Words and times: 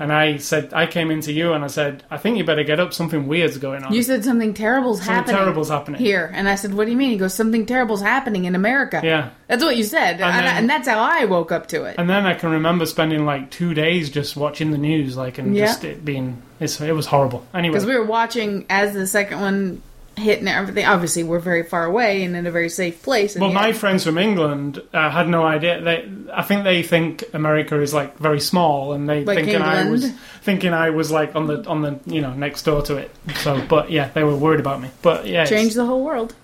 And 0.00 0.12
I 0.12 0.38
said, 0.38 0.72
I 0.72 0.86
came 0.86 1.10
into 1.10 1.30
you 1.32 1.52
and 1.52 1.62
I 1.62 1.66
said, 1.68 2.02
"I 2.10 2.16
think 2.16 2.38
you 2.38 2.44
better 2.44 2.64
get 2.64 2.80
up. 2.80 2.94
Something 2.94 3.28
weird's 3.28 3.58
going 3.58 3.84
on. 3.84 3.92
You 3.92 4.02
said 4.02 4.24
something 4.24 4.54
terrible's 4.54 4.98
Something 4.98 5.14
happening 5.14 5.36
terrible's 5.36 5.68
happening." 5.68 6.00
here, 6.00 6.30
and 6.34 6.48
I 6.48 6.54
said, 6.54 6.72
"What 6.72 6.86
do 6.86 6.90
you 6.90 6.96
mean?" 6.96 7.10
He 7.10 7.18
goes, 7.18 7.34
"Something 7.34 7.66
terrible's 7.66 8.00
happening 8.00 8.46
in 8.46 8.54
America." 8.54 9.02
Yeah. 9.04 9.28
That's 9.46 9.62
what 9.62 9.76
you 9.76 9.84
said, 9.84 10.12
and, 10.12 10.20
then- 10.20 10.44
I- 10.44 10.58
and 10.58 10.70
that's 10.70 10.88
how 10.88 10.98
I 11.00 11.26
woke 11.26 11.52
up 11.52 11.66
to 11.68 11.84
it. 11.84 11.96
And 11.98 12.08
then 12.08 12.24
I 12.24 12.32
can 12.34 12.50
remember 12.50 12.86
spending 12.86 13.26
like 13.26 13.50
two 13.50 13.74
days 13.74 14.08
just 14.10 14.36
watching 14.36 14.70
the 14.70 14.78
news, 14.78 15.16
like, 15.16 15.36
and 15.38 15.54
Yeah. 15.54 15.66
just 15.66 15.84
it 15.84 16.02
being, 16.04 16.40
it's, 16.60 16.80
it 16.80 16.92
was 16.92 17.06
horrible. 17.06 17.44
Anyway, 17.52 17.74
Because 17.74 17.86
we 17.86 17.94
were 17.96 18.04
watching 18.04 18.64
as 18.70 18.94
the 18.94 19.06
second 19.06 19.40
one 19.40 19.82
hit 20.20 20.38
and 20.38 20.48
everything. 20.48 20.84
Obviously, 20.86 21.22
we're 21.24 21.38
very 21.40 21.62
far 21.62 21.84
away 21.84 22.22
and 22.24 22.36
in 22.36 22.46
a 22.46 22.50
very 22.50 22.68
safe 22.68 23.02
place. 23.02 23.36
Well, 23.36 23.50
yet- 23.50 23.54
my 23.54 23.72
friends 23.72 24.04
from 24.04 24.18
England 24.18 24.80
uh, 24.92 25.10
had 25.10 25.28
no 25.28 25.44
idea. 25.44 25.80
They, 25.80 26.08
I 26.32 26.42
think 26.42 26.64
they 26.64 26.82
think 26.82 27.24
America 27.32 27.80
is 27.80 27.92
like 27.92 28.16
very 28.18 28.40
small, 28.40 28.92
and 28.92 29.08
they 29.08 29.24
Like 29.24 29.38
thinking 29.38 29.62
I 29.62 29.90
was 29.90 30.10
thinking 30.42 30.72
I 30.72 30.90
was 30.90 31.10
like 31.10 31.34
on 31.34 31.46
the 31.46 31.66
on 31.68 31.82
the 31.82 31.98
you 32.06 32.20
know 32.20 32.32
next 32.34 32.62
door 32.62 32.82
to 32.82 32.96
it. 32.96 33.10
So, 33.36 33.60
but 33.68 33.90
yeah, 33.90 34.08
they 34.14 34.22
were 34.22 34.36
worried 34.36 34.60
about 34.60 34.80
me. 34.80 34.90
But 35.02 35.26
yeah, 35.26 35.42
it's- 35.42 35.48
changed 35.48 35.76
the 35.76 35.86
whole 35.86 36.04
world. 36.04 36.34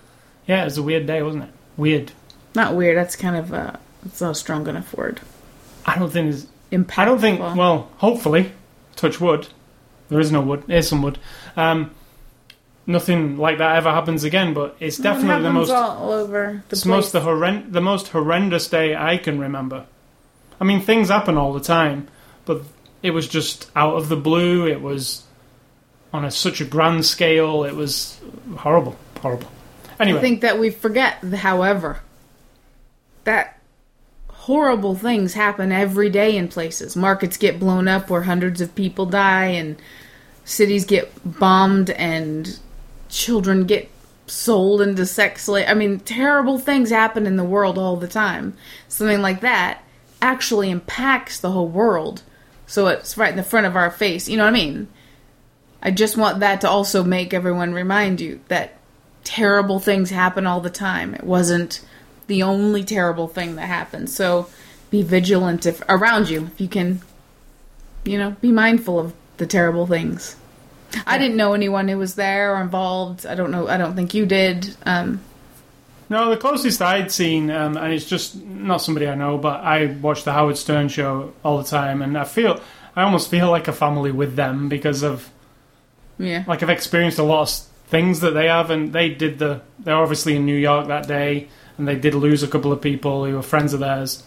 Yeah, 0.47 0.61
it 0.61 0.65
was 0.65 0.77
a 0.77 0.83
weird 0.83 1.05
day, 1.05 1.21
wasn't 1.21 1.43
it? 1.45 1.49
Weird. 1.77 2.11
Not 2.55 2.75
weird. 2.75 2.97
That's 2.97 3.15
kind 3.15 3.35
of 3.35 3.53
uh, 3.53 3.73
it's 4.05 4.21
not 4.21 4.31
a 4.31 4.35
strong 4.35 4.67
enough 4.67 4.93
word. 4.95 5.21
I 5.85 5.97
don't 5.97 6.11
think. 6.11 6.33
It's, 6.33 6.47
Impactful. 6.71 6.97
I 6.97 7.05
don't 7.05 7.19
think. 7.19 7.39
Well, 7.39 7.89
hopefully, 7.97 8.51
touch 8.97 9.21
wood. 9.21 9.47
There 10.09 10.19
is 10.19 10.33
no 10.33 10.41
wood. 10.41 10.63
There's 10.67 10.89
some 10.89 11.01
wood. 11.01 11.17
Um, 11.55 11.91
nothing 12.87 13.37
like 13.37 13.59
that 13.59 13.75
ever 13.75 13.91
happens 13.91 14.23
again. 14.23 14.53
But 14.55 14.75
it's 14.79 14.97
It 14.99 15.03
definitely 15.03 15.27
the 15.43 15.51
happens 15.51 15.53
most. 15.53 15.71
all 15.71 16.11
over 16.11 16.63
the 16.67 16.73
It's 16.73 16.83
place. 16.83 16.85
most 16.85 17.11
the 17.11 17.19
horrend- 17.21 17.71
the 17.71 17.81
most 17.81 18.07
horrendous 18.07 18.67
day 18.67 18.95
I 18.95 19.17
can 19.17 19.39
remember. 19.39 19.85
I 20.59 20.63
mean, 20.63 20.81
things 20.81 21.09
happen 21.09 21.37
all 21.37 21.53
the 21.53 21.59
time, 21.59 22.07
but 22.45 22.61
it 23.03 23.11
was 23.11 23.27
just 23.27 23.69
out 23.75 23.95
of 23.95 24.09
the 24.09 24.15
blue. 24.15 24.65
It 24.67 24.81
was 24.81 25.23
on 26.13 26.25
a, 26.25 26.31
such 26.31 26.61
a 26.61 26.65
grand 26.65 27.05
scale. 27.05 27.63
It 27.63 27.75
was 27.75 28.19
horrible, 28.57 28.95
horrible. 29.21 29.47
Anyway, 29.99 30.17
I 30.17 30.21
think 30.21 30.41
that 30.41 30.57
we 30.57 30.69
forget, 30.71 31.23
however, 31.23 31.99
that 33.25 33.59
horrible 34.29 34.95
things 34.95 35.33
happen 35.33 35.71
every 35.71 36.09
day 36.09 36.37
in 36.37 36.47
places. 36.47 36.95
Markets 36.95 37.37
get 37.37 37.59
blown 37.59 37.87
up 37.87 38.09
where 38.09 38.21
hundreds 38.23 38.61
of 38.61 38.73
people 38.75 39.05
die, 39.05 39.45
and 39.47 39.75
cities 40.45 40.85
get 40.85 41.11
bombed, 41.39 41.89
and 41.91 42.57
children 43.09 43.65
get 43.65 43.89
sold 44.25 44.81
into 44.81 45.05
sex 45.05 45.45
slave. 45.45 45.65
I 45.67 45.73
mean, 45.73 45.99
terrible 45.99 46.59
things 46.59 46.89
happen 46.89 47.25
in 47.25 47.37
the 47.37 47.43
world 47.43 47.77
all 47.77 47.95
the 47.95 48.07
time. 48.07 48.55
Something 48.87 49.21
like 49.21 49.41
that 49.41 49.83
actually 50.21 50.69
impacts 50.69 51.39
the 51.39 51.51
whole 51.51 51.67
world. 51.67 52.23
So 52.65 52.87
it's 52.87 53.17
right 53.17 53.31
in 53.31 53.37
the 53.37 53.43
front 53.43 53.67
of 53.67 53.75
our 53.75 53.89
face. 53.91 54.27
You 54.27 54.37
know 54.37 54.43
what 54.43 54.49
I 54.49 54.53
mean? 54.53 54.87
I 55.81 55.91
just 55.91 56.17
want 56.17 56.39
that 56.41 56.61
to 56.61 56.69
also 56.69 57.03
make 57.03 57.33
everyone 57.33 57.73
remind 57.73 58.19
you 58.19 58.41
that 58.47 58.77
terrible 59.23 59.79
things 59.79 60.09
happen 60.09 60.47
all 60.47 60.59
the 60.59 60.69
time. 60.69 61.13
It 61.13 61.23
wasn't 61.23 61.85
the 62.27 62.43
only 62.43 62.83
terrible 62.83 63.27
thing 63.27 63.55
that 63.55 63.67
happened. 63.67 64.09
So 64.09 64.49
be 64.89 65.01
vigilant 65.01 65.65
if 65.65 65.81
around 65.87 66.29
you 66.29 66.45
if 66.45 66.59
you 66.59 66.67
can 66.67 67.01
you 68.07 68.17
know, 68.17 68.35
be 68.41 68.51
mindful 68.51 68.99
of 68.99 69.13
the 69.37 69.45
terrible 69.45 69.85
things. 69.85 70.35
I 71.05 71.17
didn't 71.17 71.37
know 71.37 71.53
anyone 71.53 71.87
who 71.87 71.97
was 71.97 72.15
there 72.15 72.55
or 72.55 72.61
involved. 72.61 73.25
I 73.25 73.35
don't 73.35 73.51
know 73.51 73.67
I 73.67 73.77
don't 73.77 73.95
think 73.95 74.13
you 74.13 74.25
did. 74.25 74.75
Um 74.85 75.21
No, 76.09 76.29
the 76.29 76.37
closest 76.37 76.81
I'd 76.81 77.11
seen, 77.11 77.51
um, 77.51 77.75
and 77.75 77.93
it's 77.93 78.05
just 78.05 78.41
not 78.41 78.77
somebody 78.77 79.07
I 79.07 79.15
know, 79.15 79.37
but 79.37 79.61
I 79.61 79.87
watch 79.87 80.23
the 80.23 80.31
Howard 80.31 80.57
Stern 80.57 80.87
show 80.87 81.33
all 81.43 81.57
the 81.57 81.65
time, 81.65 82.01
and 82.01 82.17
I 82.17 82.23
feel, 82.23 82.61
I 82.95 83.03
almost 83.03 83.29
feel 83.29 83.51
like 83.51 83.67
a 83.67 83.73
family 83.73 84.11
with 84.11 84.37
them 84.37 84.69
because 84.69 85.03
of, 85.03 85.29
yeah. 86.17 86.45
like, 86.47 86.63
I've 86.63 86.69
experienced 86.69 87.19
a 87.19 87.23
lot 87.23 87.41
of 87.41 87.49
things 87.89 88.21
that 88.21 88.31
they 88.31 88.47
have, 88.47 88.69
and 88.69 88.93
they 88.93 89.09
did 89.09 89.37
the, 89.37 89.59
they're 89.79 89.95
obviously 89.95 90.37
in 90.37 90.45
New 90.45 90.55
York 90.55 90.87
that 90.87 91.09
day, 91.09 91.49
and 91.77 91.85
they 91.85 91.95
did 91.95 92.13
lose 92.15 92.41
a 92.41 92.47
couple 92.47 92.71
of 92.71 92.79
people 92.79 93.25
who 93.25 93.35
were 93.35 93.43
friends 93.43 93.73
of 93.73 93.81
theirs, 93.81 94.23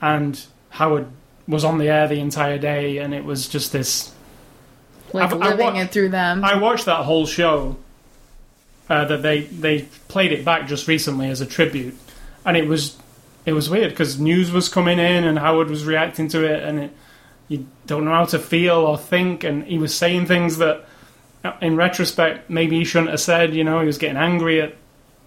and 0.00 0.46
Howard 0.70 1.08
was 1.46 1.62
on 1.62 1.76
the 1.76 1.90
air 1.90 2.08
the 2.08 2.20
entire 2.20 2.58
day, 2.58 2.96
and 2.96 3.12
it 3.12 3.24
was 3.24 3.48
just 3.48 3.70
this 3.72 4.14
Like 5.12 5.32
I've- 5.32 5.40
I 5.42 5.48
living 5.50 5.74
wa- 5.74 5.80
it 5.80 5.90
through 5.90 6.10
them. 6.10 6.44
I 6.44 6.56
watched 6.58 6.86
that 6.86 7.04
whole 7.04 7.26
show. 7.26 7.76
Uh, 8.90 9.04
that 9.04 9.20
they 9.22 9.40
they 9.42 9.82
played 10.08 10.32
it 10.32 10.46
back 10.46 10.66
just 10.66 10.88
recently 10.88 11.28
as 11.28 11.42
a 11.42 11.46
tribute, 11.46 11.94
and 12.46 12.56
it 12.56 12.66
was 12.66 12.96
it 13.44 13.52
was 13.52 13.68
weird 13.68 13.90
because 13.90 14.18
news 14.18 14.50
was 14.50 14.70
coming 14.70 14.98
in 14.98 15.24
and 15.24 15.38
Howard 15.38 15.68
was 15.68 15.84
reacting 15.84 16.26
to 16.28 16.42
it, 16.44 16.62
and 16.62 16.78
it, 16.78 16.90
you 17.48 17.66
don't 17.86 18.06
know 18.06 18.12
how 18.12 18.24
to 18.24 18.38
feel 18.38 18.76
or 18.76 18.96
think, 18.96 19.44
and 19.44 19.64
he 19.64 19.76
was 19.76 19.94
saying 19.94 20.24
things 20.24 20.56
that, 20.56 20.86
uh, 21.44 21.52
in 21.60 21.76
retrospect, 21.76 22.48
maybe 22.48 22.78
he 22.78 22.84
shouldn't 22.86 23.10
have 23.10 23.20
said. 23.20 23.52
You 23.54 23.62
know, 23.62 23.80
he 23.80 23.86
was 23.86 23.98
getting 23.98 24.16
angry 24.16 24.62
at 24.62 24.74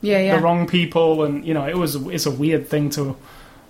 yeah, 0.01 0.17
yeah. 0.19 0.37
the 0.37 0.41
wrong 0.41 0.65
people, 0.65 1.23
and 1.23 1.45
you 1.45 1.53
know, 1.53 1.67
it 1.67 1.77
was 1.77 1.95
it's 2.07 2.25
a 2.25 2.31
weird 2.31 2.67
thing 2.67 2.89
to. 2.91 3.15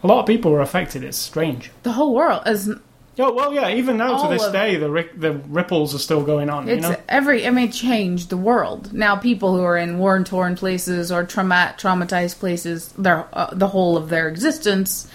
A 0.03 0.07
lot 0.07 0.21
of 0.21 0.25
people 0.25 0.51
were 0.51 0.61
affected. 0.61 1.03
It's 1.03 1.17
strange. 1.17 1.69
the 1.83 1.91
whole 1.91 2.15
world 2.15 2.43
is 2.45 2.71
Yeah, 3.21 3.29
well, 3.29 3.53
yeah. 3.53 3.69
Even 3.69 3.97
now 3.97 4.13
All 4.13 4.23
to 4.27 4.33
this 4.33 4.43
of- 4.43 4.51
day, 4.51 4.77
the 4.77 4.89
ri- 4.89 5.09
the 5.15 5.33
ripples 5.33 5.93
are 5.93 5.99
still 5.99 6.23
going 6.23 6.49
on. 6.49 6.67
It's 6.67 6.83
you 6.83 6.91
know, 6.91 6.97
every. 7.07 7.45
I 7.45 7.51
mean, 7.51 7.69
it 7.69 7.73
changed 7.73 8.29
the 8.29 8.37
world. 8.37 8.91
Now, 8.93 9.15
people 9.15 9.55
who 9.55 9.63
are 9.63 9.77
in 9.77 9.99
war 9.99 10.21
torn 10.23 10.55
places 10.55 11.11
or 11.11 11.23
trauma- 11.23 11.75
traumatized 11.77 12.39
places, 12.39 12.91
their 12.97 13.27
uh, 13.33 13.53
the 13.53 13.67
whole 13.67 13.95
of 13.95 14.09
their 14.09 14.27
existence, 14.27 15.07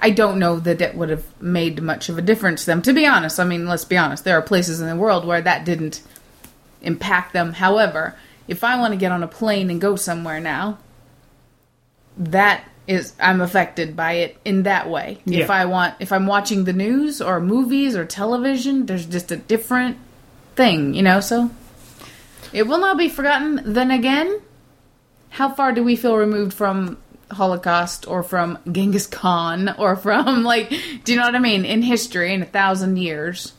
I 0.00 0.10
don't 0.10 0.38
know 0.38 0.58
that 0.58 0.80
it 0.80 0.96
would 0.96 1.10
have 1.10 1.24
made 1.40 1.80
much 1.80 2.08
of 2.08 2.18
a 2.18 2.22
difference 2.22 2.62
to 2.62 2.66
them. 2.66 2.82
To 2.82 2.92
be 2.92 3.06
honest, 3.06 3.38
I 3.38 3.44
mean, 3.44 3.66
let's 3.66 3.84
be 3.84 3.96
honest. 3.96 4.24
There 4.24 4.36
are 4.36 4.42
places 4.42 4.80
in 4.80 4.88
the 4.88 4.96
world 4.96 5.24
where 5.24 5.40
that 5.40 5.64
didn't 5.64 6.02
impact 6.82 7.32
them. 7.32 7.52
However, 7.52 8.16
if 8.48 8.64
I 8.64 8.76
want 8.78 8.92
to 8.92 8.98
get 8.98 9.12
on 9.12 9.22
a 9.22 9.28
plane 9.28 9.70
and 9.70 9.80
go 9.80 9.94
somewhere 9.94 10.40
now, 10.40 10.78
that 12.16 12.64
is 12.86 13.12
I'm 13.20 13.40
affected 13.40 13.94
by 13.94 14.14
it 14.14 14.36
in 14.44 14.64
that 14.64 14.88
way. 14.88 15.18
If 15.26 15.50
I 15.50 15.66
want 15.66 15.94
if 16.00 16.12
I'm 16.12 16.26
watching 16.26 16.64
the 16.64 16.72
news 16.72 17.20
or 17.20 17.40
movies 17.40 17.96
or 17.96 18.04
television, 18.04 18.86
there's 18.86 19.06
just 19.06 19.30
a 19.30 19.36
different 19.36 19.98
thing, 20.56 20.94
you 20.94 21.02
know, 21.02 21.20
so 21.20 21.50
it 22.52 22.66
will 22.66 22.78
not 22.78 22.98
be 22.98 23.08
forgotten. 23.08 23.60
Then 23.64 23.90
again, 23.90 24.40
how 25.30 25.50
far 25.50 25.72
do 25.72 25.82
we 25.82 25.96
feel 25.96 26.16
removed 26.16 26.52
from 26.52 26.98
Holocaust 27.30 28.06
or 28.06 28.22
from 28.22 28.58
Genghis 28.70 29.06
Khan 29.06 29.68
or 29.78 29.96
from 29.96 30.42
like 30.42 30.70
do 31.04 31.12
you 31.12 31.18
know 31.18 31.24
what 31.24 31.36
I 31.36 31.40
mean? 31.40 31.64
In 31.64 31.82
history 31.82 32.34
in 32.34 32.42
a 32.42 32.46
thousand 32.46 32.96
years, 32.96 33.52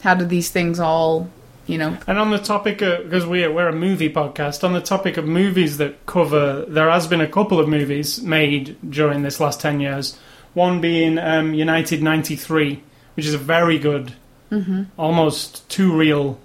how 0.00 0.14
do 0.14 0.24
these 0.24 0.50
things 0.50 0.78
all 0.78 1.30
you 1.66 1.78
know 1.78 1.96
And 2.06 2.18
on 2.18 2.30
the 2.30 2.38
topic 2.38 2.80
of, 2.82 3.04
because 3.04 3.26
we're, 3.26 3.52
we're 3.52 3.68
a 3.68 3.72
movie 3.74 4.08
podcast, 4.12 4.62
on 4.64 4.72
the 4.72 4.80
topic 4.80 5.16
of 5.16 5.26
movies 5.26 5.78
that 5.78 6.06
cover, 6.06 6.64
there 6.68 6.90
has 6.90 7.06
been 7.06 7.20
a 7.20 7.28
couple 7.28 7.58
of 7.58 7.68
movies 7.68 8.22
made 8.22 8.76
during 8.88 9.22
this 9.22 9.40
last 9.40 9.60
10 9.60 9.80
years. 9.80 10.18
One 10.54 10.80
being 10.80 11.18
um, 11.18 11.54
United 11.54 12.02
93, 12.02 12.82
which 13.14 13.26
is 13.26 13.34
a 13.34 13.38
very 13.38 13.78
good 13.78 14.14
Mm-hmm. 14.50 14.84
almost 14.96 15.68
too 15.68 15.92
real 15.96 16.38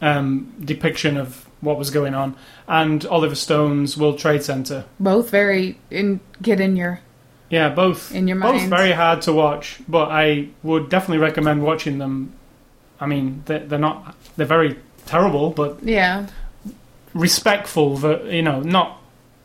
um, 0.00 0.52
depiction 0.64 1.16
of 1.16 1.46
what 1.60 1.78
was 1.78 1.90
going 1.90 2.12
on, 2.14 2.34
and 2.66 3.06
Oliver 3.06 3.36
Stone's 3.36 3.96
World 3.96 4.18
Trade 4.18 4.42
Center. 4.42 4.84
Both 4.98 5.30
very 5.30 5.78
in 5.90 6.18
get 6.42 6.60
in 6.60 6.76
your 6.76 6.98
Yeah, 7.48 7.68
both 7.68 8.12
in 8.12 8.26
your 8.26 8.38
both 8.40 8.56
mind. 8.56 8.70
very 8.70 8.90
hard 8.90 9.22
to 9.22 9.32
watch, 9.32 9.78
but 9.88 10.10
I 10.10 10.48
would 10.64 10.88
definitely 10.90 11.18
recommend 11.18 11.62
watching 11.62 11.98
them. 11.98 12.32
I 13.00 13.06
mean, 13.06 13.42
they're, 13.46 13.60
they're 13.60 13.78
not 13.78 14.16
they're 14.36 14.46
very 14.46 14.76
terrible, 15.06 15.50
but 15.50 15.82
yeah. 15.82 16.26
respectful. 17.14 17.96
ver- 17.96 18.24
You 18.30 18.42
know, 18.42 18.60
not 18.60 19.00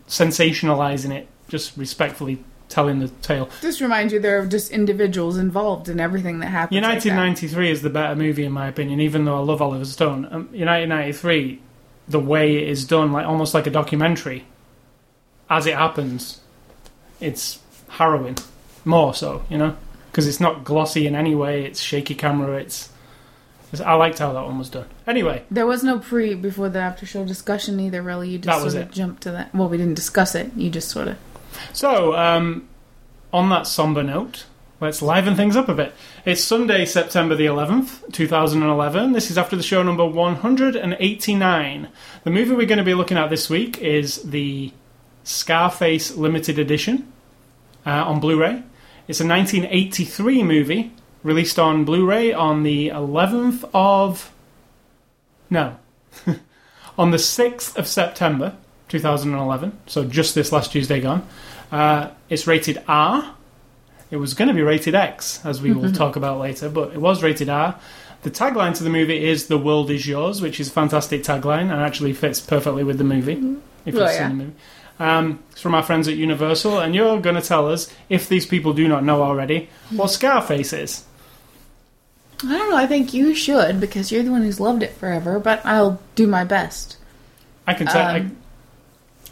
sensationalizing 0.07 1.11
it, 1.11 1.27
just 1.47 1.75
respectfully 1.77 2.44
telling 2.69 3.00
the 3.00 3.07
tale. 3.21 3.50
Just 3.61 3.81
reminds 3.81 4.11
you 4.13 4.19
there 4.19 4.39
are 4.41 4.45
just 4.47 4.71
individuals 4.71 5.38
involved 5.38 5.89
in 5.89 6.00
everything 6.00 6.39
that 6.39 6.47
happens. 6.47 6.75
like 6.75 6.83
United 6.83 7.09
that. 7.11 7.15
'93 7.15 7.69
is 7.71 7.81
the 7.81 7.89
better 7.89 8.15
movie 8.15 8.44
in 8.45 8.51
my 8.51 8.67
opinion, 8.67 9.00
even 9.00 9.25
though 9.25 9.35
I 9.35 9.39
love 9.44 9.61
Oliver 9.61 9.85
Stone. 9.85 10.27
Um, 10.31 10.50
United 10.51 10.88
'93, 10.88 11.59
the 12.07 12.19
way 12.19 12.57
it 12.57 12.69
is 12.69 12.85
done, 12.85 13.11
like 13.11 13.25
almost 13.27 13.53
like 13.53 13.67
a 13.67 13.71
documentary, 13.71 14.45
as 15.50 15.67
it 15.67 15.75
happens, 15.75 16.41
it's 17.19 17.59
harrowing. 17.89 18.38
More 18.85 19.13
so, 19.13 19.44
you 19.50 19.57
know, 19.57 19.77
because 20.11 20.27
it's 20.27 20.41
not 20.41 20.65
glossy 20.65 21.07
in 21.07 21.15
any 21.15 21.35
way. 21.35 21.63
It's 21.65 21.79
shaky 21.79 22.15
camera. 22.15 22.57
It's 22.57 22.89
I 23.81 23.94
liked 23.96 24.20
how 24.20 24.34
that 24.34 24.44
one 24.46 24.58
was 24.58 24.70
done. 24.70 24.86
Anyway, 25.08 25.44
There 25.50 25.66
was 25.66 25.84
no 25.84 26.00
pre 26.00 26.36
before 26.36 26.70
the 26.70 26.80
after 26.80 27.06
show 27.06 27.25
discussion 27.25 27.80
either. 27.80 28.02
Really, 28.02 28.30
you 28.30 28.38
just 28.40 28.60
sort 28.60 28.75
of 28.75 28.90
it. 28.90 28.92
jumped 28.92 29.24
to 29.24 29.31
that. 29.31 29.54
Well, 29.54 29.70
we 29.70 29.78
didn't 29.78 29.96
discuss 29.96 30.36
it. 30.36 30.52
You 30.56 30.70
just 30.70 30.90
sort 30.90 31.08
of. 31.08 31.18
So, 31.72 32.16
um, 32.16 32.68
on 33.31 33.50
that 33.50 33.68
somber 33.68 34.04
note, 34.04 34.46
let's 34.80 35.02
liven 35.02 35.36
things 35.36 35.56
up 35.56 35.70
a 35.70 35.74
bit. 35.74 35.94
It's 36.25 36.44
Sunday, 36.44 36.86
September 36.86 37.36
the 37.36 37.46
11th, 37.46 38.12
2011. 38.12 39.12
This 39.14 39.31
is 39.31 39.38
after 39.38 39.56
the 39.56 39.64
show 39.64 39.81
number 39.84 40.06
189. 40.06 41.88
The 42.24 42.30
movie 42.30 42.54
we're 42.56 42.68
going 42.68 42.78
to 42.78 42.84
be 42.84 42.94
looking 42.94 43.18
at 43.18 43.30
this 43.30 43.50
week 43.50 43.78
is 43.80 44.22
the 44.24 44.72
Scarface 45.24 46.16
Limited 46.16 46.60
Edition 46.60 47.12
uh, 47.86 47.90
on 48.06 48.20
Blu 48.20 48.40
ray. 48.40 48.64
It's 49.08 49.20
a 49.20 49.28
1983 49.28 50.44
movie 50.44 50.92
released 51.24 51.58
on 51.58 51.86
Blu 51.86 52.06
ray 52.06 52.34
on 52.34 52.64
the 52.64 52.90
11th 52.90 53.68
of. 53.74 54.31
No. 55.50 55.78
on 56.98 57.12
the 57.12 57.18
6th 57.18 57.75
of 57.78 57.88
September 57.88 58.56
2011, 58.90 59.78
so 59.88 60.04
just 60.06 60.36
this 60.36 60.52
last 60.52 60.72
Tuesday 60.72 61.00
gone. 61.00 61.28
Uh, 61.72 62.10
it's 62.30 62.46
rated 62.46 62.81
R. 62.88 63.36
It 64.12 64.18
was 64.18 64.36
going 64.36 64.48
to 64.48 64.54
be 64.54 64.62
rated 64.62 64.94
X, 64.94 65.44
as 65.44 65.60
we 65.62 65.74
will 65.74 65.92
talk 65.92 66.16
about 66.16 66.40
later, 66.40 66.70
but 66.70 66.94
it 66.94 67.02
was 67.02 67.24
rated 67.24 67.50
R. 67.50 67.80
The 68.22 68.30
tagline 68.30 68.75
to 68.78 68.84
the 68.84 68.92
movie 68.92 69.25
is 69.25 69.48
"The 69.48 69.58
world 69.58 69.90
is 69.90 70.08
yours," 70.08 70.40
which 70.42 70.60
is 70.60 70.68
a 70.68 70.72
fantastic 70.72 71.24
tagline 71.24 71.64
and 71.72 71.81
actually 71.81 72.14
fits 72.14 72.40
perfectly 72.40 72.84
with 72.84 72.98
the 73.00 73.04
movie. 73.04 73.34
If 73.86 73.94
you've 73.94 73.96
Well, 73.96 74.08
seen 74.10 74.22
yeah. 74.22 74.28
the 74.30 74.34
movie, 74.36 74.54
um, 75.00 75.40
it's 75.52 75.62
from 75.62 75.74
our 75.75 75.81
friends 75.84 76.08
at 76.08 76.16
Universal, 76.16 76.80
and 76.80 76.94
you're 76.94 77.20
going 77.20 77.36
to 77.36 77.42
tell 77.42 77.70
us 77.70 77.90
if 78.08 78.30
these 78.30 78.46
people 78.46 78.74
do 78.74 78.88
not 78.88 79.04
know 79.04 79.24
already 79.24 79.68
what 79.90 80.10
Scarface 80.12 80.72
is. 80.74 81.04
I 82.45 82.57
don't 82.57 82.69
know. 82.69 82.78
I 82.78 82.88
think 82.88 83.13
you 83.13 83.34
should 83.34 83.80
because 83.80 84.12
you're 84.12 84.24
the 84.24 84.31
one 84.31 84.44
who's 84.44 84.60
loved 84.60 84.84
it 84.84 84.94
forever. 84.94 85.40
But 85.40 85.66
I'll 85.66 86.01
do 86.16 86.28
my 86.28 86.44
best. 86.44 86.98
I 87.66 87.74
can 87.74 87.88
tell. 87.88 88.16
Um, 88.16 88.38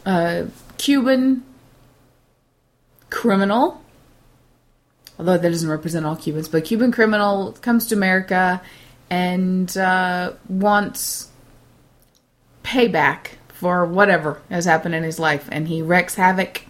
Uh, 0.04 0.44
Cuban 0.78 1.44
criminal. 3.10 3.82
Although 5.18 5.38
that 5.38 5.50
doesn't 5.50 5.68
represent 5.68 6.06
all 6.06 6.16
Cubans, 6.16 6.48
but 6.48 6.64
Cuban 6.64 6.90
criminal 6.90 7.52
comes 7.60 7.86
to 7.88 7.94
America 7.94 8.60
and 9.10 9.76
uh, 9.76 10.32
wants 10.48 11.28
payback 12.64 13.32
for 13.48 13.84
whatever 13.84 14.40
has 14.50 14.64
happened 14.64 14.94
in 14.94 15.02
his 15.04 15.18
life, 15.18 15.48
and 15.52 15.68
he 15.68 15.82
wreaks 15.82 16.14
havoc, 16.14 16.62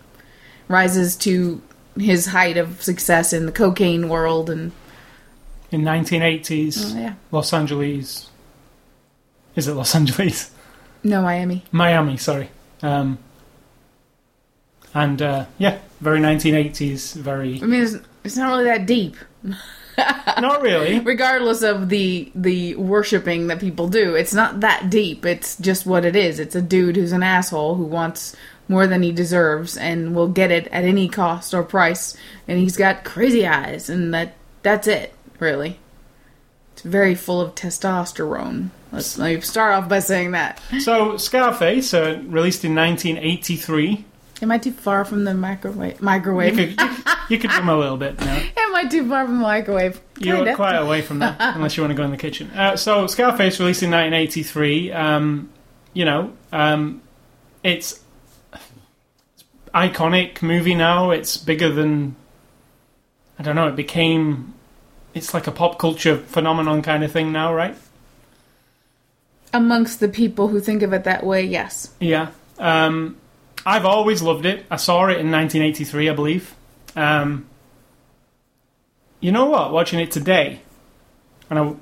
rises 0.69 1.17
to 1.17 1.63
his 1.97 2.27
height 2.27 2.57
of 2.57 2.83
success 2.83 3.33
in 3.33 3.47
the 3.47 3.53
cocaine 3.53 4.09
world, 4.09 4.51
and 4.51 4.73
in 5.73 5.83
1980s 5.83 6.95
oh, 6.95 6.99
yeah, 6.99 7.15
Los 7.31 7.53
Angeles. 7.53 8.31
Is 9.57 9.69
it 9.69 9.75
Los 9.75 9.95
Angeles? 10.01 10.51
no 11.05 11.23
Miami. 11.23 11.65
Miami, 11.73 12.17
sorry. 12.17 12.49
Um, 12.83 13.19
and 14.95 15.21
uh, 15.23 15.47
yeah, 15.59 15.79
very 16.01 16.21
1980s, 16.21 17.15
very 17.15 17.61
I 17.63 17.67
mean, 17.67 17.83
it's, 17.83 17.97
it's 18.25 18.37
not 18.37 18.51
really 18.51 18.65
that 18.65 18.87
deep. 18.87 19.17
not 20.39 20.63
really. 20.63 21.01
regardless 21.01 21.63
of 21.63 21.89
the 21.89 22.31
the 22.35 22.75
worshiping 22.77 23.49
that 23.49 23.61
people 23.61 23.89
do 23.89 24.15
it's 24.15 24.33
not 24.33 24.61
that 24.61 24.89
deep 24.89 25.27
it's 25.27 25.57
just 25.59 25.85
what 25.85 26.05
it 26.05 26.17
is 26.17 26.39
it's 26.39 26.55
a 26.55 26.63
dude 26.63 26.97
who's 26.97 27.13
an 27.13 27.23
asshole 27.23 27.75
who 27.75 27.85
wants 27.85 28.35
more 28.69 28.87
than 28.87 29.03
he 29.03 29.13
deserves 29.13 29.77
and 29.77 30.15
will 30.15 30.29
get 30.29 30.51
it 30.51 30.67
at 30.69 30.85
any 30.85 31.09
cost 31.09 31.53
or 31.53 31.63
price 31.63 32.17
and 32.49 32.59
he's 32.59 32.77
got 32.77 33.05
crazy 33.05 33.47
eyes 33.47 33.91
and 33.91 34.15
that 34.15 34.35
that's 34.63 34.87
it 34.87 35.13
really 35.43 35.79
it's 36.73 36.83
very 36.83 37.15
full 37.15 37.41
of 37.41 37.55
testosterone 37.55 38.71
let's 38.93 39.19
let 39.19 39.35
me 39.35 39.41
start 39.43 39.75
off 39.75 39.89
by 39.89 39.99
saying 39.99 40.31
that 40.31 40.59
So 40.81 41.17
Scarface, 41.19 41.93
uh, 41.93 42.23
released 42.27 42.65
in 42.65 42.75
1983. 42.75 44.05
am 44.41 44.51
i 44.53 44.57
too 44.59 44.73
far 44.73 45.05
from 45.05 45.25
the 45.25 45.35
microwave 45.35 46.01
microwave 46.01 46.59
you, 46.59 46.69
could- 46.75 46.89
you 47.29 47.39
could 47.39 47.51
come 47.51 47.69
a 47.69 47.77
little 47.77 47.97
bit 47.97 48.19
now. 48.21 48.37
am 48.57 48.75
i 48.75 48.87
too 48.89 49.09
far 49.09 49.25
from 49.27 49.37
the 49.37 49.43
microwave 49.43 50.01
You're 50.19 50.55
quite 50.55 50.77
away 50.77 51.03
from 51.03 51.19
that, 51.19 51.37
unless 51.57 51.77
you 51.77 51.83
want 51.83 51.91
to 51.91 51.97
go 51.97 52.05
in 52.05 52.11
the 52.11 52.17
kitchen. 52.17 52.51
Uh, 52.51 52.77
so 52.77 53.07
Scarface, 53.07 53.59
released 53.59 53.83
in 53.83 53.91
1983. 53.91 54.93
Um, 54.93 55.51
you 55.95 56.05
know, 56.05 56.33
um, 56.53 57.01
it's 57.63 58.01
iconic 59.75 60.43
movie 60.43 60.75
now. 60.75 61.11
It's 61.11 61.37
bigger 61.37 61.71
than 61.73 62.17
I 63.39 63.43
don't 63.43 63.57
know. 63.57 63.69
It 63.69 63.77
became. 63.77 64.55
It's 65.15 65.35
like 65.35 65.47
a 65.47 65.53
pop 65.53 65.79
culture 65.79 66.17
phenomenon 66.17 66.83
kind 66.83 67.05
of 67.05 67.13
thing 67.13 67.33
now, 67.33 67.55
right? 67.55 67.77
amongst 69.53 70.01
the 70.01 70.09
people 70.09 70.49
who 70.49 70.61
think 70.61 70.83
of 70.83 70.93
it 70.93 71.05
that 71.05 71.25
way 71.25 71.45
yes 71.45 71.95
Yeah. 72.01 72.31
Um, 72.59 73.17
I've 73.65 73.85
always 73.85 74.23
loved 74.23 74.47
it. 74.47 74.67
I 74.71 74.77
saw 74.77 75.07
it 75.07 75.19
in 75.19 75.31
1983, 75.31 76.11
I 76.11 76.15
believe. 76.15 76.55
Um, 76.97 77.47
you 79.21 79.31
know 79.31 79.47
what? 79.47 79.73
Watching 79.73 80.01
it 80.01 80.11
today, 80.11 80.63
and 81.49 81.59
I, 81.59 81.75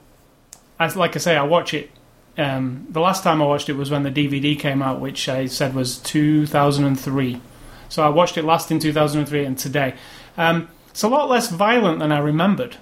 I 0.78 0.92
like 0.92 1.16
I 1.16 1.18
say, 1.18 1.36
I 1.36 1.42
watch 1.42 1.72
it. 1.74 1.90
Um, 2.36 2.86
the 2.90 3.00
last 3.00 3.22
time 3.24 3.40
I 3.40 3.46
watched 3.46 3.68
it 3.68 3.74
was 3.74 3.90
when 3.90 4.02
the 4.02 4.10
DVD 4.10 4.58
came 4.58 4.82
out, 4.82 5.00
which 5.00 5.28
I 5.28 5.46
said 5.46 5.74
was 5.74 5.98
2003. 5.98 7.40
So 7.88 8.02
I 8.02 8.08
watched 8.08 8.36
it 8.36 8.44
last 8.44 8.70
in 8.70 8.78
2003 8.78 9.44
and 9.44 9.58
today. 9.58 9.94
Um, 10.36 10.68
it's 10.90 11.02
a 11.02 11.08
lot 11.08 11.28
less 11.28 11.50
violent 11.50 11.98
than 11.98 12.12
I 12.12 12.18
remembered. 12.18 12.76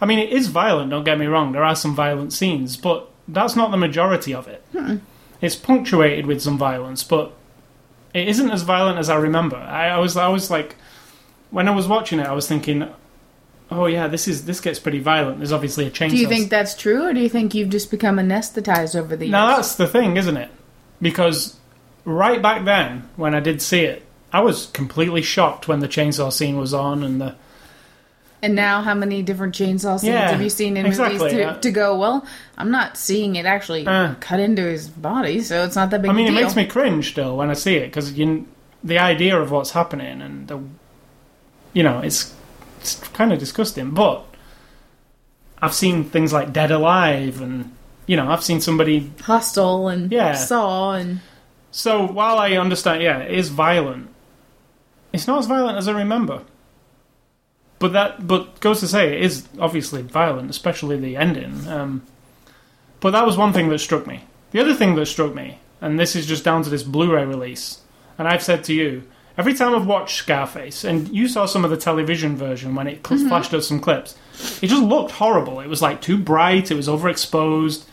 I 0.00 0.06
mean, 0.06 0.18
it 0.18 0.30
is 0.30 0.48
violent. 0.48 0.90
Don't 0.90 1.04
get 1.04 1.18
me 1.18 1.26
wrong. 1.26 1.52
There 1.52 1.64
are 1.64 1.74
some 1.74 1.94
violent 1.94 2.32
scenes, 2.32 2.76
but 2.76 3.10
that's 3.26 3.56
not 3.56 3.70
the 3.70 3.76
majority 3.76 4.34
of 4.34 4.46
it. 4.48 4.64
Hmm. 4.72 4.96
It's 5.40 5.56
punctuated 5.56 6.26
with 6.26 6.40
some 6.40 6.58
violence, 6.58 7.04
but 7.04 7.32
it 8.14 8.28
isn't 8.28 8.50
as 8.50 8.62
violent 8.62 8.98
as 8.98 9.10
I 9.10 9.16
remember. 9.16 9.56
I, 9.56 9.88
I 9.88 9.98
was, 9.98 10.16
I 10.16 10.28
was 10.28 10.50
like, 10.50 10.76
when 11.50 11.68
I 11.68 11.72
was 11.72 11.86
watching 11.86 12.18
it, 12.18 12.26
I 12.26 12.32
was 12.32 12.48
thinking, 12.48 12.88
oh 13.70 13.86
yeah, 13.86 14.08
this 14.08 14.28
is 14.28 14.44
this 14.44 14.60
gets 14.60 14.78
pretty 14.78 15.00
violent. 15.00 15.38
There's 15.38 15.52
obviously 15.52 15.86
a 15.86 15.90
chainsaw. 15.90 16.10
Do 16.10 16.16
you 16.16 16.28
think 16.28 16.50
that's 16.50 16.74
true, 16.74 17.06
or 17.06 17.12
do 17.12 17.20
you 17.20 17.28
think 17.28 17.54
you've 17.54 17.70
just 17.70 17.90
become 17.90 18.16
anesthetized 18.16 18.98
over 18.98 19.16
the 19.16 19.26
years? 19.26 19.32
Now 19.32 19.56
that's 19.56 19.76
the 19.76 19.86
thing, 19.86 20.16
isn't 20.16 20.36
it? 20.36 20.50
Because 21.00 21.56
right 22.04 22.42
back 22.42 22.64
then, 22.64 23.08
when 23.16 23.34
I 23.34 23.40
did 23.40 23.62
see 23.62 23.82
it, 23.82 24.04
I 24.32 24.40
was 24.40 24.66
completely 24.66 25.22
shocked 25.22 25.68
when 25.68 25.80
the 25.80 25.88
chainsaw 25.88 26.32
scene 26.32 26.56
was 26.56 26.74
on 26.74 27.02
and 27.02 27.20
the 27.20 27.36
And 28.40 28.54
now, 28.54 28.82
how 28.82 28.94
many 28.94 29.22
different 29.22 29.52
chainsaw 29.54 29.98
scenes 29.98 30.12
Yeah, 30.12 30.30
have 30.30 30.40
you 30.40 30.48
seen 30.50 30.76
in 30.76 30.86
exactly, 30.86 31.18
movies 31.18 31.32
to, 31.32 31.38
yeah. 31.40 31.52
to 31.54 31.70
go? 31.72 31.98
Well, 31.98 32.24
I'm 32.56 32.70
not 32.70 32.96
seeing 32.96 33.34
it 33.36 33.46
actually 33.46 33.84
Uh. 33.86 34.14
cut 34.20 34.38
into 34.38 34.62
his 34.62 34.88
body, 34.88 35.40
so 35.42 35.64
it's 35.64 35.74
not 35.74 35.90
that 35.90 36.02
big. 36.02 36.10
I 36.10 36.14
mean, 36.14 36.28
a 36.28 36.30
it 36.30 36.34
makes 36.42 36.54
me 36.54 36.64
cringe 36.66 37.10
still 37.10 37.36
when 37.36 37.50
I 37.50 37.54
see 37.54 37.74
it 37.76 37.86
because 37.86 38.12
you, 38.12 38.46
the 38.84 38.98
idea 39.00 39.36
of 39.40 39.50
what's 39.50 39.72
happening 39.72 40.22
and 40.22 40.46
the, 40.46 40.60
you 41.72 41.82
know, 41.82 41.98
it's 42.00 42.32
it's 42.80 42.94
kind 43.08 43.32
of 43.32 43.40
disgusting. 43.40 43.90
But 43.90 44.24
I've 45.60 45.74
seen 45.74 46.04
things 46.04 46.32
like 46.32 46.52
Dead 46.52 46.70
Alive, 46.70 47.40
and 47.40 47.74
you 48.06 48.16
know, 48.16 48.30
I've 48.30 48.44
seen 48.44 48.60
somebody. 48.60 49.10
Hostel 49.22 49.88
and 49.88 50.12
Yeah. 50.12 50.34
saw 50.34 50.92
and 50.92 51.20
So 51.72 52.06
while 52.06 52.38
I 52.38 52.52
understand, 52.52 53.02
yeah, 53.02 53.18
it 53.18 53.36
is 53.36 53.48
violent. 53.48 54.08
It's 55.12 55.26
not 55.26 55.40
as 55.40 55.46
violent 55.46 55.76
as 55.76 55.88
I 55.88 55.92
remember. 55.92 56.42
But 57.78 57.92
that, 57.92 58.26
but 58.26 58.60
goes 58.60 58.80
to 58.80 58.88
say, 58.88 59.14
it 59.14 59.22
is 59.22 59.46
obviously 59.58 60.02
violent, 60.02 60.50
especially 60.50 60.96
the 60.96 61.16
ending. 61.16 61.66
Um, 61.68 62.02
but 63.00 63.10
that 63.10 63.24
was 63.24 63.36
one 63.36 63.52
thing 63.52 63.68
that 63.68 63.78
struck 63.78 64.06
me. 64.06 64.24
The 64.50 64.60
other 64.60 64.74
thing 64.74 64.96
that 64.96 65.06
struck 65.06 65.34
me, 65.34 65.60
and 65.80 65.98
this 65.98 66.16
is 66.16 66.26
just 66.26 66.44
down 66.44 66.64
to 66.64 66.70
this 66.70 66.82
Blu-ray 66.82 67.24
release, 67.24 67.82
and 68.18 68.26
I've 68.26 68.42
said 68.42 68.64
to 68.64 68.74
you, 68.74 69.04
Every 69.38 69.54
time 69.54 69.72
I've 69.72 69.86
watched 69.86 70.16
Scarface, 70.16 70.82
and 70.82 71.08
you 71.10 71.28
saw 71.28 71.46
some 71.46 71.64
of 71.64 71.70
the 71.70 71.76
television 71.76 72.36
version 72.36 72.74
when 72.74 72.88
it 72.88 73.06
cl- 73.06 73.28
flashed 73.28 73.54
us 73.54 73.68
some 73.68 73.78
clips, 73.78 74.16
it 74.60 74.66
just 74.66 74.82
looked 74.82 75.12
horrible. 75.12 75.60
It 75.60 75.68
was 75.68 75.80
like 75.80 76.02
too 76.02 76.18
bright. 76.18 76.72
It 76.72 76.74
was 76.74 76.88
overexposed. 76.88 77.84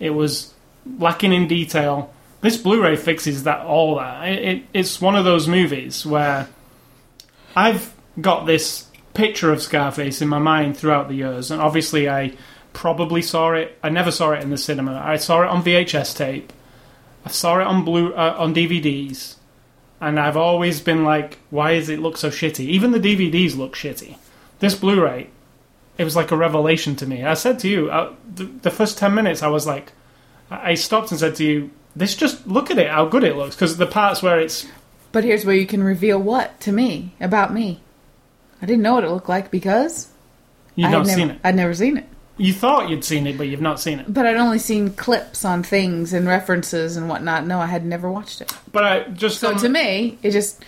It 0.00 0.10
was 0.10 0.54
lacking 0.98 1.34
in 1.34 1.48
detail. 1.48 2.14
This 2.40 2.56
Blu-ray 2.56 2.96
fixes 2.96 3.44
that 3.44 3.66
all 3.66 3.96
that. 3.96 4.26
It, 4.26 4.44
it, 4.44 4.62
it's 4.72 4.98
one 4.98 5.16
of 5.16 5.26
those 5.26 5.46
movies 5.46 6.06
where 6.06 6.48
I've 7.54 7.94
got 8.18 8.46
this 8.46 8.85
picture 9.16 9.50
of 9.50 9.62
Scarface 9.62 10.20
in 10.20 10.28
my 10.28 10.38
mind 10.38 10.76
throughout 10.76 11.08
the 11.08 11.14
years, 11.14 11.50
and 11.50 11.60
obviously 11.60 12.08
I 12.08 12.34
probably 12.72 13.22
saw 13.22 13.52
it. 13.52 13.76
I 13.82 13.88
never 13.88 14.10
saw 14.12 14.32
it 14.32 14.42
in 14.42 14.50
the 14.50 14.58
cinema. 14.58 15.02
I 15.02 15.16
saw 15.16 15.42
it 15.42 15.48
on 15.48 15.62
VHS 15.62 16.16
tape. 16.16 16.52
I 17.24 17.30
saw 17.30 17.58
it 17.58 17.66
on 17.66 17.84
blue 17.84 18.12
uh, 18.12 18.36
on 18.38 18.54
DVDs, 18.54 19.36
and 20.00 20.20
I've 20.20 20.36
always 20.36 20.80
been 20.80 21.02
like, 21.02 21.38
why 21.50 21.74
does 21.74 21.88
it 21.88 21.98
look 21.98 22.16
so 22.18 22.30
shitty? 22.30 22.66
Even 22.66 22.92
the 22.92 23.00
DVDs 23.00 23.56
look 23.56 23.74
shitty. 23.74 24.18
This 24.58 24.74
Blu-ray, 24.74 25.28
it 25.98 26.04
was 26.04 26.16
like 26.16 26.30
a 26.30 26.36
revelation 26.36 26.94
to 26.96 27.06
me. 27.06 27.24
I 27.24 27.34
said 27.34 27.58
to 27.60 27.68
you, 27.68 27.90
uh, 27.90 28.14
the, 28.34 28.44
the 28.44 28.70
first 28.70 28.98
ten 28.98 29.14
minutes, 29.14 29.42
I 29.42 29.48
was 29.48 29.66
like, 29.66 29.92
I 30.50 30.72
I 30.72 30.74
stopped 30.74 31.10
and 31.10 31.18
said 31.18 31.34
to 31.36 31.44
you, 31.44 31.70
this 31.96 32.14
just 32.14 32.46
look 32.46 32.70
at 32.70 32.78
it, 32.78 32.90
how 32.90 33.06
good 33.06 33.24
it 33.24 33.36
looks, 33.36 33.56
because 33.56 33.78
the 33.78 33.86
parts 33.86 34.22
where 34.22 34.38
it's 34.38 34.66
But 35.10 35.24
here's 35.24 35.46
where 35.46 35.56
you 35.56 35.66
can 35.66 35.82
reveal 35.82 36.20
what 36.20 36.60
to 36.60 36.72
me 36.72 37.14
about 37.18 37.54
me. 37.54 37.80
I 38.62 38.66
didn't 38.66 38.82
know 38.82 38.94
what 38.94 39.04
it 39.04 39.10
looked 39.10 39.28
like 39.28 39.50
because 39.50 40.08
you've 40.74 40.90
not 40.90 41.06
seen 41.06 41.30
it. 41.30 41.40
I'd 41.44 41.54
never 41.56 41.74
seen 41.74 41.98
it. 41.98 42.06
You 42.38 42.52
thought 42.52 42.90
you'd 42.90 43.04
seen 43.04 43.26
it, 43.26 43.38
but 43.38 43.46
you've 43.48 43.62
not 43.62 43.80
seen 43.80 43.98
it. 43.98 44.12
But 44.12 44.26
I'd 44.26 44.36
only 44.36 44.58
seen 44.58 44.90
clips 44.90 45.44
on 45.44 45.62
things 45.62 46.12
and 46.12 46.26
references 46.26 46.96
and 46.96 47.08
whatnot. 47.08 47.46
No, 47.46 47.60
I 47.60 47.66
had 47.66 47.84
never 47.86 48.10
watched 48.10 48.42
it. 48.42 48.52
But 48.72 48.84
I 48.84 49.04
just 49.04 49.40
So 49.40 49.52
on, 49.52 49.58
to 49.58 49.68
me, 49.70 50.18
it 50.22 50.32
just 50.32 50.62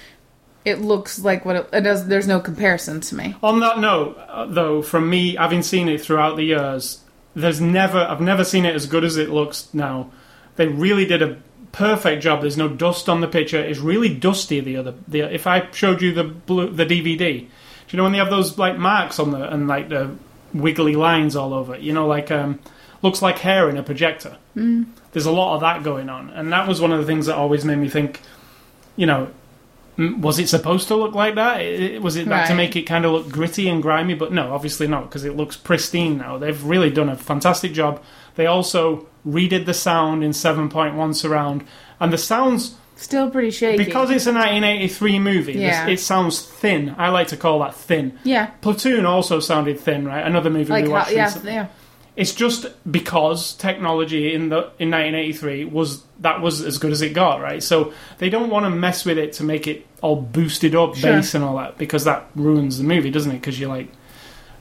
it 0.64 0.80
looks 0.80 1.18
like 1.18 1.44
what 1.44 1.56
it, 1.56 1.68
it 1.72 1.80
does. 1.82 2.06
There's 2.06 2.26
no 2.26 2.40
comparison 2.40 3.00
to 3.02 3.14
me. 3.14 3.34
on 3.42 3.60
that 3.60 3.78
note, 3.78 4.16
uh, 4.28 4.46
though, 4.46 4.80
from 4.80 5.10
me 5.10 5.34
having 5.36 5.62
seen 5.62 5.88
it 5.88 6.00
throughout 6.00 6.36
the 6.36 6.44
years, 6.44 7.02
there's 7.34 7.60
never 7.60 7.98
I've 7.98 8.20
never 8.20 8.44
seen 8.44 8.64
it 8.64 8.74
as 8.74 8.86
good 8.86 9.04
as 9.04 9.16
it 9.16 9.28
looks 9.28 9.68
now. 9.74 10.10
They 10.56 10.68
really 10.68 11.04
did 11.04 11.22
a 11.22 11.36
perfect 11.72 12.22
job. 12.22 12.40
There's 12.40 12.56
no 12.56 12.68
dust 12.68 13.08
on 13.08 13.20
the 13.20 13.28
picture. 13.28 13.58
It's 13.62 13.78
really 13.78 14.12
dusty. 14.12 14.60
The 14.60 14.76
other, 14.76 14.94
the 15.06 15.20
if 15.20 15.46
I 15.46 15.70
showed 15.72 16.00
you 16.00 16.12
the 16.12 16.24
blue, 16.24 16.70
the 16.70 16.86
DVD, 16.86 17.46
you 17.92 17.96
know 17.96 18.02
when 18.02 18.12
they 18.12 18.18
have 18.18 18.30
those 18.30 18.58
like 18.58 18.76
marks 18.76 19.18
on 19.18 19.30
the 19.30 19.52
and 19.52 19.68
like 19.68 19.88
the 19.88 20.14
wiggly 20.52 20.96
lines 20.96 21.36
all 21.36 21.54
over? 21.54 21.74
it? 21.74 21.80
You 21.80 21.92
know, 21.92 22.06
like 22.06 22.30
um, 22.30 22.60
looks 23.02 23.22
like 23.22 23.38
hair 23.38 23.68
in 23.68 23.76
a 23.76 23.82
projector. 23.82 24.36
Mm. 24.56 24.86
There's 25.12 25.26
a 25.26 25.32
lot 25.32 25.54
of 25.54 25.60
that 25.62 25.82
going 25.82 26.08
on, 26.08 26.30
and 26.30 26.52
that 26.52 26.68
was 26.68 26.80
one 26.80 26.92
of 26.92 26.98
the 26.98 27.06
things 27.06 27.26
that 27.26 27.36
always 27.36 27.64
made 27.64 27.78
me 27.78 27.88
think. 27.88 28.20
You 28.96 29.06
know, 29.06 29.30
was 29.98 30.38
it 30.38 30.48
supposed 30.48 30.88
to 30.88 30.96
look 30.96 31.14
like 31.14 31.34
that? 31.34 32.00
Was 32.00 32.16
it 32.16 32.28
that 32.28 32.46
to 32.48 32.54
make 32.54 32.76
it 32.76 32.82
kind 32.82 33.04
of 33.04 33.12
look 33.12 33.28
gritty 33.28 33.68
and 33.68 33.82
grimy? 33.82 34.14
But 34.14 34.32
no, 34.32 34.54
obviously 34.54 34.86
not, 34.86 35.08
because 35.08 35.24
it 35.24 35.36
looks 35.36 35.56
pristine 35.56 36.18
now. 36.18 36.38
They've 36.38 36.62
really 36.62 36.90
done 36.90 37.08
a 37.08 37.16
fantastic 37.16 37.72
job. 37.72 38.02
They 38.36 38.46
also 38.46 39.06
redid 39.26 39.66
the 39.66 39.74
sound 39.74 40.22
in 40.22 40.30
7.1 40.30 41.14
surround, 41.14 41.64
and 41.98 42.12
the 42.12 42.18
sounds 42.18 42.76
Still 43.00 43.30
pretty 43.30 43.50
shaky. 43.50 43.84
because 43.84 44.10
it's 44.10 44.26
a 44.26 44.32
1983 44.32 45.18
movie. 45.20 45.52
this- 45.54 45.62
Yeah. 45.62 45.86
it 45.86 46.00
sounds 46.00 46.42
thin. 46.42 46.94
I 46.98 47.08
like 47.10 47.28
to 47.28 47.36
call 47.36 47.60
that 47.60 47.74
thin. 47.74 48.18
yeah, 48.24 48.46
Platoon 48.60 49.06
also 49.06 49.40
sounded 49.40 49.78
thin, 49.80 50.04
right? 50.06 50.26
Another 50.26 50.50
movie 50.50 50.70
like 50.70 50.84
we 50.84 50.90
how, 50.90 50.96
watched 50.98 51.12
yeah, 51.12 51.24
recently. 51.24 51.52
yeah. 51.52 51.66
It's 52.16 52.34
just 52.34 52.66
because 52.90 53.52
technology 53.54 54.34
in 54.34 54.48
the 54.48 54.70
in 54.80 54.90
1983 54.90 55.64
was 55.66 56.02
that 56.18 56.40
was 56.40 56.60
as 56.60 56.76
good 56.78 56.90
as 56.90 57.00
it 57.00 57.14
got, 57.14 57.40
right? 57.40 57.62
So 57.62 57.92
they 58.18 58.28
don't 58.28 58.50
want 58.50 58.64
to 58.66 58.70
mess 58.70 59.04
with 59.04 59.18
it 59.18 59.32
to 59.34 59.44
make 59.44 59.68
it 59.68 59.86
all 60.02 60.16
boosted 60.16 60.74
up 60.74 60.96
Sure. 60.96 61.12
bass 61.12 61.34
and 61.36 61.44
all 61.44 61.56
that 61.58 61.78
because 61.78 62.02
that 62.04 62.26
ruins 62.34 62.78
the 62.78 62.84
movie, 62.84 63.10
doesn't 63.10 63.30
it? 63.30 63.34
Because 63.40 63.60
you're 63.60 63.68
like, 63.68 63.88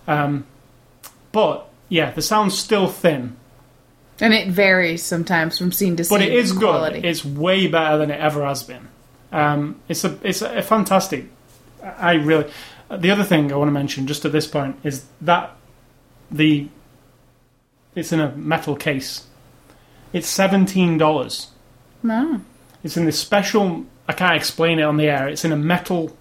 um, 0.07 0.45
but 1.31 1.67
yeah, 1.89 2.11
the 2.11 2.21
sound's 2.21 2.55
still 2.55 2.87
thin, 2.87 3.35
And 4.19 4.33
it 4.33 4.47
varies 4.47 5.03
sometimes 5.03 5.57
from 5.57 5.71
scene 5.71 5.95
to 5.97 6.03
scene. 6.03 6.17
but 6.17 6.25
it 6.25 6.33
is 6.33 6.51
quality. 6.51 7.01
good. 7.01 7.07
It's 7.07 7.23
way 7.23 7.67
better 7.67 7.97
than 7.97 8.09
it 8.09 8.19
ever 8.19 8.43
has 8.45 8.63
been. 8.63 8.87
Um, 9.31 9.79
it's 9.87 10.03
a 10.03 10.17
it's 10.23 10.41
a, 10.41 10.61
fantastic. 10.61 11.25
I 11.83 12.13
really. 12.13 12.49
The 12.89 13.11
other 13.11 13.23
thing 13.23 13.51
I 13.51 13.55
want 13.57 13.67
to 13.67 13.73
mention 13.73 14.07
just 14.07 14.23
at 14.25 14.31
this 14.31 14.47
point 14.47 14.77
is 14.83 15.05
that 15.21 15.55
the 16.31 16.69
it's 17.95 18.11
in 18.11 18.19
a 18.19 18.35
metal 18.35 18.75
case. 18.75 19.27
It's 20.13 20.27
seventeen 20.27 20.97
dollars. 20.97 21.47
No, 22.03 22.41
It's 22.83 22.95
in 22.95 23.05
this 23.05 23.19
special. 23.19 23.85
I 24.07 24.13
can't 24.13 24.35
explain 24.35 24.79
it 24.79 24.83
on 24.83 24.97
the 24.97 25.07
air. 25.09 25.27
It's 25.27 25.43
in 25.43 25.51
a 25.51 25.57
metal 25.57 26.15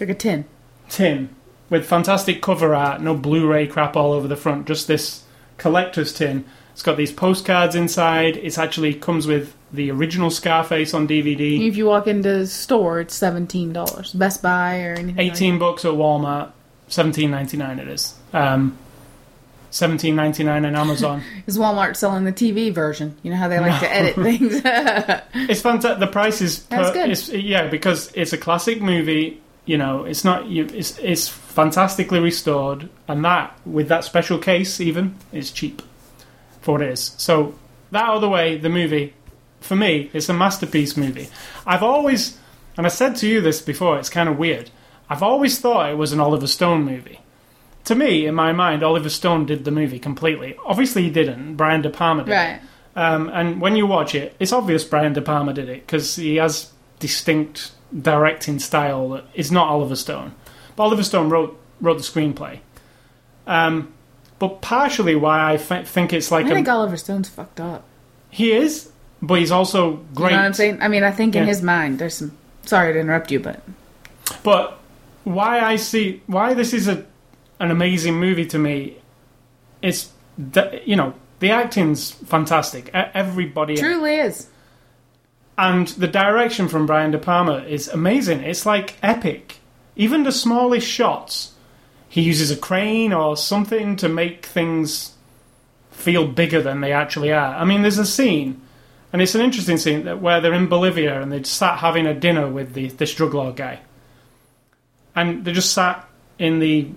like 0.00 0.08
a 0.08 0.14
tin. 0.14 0.44
tin 0.88 1.28
with 1.70 1.86
fantastic 1.86 2.42
cover 2.42 2.74
art, 2.74 3.00
no 3.00 3.14
Blu-ray 3.16 3.66
crap 3.68 3.96
all 3.96 4.12
over 4.12 4.26
the 4.26 4.36
front. 4.36 4.66
Just 4.66 4.88
this 4.88 5.22
collector's 5.56 6.12
tin. 6.12 6.44
It's 6.74 6.82
got 6.82 6.96
these 6.96 7.12
postcards 7.12 7.76
inside. 7.76 8.36
It's 8.36 8.58
actually 8.58 8.94
comes 8.94 9.28
with 9.28 9.54
the 9.72 9.92
original 9.92 10.28
Scarface 10.28 10.92
on 10.92 11.06
DVD. 11.06 11.68
If 11.68 11.76
you 11.76 11.86
walk 11.86 12.08
into 12.08 12.38
the 12.40 12.46
store, 12.48 12.98
it's 12.98 13.14
seventeen 13.14 13.72
dollars. 13.72 14.12
Best 14.12 14.42
Buy 14.42 14.82
or 14.82 14.94
anything. 14.94 15.16
like 15.16 15.32
18 15.32 15.58
bucks 15.60 15.84
at 15.84 15.92
Walmart. 15.92 16.50
17.99 16.90 17.78
it 17.78 17.88
is. 17.88 18.14
Um, 18.32 18.76
17.99 19.70 20.66
on 20.66 20.76
Amazon. 20.76 21.22
Is 21.46 21.56
Walmart 21.56 21.96
selling 21.96 22.24
the 22.24 22.32
TV 22.32 22.72
version? 22.72 23.16
You 23.22 23.30
know 23.30 23.36
how 23.38 23.48
they 23.48 23.58
like 23.58 23.80
to 23.80 23.90
edit 23.90 24.14
things. 24.14 24.52
it's 25.50 25.62
fantastic. 25.62 25.98
The 25.98 26.06
price 26.06 26.40
is 26.42 26.64
That's 26.66 26.90
good. 26.90 27.10
It's, 27.10 27.28
yeah, 27.30 27.68
because 27.68 28.12
it's 28.14 28.32
a 28.32 28.38
classic 28.38 28.82
movie. 28.82 29.40
You 29.64 29.78
know, 29.78 30.04
it's 30.04 30.24
not. 30.24 30.46
You, 30.46 30.66
it's 30.66 30.98
it's 30.98 31.26
fantastically 31.26 32.20
restored, 32.20 32.90
and 33.08 33.24
that 33.24 33.58
with 33.64 33.88
that 33.88 34.04
special 34.04 34.38
case, 34.38 34.78
even 34.78 35.14
is 35.32 35.50
cheap 35.50 35.80
for 36.64 36.72
what 36.72 36.82
it 36.82 36.90
is. 36.90 37.14
So 37.18 37.54
that 37.92 38.08
other 38.08 38.28
way, 38.28 38.56
the 38.56 38.70
movie 38.70 39.14
for 39.64 39.76
me, 39.76 40.10
it's 40.12 40.28
a 40.28 40.34
masterpiece 40.34 40.94
movie. 40.96 41.28
I've 41.66 41.82
always, 41.82 42.38
and 42.76 42.84
I 42.84 42.90
said 42.90 43.16
to 43.16 43.26
you 43.26 43.40
this 43.40 43.62
before. 43.62 43.98
It's 43.98 44.10
kind 44.10 44.28
of 44.28 44.36
weird. 44.36 44.70
I've 45.08 45.22
always 45.22 45.58
thought 45.58 45.90
it 45.90 45.96
was 45.96 46.12
an 46.12 46.20
Oliver 46.20 46.46
Stone 46.46 46.84
movie. 46.84 47.20
To 47.84 47.94
me, 47.94 48.26
in 48.26 48.34
my 48.34 48.52
mind, 48.52 48.82
Oliver 48.82 49.08
Stone 49.08 49.46
did 49.46 49.64
the 49.64 49.70
movie 49.70 49.98
completely. 49.98 50.54
Obviously, 50.66 51.02
he 51.02 51.10
didn't. 51.10 51.56
Brian 51.56 51.80
De 51.80 51.88
Palma 51.88 52.24
did. 52.24 52.32
right. 52.32 52.60
Um, 52.96 53.28
and 53.30 53.60
when 53.60 53.74
you 53.74 53.86
watch 53.86 54.14
it, 54.14 54.36
it's 54.38 54.52
obvious 54.52 54.84
Brian 54.84 55.14
De 55.14 55.22
Palma 55.22 55.52
did 55.54 55.68
it 55.68 55.86
because 55.86 56.16
he 56.16 56.36
has 56.36 56.70
distinct 56.98 57.72
directing 57.98 58.58
style 58.58 59.08
that 59.10 59.24
is 59.34 59.50
not 59.50 59.68
Oliver 59.68 59.96
Stone. 59.96 60.34
But 60.76 60.84
Oliver 60.84 61.02
Stone 61.02 61.30
wrote 61.30 61.58
wrote 61.80 61.96
the 61.96 62.02
screenplay. 62.04 62.60
Um, 63.46 63.93
but 64.38 64.60
partially 64.60 65.14
why 65.14 65.38
I 65.38 65.54
f- 65.54 65.86
think 65.88 66.12
it's 66.12 66.30
like 66.30 66.46
I 66.46 66.50
a, 66.50 66.54
think 66.54 66.68
Oliver 66.68 66.96
Stone's 66.96 67.28
fucked 67.28 67.60
up. 67.60 67.84
he 68.30 68.52
is, 68.52 68.90
but 69.22 69.38
he's 69.38 69.50
also 69.50 69.92
great. 70.14 70.30
You 70.30 70.36
know 70.36 70.42
what 70.42 70.46
I'm 70.46 70.54
saying? 70.54 70.78
I 70.82 70.88
mean, 70.88 71.04
I 71.04 71.10
think 71.10 71.34
in 71.36 71.42
Yeah. 71.42 71.48
his 71.48 71.62
mind, 71.62 71.98
there's 71.98 72.14
some. 72.14 72.32
Sorry 72.66 72.92
to 72.92 72.98
interrupt 72.98 73.30
you, 73.30 73.40
but 73.40 73.62
But 74.42 74.78
why 75.24 75.60
I 75.60 75.76
see 75.76 76.22
why 76.26 76.54
this 76.54 76.72
is 76.72 76.88
a 76.88 77.04
an 77.60 77.70
amazing 77.70 78.14
movie 78.18 78.46
to 78.46 78.58
me, 78.58 78.96
it's 79.82 80.10
that 80.38 80.86
you 80.88 80.96
know 80.96 81.14
the 81.40 81.50
acting's 81.50 82.10
fantastic. 82.10 82.90
Everybody 82.92 83.76
truly 83.76 84.16
is. 84.16 84.48
And 85.56 85.86
the 85.88 86.08
direction 86.08 86.66
from 86.68 86.84
Brian 86.86 87.12
De 87.12 87.18
Palma 87.18 87.58
is 87.58 87.86
amazing. 87.88 88.40
It's 88.40 88.66
like 88.66 88.96
epic. 89.04 89.58
Even 89.94 90.24
the 90.24 90.32
smallest 90.32 90.86
shots, 90.88 91.52
he 92.14 92.20
uses 92.22 92.48
a 92.52 92.56
crane 92.56 93.12
or 93.12 93.36
something 93.36 93.96
to 93.96 94.08
make 94.08 94.46
things 94.46 95.14
feel 95.90 96.26
bigger 96.28 96.62
than 96.62 96.80
they 96.80 96.92
actually 96.92 97.32
are. 97.32 97.54
I 97.56 97.64
mean, 97.64 97.82
there's 97.82 97.98
a 97.98 98.06
scene, 98.06 98.60
and 99.12 99.20
it's 99.20 99.34
an 99.34 99.40
interesting 99.40 99.78
scene 99.78 100.04
that- 100.04 100.20
where 100.20 100.40
they're 100.40 100.54
in 100.54 100.68
Bolivia 100.68 101.20
and 101.20 101.32
they 101.32 101.40
just 101.40 101.56
sat 101.56 101.78
having 101.78 102.06
a 102.06 102.14
dinner 102.14 102.46
with 102.46 102.74
the 102.74 102.86
this 103.00 103.12
drug 103.14 103.34
lord 103.34 103.56
guy, 103.56 103.80
and 105.16 105.44
they 105.44 105.52
just 105.52 105.72
sat 105.72 106.08
in 106.38 106.58
the 106.60 106.88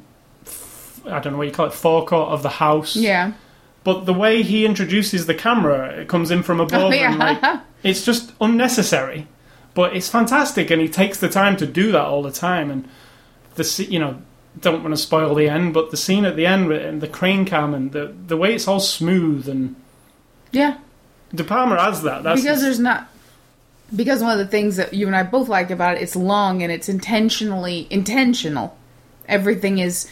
I 1.10 1.20
don't 1.20 1.32
know 1.34 1.38
what 1.40 1.48
you 1.48 1.54
call 1.54 1.68
it 1.68 1.74
forecourt 1.74 2.30
of 2.30 2.44
the 2.44 2.50
house. 2.50 2.96
Yeah. 2.96 3.32
But 3.86 4.06
the 4.06 4.14
way 4.14 4.44
he 4.44 4.66
introduces 4.66 5.26
the 5.26 5.34
camera, 5.34 5.88
it 6.02 6.10
comes 6.10 6.30
in 6.32 6.44
from 6.44 6.60
above, 6.60 6.92
Oh, 6.92 6.96
yeah. 6.96 7.10
and 7.12 7.18
like 7.20 7.62
it's 7.84 8.04
just 8.06 8.34
unnecessary. 8.42 9.26
But 9.74 9.96
it's 9.96 10.10
fantastic, 10.10 10.70
and 10.70 10.80
he 10.82 10.90
takes 10.90 11.18
the 11.20 11.30
time 11.30 11.56
to 11.58 11.66
do 11.66 11.92
that 11.94 12.06
all 12.06 12.22
the 12.22 12.32
time. 12.32 12.70
And 12.70 12.88
the 13.56 13.88
you 13.90 14.00
know 14.00 14.22
don't 14.62 14.82
want 14.84 14.96
to 14.96 15.02
spoil 15.02 15.36
the 15.36 15.48
end, 15.50 15.74
but 15.74 15.92
the 15.92 15.98
scene 15.98 16.26
at 16.26 16.36
the 16.36 16.46
end 16.46 16.68
with- 16.68 16.82
and 16.84 17.02
the 17.02 17.08
crane 17.08 17.46
cam 17.46 17.74
and 17.74 17.92
the 17.92 18.14
the 18.28 18.38
way 18.38 18.54
it's 18.54 18.68
all 18.68 18.80
smooth 18.80 19.48
and 19.48 19.76
Yeah. 20.52 20.78
De 21.36 21.44
Palma 21.44 21.80
has 21.82 22.04
that. 22.04 22.24
That's 22.24 22.42
because 22.42 22.62
there's 22.62 22.80
not 22.80 23.08
because 23.96 24.22
one 24.22 24.32
of 24.32 24.38
the 24.40 24.48
things 24.48 24.76
that 24.78 24.94
you 24.94 25.08
and 25.08 25.16
I 25.16 25.24
both 25.24 25.48
like 25.50 25.72
about 25.72 25.98
it, 25.98 26.02
it's 26.02 26.16
long 26.16 26.62
and 26.64 26.72
it's 26.72 26.90
intentionally 26.90 27.88
intentional. 27.90 28.78
Everything 29.28 29.80
is 29.80 30.08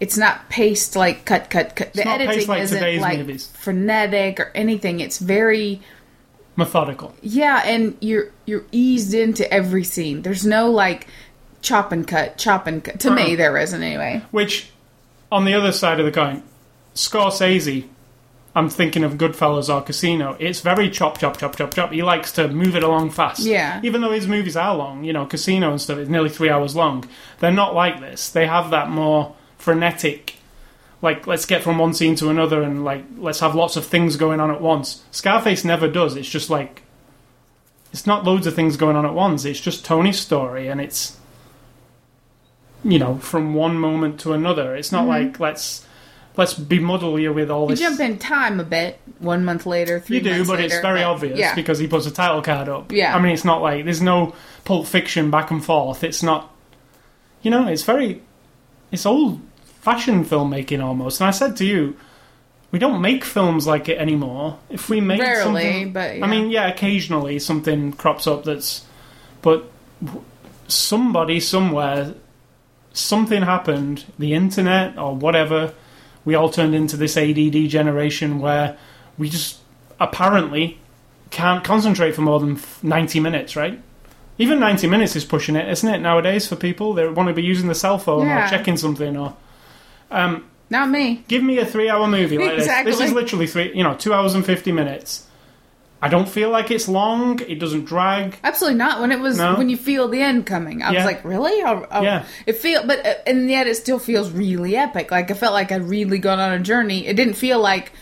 it's 0.00 0.16
not 0.16 0.48
paced 0.48 0.96
like 0.96 1.24
cut 1.24 1.48
cut 1.50 1.76
cut. 1.76 1.92
the 1.94 2.04
not 2.04 2.18
paced 2.18 2.30
editing 2.30 2.48
like 2.48 2.62
isn't 2.62 3.00
like 3.00 3.18
movies. 3.18 3.48
frenetic 3.58 4.40
or 4.40 4.50
anything. 4.54 5.00
It's 5.00 5.18
very 5.18 5.80
methodical. 6.56 7.14
Yeah, 7.22 7.62
and 7.64 7.96
you're 8.00 8.28
you're 8.46 8.64
eased 8.72 9.14
into 9.14 9.50
every 9.52 9.84
scene. 9.84 10.22
There's 10.22 10.44
no 10.46 10.70
like 10.70 11.06
chop 11.66 11.90
and 11.92 12.06
cut, 12.06 12.38
chop 12.38 12.66
and 12.66 12.82
cut. 12.84 13.00
To 13.00 13.10
me, 13.10 13.32
Uh-uh. 13.32 13.36
there 13.36 13.56
isn't 13.58 13.82
anyway. 13.82 14.22
Which, 14.30 14.70
on 15.30 15.44
the 15.44 15.54
other 15.54 15.72
side 15.72 15.98
of 16.00 16.06
the 16.06 16.12
coin, 16.12 16.42
Scorsese, 16.94 17.86
I'm 18.54 18.70
thinking 18.70 19.04
of 19.04 19.14
Goodfellas 19.14 19.68
or 19.72 19.82
Casino. 19.82 20.36
It's 20.38 20.60
very 20.60 20.88
chop, 20.88 21.18
chop, 21.18 21.36
chop, 21.38 21.56
chop, 21.56 21.74
chop. 21.74 21.92
He 21.92 22.02
likes 22.02 22.32
to 22.32 22.48
move 22.48 22.74
it 22.76 22.82
along 22.82 23.10
fast. 23.10 23.40
Yeah. 23.40 23.80
Even 23.82 24.00
though 24.00 24.12
his 24.12 24.26
movies 24.26 24.56
are 24.56 24.74
long, 24.74 25.04
you 25.04 25.12
know, 25.12 25.26
Casino 25.26 25.70
and 25.70 25.80
stuff 25.80 25.98
is 25.98 26.08
nearly 26.08 26.30
three 26.30 26.48
hours 26.48 26.74
long. 26.74 27.04
They're 27.40 27.50
not 27.52 27.74
like 27.74 28.00
this. 28.00 28.30
They 28.30 28.46
have 28.46 28.70
that 28.70 28.88
more 28.88 29.34
frenetic, 29.58 30.36
like 31.02 31.26
let's 31.26 31.44
get 31.44 31.62
from 31.62 31.76
one 31.78 31.92
scene 31.92 32.14
to 32.16 32.30
another 32.30 32.62
and 32.62 32.84
like 32.84 33.04
let's 33.18 33.40
have 33.40 33.54
lots 33.54 33.76
of 33.76 33.84
things 33.84 34.16
going 34.16 34.40
on 34.40 34.50
at 34.50 34.60
once. 34.62 35.02
Scarface 35.10 35.64
never 35.64 35.88
does. 35.88 36.16
It's 36.16 36.28
just 36.28 36.48
like 36.48 36.82
it's 37.92 38.06
not 38.06 38.24
loads 38.24 38.46
of 38.46 38.54
things 38.54 38.76
going 38.78 38.96
on 38.96 39.04
at 39.04 39.12
once. 39.14 39.44
It's 39.44 39.60
just 39.60 39.84
Tony's 39.84 40.18
story 40.18 40.68
and 40.68 40.80
it's 40.80 41.18
you 42.90 42.98
know 42.98 43.18
from 43.18 43.54
one 43.54 43.78
moment 43.78 44.20
to 44.20 44.32
another. 44.32 44.74
It's 44.76 44.92
not 44.92 45.06
like 45.06 45.40
let's 45.40 45.84
let's 46.36 46.54
bemuddle 46.54 47.20
you 47.20 47.32
with 47.32 47.50
all 47.50 47.62
Mm-hmm. 47.68 47.70
You 47.70 47.76
this. 47.88 47.98
jump 47.98 48.00
in 48.00 48.18
time 48.18 48.60
a 48.60 48.64
bit. 48.64 49.00
One 49.18 49.44
month 49.44 49.64
later, 49.66 49.98
three 50.00 50.18
You 50.18 50.22
do, 50.22 50.44
but 50.46 50.58
later, 50.58 50.64
it's 50.74 50.80
very 50.82 51.02
obvious 51.02 51.38
Yeah, 51.38 51.54
because 51.54 51.78
he 51.78 51.86
puts 51.88 52.06
a 52.06 52.10
title 52.10 52.42
card 52.42 52.68
up. 52.68 52.92
Yeah. 52.92 53.16
I 53.16 53.20
mean, 53.20 53.32
it's 53.32 53.44
not 53.44 53.62
like 53.62 53.84
there's 53.84 54.02
no 54.02 54.34
Pulp 54.64 54.86
Fiction 54.86 55.30
back 55.30 55.50
and 55.50 55.64
forth. 55.64 56.04
It's 56.04 56.22
not, 56.22 56.52
you 57.40 57.50
know, 57.50 57.66
it's 57.66 57.82
very, 57.82 58.20
it's 58.92 59.06
old 59.06 59.40
fashioned 59.80 60.26
filmmaking 60.26 60.84
almost. 60.84 61.20
And 61.22 61.28
I 61.28 61.30
said 61.30 61.56
to 61.56 61.64
you, 61.64 61.96
we 62.72 62.78
don't 62.78 63.00
make 63.00 63.24
films 63.24 63.66
like 63.66 63.88
it 63.88 63.96
anymore. 63.96 64.58
If 64.68 64.90
we 64.90 65.00
make 65.00 65.22
Rarely, 65.22 65.42
something, 65.62 65.92
but, 65.94 66.18
yeah. 66.18 66.24
I 66.26 66.28
mean, 66.28 66.50
yeah, 66.50 66.66
occasionally 66.68 67.38
something 67.38 67.92
crops 67.94 68.26
up 68.26 68.44
that's, 68.44 68.84
but 69.40 69.64
w- 70.04 70.22
somebody 70.68 71.40
somewhere, 71.40 72.12
something 72.96 73.42
happened, 73.42 74.04
the 74.18 74.32
internet 74.34 74.98
or 74.98 75.14
whatever. 75.14 75.74
We 76.24 76.34
all 76.34 76.48
turned 76.50 76.74
into 76.74 76.96
this 76.96 77.16
ADD 77.16 77.68
generation 77.68 78.40
where 78.40 78.76
we 79.18 79.28
just 79.28 79.58
apparently 80.00 80.78
can't 81.30 81.62
concentrate 81.64 82.14
for 82.14 82.22
more 82.22 82.40
than 82.40 82.58
90 82.82 83.20
minutes, 83.20 83.56
right? 83.56 83.80
Even 84.38 84.58
90 84.60 84.86
minutes 84.88 85.16
is 85.16 85.24
pushing 85.24 85.56
it, 85.56 85.68
isn't 85.68 85.88
it, 85.94 85.98
nowadays 86.00 86.46
for 86.46 86.56
people? 86.56 86.92
They 86.94 87.08
want 87.08 87.28
to 87.28 87.34
be 87.34 87.42
using 87.42 87.68
the 87.68 87.74
cell 87.74 87.98
phone 87.98 88.26
Yeah. 88.26 88.46
or 88.46 88.50
checking 88.50 88.76
something 88.76 89.16
or. 89.16 89.34
Um, 90.10 90.44
not 90.68 90.88
me. 90.90 91.22
give 91.28 91.42
me 91.42 91.58
a 91.58 91.64
three 91.66 91.88
hour 91.88 92.06
movie 92.08 92.38
like 92.38 92.52
Exactly. 92.54 92.90
this. 92.90 92.98
This 93.00 93.08
is 93.10 93.14
literally 93.14 93.46
three, 93.46 93.72
you 93.74 93.82
know, 93.84 93.94
two 93.94 94.12
hours 94.12 94.34
and 94.34 94.44
50 94.44 94.72
minutes. 94.72 95.25
I 96.02 96.08
don't 96.08 96.28
feel 96.28 96.50
like 96.50 96.70
it's 96.70 96.88
long, 96.88 97.40
it 97.40 97.58
doesn't 97.58 97.86
drag. 97.86 98.36
Absolutely 98.44 98.76
not. 98.78 99.00
When 99.00 99.12
it 99.12 99.18
was 99.18 99.38
No? 99.38 99.54
when 99.56 99.70
you 99.70 99.76
feel 99.78 100.08
the 100.08 100.20
end 100.20 100.44
coming, 100.44 100.82
I 100.82 100.92
Yeah. 100.92 100.98
was 100.98 101.04
like, 101.06 101.24
really? 101.24 101.62
Oh, 101.62 101.86
oh. 101.90 102.02
Yeah. 102.02 102.24
It 102.46 102.58
feel, 102.58 102.86
but 102.86 103.04
uh, 103.06 103.14
and 103.26 103.50
yet 103.50 103.66
it 103.66 103.76
still 103.76 103.98
feels 103.98 104.30
really 104.30 104.76
epic. 104.76 105.10
Like 105.10 105.30
I 105.30 105.34
felt 105.34 105.54
like 105.54 105.72
I'd 105.72 105.88
really 105.88 106.18
gone 106.18 106.38
on 106.38 106.52
a 106.52 106.58
journey. 106.60 107.06
It 107.06 107.16
didn't 107.16 107.34
feel 107.34 107.58
like, 107.60 107.92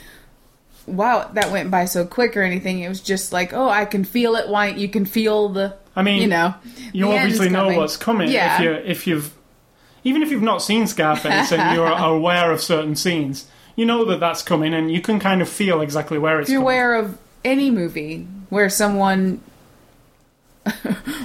wow, 0.86 1.30
that 1.34 1.50
went 1.50 1.70
by 1.70 1.84
so 1.84 2.04
quick 2.04 2.36
or 2.36 2.42
anything. 2.42 2.80
It 2.80 2.88
was 2.88 3.00
just 3.00 3.32
like, 3.32 3.52
oh, 3.52 3.68
I 3.68 3.84
can 3.84 4.04
feel 4.04 4.34
it. 4.36 4.48
Why 4.48 4.68
you 4.68 4.88
can 4.88 5.04
feel 5.04 5.48
the, 5.50 5.74
I 5.96 6.02
mean, 6.02 6.20
you 6.20 6.28
know, 6.28 6.54
you 6.92 7.10
obviously 7.12 7.48
know 7.48 7.68
what's 7.76 7.96
coming 7.96 8.28
Yeah. 8.30 8.56
if 8.56 8.60
you 8.64 8.72
if 8.72 9.06
you've 9.06 9.32
even 10.02 10.22
if 10.22 10.30
you've 10.30 10.42
not 10.42 10.62
seen 10.62 10.86
Scarface 10.86 11.52
and 11.52 11.74
you're 11.74 11.86
aware 11.96 12.50
of 12.50 12.60
certain 12.60 12.96
scenes, 12.96 13.46
you 13.76 13.86
know 13.86 14.04
that 14.06 14.20
that's 14.20 14.42
coming 14.42 14.74
and 14.74 14.90
you 14.90 15.00
can 15.00 15.18
kind 15.20 15.40
of 15.40 15.48
feel 15.48 15.80
exactly 15.80 16.18
where 16.18 16.40
it's 16.40 16.48
If 16.48 16.52
you're 16.54 16.60
coming. 16.60 16.74
aware 16.76 16.94
of 16.96 17.18
any 17.44 17.70
movie 17.70 18.26
where 18.48 18.68
someone 18.68 19.40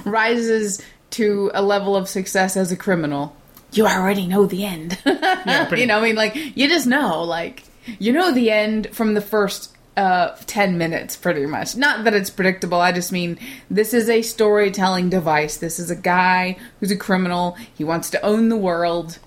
rises 0.06 0.82
to 1.12 1.52
a 1.54 1.62
level 1.62 1.96
of 1.96 2.08
success 2.08 2.56
as 2.58 2.72
a 2.72 2.76
criminal, 2.76 3.36
you 3.72 3.86
already 3.86 4.28
know 4.28 4.46
the 4.46 4.66
end. 4.66 4.98
Yeah, 5.46 5.74
you 5.74 5.86
know, 5.86 6.00
I 6.00 6.02
mean, 6.02 6.16
like 6.16 6.36
you 6.36 6.68
just 6.68 6.86
know, 6.86 7.24
like 7.24 7.64
you 7.98 8.12
know 8.12 8.32
the 8.32 8.52
end 8.52 8.90
from 8.92 9.14
the 9.14 9.22
first 9.22 9.76
uh, 9.98 10.36
ten 10.46 10.78
minutes, 10.78 11.16
pretty 11.16 11.46
much. 11.46 11.76
Not 11.76 12.04
that 12.04 12.14
it's 12.14 12.30
predictable. 12.30 12.80
I 12.80 12.92
just 12.92 13.12
mean 13.12 13.40
this 13.70 13.94
is 13.94 14.10
a 14.10 14.22
storytelling 14.22 15.10
device. 15.10 15.58
This 15.58 15.80
is 15.80 15.90
a 15.90 15.96
guy 15.96 16.58
who's 16.80 16.92
a 16.92 16.98
criminal. 16.98 17.58
He 17.74 17.84
wants 17.84 18.10
to 18.12 18.24
own 18.24 18.50
the 18.50 18.58
world. 18.58 19.18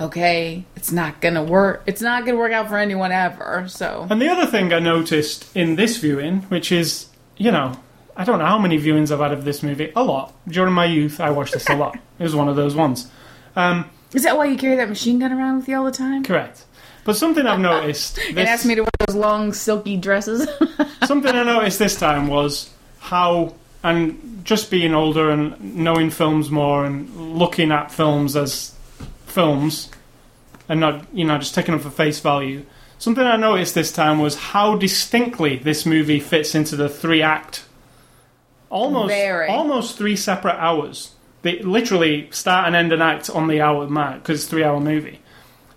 Okay, 0.00 0.64
it's 0.76 0.92
not 0.92 1.20
gonna 1.20 1.42
work. 1.42 1.82
It's 1.86 2.00
not 2.00 2.24
gonna 2.24 2.38
work 2.38 2.52
out 2.52 2.68
for 2.68 2.78
anyone 2.78 3.10
ever. 3.10 3.64
So 3.68 4.06
And 4.08 4.22
the 4.22 4.28
other 4.28 4.46
thing 4.46 4.72
I 4.72 4.78
noticed 4.78 5.54
in 5.56 5.76
this 5.76 5.96
viewing, 5.96 6.42
which 6.42 6.70
is, 6.70 7.06
you 7.36 7.50
know, 7.50 7.78
I 8.16 8.24
don't 8.24 8.38
know 8.38 8.46
how 8.46 8.58
many 8.58 8.78
viewings 8.78 9.10
I've 9.10 9.20
had 9.20 9.32
of 9.32 9.44
this 9.44 9.62
movie. 9.62 9.92
A 9.94 10.02
lot. 10.02 10.34
During 10.46 10.72
my 10.72 10.86
youth, 10.86 11.20
I 11.20 11.30
watched 11.30 11.54
this 11.54 11.68
a 11.68 11.76
lot. 11.76 11.96
It 12.18 12.22
was 12.22 12.34
one 12.34 12.48
of 12.48 12.56
those 12.56 12.74
ones. 12.74 13.08
Um, 13.56 13.90
is 14.12 14.22
that 14.22 14.36
why 14.36 14.46
you 14.46 14.56
carry 14.56 14.76
that 14.76 14.88
machine 14.88 15.18
gun 15.18 15.32
around 15.32 15.58
with 15.58 15.68
you 15.68 15.76
all 15.76 15.84
the 15.84 15.92
time? 15.92 16.24
correct. 16.24 16.64
But 17.04 17.16
something 17.16 17.46
I've 17.46 17.60
noticed. 17.60 18.18
This, 18.34 18.48
asked 18.48 18.66
me 18.66 18.74
to 18.74 18.82
wear 18.82 18.90
those 19.06 19.16
long 19.16 19.52
silky 19.52 19.96
dresses. 19.96 20.46
something 21.06 21.34
I 21.34 21.42
noticed 21.42 21.78
this 21.78 21.98
time 21.98 22.26
was 22.26 22.70
how, 22.98 23.54
and 23.82 24.42
just 24.44 24.70
being 24.70 24.94
older 24.94 25.30
and 25.30 25.76
knowing 25.76 26.10
films 26.10 26.50
more 26.50 26.84
and 26.84 27.38
looking 27.38 27.72
at 27.72 27.90
films 27.90 28.36
as 28.36 28.74
films 29.28 29.90
and 30.68 30.80
not, 30.80 31.06
you 31.14 31.24
know, 31.24 31.38
just 31.38 31.54
taking 31.54 31.72
them 31.72 31.80
for 31.80 31.90
face 31.90 32.20
value. 32.20 32.64
Something 32.98 33.24
I 33.24 33.36
noticed 33.36 33.74
this 33.74 33.92
time 33.92 34.18
was 34.18 34.34
how 34.36 34.76
distinctly 34.76 35.56
this 35.56 35.86
movie 35.86 36.20
fits 36.20 36.54
into 36.54 36.74
the 36.76 36.88
three 36.88 37.22
act. 37.22 37.64
Almost, 38.70 39.08
Very. 39.08 39.48
almost 39.48 39.96
three 39.96 40.16
separate 40.16 40.56
hours. 40.56 41.12
They 41.42 41.60
literally 41.60 42.28
start 42.32 42.66
and 42.66 42.74
end 42.76 42.92
an 42.92 43.00
act 43.00 43.30
on 43.30 43.46
the 43.48 43.60
hour 43.60 43.86
mark 43.88 44.22
because 44.22 44.40
it's 44.40 44.46
a 44.46 44.50
three 44.50 44.64
hour 44.64 44.80
movie. 44.80 45.20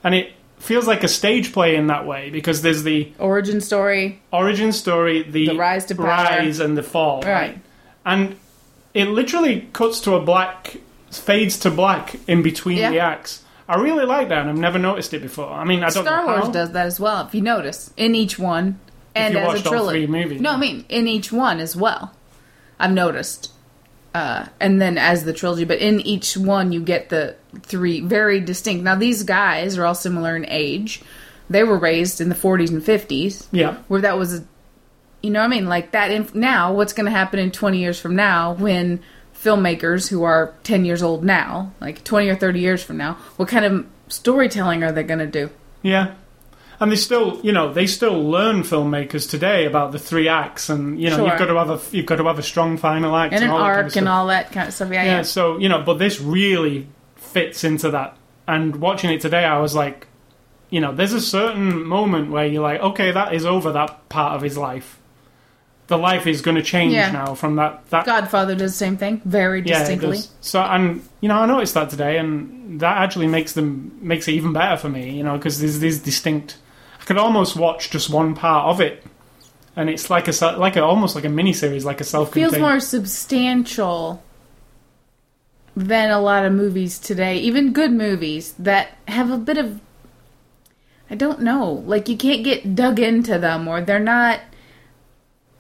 And 0.04 0.16
it 0.16 0.32
feels 0.58 0.88
like 0.88 1.04
a 1.04 1.08
stage 1.08 1.54
play 1.54 1.76
in 1.76 1.88
that 1.88 2.06
way 2.06 2.30
because 2.32 2.64
there's 2.64 2.84
the 2.84 3.12
Origin 3.20 3.62
story. 3.62 4.22
origin 4.34 4.72
story, 4.72 5.22
the, 5.24 5.48
The 5.50 5.56
rise 5.58 5.86
to 5.86 5.96
power. 5.96 6.06
rise 6.06 6.60
and 6.60 6.78
the 6.78 6.84
fall, 6.84 7.22
Right. 7.22 7.60
And 8.04 8.36
it 8.94 9.06
literally 9.06 9.70
cuts 9.74 10.02
to 10.02 10.16
a 10.16 10.22
black, 10.22 10.76
fades 11.12 11.58
to 11.60 11.72
black 11.72 12.16
in 12.28 12.42
between 12.42 12.78
Yeah. 12.78 12.92
the 12.92 13.00
acts. 13.00 13.44
I 13.68 13.76
really 13.80 14.06
like 14.06 14.30
that, 14.30 14.40
and 14.40 14.50
I've 14.50 14.58
never 14.58 14.80
noticed 14.80 15.14
it 15.14 15.22
before. 15.22 15.50
I 15.52 15.64
mean, 15.64 15.80
I 15.84 15.90
don't 15.90 16.04
Star 16.06 16.26
know 16.26 16.40
Wars 16.42 16.50
does 16.50 16.72
that 16.72 16.86
as 16.88 17.00
well, 17.00 17.26
if 17.26 17.34
you 17.36 17.42
notice. 17.42 17.92
In 17.98 18.16
each 18.16 18.38
one. 18.40 18.80
And 19.16 19.34
you 19.34 19.40
as 19.42 19.46
a 19.46 19.66
all 19.66 19.72
trilogy. 19.72 20.06
three 20.06 20.08
movies. 20.08 20.42
No, 20.42 20.52
I 20.52 20.58
mean, 20.58 20.86
in 20.90 21.08
each 21.08 21.32
one 21.32 21.60
as 21.60 21.76
well. 21.76 22.14
I've 22.80 22.92
noticed. 22.94 23.52
Uh, 24.14 24.46
and 24.60 24.82
then 24.82 24.98
as 24.98 25.24
the 25.24 25.32
trilogy, 25.34 25.64
but 25.64 25.80
in 25.80 26.02
each 26.02 26.36
one 26.36 26.74
you 26.74 26.82
get 26.82 27.08
the 27.10 27.36
three 27.62 28.02
very 28.02 28.42
distinct. 28.42 28.84
Now, 28.84 28.96
these 28.96 29.24
guys 29.24 29.78
are 29.78 29.86
all 29.86 29.96
similar 29.96 30.36
in 30.36 30.46
age. 30.50 31.02
They 31.50 31.64
were 31.64 31.78
raised 31.78 32.20
in 32.20 32.28
the 32.30 32.36
40s 32.36 32.72
and 32.72 32.82
50s. 32.82 33.48
Yeah, 33.54 33.78
where 33.88 34.02
that 34.02 34.18
was 34.18 34.40
a, 34.40 34.44
you 35.22 35.30
know 35.30 35.40
what 35.40 35.46
I 35.46 35.50
mean 35.50 35.68
like 35.70 35.92
that 35.92 36.12
inf- 36.12 36.36
now 36.36 36.74
what's 36.74 36.92
going 36.94 37.06
to 37.06 37.12
happen 37.12 37.40
in 37.40 37.52
20 37.52 37.78
years 37.80 38.00
from 38.00 38.16
now 38.16 38.54
when 38.54 39.02
filmmakers 39.44 40.10
who 40.10 40.24
are 40.24 40.54
10 40.64 40.86
years 40.86 41.02
old 41.02 41.24
now 41.24 41.72
like 41.82 42.04
20 42.04 42.30
or 42.30 42.36
30 42.36 42.60
years 42.60 42.84
from 42.84 42.98
now 42.98 43.14
what 43.38 43.48
kind 43.48 43.66
of 43.66 43.86
storytelling 44.08 44.84
are 44.84 44.92
they 44.92 45.04
going 45.04 45.20
to 45.20 45.28
do 45.28 45.50
yeah. 45.82 46.14
And 46.80 46.92
they 46.92 46.96
still, 46.96 47.40
you 47.44 47.52
know, 47.52 47.72
they 47.72 47.86
still 47.86 48.24
learn 48.28 48.64
filmmakers 48.64 49.30
today 49.30 49.66
about 49.66 49.92
the 49.92 50.00
three 50.00 50.28
acts, 50.28 50.70
and 50.70 51.00
you 51.00 51.10
know, 51.12 51.18
Sure. 51.18 51.28
you've 51.28 51.38
got 51.38 51.46
to 51.46 51.56
have 51.56 51.70
a 51.70 51.96
you've 51.96 52.08
got 52.08 52.16
to 52.16 52.24
have 52.24 52.40
a 52.40 52.44
strong 52.44 52.78
final 52.78 53.16
act 53.16 53.34
and 53.34 53.44
an 53.44 53.52
all 53.52 53.60
that 53.60 53.64
kind 53.66 53.80
of 53.80 53.86
arc 53.86 53.96
and 53.98 54.10
all 54.10 54.28
that 54.28 54.52
kind 54.52 54.68
of 54.68 54.74
stuff 54.74 54.90
yeah, 54.92 55.04
yeah, 55.04 55.16
yeah. 55.18 55.22
so 55.22 55.60
you 55.60 55.70
know, 55.70 55.84
but 55.84 56.00
this 56.00 56.20
really 56.20 56.88
fits 57.18 57.64
into 57.64 57.92
that. 57.92 58.18
And 58.48 58.78
watching 58.78 59.12
it 59.12 59.22
today, 59.22 59.46
I 59.46 59.60
was 59.60 59.76
like, 59.76 60.08
you 60.72 60.80
know, 60.82 60.92
there's 60.92 61.14
a 61.14 61.22
certain 61.22 61.86
moment 61.86 62.32
where 62.32 62.48
you're 62.48 62.64
like, 62.64 62.82
okay, 62.82 63.12
that 63.12 63.36
is 63.36 63.46
over 63.46 63.72
that 63.74 64.10
part 64.10 64.34
of 64.36 64.42
his 64.42 64.58
life. 64.58 64.98
The 65.92 65.98
life 65.98 66.26
is 66.26 66.42
going 66.42 66.56
to 66.56 66.64
change 66.64 66.94
Yeah. 66.94 67.12
now 67.12 67.36
from 67.36 67.58
that. 67.58 67.90
That 67.90 68.06
godfather 68.06 68.56
does 68.56 68.72
the 68.72 68.78
same 68.78 68.96
thing 68.96 69.22
very 69.26 69.62
yeah, 69.62 69.76
it 69.76 69.80
distinctly 69.80 70.18
does. 70.20 70.30
So 70.40 70.62
and 70.62 71.06
you 71.20 71.28
know, 71.28 71.36
I 71.36 71.46
noticed 71.46 71.74
that 71.74 71.90
today, 71.90 72.18
and 72.18 72.80
that 72.80 72.98
actually 73.00 73.28
makes 73.28 73.52
them 73.52 73.92
makes 74.02 74.26
it 74.30 74.32
even 74.36 74.54
better 74.54 74.78
for 74.78 74.88
me. 74.88 75.12
You 75.18 75.24
know, 75.24 75.36
because 75.36 75.60
there's 75.60 75.80
these 75.80 76.00
distinct. 76.00 76.56
I 77.02 77.04
could 77.04 77.18
almost 77.18 77.58
watch 77.58 77.90
just 77.90 78.10
one 78.10 78.36
part 78.36 78.70
of 78.70 78.80
it, 78.80 79.04
and 79.76 79.90
it's 79.90 80.10
like 80.10 80.30
a 80.30 80.34
se- 80.34 80.56
like 80.56 80.78
a 80.78 80.82
almost 80.82 81.14
like 81.14 81.26
a 81.26 81.30
mini 81.30 81.52
series, 81.52 81.84
like 81.84 82.00
a 82.00 82.06
self-contained. 82.06 82.52
feels 82.52 82.62
more 82.62 82.80
substantial 82.80 84.24
than 85.76 86.10
a 86.10 86.22
lot 86.22 86.46
of 86.46 86.54
movies 86.54 87.00
today, 87.00 87.36
even 87.40 87.74
good 87.74 87.92
movies 87.92 88.54
that 88.58 88.98
have 89.10 89.30
a 89.30 89.38
bit 89.38 89.58
of 89.58 89.82
I 91.10 91.16
don't 91.16 91.42
know, 91.42 91.84
like 91.86 92.08
you 92.08 92.16
can't 92.16 92.46
get 92.46 92.76
dug 92.76 92.98
into 92.98 93.38
them 93.38 93.68
or 93.68 93.82
they're 93.82 94.00
not 94.00 94.40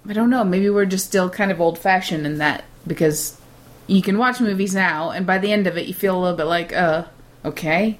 I 0.07 0.13
don't 0.13 0.29
know, 0.29 0.43
maybe 0.43 0.69
we're 0.69 0.85
just 0.85 1.05
still 1.05 1.29
kind 1.29 1.51
of 1.51 1.61
old-fashioned 1.61 2.25
in 2.25 2.39
that 2.39 2.63
because 2.87 3.37
you 3.87 4.01
can 4.01 4.17
watch 4.17 4.39
movies 4.39 4.73
now 4.73 5.11
and 5.11 5.27
by 5.27 5.37
the 5.37 5.51
end 5.51 5.67
of 5.67 5.77
it 5.77 5.85
you 5.87 5.93
feel 5.93 6.17
a 6.17 6.19
little 6.19 6.37
bit 6.37 6.45
like 6.45 6.73
uh 6.73 7.05
okay. 7.45 7.99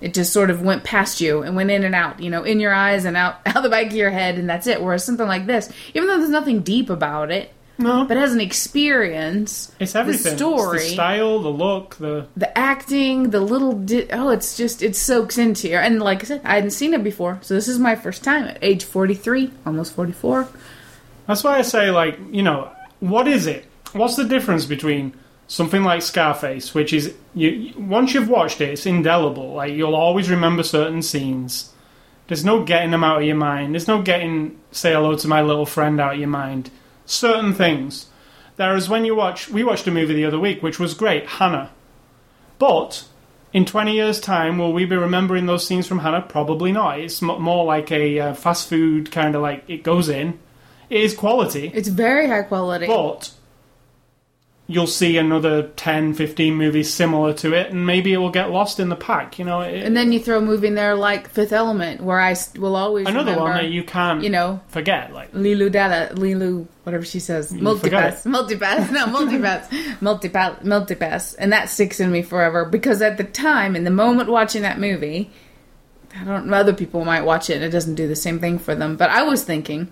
It 0.00 0.12
just 0.12 0.32
sort 0.32 0.50
of 0.50 0.60
went 0.60 0.84
past 0.84 1.20
you 1.20 1.42
and 1.42 1.56
went 1.56 1.70
in 1.70 1.82
and 1.82 1.94
out, 1.94 2.20
you 2.20 2.28
know, 2.28 2.42
in 2.44 2.60
your 2.60 2.74
eyes 2.74 3.04
and 3.06 3.16
out 3.16 3.36
out 3.46 3.62
the 3.62 3.68
back 3.70 3.86
of 3.86 3.92
your 3.94 4.10
head 4.10 4.36
and 4.38 4.48
that's 4.48 4.66
it. 4.66 4.82
Whereas 4.82 5.04
something 5.04 5.26
like 5.26 5.46
this, 5.46 5.70
even 5.94 6.08
though 6.08 6.18
there's 6.18 6.30
nothing 6.30 6.60
deep 6.60 6.90
about 6.90 7.30
it, 7.30 7.52
No, 7.78 8.04
but 8.04 8.16
as 8.16 8.32
an 8.34 8.40
experience, 8.40 9.72
it's 9.80 9.94
everything. 9.94 10.32
It's 10.32 10.40
story. 10.42 10.78
the 10.78 10.84
style, 10.84 11.40
the 11.40 11.48
look, 11.50 11.96
the 11.96 12.26
the 12.36 12.56
acting, 12.56 13.30
the 13.30 13.40
little 13.40 13.72
di- 13.72 14.10
oh, 14.10 14.28
it's 14.30 14.56
just 14.56 14.82
it 14.82 14.94
soaks 14.96 15.38
into 15.38 15.68
you. 15.68 15.76
And 15.76 16.00
like 16.00 16.22
I 16.22 16.26
said, 16.26 16.40
I 16.44 16.54
hadn't 16.56 16.70
seen 16.70 16.94
it 16.94 17.02
before, 17.04 17.38
so 17.42 17.54
this 17.54 17.68
is 17.68 17.78
my 17.78 17.96
first 17.96 18.22
time 18.24 18.44
at 18.44 18.58
age 18.62 18.84
forty 18.84 19.14
three, 19.14 19.50
almost 19.66 19.92
forty 19.94 20.12
four. 20.12 20.48
That's 21.26 21.44
why 21.44 21.58
I 21.58 21.62
say, 21.62 21.90
like, 21.90 22.18
you 22.30 22.42
know, 22.42 22.70
what 23.00 23.28
is 23.28 23.46
it? 23.46 23.66
What's 23.92 24.16
the 24.16 24.24
difference 24.24 24.66
between 24.66 25.14
something 25.46 25.82
like 25.82 26.02
Scarface, 26.02 26.74
which 26.74 26.92
is 26.92 27.14
you 27.34 27.72
once 27.76 28.14
you've 28.14 28.28
watched 28.28 28.60
it, 28.60 28.70
it's 28.70 28.86
indelible. 28.86 29.54
Like 29.54 29.72
you'll 29.72 29.94
always 29.94 30.30
remember 30.30 30.62
certain 30.62 31.02
scenes. 31.02 31.72
There's 32.26 32.44
no 32.44 32.64
getting 32.64 32.90
them 32.90 33.04
out 33.04 33.18
of 33.18 33.24
your 33.24 33.36
mind. 33.36 33.74
There's 33.74 33.88
no 33.88 34.02
getting 34.02 34.58
say 34.70 34.92
hello 34.92 35.16
to 35.16 35.28
my 35.28 35.42
little 35.42 35.66
friend 35.66 36.00
out 36.00 36.14
of 36.14 36.20
your 36.20 36.28
mind. 36.28 36.70
Certain 37.06 37.52
things. 37.52 38.06
Whereas 38.56 38.88
when 38.88 39.04
you 39.04 39.14
watch, 39.14 39.48
we 39.48 39.64
watched 39.64 39.86
a 39.86 39.90
movie 39.90 40.14
the 40.14 40.24
other 40.24 40.38
week, 40.38 40.62
which 40.62 40.78
was 40.78 40.94
great, 40.94 41.26
Hanna. 41.26 41.70
But 42.58 43.04
in 43.52 43.64
20 43.64 43.92
years' 43.92 44.20
time, 44.20 44.58
will 44.58 44.72
we 44.72 44.84
be 44.84 44.96
remembering 44.96 45.46
those 45.46 45.66
scenes 45.66 45.88
from 45.88 45.98
Hanna? 45.98 46.22
Probably 46.22 46.70
not. 46.70 47.00
It's 47.00 47.20
more 47.20 47.64
like 47.64 47.90
a 47.90 48.20
uh, 48.20 48.34
fast 48.34 48.68
food 48.68 49.10
kind 49.10 49.34
of 49.34 49.42
like 49.42 49.68
it 49.68 49.82
goes 49.82 50.08
in. 50.08 50.38
It 50.90 51.00
is 51.00 51.14
quality, 51.14 51.70
It's 51.74 51.88
very 51.88 52.26
high 52.28 52.42
quality. 52.42 52.86
but 52.86 53.30
you'll 54.66 54.86
see 54.86 55.18
another 55.18 55.62
10, 55.76 56.14
15 56.14 56.54
movies 56.54 56.92
similar 56.92 57.34
to 57.34 57.52
it, 57.52 57.70
and 57.70 57.84
maybe 57.84 58.14
it 58.14 58.16
will 58.16 58.30
get 58.30 58.50
lost 58.50 58.80
in 58.80 58.88
the 58.88 58.96
pack. 58.96 59.38
You 59.38 59.44
know, 59.44 59.60
it, 59.60 59.82
and 59.84 59.94
then 59.94 60.10
you 60.10 60.18
throw 60.18 60.38
a 60.38 60.40
movie 60.40 60.68
in 60.68 60.74
there 60.74 60.94
like 60.94 61.28
Fifth 61.28 61.52
Element, 61.52 62.00
where 62.02 62.18
I 62.18 62.30
s- 62.30 62.54
will 62.54 62.74
always 62.74 63.06
another 63.06 63.32
remember, 63.32 63.50
one 63.50 63.56
that 63.58 63.68
you 63.70 63.82
can't 63.84 64.22
you 64.22 64.30
know, 64.30 64.60
forget. 64.68 65.12
Like 65.12 65.32
Leeloo 65.32 65.70
Dada, 65.70 66.14
Leeloo, 66.14 66.66
whatever 66.84 67.04
she 67.04 67.20
says, 67.20 67.50
forgot 67.50 67.62
multipass, 67.62 68.24
multipass, 68.26 68.90
no, 68.90 69.06
multipass, 69.06 69.68
multipass, 70.00 70.62
multipass, 70.62 71.34
and 71.38 71.52
that 71.52 71.68
sticks 71.68 72.00
in 72.00 72.10
me 72.10 72.22
forever 72.22 72.64
because 72.64 73.02
at 73.02 73.18
the 73.18 73.24
time, 73.24 73.76
in 73.76 73.84
the 73.84 73.90
moment 73.90 74.30
watching 74.30 74.62
that 74.62 74.78
movie, 74.80 75.30
I 76.18 76.24
don't 76.24 76.46
know, 76.46 76.56
other 76.56 76.72
people 76.72 77.04
might 77.04 77.22
watch 77.24 77.50
it 77.50 77.56
and 77.56 77.64
it 77.64 77.70
doesn't 77.70 77.96
do 77.96 78.08
the 78.08 78.16
same 78.16 78.38
thing 78.38 78.58
for 78.58 78.74
them, 78.74 78.96
but 78.96 79.10
I 79.10 79.24
was 79.24 79.44
thinking, 79.44 79.88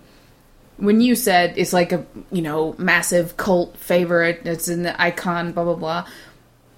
when 0.82 1.00
you 1.00 1.14
said 1.14 1.54
it's 1.56 1.72
like 1.72 1.92
a, 1.92 2.04
you 2.32 2.42
know, 2.42 2.74
massive 2.76 3.36
cult 3.36 3.76
favorite, 3.76 4.42
it's 4.44 4.66
an 4.68 4.86
icon, 4.86 5.52
blah, 5.52 5.62
blah, 5.64 5.76
blah, 5.76 6.06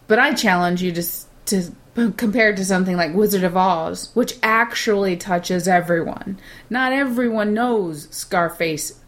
but 0.08 0.18
I 0.18 0.34
challenge 0.34 0.82
you 0.82 0.92
to, 0.92 1.00
s- 1.00 1.26
to 1.46 1.70
compare 2.16 2.50
it 2.50 2.56
to 2.58 2.64
something 2.64 2.96
like 2.96 3.14
Wizard 3.14 3.44
of 3.44 3.56
Oz, 3.56 4.10
which 4.14 4.34
actually 4.42 5.16
touches 5.16 5.66
everyone. 5.66 6.38
Not 6.68 6.92
everyone 6.92 7.54
knows 7.54 8.08
Scarface 8.10 9.00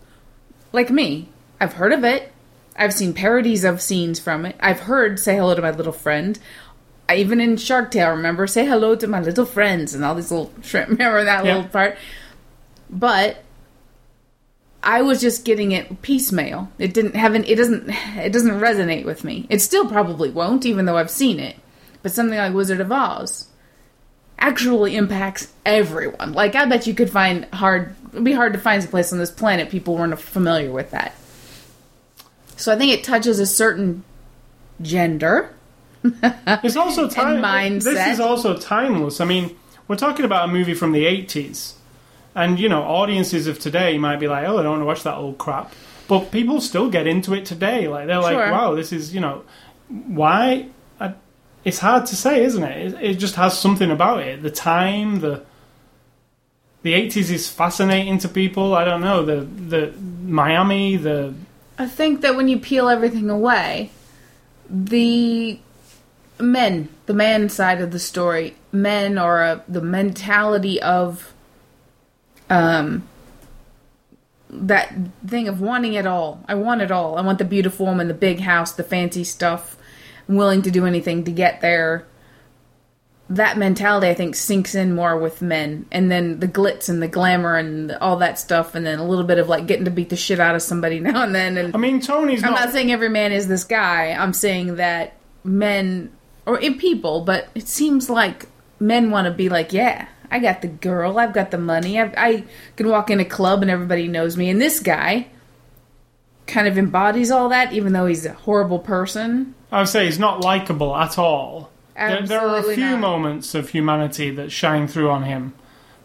like 0.72 0.90
me. 0.90 1.28
I've 1.60 1.74
heard 1.74 1.92
of 1.92 2.02
it. 2.04 2.32
I've 2.78 2.94
seen 2.94 3.12
parodies 3.12 3.64
of 3.64 3.80
scenes 3.82 4.18
from 4.20 4.44
it. 4.46 4.56
I've 4.60 4.80
heard 4.80 5.18
"Say 5.18 5.36
hello 5.36 5.54
to 5.54 5.62
my 5.62 5.70
little 5.70 5.92
friend." 5.92 6.38
I 7.08 7.16
even 7.16 7.40
in 7.40 7.56
Shark 7.56 7.90
Tale 7.90 8.10
remember 8.10 8.46
"Say 8.46 8.66
hello 8.66 8.94
to 8.96 9.06
my 9.06 9.20
little 9.20 9.46
friends" 9.46 9.94
and 9.94 10.04
all 10.04 10.14
these 10.14 10.30
little 10.30 10.52
shrimp. 10.62 10.88
Remember 10.98 11.24
that 11.24 11.44
Yeah. 11.44 11.54
little 11.56 11.70
part? 11.70 11.96
But 12.90 13.42
I 14.86 15.02
was 15.02 15.20
just 15.20 15.44
getting 15.44 15.72
it 15.72 16.00
piecemeal. 16.00 16.70
It 16.78 16.94
didn't 16.94 17.16
have 17.16 17.34
an. 17.34 17.44
It 17.44 17.56
doesn't. 17.56 17.88
It 17.90 18.32
doesn't 18.32 18.60
resonate 18.60 19.04
with 19.04 19.24
me. 19.24 19.46
It 19.50 19.60
still 19.60 19.88
probably 19.88 20.30
won't, 20.30 20.64
even 20.64 20.86
though 20.86 20.96
I've 20.96 21.10
seen 21.10 21.40
it. 21.40 21.56
But 22.02 22.12
something 22.12 22.38
like 22.38 22.54
Wizard 22.54 22.80
of 22.80 22.92
Oz 22.92 23.48
actually 24.38 24.94
impacts 24.96 25.52
everyone. 25.64 26.32
Like 26.32 26.54
I 26.54 26.66
bet 26.66 26.86
you 26.86 26.94
could 26.94 27.10
find 27.10 27.46
hard. 27.46 27.96
It'd 28.12 28.22
be 28.22 28.32
hard 28.32 28.52
to 28.52 28.60
find 28.60 28.82
a 28.82 28.86
place 28.86 29.12
on 29.12 29.18
this 29.18 29.30
planet 29.30 29.70
people 29.70 29.96
weren't 29.96 30.18
familiar 30.20 30.70
with 30.70 30.92
that. 30.92 31.14
So 32.56 32.72
I 32.72 32.78
think 32.78 32.92
it 32.92 33.02
touches 33.02 33.40
a 33.40 33.46
certain 33.46 34.04
gender. 34.80 35.52
It's 36.62 36.76
also 36.76 37.08
time. 37.08 37.42
mindset. 37.42 37.82
This 37.94 38.06
is 38.06 38.20
also 38.20 38.56
timeless. 38.56 39.20
I 39.20 39.24
mean, 39.24 39.56
we're 39.88 39.96
talking 39.96 40.24
about 40.24 40.48
a 40.48 40.52
movie 40.52 40.74
from 40.74 40.92
the 40.92 41.04
'80s, 41.04 41.72
and 42.36 42.60
you 42.60 42.68
know, 42.68 42.82
audiences 42.82 43.46
of 43.48 43.58
today 43.58 43.98
might 43.98 44.20
be 44.20 44.28
like, 44.28 44.46
"Oh, 44.46 44.58
I 44.58 44.62
don't 44.62 44.72
want 44.72 44.82
to 44.82 44.86
watch 44.86 45.02
that 45.02 45.16
old 45.16 45.38
crap," 45.38 45.72
but 46.06 46.30
people 46.30 46.60
still 46.60 46.88
get 46.88 47.06
into 47.06 47.34
it 47.34 47.46
today. 47.46 47.88
Like 47.88 48.06
they're 48.06 48.20
like, 48.20 48.36
Sure. 48.36 48.52
"Wow, 48.52 48.74
this 48.74 48.92
is 48.92 49.14
you 49.14 49.20
know, 49.20 49.42
why?" 49.88 50.68
I, 51.00 51.14
it's 51.64 51.78
hard 51.78 52.06
to 52.06 52.16
say, 52.16 52.44
isn't 52.44 52.62
it? 52.62 52.92
it? 52.92 53.02
It 53.02 53.14
just 53.14 53.34
has 53.36 53.58
something 53.58 53.90
about 53.90 54.20
it. 54.20 54.42
The 54.42 54.50
time, 54.50 55.20
the 55.20 55.42
the 56.82 56.92
'80s 56.92 57.30
is 57.30 57.48
fascinating 57.48 58.18
to 58.18 58.28
people. 58.28 58.74
I 58.74 58.84
don't 58.84 59.00
know 59.00 59.24
the 59.24 59.40
the 59.40 59.92
Miami, 59.98 60.96
the 60.96 61.34
I 61.78 61.86
think 61.86 62.20
that 62.20 62.36
when 62.36 62.48
you 62.48 62.58
peel 62.58 62.88
everything 62.88 63.30
away, 63.30 63.90
the 64.68 65.58
men, 66.38 66.88
the 67.06 67.14
man 67.14 67.48
side 67.48 67.80
of 67.80 67.92
the 67.92 67.98
story, 67.98 68.56
men 68.72 69.18
or 69.18 69.62
the 69.66 69.80
mentality 69.80 70.80
of 70.82 71.32
um 72.50 73.06
that 74.48 74.94
thing 75.26 75.48
of 75.48 75.60
wanting 75.60 75.94
it 75.94 76.06
all. 76.06 76.44
I 76.48 76.54
want 76.54 76.82
it 76.82 76.90
all. 76.90 77.18
I 77.18 77.22
want 77.22 77.38
the 77.38 77.44
beautiful 77.44 77.86
woman, 77.86 78.08
the 78.08 78.14
big 78.14 78.40
house, 78.40 78.72
the 78.72 78.84
fancy 78.84 79.24
stuff. 79.24 79.76
I'm 80.28 80.36
willing 80.36 80.62
to 80.62 80.70
do 80.70 80.86
anything 80.86 81.24
to 81.24 81.32
get 81.32 81.60
there. 81.60 82.06
That 83.28 83.58
mentality, 83.58 84.06
I 84.08 84.14
think, 84.14 84.36
sinks 84.36 84.76
in 84.76 84.94
more 84.94 85.18
with 85.18 85.42
men, 85.42 85.86
and 85.90 86.12
then 86.12 86.38
the 86.38 86.46
glitz 86.46 86.88
and 86.88 87.02
the 87.02 87.08
glamour 87.08 87.56
and 87.56 87.90
all 87.96 88.18
that 88.18 88.38
stuff, 88.38 88.76
and 88.76 88.86
then 88.86 89.00
a 89.00 89.04
little 89.04 89.24
bit 89.24 89.38
of 89.38 89.48
like 89.48 89.66
getting 89.66 89.84
to 89.84 89.90
beat 89.90 90.10
the 90.10 90.16
shit 90.16 90.38
out 90.38 90.54
of 90.54 90.62
somebody 90.62 91.00
now 91.00 91.24
and 91.24 91.34
then. 91.34 91.56
And 91.58 91.74
I 91.74 91.78
mean, 91.78 92.00
Tony's 92.00 92.44
I'm 92.44 92.52
not. 92.52 92.66
not 92.66 92.72
saying 92.72 92.92
every 92.92 93.08
man 93.08 93.32
is 93.32 93.48
this 93.48 93.64
guy. 93.64 94.12
I'm 94.12 94.32
saying 94.32 94.76
that 94.76 95.14
men 95.42 96.12
or 96.46 96.58
in 96.60 96.78
people, 96.78 97.22
but 97.22 97.48
it 97.56 97.66
seems 97.66 98.08
like 98.08 98.46
men 98.78 99.10
want 99.10 99.26
to 99.26 99.32
be 99.32 99.48
like, 99.48 99.72
yeah, 99.72 100.06
I 100.30 100.38
got 100.38 100.62
the 100.62 100.68
girl, 100.68 101.18
I've 101.18 101.32
got 101.32 101.50
the 101.50 101.58
money, 101.58 102.00
I've, 102.00 102.14
I 102.16 102.44
can 102.76 102.88
walk 102.88 103.10
in 103.10 103.20
a 103.20 103.24
club 103.24 103.62
and 103.62 103.70
everybody 103.70 104.08
knows 104.08 104.36
me. 104.36 104.50
And 104.50 104.60
this 104.60 104.80
guy 104.80 105.28
kind 106.46 106.68
of 106.68 106.78
embodies 106.78 107.30
all 107.30 107.48
that, 107.48 107.72
even 107.72 107.92
though 107.92 108.06
he's 108.06 108.26
a 108.26 108.32
horrible 108.32 108.78
person. 108.78 109.54
I 109.72 109.80
would 109.80 109.88
say 109.88 110.04
he's 110.06 110.18
not 110.18 110.42
likable 110.42 110.94
at 110.96 111.18
all. 111.18 111.70
There, 111.96 112.22
there 112.26 112.40
are 112.40 112.58
a 112.58 112.74
few 112.74 112.90
not. 112.90 113.00
moments 113.00 113.54
of 113.54 113.70
humanity 113.70 114.30
that 114.30 114.52
shine 114.52 114.86
through 114.86 115.10
on 115.10 115.22
him, 115.24 115.54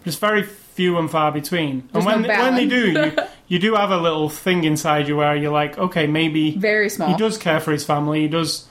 just 0.06 0.20
very 0.20 0.44
few 0.44 0.98
and 0.98 1.12
far 1.12 1.32
between. 1.32 1.88
There's 1.92 2.06
and 2.06 2.24
when 2.24 2.28
no 2.28 2.44
when 2.44 2.56
they 2.56 2.66
do, 2.66 2.92
you, 2.92 3.14
you 3.48 3.60
do 3.60 3.76
have 3.76 3.92
a 3.92 3.98
little 3.98 4.30
thing 4.30 4.64
inside 4.64 5.08
you 5.10 5.18
where 5.18 5.36
you're 5.36 5.52
like, 5.52 5.78
okay, 5.78 6.08
maybe 6.08 6.56
Very 6.56 6.90
small. 6.90 7.10
he 7.10 7.18
does 7.18 7.38
care 7.38 7.60
for 7.60 7.72
his 7.72 7.84
family. 7.84 8.22
He 8.22 8.28
does, 8.30 8.68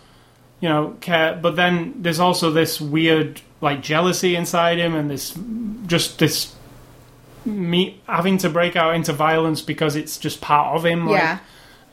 you 0.60 0.68
know, 0.68 0.96
care. 1.00 1.38
But 1.40 1.56
then 1.56 1.94
there's 1.96 2.20
also 2.20 2.50
this 2.50 2.80
weird 2.80 3.40
like 3.60 3.82
jealousy 3.82 4.36
inside 4.36 4.78
him, 4.78 4.94
and 4.94 5.10
this 5.10 5.38
just 5.86 6.18
this 6.18 6.54
me 7.44 8.00
having 8.06 8.38
to 8.38 8.50
break 8.50 8.76
out 8.76 8.94
into 8.94 9.12
violence 9.12 9.62
because 9.62 9.96
it's 9.96 10.18
just 10.18 10.40
part 10.40 10.76
of 10.76 10.84
him. 10.84 11.06
Like, 11.06 11.20
yeah. 11.20 11.38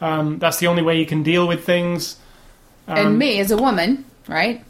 um, 0.02 0.40
that's 0.40 0.60
the 0.60 0.68
only 0.68 0.84
way 0.84 1.00
you 1.00 1.06
can 1.06 1.24
deal 1.24 1.48
with 1.48 1.66
things. 1.66 2.18
Um, 2.88 2.98
and 2.98 3.20
me 3.20 3.40
as 3.40 3.52
a 3.52 3.58
woman, 3.58 4.06
right? 4.28 4.64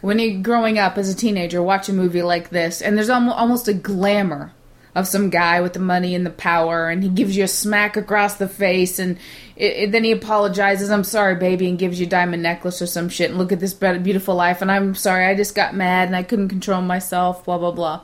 When 0.00 0.18
you're 0.18 0.42
growing 0.42 0.78
up 0.78 0.98
as 0.98 1.08
a 1.08 1.14
teenager, 1.14 1.62
watch 1.62 1.88
a 1.88 1.92
movie 1.92 2.22
like 2.22 2.50
this, 2.50 2.82
and 2.82 2.96
there's 2.96 3.10
almost 3.10 3.68
a 3.68 3.74
glamour 3.74 4.52
of 4.94 5.08
some 5.08 5.30
guy 5.30 5.60
with 5.60 5.72
the 5.72 5.78
money 5.78 6.14
and 6.14 6.26
the 6.26 6.30
power, 6.30 6.88
and 6.90 7.02
he 7.02 7.08
gives 7.08 7.36
you 7.36 7.44
a 7.44 7.48
smack 7.48 7.96
across 7.96 8.34
the 8.36 8.48
face, 8.48 8.98
and 8.98 9.16
it, 9.56 9.72
it- 9.76 9.92
then 9.92 10.04
he 10.04 10.12
apologizes, 10.12 10.90
"I'm 10.90 11.04
sorry, 11.04 11.34
baby," 11.36 11.68
and 11.68 11.78
gives 11.78 11.98
you 11.98 12.06
a 12.06 12.10
diamond 12.10 12.42
necklace 12.42 12.82
or 12.82 12.86
some 12.86 13.08
shit. 13.08 13.30
And 13.30 13.38
look 13.38 13.52
at 13.52 13.60
this 13.60 13.72
beautiful 13.74 14.34
life, 14.34 14.60
and 14.60 14.70
I'm 14.70 14.94
sorry, 14.94 15.26
I 15.26 15.34
just 15.34 15.54
got 15.54 15.74
mad 15.74 16.08
and 16.08 16.16
I 16.16 16.22
couldn't 16.22 16.48
control 16.50 16.82
myself. 16.82 17.44
Blah 17.44 17.58
blah 17.58 17.70
blah. 17.72 18.00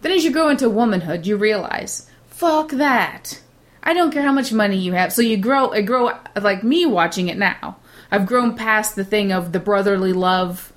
Then 0.00 0.12
as 0.12 0.24
you 0.24 0.32
grow 0.32 0.48
into 0.48 0.68
womanhood, 0.70 1.26
you 1.26 1.36
realize, 1.36 2.08
fuck 2.28 2.70
that. 2.72 3.40
I 3.84 3.94
don't 3.94 4.10
care 4.12 4.22
how 4.22 4.32
much 4.32 4.52
money 4.52 4.76
you 4.76 4.92
have. 4.94 5.12
So 5.12 5.22
you 5.22 5.36
grow, 5.36 5.68
grow 5.82 6.10
like 6.40 6.64
me 6.64 6.86
watching 6.86 7.28
it 7.28 7.36
now. 7.38 7.76
I've 8.10 8.26
grown 8.26 8.56
past 8.56 8.96
the 8.96 9.04
thing 9.04 9.32
of 9.32 9.52
the 9.52 9.60
brotherly 9.60 10.12
love, 10.12 10.71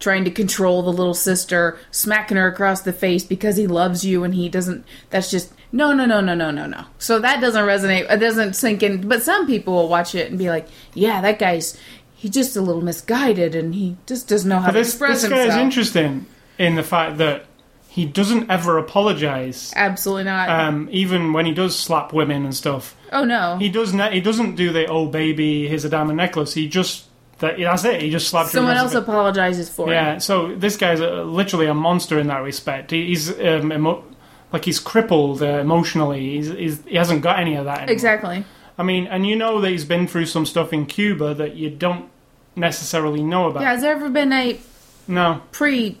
trying 0.00 0.24
to 0.24 0.30
control 0.30 0.82
the 0.82 0.92
little 0.92 1.14
sister, 1.14 1.78
smacking 1.90 2.36
her 2.36 2.46
across 2.48 2.82
the 2.82 2.92
face 2.92 3.24
because 3.24 3.56
he 3.56 3.66
loves 3.66 4.04
you 4.04 4.24
and 4.24 4.34
he 4.34 4.48
doesn't. 4.48 4.84
That's 5.10 5.30
just 5.30 5.52
no, 5.72 5.92
no, 5.92 6.04
no, 6.06 6.20
no, 6.20 6.34
no, 6.34 6.50
no, 6.50 6.66
no. 6.66 6.84
So 6.98 7.18
that 7.18 7.40
doesn't 7.40 7.64
resonate. 7.64 8.10
It 8.10 8.18
doesn't 8.18 8.54
sink 8.54 8.82
in. 8.82 9.08
But 9.08 9.22
some 9.22 9.46
people 9.46 9.74
will 9.74 9.88
watch 9.88 10.14
it 10.14 10.28
and 10.30 10.38
be 10.38 10.48
like, 10.50 10.68
"Yeah, 10.94 11.20
that 11.22 11.38
guy's 11.38 11.78
he's 12.14 12.30
just 12.30 12.56
a 12.56 12.60
little 12.60 12.82
misguided 12.82 13.54
and 13.54 13.74
he 13.74 13.96
just 14.06 14.28
doesn't 14.28 14.48
know 14.48 14.58
how 14.58 14.66
But 14.68 14.72
to 14.72 14.78
this, 14.78 14.88
express 14.90 15.22
this 15.22 15.30
guy 15.30 15.44
is 15.46 15.54
interesting 15.56 16.26
in 16.58 16.74
the 16.74 16.82
fact 16.82 17.18
that 17.18 17.44
he 17.88 18.06
doesn't 18.06 18.50
ever 18.50 18.78
apologize, 18.78 19.72
Absolutely 19.76 20.24
not. 20.24 20.48
um, 20.48 20.88
even 20.90 21.32
when 21.32 21.46
he 21.46 21.52
does 21.52 21.78
slap 21.78 22.12
women 22.12 22.44
and 22.44 22.54
stuff. 22.54 22.96
oh 23.12 23.24
no. 23.24 23.56
He 23.58 23.68
does. 23.68 23.92
Ne- 23.94 24.12
he 24.14 24.20
doesn't 24.20 24.56
do 24.56 24.72
the 24.72 24.86
"oh 24.86 25.06
baby, 25.06 25.68
here's 25.68 25.84
a 25.84 25.88
diamond 25.88 26.16
necklace." 26.16 26.54
He 26.54 26.66
just 26.68 27.04
that, 27.38 27.58
that's 27.58 27.84
it. 27.84 28.02
He 28.02 28.10
just 28.10 28.28
slapped. 28.28 28.50
Someone 28.50 28.76
else 28.76 28.94
apologizes 28.94 29.68
for 29.68 29.88
it. 29.88 29.92
Yeah. 29.92 30.18
So 30.18 30.54
this 30.54 30.76
guy's 30.76 31.00
a, 31.00 31.24
literally 31.24 31.66
a 31.66 31.74
monster 31.74 32.18
in 32.18 32.28
that 32.28 32.42
respect. 32.42 32.90
He, 32.90 33.06
he's 33.06 33.30
um, 33.40 33.72
emo- 33.72 34.04
like 34.52 34.64
he's 34.64 34.78
crippled 34.78 35.42
uh, 35.42 35.58
emotionally. 35.58 36.36
He's, 36.36 36.48
he's 36.48 36.84
he 36.84 36.96
hasn't 36.96 37.22
got 37.22 37.38
any 37.38 37.56
of 37.56 37.64
that. 37.64 37.78
Anymore. 37.78 37.92
Exactly. 37.92 38.44
I 38.78 38.82
mean, 38.82 39.06
and 39.06 39.26
you 39.26 39.36
know 39.36 39.60
that 39.60 39.70
he's 39.70 39.84
been 39.84 40.06
through 40.06 40.26
some 40.26 40.46
stuff 40.46 40.72
in 40.72 40.86
Cuba 40.86 41.34
that 41.34 41.54
you 41.54 41.70
don't 41.70 42.08
necessarily 42.56 43.22
know 43.22 43.48
about. 43.48 43.62
Yeah, 43.62 43.72
has 43.72 43.82
there 43.82 43.94
ever 43.94 44.08
been 44.08 44.32
a 44.32 44.58
No, 45.06 45.42
pre? 45.52 45.98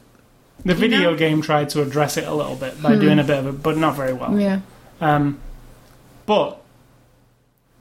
the 0.64 0.74
video 0.74 1.10
know? 1.10 1.16
game 1.16 1.42
tried 1.42 1.68
to 1.70 1.82
address 1.82 2.16
it 2.16 2.26
a 2.26 2.34
little 2.34 2.56
bit 2.56 2.80
by 2.80 2.96
doing 2.96 3.18
a 3.18 3.24
bit 3.24 3.38
of 3.38 3.46
it, 3.46 3.62
but 3.62 3.76
not 3.76 3.96
very 3.96 4.12
well. 4.12 4.38
Yeah. 4.38 4.60
Um, 5.00 5.40
but 6.26 6.62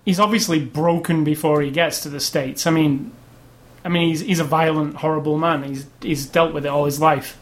he's 0.06 0.20
obviously 0.20 0.64
broken 0.64 1.24
before 1.24 1.62
he 1.62 1.72
gets 1.72 2.02
to 2.02 2.10
the 2.10 2.20
states. 2.20 2.68
I 2.68 2.72
mean, 2.72 3.12
I 3.86 3.90
mean, 3.90 4.10
he's 4.10 4.22
he's 4.22 4.40
a 4.40 4.44
violent, 4.46 4.96
horrible 4.96 5.38
man. 5.38 5.64
He's 5.64 5.86
he's 6.02 6.26
dealt 6.26 6.54
with 6.54 6.66
it 6.66 6.70
all 6.70 6.86
his 6.86 7.00
life. 7.02 7.38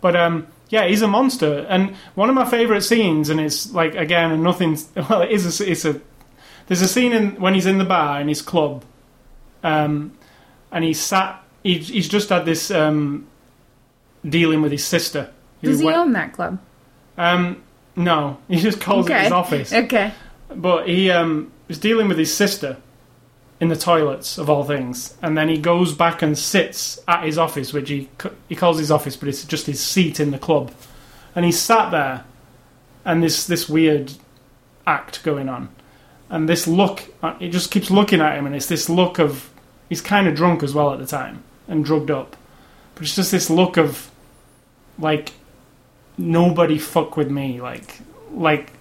But 0.00 0.14
um, 0.16 0.46
yeah, 0.68 0.86
he's 0.86 1.02
a 1.02 1.08
monster. 1.08 1.66
And 1.68 1.96
one 2.14 2.28
of 2.28 2.34
my 2.34 2.44
favorite 2.48 2.82
scenes, 2.82 3.30
and 3.30 3.40
it's 3.40 3.72
like 3.72 3.94
again, 3.94 4.42
nothing. 4.42 4.76
Well, 5.08 5.22
it 5.22 5.30
is. 5.30 5.60
A, 5.60 5.70
it's 5.70 5.84
a. 5.84 6.00
There's 6.66 6.82
a 6.82 6.88
scene 6.88 7.12
in 7.12 7.40
when 7.40 7.54
he's 7.54 7.64
in 7.66 7.78
the 7.78 7.84
bar 7.84 8.20
in 8.20 8.28
his 8.28 8.42
club, 8.42 8.84
um, 9.62 10.12
and 10.70 10.84
he's 10.84 11.00
sat. 11.00 11.42
He, 11.62 11.78
he's 11.78 12.08
just 12.08 12.28
had 12.28 12.44
this 12.44 12.70
um, 12.70 13.26
dealing 14.28 14.62
with 14.62 14.72
his 14.72 14.84
sister. 14.84 15.30
who 15.62 15.68
Does 15.68 15.80
he 15.80 15.86
went- 15.86 15.96
own 15.98 16.12
that 16.12 16.32
club? 16.32 16.58
um, 17.16 17.62
no, 17.96 18.38
he 18.48 18.56
just 18.56 18.80
calls 18.80 19.08
it 19.08 19.20
his 19.22 19.32
office. 19.32 19.72
Okay. 19.72 20.12
But 20.54 20.88
he 20.88 21.10
um, 21.10 21.50
was 21.66 21.78
dealing 21.78 22.08
with 22.08 22.16
his 22.18 22.32
sister 22.32 22.76
in 23.60 23.68
the 23.68 23.76
toilets 23.76 24.38
of 24.38 24.48
all 24.48 24.64
things, 24.64 25.16
and 25.20 25.36
then 25.36 25.48
he 25.48 25.58
goes 25.58 25.92
back 25.92 26.22
and 26.22 26.38
sits 26.38 27.00
at 27.08 27.24
his 27.24 27.38
office, 27.38 27.72
which 27.72 27.88
he 27.88 28.08
he 28.48 28.54
calls 28.54 28.78
his 28.78 28.90
office, 28.90 29.16
but 29.16 29.28
it's 29.28 29.44
just 29.44 29.66
his 29.66 29.80
seat 29.80 30.20
in 30.20 30.30
the 30.30 30.38
club, 30.38 30.72
and 31.34 31.44
he 31.44 31.52
sat 31.52 31.90
there, 31.90 32.24
and 33.04 33.22
this 33.22 33.46
this 33.46 33.68
weird 33.68 34.12
act 34.86 35.22
going 35.24 35.48
on, 35.48 35.68
and 36.30 36.48
this 36.48 36.68
look, 36.68 37.02
uh, 37.22 37.34
it 37.40 37.48
just 37.48 37.70
keeps 37.70 37.90
looking 37.90 38.20
at 38.20 38.36
him, 38.36 38.46
and 38.46 38.54
it's 38.54 38.66
this 38.66 38.88
look 38.88 39.18
of 39.18 39.50
he's 39.88 40.00
kind 40.00 40.28
of 40.28 40.34
drunk 40.34 40.62
as 40.62 40.74
well 40.74 40.92
at 40.92 40.98
the 40.98 41.06
time 41.06 41.42
and 41.66 41.84
drugged 41.84 42.10
up, 42.10 42.36
but 42.94 43.02
it's 43.02 43.16
just 43.16 43.32
this 43.32 43.50
look 43.50 43.76
of 43.76 44.10
like 44.98 45.32
nobody 46.16 46.78
fuck 46.78 47.16
with 47.16 47.30
me, 47.30 47.60
like 47.60 48.00
like 48.32 48.72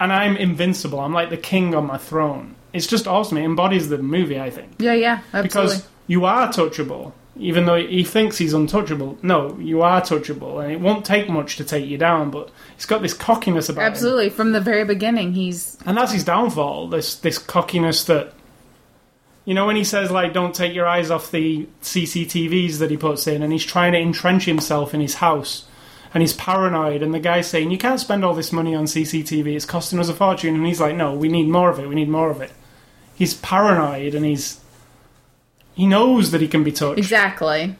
and 0.00 0.12
I'm 0.12 0.36
invincible. 0.36 1.00
I'm 1.00 1.12
like 1.12 1.30
the 1.30 1.36
king 1.36 1.74
on 1.74 1.86
my 1.86 1.98
throne. 1.98 2.54
It's 2.72 2.86
just 2.86 3.06
awesome. 3.08 3.38
It 3.38 3.44
embodies 3.44 3.88
the 3.88 3.98
movie, 3.98 4.38
I 4.38 4.50
think, 4.50 4.72
Yeah, 4.78 4.92
yeah, 4.92 5.20
absolutely. 5.32 5.42
because 5.48 5.88
you 6.06 6.24
are 6.26 6.48
touchable. 6.48 7.12
Even 7.38 7.66
though 7.66 7.76
he 7.76 8.02
thinks 8.02 8.38
he's 8.38 8.54
untouchable, 8.54 9.18
no, 9.22 9.58
you 9.58 9.82
are 9.82 10.00
touchable, 10.00 10.62
and 10.62 10.72
it 10.72 10.80
won't 10.80 11.04
take 11.04 11.28
much 11.28 11.56
to 11.56 11.64
take 11.64 11.86
you 11.86 11.98
down. 11.98 12.30
But 12.30 12.50
he's 12.76 12.86
got 12.86 13.02
this 13.02 13.12
cockiness 13.12 13.68
about 13.68 13.82
him, 13.82 13.92
absolutely. 13.92 14.30
From 14.30 14.52
the 14.52 14.60
very 14.60 14.84
beginning, 14.84 15.34
he's 15.34 15.76
and 15.84 15.98
that's 15.98 16.12
his 16.12 16.24
downfall. 16.24 16.88
This 16.88 17.14
this 17.16 17.36
cockiness 17.38 18.04
that, 18.04 18.32
you 19.44 19.52
know, 19.52 19.66
when 19.66 19.76
he 19.76 19.84
says 19.84 20.10
like, 20.10 20.32
"Don't 20.32 20.54
take 20.54 20.74
your 20.74 20.86
eyes 20.86 21.10
off 21.10 21.30
the 21.30 21.68
CCTVs 21.82 22.78
that 22.78 22.90
he 22.90 22.96
puts 22.96 23.26
in," 23.26 23.42
and 23.42 23.52
he's 23.52 23.64
trying 23.66 23.92
to 23.92 23.98
entrench 23.98 24.46
himself 24.46 24.94
in 24.94 25.00
his 25.02 25.16
house, 25.16 25.66
and 26.14 26.22
he's 26.22 26.32
paranoid, 26.34 27.02
and 27.02 27.12
the 27.14 27.18
guy's 27.20 27.46
saying, 27.46 27.70
"You 27.70 27.78
can't 27.78 28.00
spend 28.00 28.24
all 28.24 28.34
this 28.34 28.52
money 28.52 28.74
on 28.74 28.84
CCTV; 28.86 29.54
it's 29.54 29.64
costing 29.64 29.98
us 29.98 30.08
a 30.08 30.14
fortune." 30.14 30.54
And 30.54 30.66
he's 30.66 30.80
like, 30.80 30.94
"No, 30.96 31.14
we 31.14 31.28
need 31.28 31.48
more 31.48 31.70
of 31.70 31.78
it. 31.78 31.88
We 31.88 31.94
need 31.94 32.08
more 32.08 32.30
of 32.30 32.40
it." 32.40 32.52
He's 33.14 33.34
paranoid, 33.34 34.14
and 34.14 34.24
he's 34.24 34.60
he 35.74 35.86
knows 35.86 36.30
that 36.30 36.40
he 36.40 36.48
can 36.48 36.64
be 36.64 36.72
touched, 36.72 36.98
exactly. 36.98 37.76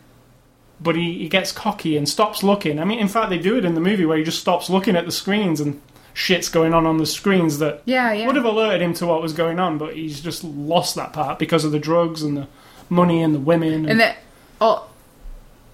but 0.80 0.96
he, 0.96 1.18
he 1.20 1.28
gets 1.28 1.50
cocky 1.52 1.96
and 1.96 2.06
stops 2.08 2.42
looking. 2.42 2.78
I 2.78 2.84
mean, 2.84 2.98
in 2.98 3.08
fact, 3.08 3.30
they 3.30 3.38
do 3.38 3.56
it 3.56 3.64
in 3.64 3.74
the 3.74 3.80
movie 3.80 4.04
where 4.04 4.18
he 4.18 4.24
just 4.24 4.40
stops 4.40 4.68
looking 4.68 4.96
at 4.96 5.06
the 5.06 5.12
screens 5.12 5.60
and 5.60 5.80
shit's 6.12 6.48
going 6.50 6.74
on 6.74 6.86
on 6.86 6.98
the 6.98 7.06
screens 7.06 7.58
that 7.58 7.80
Yeah, 7.86 8.12
yeah. 8.12 8.26
would 8.26 8.36
have 8.36 8.44
alerted 8.44 8.82
him 8.82 8.92
to 8.94 9.06
what 9.06 9.22
was 9.22 9.32
going 9.32 9.58
on, 9.58 9.78
but 9.78 9.94
he's 9.94 10.20
just 10.20 10.44
lost 10.44 10.94
that 10.96 11.12
part 11.14 11.38
because 11.38 11.64
of 11.64 11.72
the 11.72 11.78
drugs 11.78 12.22
and 12.22 12.36
the 12.36 12.48
money 12.90 13.22
and 13.22 13.34
the 13.34 13.40
women. 13.40 13.72
And, 13.72 13.90
and 13.92 14.00
that 14.00 14.16
oh 14.60 14.86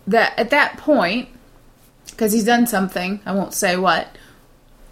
that 0.06 0.36
at 0.38 0.50
that 0.50 0.76
point 0.78 1.28
because 2.12 2.32
he's 2.32 2.44
done 2.44 2.66
something 2.66 3.20
i 3.26 3.32
won't 3.32 3.54
say 3.54 3.76
what 3.76 4.16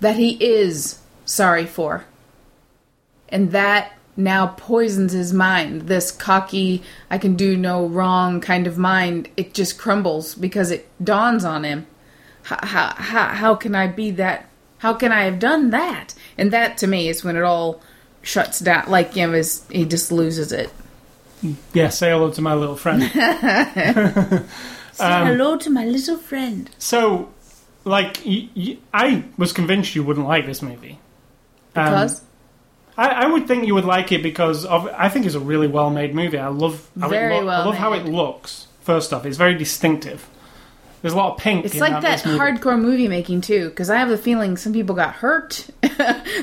that 0.00 0.16
he 0.16 0.42
is 0.42 0.98
sorry 1.30 1.66
for. 1.66 2.04
And 3.28 3.52
that 3.52 3.92
now 4.16 4.48
poisons 4.56 5.12
his 5.12 5.32
mind. 5.32 5.82
This 5.82 6.10
cocky 6.10 6.82
i 7.08 7.16
can 7.16 7.36
do 7.36 7.56
no 7.56 7.86
wrong 7.86 8.40
kind 8.40 8.66
of 8.66 8.76
mind 8.76 9.28
it 9.36 9.54
just 9.54 9.78
crumbles 9.78 10.34
because 10.34 10.70
it 10.70 10.88
dawns 11.02 11.44
on 11.44 11.64
him. 11.64 11.86
How, 12.42 12.58
how, 12.62 12.94
how, 12.94 13.26
how 13.28 13.54
can 13.54 13.74
i 13.74 13.86
be 13.86 14.10
that 14.12 14.48
how 14.78 14.94
can 14.94 15.12
i 15.12 15.22
have 15.22 15.38
done 15.38 15.70
that? 15.70 16.14
And 16.36 16.52
that 16.52 16.76
to 16.78 16.86
me 16.86 17.08
is 17.08 17.22
when 17.22 17.36
it 17.36 17.42
all 17.42 17.80
shuts 18.22 18.58
down 18.58 18.90
like 18.90 19.14
you 19.14 19.26
know 19.26 19.34
is 19.34 19.64
he 19.70 19.84
just 19.84 20.10
loses 20.10 20.52
it. 20.52 20.70
Yeah, 21.72 21.88
say 21.88 22.10
hello 22.10 22.30
to 22.32 22.42
my 22.42 22.54
little 22.54 22.76
friend. 22.76 23.02
Say 25.00 25.24
hello 25.24 25.56
to 25.56 25.70
my 25.70 25.84
little 25.84 26.16
friend 26.16 26.70
so, 26.78 27.30
like, 27.84 28.20
y- 28.26 28.48
y- 28.56 28.78
I 28.92 29.24
was 29.38 29.52
convinced 29.52 29.94
you 29.94 30.02
wouldn't 30.04 30.26
like 30.26 30.46
this 30.46 30.62
movie. 30.62 30.98
Um, 31.74 31.84
because 31.84 32.22
I, 32.98 33.08
I 33.08 33.26
would 33.26 33.46
think 33.48 33.66
you 33.66 33.74
would 33.74 33.84
like 33.84 34.12
it 34.12 34.22
because 34.22 34.64
of, 34.66 34.86
I 34.88 35.08
think 35.08 35.24
it's 35.26 35.34
a 35.34 35.40
really 35.40 35.66
well 35.68 35.90
made 35.90 36.14
movie. 36.14 36.38
I 36.38 36.48
love 36.48 36.88
how 37.00 37.08
Very 37.08 37.36
it 37.36 37.44
lo- 37.44 37.52
I 37.52 37.64
love 37.64 37.74
how 37.76 37.92
it 37.94 38.04
looks. 38.04 38.66
First 38.82 39.12
off, 39.12 39.24
it's 39.24 39.36
very 39.38 39.54
distinctive. 39.54 40.28
There's 41.02 41.14
a 41.14 41.16
lot 41.16 41.32
of 41.32 41.38
pink. 41.38 41.64
It's 41.64 41.76
like 41.80 42.02
that 42.02 42.26
movie. 42.26 42.38
hardcore 42.38 42.78
movie 42.78 43.08
making 43.08 43.40
too, 43.40 43.70
because 43.70 43.88
I 43.88 43.96
have 43.96 44.10
a 44.10 44.18
feeling 44.18 44.56
some 44.58 44.72
people 44.74 44.94
got 44.94 45.14
hurt. 45.14 45.66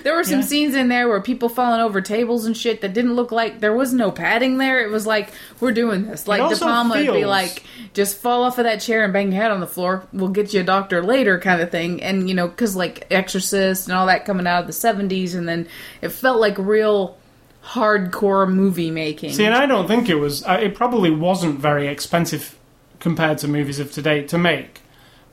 there 0.04 0.16
were 0.16 0.24
some 0.24 0.40
Yeah. 0.40 0.46
scenes 0.46 0.74
in 0.76 0.88
there 0.90 1.08
where 1.08 1.22
people 1.22 1.48
falling 1.48 1.80
over 1.80 2.02
tables 2.02 2.46
and 2.46 2.58
shit 2.58 2.82
that 2.82 2.94
didn't 2.94 3.14
look 3.16 3.32
like 3.32 3.60
there 3.60 3.76
was 3.76 3.94
no 3.94 4.10
padding 4.10 4.58
there. 4.58 4.84
It 4.84 4.90
was 4.90 5.06
like 5.06 5.32
we're 5.60 5.74
doing 5.74 6.08
this. 6.08 6.28
Like 6.28 6.50
De 6.50 6.56
Palma 6.58 6.96
would 6.96 7.14
be 7.14 7.26
like, 7.26 7.62
just 7.94 8.18
fall 8.18 8.44
off 8.44 8.58
of 8.58 8.64
that 8.64 8.82
chair 8.82 9.04
and 9.04 9.14
bang 9.14 9.32
your 9.32 9.42
head 9.42 9.52
on 9.52 9.60
the 9.60 9.68
floor. 9.68 10.08
We'll 10.12 10.30
get 10.30 10.54
you 10.54 10.62
a 10.62 10.64
doctor 10.64 11.04
later, 11.04 11.40
kind 11.40 11.62
of 11.62 11.70
thing. 11.70 12.02
And 12.02 12.28
you 12.28 12.34
know, 12.34 12.48
because 12.48 12.76
like 12.76 13.06
Exorcist 13.12 13.88
and 13.88 13.96
all 13.96 14.08
that 14.08 14.26
coming 14.26 14.48
out 14.48 14.62
of 14.62 14.68
the 14.68 14.74
seventies, 14.74 15.36
and 15.36 15.48
then 15.48 15.68
it 16.02 16.10
felt 16.10 16.40
like 16.40 16.58
real 16.58 17.16
hardcore 17.64 18.52
movie 18.52 18.92
making. 18.92 19.34
See, 19.34 19.46
and 19.46 19.54
I 19.54 19.66
don't 19.66 19.88
think 19.88 20.10
it 20.10 20.16
was. 20.16 20.44
uh, 20.46 20.60
It 20.62 20.74
probably 20.74 21.12
wasn't 21.12 21.60
very 21.60 21.88
expensive 21.88 22.57
compared 23.00 23.38
to 23.40 23.48
movies 23.48 23.80
of 23.80 23.92
today 23.92 24.24
to 24.28 24.38
make, 24.38 24.82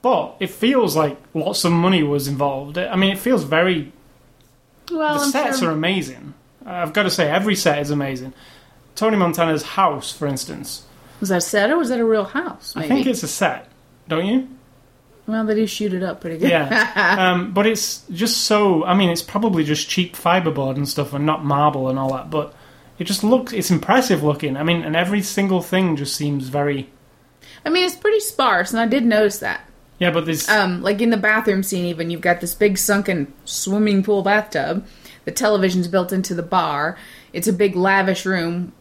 but 0.03 0.37
it 0.40 0.50
feels 0.50 0.96
like 0.96 1.18
lots 1.33 1.64
of 1.64 1.72
money 1.72 2.03
was 2.03 2.29
involved. 2.29 2.79
I 2.79 2.96
mean, 2.96 3.12
it 3.12 3.18
feels 3.18 3.44
very. 3.44 3.92
well, 4.90 5.18
the 5.18 5.24
I'm 5.24 5.31
sets 5.31 5.59
sure- 5.61 5.70
are 5.70 5.72
amazing. 5.72 6.35
I've 6.66 6.92
got 6.94 7.03
to 7.03 7.11
say, 7.11 7.31
every 7.31 7.57
set 7.57 7.79
is 7.81 7.90
amazing. 7.90 8.33
Tony 8.94 9.16
Montana's 9.16 9.62
house, 9.62 10.12
for 10.12 10.27
instance, 10.27 10.85
was 11.20 11.29
that 11.29 11.38
a 11.38 11.40
set 11.40 11.70
or 11.70 11.77
was 11.77 11.88
that 11.90 12.00
a 12.00 12.05
real 12.05 12.24
house? 12.24 12.74
Maybe. 12.74 12.87
I 12.87 12.88
think 12.88 13.07
it's 13.07 13.22
a 13.22 13.29
set, 13.29 13.68
don't 14.09 14.27
you? 14.27 14.48
well, 15.27 15.44
they 15.44 15.55
do 15.55 15.66
shoot 15.66 15.94
it 15.94 16.03
up 16.03 16.20
pretty 16.20 16.38
good. 16.38 16.50
Yeah. 16.50 17.16
um, 17.33 17.53
but 17.53 17.66
it's 17.66 18.05
just 18.11 18.42
so. 18.42 18.85
I 18.85 18.94
mean, 18.94 19.11
it's 19.11 19.22
probably 19.22 19.64
just 19.64 19.88
cheap 19.88 20.14
fiberboard 20.16 20.77
and 20.77 20.88
stuff, 20.88 21.12
and 21.12 21.24
not 21.27 21.44
marble 21.44 21.88
and 21.88 21.98
all 21.98 22.12
that. 22.12 22.31
But 22.31 22.55
it 22.98 23.05
just 23.05 23.24
looks. 23.24 23.53
It's 23.53 23.70
impressive 23.70 24.22
looking. 24.22 24.57
I 24.57 24.62
mean, 24.62 24.83
and 24.83 24.94
every 24.94 25.22
single 25.22 25.61
thing 25.62 25.96
just 25.96 26.14
seems 26.16 26.48
very. 26.48 26.90
I 27.64 27.70
mean, 27.70 27.85
it's 27.85 27.96
pretty 27.96 28.20
sparse, 28.20 28.72
and 28.72 28.81
I 28.81 28.87
did 28.87 29.05
notice 29.05 29.38
that. 29.38 29.68
Yeah, 29.98 30.11
but 30.11 30.27
this 30.27 30.48
Um, 30.48 30.83
like 30.83 31.00
in 31.00 31.11
the 31.11 31.16
bathroom 31.16 31.62
scene, 31.62 31.87
even 31.87 32.11
you've 32.11 32.20
got 32.20 32.40
this 32.40 32.55
big 32.55 32.79
sunken 32.79 33.33
swimming 33.44 34.03
pool 34.03 34.22
bathtub. 34.22 34.87
The 35.24 35.33
television's 35.33 35.88
built 35.88 36.12
into 36.12 36.35
the 36.35 36.42
bar. 36.42 36.98
It's 37.33 37.48
a 37.48 37.53
big 37.53 37.77
lavish 37.77 38.27
room. 38.27 38.72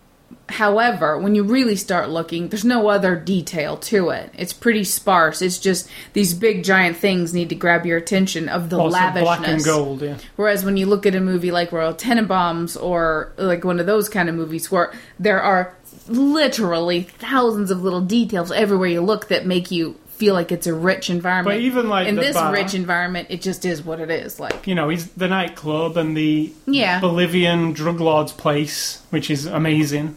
However, 0.50 1.18
when 1.18 1.36
you 1.36 1.44
really 1.44 1.76
start 1.76 2.10
looking, 2.10 2.50
there's 2.50 2.66
no 2.66 2.90
other 2.90 3.16
detail 3.16 3.78
to 3.78 4.10
it. 4.10 4.32
It's 4.38 4.52
pretty 4.52 4.84
sparse. 4.84 5.42
It's 5.42 5.58
just 5.58 5.88
these 6.14 6.34
big 6.34 6.64
giant 6.64 6.98
things 6.98 7.34
need 7.34 7.50
to 7.50 7.56
grab 7.56 7.86
your 7.86 7.98
attention 7.98 8.50
of 8.50 8.70
the 8.70 8.78
also 8.78 8.98
lavishness. 8.98 9.24
black 9.24 9.48
and 9.48 9.64
gold, 9.64 10.02
yeah. 10.02 10.18
Whereas 10.36 10.66
when 10.66 10.76
you 10.76 10.86
look 10.88 11.06
at 11.06 11.16
a 11.16 11.22
movie 11.22 11.52
like 11.52 11.72
Royal 11.72 11.94
Tenenbaums 11.94 12.82
or 12.82 13.32
like 13.38 13.64
one 13.64 13.80
of 13.80 13.86
those 13.86 14.10
kind 14.10 14.28
of 14.28 14.36
movies 14.36 14.70
where 14.70 14.92
there 15.18 15.42
are 15.42 15.76
literally 16.10 17.04
thousands 17.04 17.72
of 17.72 17.84
little 17.84 18.02
details 18.02 18.52
everywhere 18.52 18.90
you 18.90 19.02
look 19.02 19.28
that 19.30 19.46
make 19.46 19.72
you 19.72 19.96
feel 20.10 20.34
like 20.36 20.52
it's 20.52 20.68
a 20.68 20.74
rich 20.74 21.10
environment. 21.10 21.56
But 21.58 21.62
even, 21.62 21.90
like, 21.90 22.08
in 22.08 22.16
this 22.16 22.36
bar- 22.36 22.54
rich 22.54 22.74
environment, 22.74 23.28
it 23.32 23.42
just 23.42 23.66
is 23.66 23.84
what 23.84 24.00
it 24.00 24.12
is. 24.12 24.40
Like 24.40 24.68
You 24.68 24.76
know, 24.76 24.90
he's 24.90 25.08
the 25.12 25.28
nightclub 25.28 25.98
and 25.98 26.16
the 26.16 26.54
Yeah. 26.68 27.00
Bolivian 27.00 27.74
drug 27.74 28.00
lord's 28.00 28.32
place, 28.32 29.02
which 29.10 29.30
is 29.32 29.46
amazing. 29.46 30.16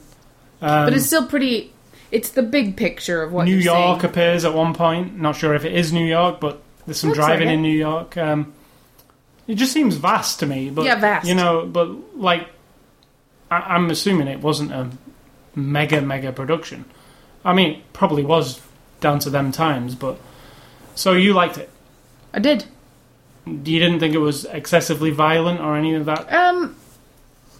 Um, 0.62 0.86
but 0.86 0.92
it's 0.92 1.06
still 1.06 1.26
pretty. 1.26 1.72
It's 2.12 2.30
the 2.30 2.42
big 2.42 2.76
picture 2.76 3.22
of 3.22 3.32
what 3.32 3.44
New 3.46 3.56
York 3.56 4.00
saying. 4.02 4.10
appears 4.10 4.44
at 4.44 4.54
one 4.54 4.74
point. 4.74 5.18
Not 5.18 5.34
sure 5.36 5.54
if 5.54 5.64
it 5.64 5.74
is 5.74 5.92
New 5.92 6.04
York, 6.06 6.40
but 6.40 6.62
there's 6.86 6.98
some 6.98 7.10
Looks 7.10 7.18
driving 7.18 7.48
it. 7.48 7.54
in 7.54 7.62
New 7.62 7.76
York. 7.76 8.16
Um, 8.16 8.52
it 9.48 9.54
just 9.56 9.72
seems 9.72 9.96
vast 9.96 10.38
to 10.40 10.46
me. 10.46 10.70
But, 10.70 10.84
Yeah, 10.84 10.96
vast. 11.00 11.26
You 11.26 11.34
know, 11.34 11.66
but 11.66 11.88
like, 12.18 12.48
I, 13.50 13.56
I'm 13.74 13.90
assuming 13.90 14.28
it 14.28 14.40
wasn't 14.40 14.72
a 14.72 14.88
mega 15.56 16.00
mega 16.00 16.30
production. 16.30 16.84
I 17.44 17.54
mean, 17.54 17.78
it 17.78 17.92
probably 17.92 18.24
was 18.24 18.60
down 19.00 19.18
to 19.20 19.30
them 19.30 19.50
times, 19.50 19.94
but 19.94 20.18
so 20.94 21.12
you 21.12 21.32
liked 21.32 21.58
it. 21.58 21.70
I 22.32 22.38
did. 22.38 22.66
You 23.46 23.78
didn't 23.78 24.00
think 24.00 24.14
it 24.14 24.18
was 24.18 24.44
excessively 24.44 25.10
violent 25.10 25.60
or 25.60 25.76
any 25.76 25.94
of 25.94 26.04
that. 26.06 26.32
Um, 26.32 26.76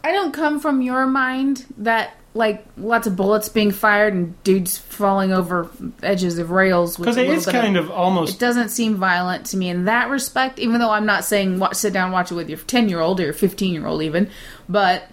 I 0.05 0.13
don't 0.13 0.33
come 0.33 0.61
from 0.61 0.83
your 0.83 1.07
mind 1.07 1.65
that 1.79 2.15
like 2.35 2.65
lots 2.77 3.07
of 3.07 3.17
bullets 3.17 3.49
being 3.49 3.71
fired 3.71 4.13
and 4.13 4.43
dudes 4.45 4.77
falling 4.77 5.33
over 5.33 5.71
edges 6.03 6.39
of 6.39 6.51
rails. 6.51 6.97
Because 6.97 7.17
it 7.17 7.29
is 7.29 7.47
kind 7.47 7.77
of, 7.77 7.87
It 7.87 7.93
almost. 7.93 8.35
It 8.35 8.41
doesn't 8.41 8.69
seem 8.69 8.97
violent 8.97 9.47
to 9.47 9.57
me 9.57 9.69
in 9.69 9.87
that 9.87 10.11
respect. 10.11 10.59
Even 10.59 10.81
though 10.81 10.91
I'm 10.91 11.07
not 11.07 11.25
saying 11.25 11.59
watch, 11.59 11.77
sit 11.77 11.93
down 11.93 12.13
watch 12.13 12.31
it 12.31 12.35
with 12.35 12.49
your 12.49 12.59
ten 12.59 12.89
year 12.89 13.01
old 13.01 13.21
or 13.21 13.25
your 13.25 13.33
fifteen 13.33 13.73
year 13.73 13.87
old 13.87 14.03
even, 14.03 14.29
but 14.69 15.09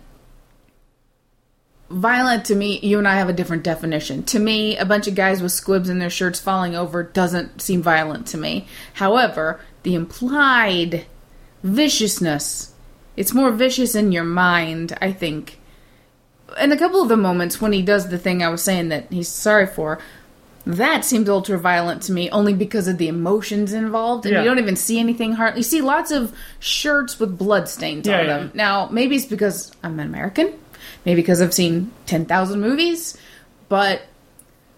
violent 1.94 2.46
to 2.46 2.56
me. 2.56 2.80
You 2.80 2.98
and 3.00 3.08
I 3.08 3.16
have 3.16 3.30
a 3.30 3.34
different 3.34 3.64
definition. 3.64 4.24
To 4.24 4.40
me, 4.40 4.78
a 4.78 4.86
bunch 4.86 5.08
of 5.08 5.16
guys 5.16 5.42
with 5.42 5.52
squibs 5.52 5.90
in 5.90 6.00
their 6.00 6.10
shirts 6.10 6.40
falling 6.40 6.76
over 6.76 7.04
doesn't 7.04 7.62
seem 7.62 7.82
violent 7.82 8.28
to 8.28 8.38
me. 8.38 8.68
However, 8.94 9.60
the 9.84 9.96
implied 9.96 11.06
viciousness, 11.64 12.74
it's 13.18 13.34
more 13.34 13.52
vicious 13.52 13.96
in 13.96 14.12
your 14.12 14.24
mind, 14.24 14.98
I 15.02 15.12
think. 15.12 15.60
In 16.60 16.72
a 16.72 16.78
couple 16.78 17.02
of 17.02 17.10
the 17.10 17.18
moments 17.18 17.60
when 17.62 17.74
he 17.74 17.82
does 17.82 18.10
the 18.10 18.18
thing 18.18 18.44
I 18.44 18.50
was 18.50 18.62
saying 18.64 18.90
that 18.90 19.12
he's 19.12 19.28
sorry 19.28 19.66
for, 19.66 20.00
that 20.66 21.04
seems 21.04 21.28
ultra 21.28 21.58
violent 21.58 22.04
to 22.04 22.12
me 22.14 22.30
only 22.30 22.54
because 22.54 22.88
of 22.88 22.98
the 22.98 23.08
emotions 23.08 23.74
involved, 23.74 24.26
and 24.26 24.34
Yeah. 24.34 24.42
you 24.44 24.50
don't 24.50 24.60
even 24.60 24.76
see 24.76 25.00
anything 25.00 25.34
hard. 25.34 25.58
You 25.58 25.64
see 25.64 25.82
lots 25.82 26.12
of 26.12 26.32
shirts 26.60 27.20
with 27.20 27.38
blood 27.38 27.68
stains 27.68 28.08
Yeah, 28.08 28.20
on 28.20 28.26
yeah. 28.26 28.38
them. 28.38 28.52
Now, 28.54 28.88
maybe 28.92 29.16
it's 29.16 29.26
because 29.26 29.72
I'm 29.84 30.00
an 30.00 30.06
American, 30.08 30.54
maybe 31.06 31.22
because 31.22 31.42
I've 31.42 31.54
seen 31.54 31.92
ten 32.06 32.26
thousand 32.26 32.62
movies, 32.62 33.18
but 33.70 34.04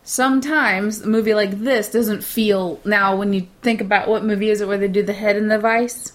sometimes 0.04 1.02
a 1.02 1.08
movie 1.08 1.34
like 1.34 1.60
this 1.60 1.90
doesn't 1.90 2.24
feel. 2.24 2.80
Now, 2.86 3.16
when 3.16 3.34
you 3.34 3.48
think 3.62 3.82
about 3.82 4.08
what 4.08 4.24
movie 4.24 4.50
is 4.50 4.62
it 4.62 4.68
where 4.68 4.78
they 4.78 4.88
do 4.88 5.04
the 5.04 5.14
head 5.14 5.36
in 5.36 5.48
the 5.48 5.60
vice? 5.60 6.14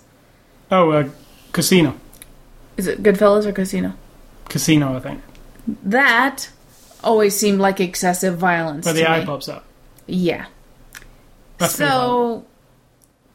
Oh, 0.70 0.90
uh, 0.90 1.08
Casino. 1.52 1.98
Is 2.76 2.86
it 2.86 3.02
Goodfellas 3.02 3.44
or 3.44 3.52
Casino? 3.52 3.94
Casino, 4.48 4.96
I 4.96 5.00
think. 5.00 5.22
That 5.84 6.50
always 7.02 7.36
seemed 7.36 7.60
like 7.60 7.80
excessive 7.80 8.38
violence. 8.38 8.84
Where 8.84 8.94
the 8.94 9.08
eye 9.08 9.20
me. 9.20 9.26
pops 9.26 9.48
out. 9.48 9.64
Yeah. 10.06 10.46
That's 11.58 11.74
so 11.74 12.46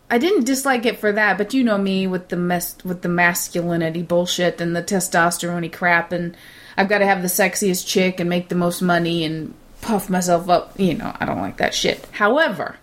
I 0.10 0.18
didn't 0.18 0.46
dislike 0.46 0.86
it 0.86 1.00
for 1.00 1.12
that, 1.12 1.38
but 1.38 1.54
you 1.54 1.64
know 1.64 1.78
me 1.78 2.08
with 2.08 2.30
the 2.30 2.38
mes- 2.38 2.78
with 2.84 3.02
the 3.02 3.10
masculinity 3.10 4.04
bullshit 4.04 4.62
and 4.62 4.76
the 4.76 4.84
testosterone 4.84 5.72
crap, 5.72 6.12
and 6.12 6.38
I've 6.78 6.90
got 6.90 7.00
to 7.00 7.06
have 7.06 7.22
the 7.22 7.28
sexiest 7.28 7.88
chick 7.88 8.20
and 8.20 8.30
make 8.30 8.50
the 8.50 8.56
most 8.56 8.82
money 8.82 9.24
and 9.24 9.54
puff 9.82 10.10
myself 10.10 10.50
up. 10.50 10.80
You 10.80 10.96
know, 10.96 11.16
I 11.20 11.26
don't 11.26 11.42
like 11.42 11.58
that 11.58 11.74
shit. 11.74 12.06
However, 12.12 12.78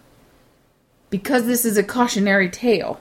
because 1.11 1.47
this 1.47 1.65
is 1.65 1.77
a 1.77 1.83
cautionary 1.83 2.49
tale, 2.49 3.01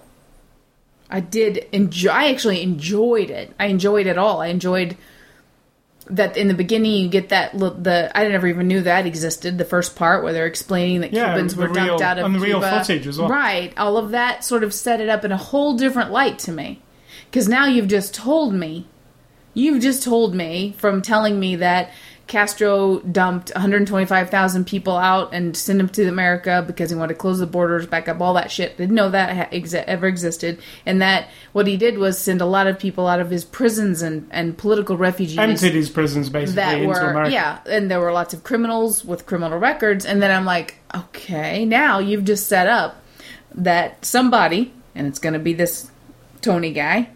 I 1.10 1.20
did 1.20 1.58
enjoy. 1.72 2.10
I 2.10 2.30
actually 2.32 2.62
enjoyed 2.62 3.30
it. 3.30 3.54
I 3.60 3.68
enjoyed 3.68 4.08
it 4.08 4.18
all. 4.18 4.42
I 4.42 4.48
enjoyed 4.48 4.98
that 6.10 6.36
in 6.36 6.48
the 6.48 6.54
beginning 6.54 6.94
you 6.94 7.10
get 7.10 7.30
that 7.30 7.58
the 7.58 8.12
I 8.14 8.28
never 8.28 8.48
even 8.48 8.68
knew 8.68 8.82
that 8.82 9.06
existed. 9.06 9.58
The 9.58 9.66
first 9.66 9.96
part 9.96 10.24
where 10.24 10.34
they're 10.34 10.48
explaining 10.48 11.02
that 11.02 11.14
Yeah, 11.14 11.34
Cubans 11.34 11.56
were 11.56 11.68
dumped 11.68 12.02
out 12.02 12.18
of 12.18 12.26
and 12.26 12.36
the 12.36 12.40
real 12.40 12.62
footage 12.62 13.08
as 13.08 13.18
well. 13.18 13.30
Right, 13.30 13.74
all 13.78 13.98
of 13.98 14.12
that 14.12 14.44
sort 14.44 14.64
of 14.64 14.74
set 14.74 15.00
it 15.00 15.10
up 15.10 15.24
in 15.24 15.32
a 15.32 15.38
whole 15.38 15.78
different 15.78 16.12
light 16.12 16.40
to 16.40 16.52
me. 16.52 16.82
Because 17.30 17.48
now 17.48 17.66
you've 17.66 17.88
just 17.88 18.14
told 18.14 18.54
me, 18.54 18.88
you've 19.54 19.82
just 19.82 20.04
told 20.04 20.34
me 20.34 20.74
from 20.78 21.02
telling 21.02 21.40
me 21.40 21.58
that 21.58 21.92
Castro 22.32 23.00
dumped 23.00 23.52
125,000 23.54 24.66
people 24.66 24.96
out 24.96 25.34
and 25.34 25.58
sent 25.58 25.80
them 25.80 25.90
to 25.90 26.08
America 26.08 26.64
because 26.66 26.90
he 26.90 26.96
wanted 26.96 27.16
to 27.16 27.20
close 27.20 27.40
the 27.40 27.46
borders 27.46 27.86
back 27.86 28.08
up, 28.08 28.22
all 28.22 28.36
that 28.36 28.50
shit. 28.50 28.78
Didn't 28.78 28.96
know 28.96 29.10
that 29.10 29.52
ever 29.52 30.08
existed. 30.08 30.62
And 30.86 31.02
that 31.02 31.28
what 31.52 31.68
he 31.68 31.76
did 31.76 31.98
was 31.98 32.18
send 32.18 32.40
a 32.40 32.46
lot 32.46 32.68
of 32.68 32.80
people 32.80 33.08
out 33.08 33.20
of 33.20 33.30
his 33.30 33.44
prisons 33.44 34.02
and, 34.02 34.30
and 34.32 34.58
political 34.58 34.96
refugees 34.96 35.38
Emptied 35.38 35.74
his 35.74 35.90
prisons 35.90 36.30
basically 36.30 36.56
that 36.56 36.76
into 36.78 36.88
were 36.88 37.10
America. 37.10 37.32
yeah 37.32 37.60
and 37.66 37.92
there 37.92 38.00
were 38.00 38.14
lots 38.14 38.34
of 38.34 38.44
criminals 38.46 39.04
with 39.04 39.26
criminal 39.26 39.58
records 39.58 40.06
and 40.06 40.22
then 40.22 40.32
i'm 40.32 40.46
like 40.46 40.76
okay 40.96 41.66
now 41.66 42.00
you've 42.00 42.24
just 42.24 42.48
set 42.48 42.68
up 42.68 43.02
that 43.54 44.04
somebody 44.06 44.72
and 44.96 45.08
it's 45.08 45.20
going 45.20 45.34
to 45.34 45.40
be 45.40 45.54
this 45.54 45.92
tony 46.42 46.72
guy 46.72 47.10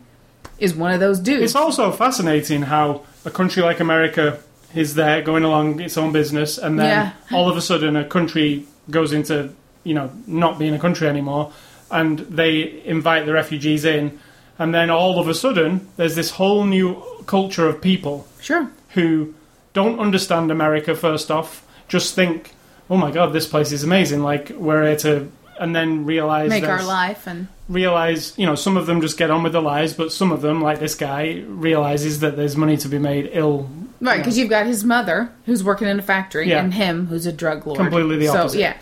is 0.59 0.73
one 0.75 0.91
of 0.93 0.99
those 0.99 1.19
dudes. 1.19 1.43
It's 1.43 1.55
also 1.55 1.91
fascinating 1.91 2.63
how 2.63 3.01
a 3.25 3.31
country 3.31 3.61
like 3.63 3.79
America 3.79 4.39
is 4.73 4.95
there 4.95 5.21
going 5.21 5.43
along 5.43 5.79
its 5.79 5.97
own 5.97 6.11
business, 6.11 6.57
and 6.57 6.77
then 6.79 6.89
Yeah. 7.31 7.37
all 7.37 7.49
of 7.49 7.55
a 7.57 7.61
sudden 7.61 7.95
a 7.95 8.03
country 8.03 8.65
goes 8.91 9.13
into, 9.13 9.49
you 9.83 9.93
know, 9.93 10.09
not 10.27 10.59
being 10.59 10.73
a 10.73 10.79
country 10.79 11.07
anymore, 11.07 11.51
and 11.91 12.19
they 12.19 12.81
invite 12.85 13.25
the 13.25 13.33
refugees 13.33 13.85
in, 13.85 14.19
and 14.59 14.73
then 14.73 14.89
all 14.89 15.19
of 15.19 15.27
a 15.27 15.33
sudden 15.33 15.87
there's 15.97 16.15
this 16.15 16.31
whole 16.31 16.65
new 16.65 17.01
culture 17.25 17.67
of 17.67 17.81
people 17.81 18.27
sure. 18.41 18.69
who 18.89 19.33
don't 19.73 19.99
understand 19.99 20.51
America 20.51 20.93
first 20.95 21.31
off, 21.31 21.65
just 21.87 22.15
think, 22.15 22.51
oh 22.89 22.97
my 22.97 23.11
god, 23.11 23.31
this 23.33 23.47
place 23.47 23.71
is 23.71 23.83
amazing, 23.83 24.21
like 24.23 24.49
we're 24.57 24.83
here 24.85 24.95
to, 24.97 25.31
and 25.59 25.75
then 25.75 26.05
realize 26.05 26.49
make 26.49 26.63
our 26.67 26.83
life 26.83 27.27
and 27.27 27.47
realize, 27.69 28.33
you 28.37 28.45
know, 28.45 28.55
some 28.55 28.77
of 28.77 28.85
them 28.85 29.01
just 29.01 29.17
get 29.17 29.31
on 29.31 29.43
with 29.43 29.53
their 29.53 29.61
lives, 29.61 29.93
but 29.93 30.11
some 30.11 30.31
of 30.31 30.41
them, 30.41 30.61
like 30.61 30.79
this 30.79 30.95
guy, 30.95 31.43
realizes 31.47 32.19
that 32.19 32.35
there's 32.35 32.55
money 32.55 32.77
to 32.77 32.87
be 32.87 32.99
made 32.99 33.29
ill. 33.33 33.69
right 34.01 34.17
because 34.17 34.37
you've 34.37 34.49
got 34.49 34.65
his 34.65 34.83
mother 34.83 35.29
who's 35.45 35.63
working 35.63 35.87
in 35.87 35.97
a 35.99 36.01
factory 36.03 36.49
Yeah. 36.49 36.61
and 36.63 36.73
him 36.73 37.07
who's 37.07 37.25
a 37.25 37.31
drug 37.31 37.65
lord 37.65 37.77
Completely 37.79 38.17
the 38.17 38.27
opposite. 38.27 38.53
so 38.53 38.59
yeah 38.59 38.77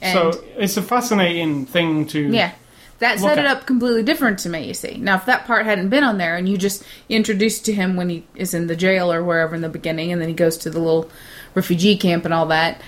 and 0.00 0.32
so 0.32 0.44
it's 0.56 0.76
a 0.76 0.82
fascinating 0.82 1.66
thing 1.66 2.06
to. 2.08 2.20
Yeah. 2.20 2.52
That 2.98 3.18
set 3.18 3.36
it 3.38 3.46
up 3.46 3.66
completely 3.66 4.04
different 4.04 4.38
to 4.40 4.48
me, 4.48 4.66
you 4.68 4.74
see. 4.74 4.96
Now, 4.96 5.16
if 5.16 5.26
that 5.26 5.44
part 5.44 5.64
hadn't 5.66 5.88
been 5.88 6.04
on 6.04 6.18
there 6.18 6.36
and 6.36 6.48
you 6.48 6.56
just 6.56 6.84
introduced 7.08 7.64
to 7.66 7.72
him 7.72 7.96
when 7.96 8.08
he 8.08 8.24
is 8.36 8.54
in 8.54 8.68
the 8.68 8.76
jail 8.76 9.12
or 9.12 9.24
wherever 9.24 9.56
in 9.56 9.60
the 9.60 9.68
beginning 9.68 10.12
and 10.12 10.20
then 10.22 10.28
he 10.28 10.34
goes 10.34 10.56
to 10.58 10.70
the 10.70 10.78
little 10.78 11.10
refugee 11.56 11.96
camp 11.96 12.24
and 12.24 12.32
all 12.32 12.46
that, 12.46 12.80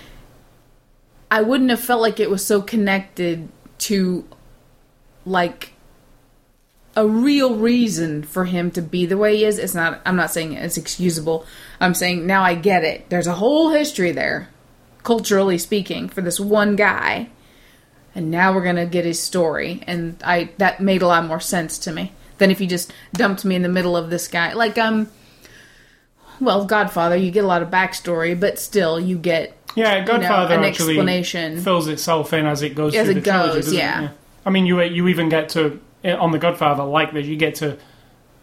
I 1.35 1.43
wouldn't 1.43 1.71
have 1.71 1.81
felt 1.81 2.01
like 2.01 2.21
it 2.21 2.31
was 2.31 2.47
so 2.47 2.63
connected 2.63 3.49
to, 3.79 4.25
like, 5.27 5.73
a 6.95 7.07
real 7.09 7.57
reason 7.57 8.23
for 8.23 8.45
him 8.45 8.71
to 8.71 8.81
be 8.81 9.05
the 9.05 9.19
way 9.19 9.39
he 9.39 9.45
is. 9.45 9.59
It's 9.59 9.75
not, 9.75 10.01
I'm 10.07 10.15
not 10.15 10.31
saying 10.31 10.53
it's 10.53 10.77
excusable. 10.77 11.45
I'm 11.81 11.95
saying 11.95 12.25
now 12.25 12.45
I 12.45 12.55
get 12.55 12.85
it. 12.85 13.11
There's 13.11 13.27
a 13.27 13.35
whole 13.35 13.71
history 13.71 14.13
there, 14.13 14.49
culturally 15.03 15.59
speaking, 15.59 16.09
for 16.09 16.21
this 16.21 16.39
one 16.39 16.77
guy 16.77 17.31
and 18.15 18.31
now 18.31 18.55
we're 18.55 18.63
gonna 18.63 18.87
get 18.87 19.05
his 19.05 19.21
story 19.21 19.83
and 19.87 20.23
i 20.25 20.49
that 20.59 20.81
made 20.81 21.03
a 21.03 21.07
lot 21.07 21.27
more 21.27 21.41
sense 21.41 21.79
to 21.79 21.91
me 21.91 22.13
than 22.39 22.51
if 22.51 22.61
you 22.61 22.67
just 22.69 22.93
dumped 23.13 23.45
me 23.45 23.57
in 23.57 23.63
the 23.63 23.69
middle 23.69 23.97
of 23.97 24.09
this 24.09 24.29
guy 24.29 24.53
like 24.53 24.79
um 24.79 25.09
well 26.41 26.65
godfather 26.65 27.17
you 27.17 27.31
get 27.31 27.43
a 27.45 27.47
lot 27.49 27.63
of 27.63 27.71
backstory 27.71 28.39
but 28.39 28.59
still 28.59 29.01
you 29.01 29.19
get 29.19 29.64
Yeah, 29.75 30.05
Godfather 30.05 30.55
an 30.55 30.65
actually 30.65 30.95
explanation. 30.95 31.61
fills 31.61 31.89
itself 31.89 32.33
in 32.33 32.47
as 32.47 32.63
it 32.63 32.75
goes 32.75 32.95
As 32.95 33.07
through 33.07 33.17
it 33.17 33.25
the 33.25 33.31
trilogy, 33.31 33.55
goes, 33.55 33.65
doesn't 33.67 33.75
it? 33.79 33.79
yeah. 33.83 34.09
I 34.47 34.51
mean, 34.51 34.67
you 34.67 34.81
you 34.83 35.09
even 35.09 35.29
get 35.29 35.49
to 35.51 35.81
eh, 36.05 36.13
on 36.15 36.31
the 36.33 36.39
Godfather 36.39 36.85
like 36.85 37.13
this. 37.13 37.27
You 37.27 37.37
get 37.37 37.57
to 37.57 37.77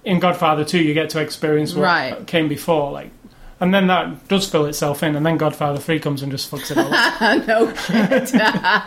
in 0.04 0.20
Godfather 0.20 0.66
two, 0.66 0.80
you 0.82 0.94
get 0.94 1.10
to 1.12 1.20
experience 1.22 1.74
what 1.76 1.84
Right. 1.84 2.28
came 2.28 2.48
before, 2.48 2.92
like. 2.92 3.12
And 3.60 3.72
then 3.72 3.86
that 3.88 4.28
does 4.28 4.50
fill 4.50 4.66
itself 4.66 5.04
in, 5.04 5.16
and 5.16 5.24
then 5.24 5.38
Godfather 5.38 5.78
3 5.80 6.00
comes 6.00 6.24
and 6.24 6.32
just 6.32 6.50
fucks 6.50 6.72
it 6.72 6.80
all 6.80 6.92
up. 6.92 7.48
no 7.48 7.68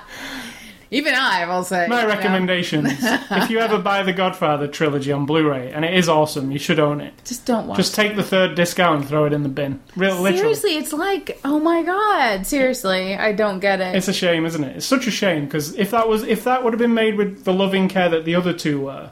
even 0.90 1.14
i 1.14 1.46
will 1.46 1.64
say 1.64 1.86
My 1.88 2.04
recommendations. 2.04 2.88
if 3.02 3.50
you 3.50 3.58
ever 3.58 3.78
buy 3.78 4.02
the 4.02 4.12
Godfather 4.12 4.68
trilogy 4.68 5.12
on 5.12 5.26
Blu-ray, 5.26 5.72
and 5.72 5.84
it 5.84 5.94
is 5.94 6.08
awesome, 6.08 6.50
you 6.50 6.58
should 6.58 6.78
own 6.78 7.00
it. 7.00 7.14
just 7.24 7.46
don't 7.46 7.66
watch 7.66 7.76
Just 7.76 7.94
take 7.94 8.16
the 8.16 8.22
third 8.22 8.54
disc 8.54 8.78
out 8.78 8.96
and 8.96 9.06
throw 9.06 9.24
it 9.24 9.32
in 9.32 9.42
the 9.42 9.48
bin. 9.48 9.80
Real, 9.96 10.14
literally. 10.20 10.36
seriously 10.38 10.76
it's 10.76 10.92
like 10.92 11.38
oh 11.44 11.58
my 11.60 11.82
god 11.82 12.46
seriously 12.46 13.14
i 13.16 13.32
don't 13.32 13.60
get 13.60 13.80
it 13.80 13.94
It's 13.96 14.08
a 14.08 14.12
shame, 14.12 14.44
isn't 14.46 14.62
it? 14.64 14.76
It's 14.76 14.86
such 14.86 15.06
a 15.06 15.10
shame 15.10 15.44
because 15.44 15.74
if 15.76 15.90
that 15.92 16.08
was 16.08 16.22
if 16.24 16.44
that 16.44 16.62
would 16.64 16.72
have 16.72 16.80
been 16.80 16.94
made 16.94 17.16
with 17.16 17.44
the 17.44 17.52
loving 17.52 17.88
care 17.88 18.08
that 18.08 18.24
the 18.24 18.34
other 18.34 18.52
two 18.52 18.80
were, 18.82 19.10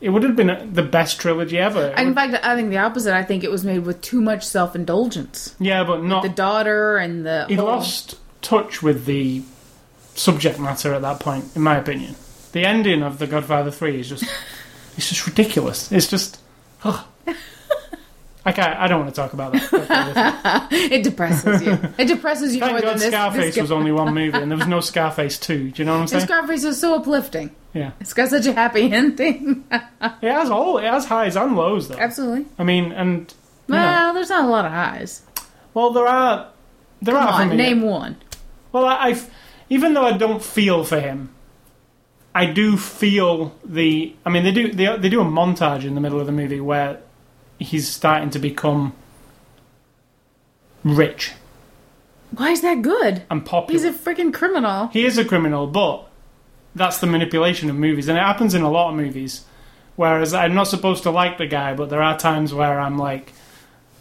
it 0.00 0.08
would 0.10 0.22
have 0.22 0.34
been 0.36 0.72
the 0.72 0.82
best 0.82 1.20
trilogy 1.20 1.58
ever. 1.58 1.88
In 1.98 2.14
fact 2.14 2.34
i 2.44 2.54
think 2.56 2.70
the 2.70 2.78
opposite 2.78 3.14
i 3.14 3.22
think 3.22 3.44
it 3.44 3.50
was 3.50 3.64
made 3.64 3.80
with 3.84 4.00
too 4.00 4.20
much 4.20 4.46
self-indulgence 4.46 5.54
yeah, 5.58 5.84
but 5.84 6.02
not. 6.02 6.22
the 6.22 6.28
daughter 6.28 6.96
and 6.96 7.24
the 7.26 7.46
he 7.48 7.54
whole- 7.54 7.66
lost 7.66 8.16
touch 8.42 8.82
with 8.82 9.04
the 9.04 9.42
subject 10.20 10.58
matter 10.58 10.92
at 10.94 11.02
that 11.02 11.20
point, 11.20 11.44
in 11.56 11.62
my 11.62 11.76
opinion. 11.76 12.14
The 12.52 12.64
ending 12.64 13.02
of 13.02 13.18
The 13.18 13.26
Godfather 13.26 13.70
Three 13.70 14.00
is 14.00 14.08
just 14.08 14.24
it's 14.96 15.08
just 15.08 15.26
ridiculous. 15.26 15.90
It's 15.92 16.06
just. 16.08 16.40
ugh. 16.84 17.04
I 18.44 18.52
can't. 18.52 18.78
I 18.78 18.88
don't 18.88 19.00
want 19.00 19.14
to 19.14 19.20
talk 19.20 19.32
about 19.34 19.52
that. 19.52 20.68
It 20.72 21.02
depresses 21.04 21.62
you. 21.62 21.78
It 21.98 22.06
depresses 22.06 22.54
you 22.54 22.60
more 22.60 22.70
Thank 22.70 22.80
than 22.80 22.90
God 22.94 22.98
this. 23.00 23.08
Scarface 23.12 23.54
this 23.54 23.62
was 23.62 23.70
only 23.72 23.92
one 23.92 24.14
movie, 24.14 24.38
and 24.38 24.50
there 24.50 24.56
was 24.58 24.66
no 24.66 24.80
Scarface 24.80 25.38
two. 25.38 25.70
Do 25.70 25.82
you 25.82 25.84
know 25.84 25.92
what 25.94 26.00
I'm 26.00 26.06
saying? 26.08 26.24
Scarface 26.24 26.64
is 26.64 26.80
so 26.80 26.94
uplifting. 26.94 27.54
Yeah, 27.74 27.92
It's 28.00 28.14
got 28.14 28.30
such 28.30 28.46
a 28.46 28.52
happy 28.52 28.90
ending. 28.92 29.64
it 29.70 29.82
has 30.22 30.50
all. 30.50 30.78
It 30.78 30.84
has 30.84 31.04
highs 31.04 31.36
and 31.36 31.54
lows, 31.54 31.88
though. 31.88 31.98
Absolutely. 31.98 32.46
I 32.58 32.64
mean, 32.64 32.90
and 32.92 33.32
you 33.68 33.74
know, 33.74 33.80
Well, 33.80 34.14
there's 34.14 34.30
not 34.30 34.46
a 34.46 34.48
lot 34.48 34.64
of 34.64 34.72
highs. 34.72 35.22
well, 35.74 35.90
there 35.90 36.06
are. 36.06 36.48
There 37.02 37.14
Come 37.14 37.26
are 37.28 37.42
on, 37.42 37.56
name 37.56 37.82
one. 37.82 38.16
Well, 38.72 38.86
I, 38.86 38.96
I've, 39.08 39.30
even 39.70 39.94
though 39.94 40.04
I 40.04 40.16
don't 40.16 40.42
feel 40.42 40.84
for 40.84 41.00
him, 41.00 41.30
I 42.34 42.46
do 42.46 42.76
feel 42.76 43.54
the. 43.64 44.14
I 44.26 44.30
mean, 44.30 44.44
they 44.44 44.52
do 44.52 44.70
they, 44.72 44.96
they 44.98 45.08
do 45.08 45.20
a 45.20 45.24
montage 45.24 45.84
in 45.84 45.94
the 45.94 46.00
middle 46.00 46.20
of 46.20 46.26
the 46.26 46.32
movie 46.32 46.60
where 46.60 47.00
he's 47.58 47.88
starting 47.88 48.30
to 48.30 48.38
become 48.38 48.92
rich 50.82 51.32
Why 52.30 52.50
is 52.50 52.62
that 52.62 52.80
good? 52.82 53.22
and 53.30 53.44
popular. 53.44 53.78
He's 53.78 53.84
a 53.84 53.92
freaking 53.96 54.32
criminal. 54.32 54.88
he 54.88 55.04
is 55.04 55.18
a 55.18 55.24
criminal, 55.24 55.66
but 55.66 56.08
that's 56.74 56.98
the 56.98 57.06
manipulation 57.06 57.68
of 57.68 57.76
movies, 57.76 58.08
and 58.08 58.16
it 58.16 58.22
happens 58.22 58.54
in 58.54 58.62
a 58.62 58.70
lot 58.70 58.90
of 58.90 58.96
movies. 58.96 59.44
Whereas 59.96 60.32
I'm 60.32 60.54
not 60.54 60.64
supposed 60.68 61.02
to 61.02 61.10
like 61.10 61.36
the 61.36 61.46
guy, 61.46 61.74
but 61.74 61.90
there 61.90 62.00
are 62.02 62.16
times 62.18 62.54
where 62.54 62.80
I'm 62.80 62.96
like, 62.96 63.32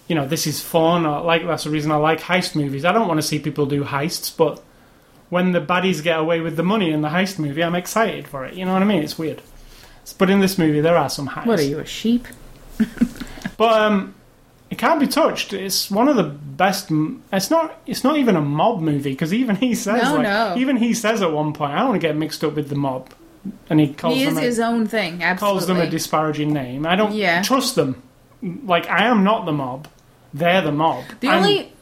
you 0.07 0.15
know, 0.15 0.25
this 0.25 0.47
is 0.47 0.61
fun, 0.61 1.05
or 1.05 1.21
like 1.21 1.45
that's 1.45 1.65
the 1.65 1.69
reason 1.71 1.91
I 1.91 1.97
like 1.97 2.21
heist 2.21 2.55
movies. 2.55 2.85
I 2.85 2.93
don't 2.93 3.07
want 3.07 3.17
to 3.17 3.27
see 3.27 3.39
people 3.39 3.65
do 3.65 3.83
heists, 3.83 4.35
but 4.35 4.63
when 5.29 5.51
the 5.51 5.61
baddies 5.61 6.01
get 6.03 6.19
away 6.19 6.39
with 6.41 6.55
the 6.57 6.63
money 6.63 6.91
in 6.91 7.01
the 7.01 7.09
heist 7.09 7.39
movie, 7.39 7.63
I'm 7.63 7.75
excited 7.75 8.27
for 8.27 8.45
it. 8.45 8.53
You 8.55 8.65
know 8.65 8.73
what 8.73 8.81
I 8.81 8.85
mean? 8.85 9.03
It's 9.03 9.17
weird. 9.17 9.41
But 10.17 10.29
in 10.29 10.39
this 10.39 10.57
movie, 10.57 10.81
there 10.81 10.97
are 10.97 11.09
some 11.09 11.27
heists. 11.29 11.45
What 11.45 11.59
are 11.59 11.63
you, 11.63 11.79
a 11.79 11.85
sheep? 11.85 12.27
But 13.57 13.73
um, 13.81 14.15
it 14.69 14.77
can't 14.77 15.01
be 15.01 15.07
touched. 15.07 15.51
It's 15.51 15.91
one 15.91 16.07
of 16.07 16.15
the 16.15 16.23
best. 16.23 16.89
It's 17.33 17.49
not. 17.51 17.81
It's 17.85 18.05
not 18.05 18.15
even 18.17 18.37
a 18.37 18.41
mob 18.41 18.79
movie 18.79 19.11
because 19.11 19.33
even 19.33 19.57
he 19.57 19.75
says, 19.75 20.01
No, 20.03 20.13
like, 20.15 20.23
no. 20.23 20.55
even 20.57 20.77
he 20.77 20.93
says 20.93 21.21
at 21.21 21.31
one 21.33 21.51
point, 21.51 21.73
I 21.73 21.79
don't 21.79 21.89
want 21.89 22.01
to 22.01 22.07
get 22.07 22.15
mixed 22.15 22.41
up 22.43 22.53
with 22.55 22.69
the 22.69 22.75
mob, 22.75 23.09
and 23.69 23.81
he 23.81 23.93
calls 23.93 24.15
He 24.15 24.23
is 24.23 24.29
them 24.35 24.37
a, 24.37 24.41
his 24.47 24.59
own 24.61 24.87
thing. 24.87 25.21
Absolutely. 25.21 25.37
calls 25.59 25.67
them 25.67 25.77
a 25.81 25.89
disparaging 25.89 26.53
name. 26.53 26.85
I 26.85 26.95
don't 26.95 27.13
Yeah. 27.13 27.41
trust 27.41 27.75
them. 27.75 28.01
Like 28.41 28.89
I 28.89 29.03
am 29.07 29.25
not 29.25 29.45
the 29.45 29.51
mob. 29.51 29.89
They're 30.33 30.61
the 30.61 30.71
mob. 30.71 31.03
The 31.19 31.27
I'm- 31.27 31.43
only 31.43 31.73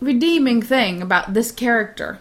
redeeming 0.00 0.62
thing 0.62 1.02
about 1.02 1.34
this 1.34 1.50
character 1.50 2.20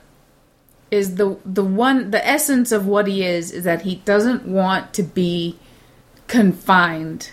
is 0.92 1.16
the 1.16 1.38
the 1.46 1.64
one 1.64 2.12
the 2.12 2.26
essence 2.28 2.72
of 2.72 2.86
what 2.86 3.08
he 3.08 3.24
is 3.24 3.52
is 3.52 3.64
that 3.64 3.84
he 3.84 3.96
doesn't 3.98 4.46
want 4.46 4.94
to 4.94 5.04
be 5.04 5.58
confined. 6.28 7.32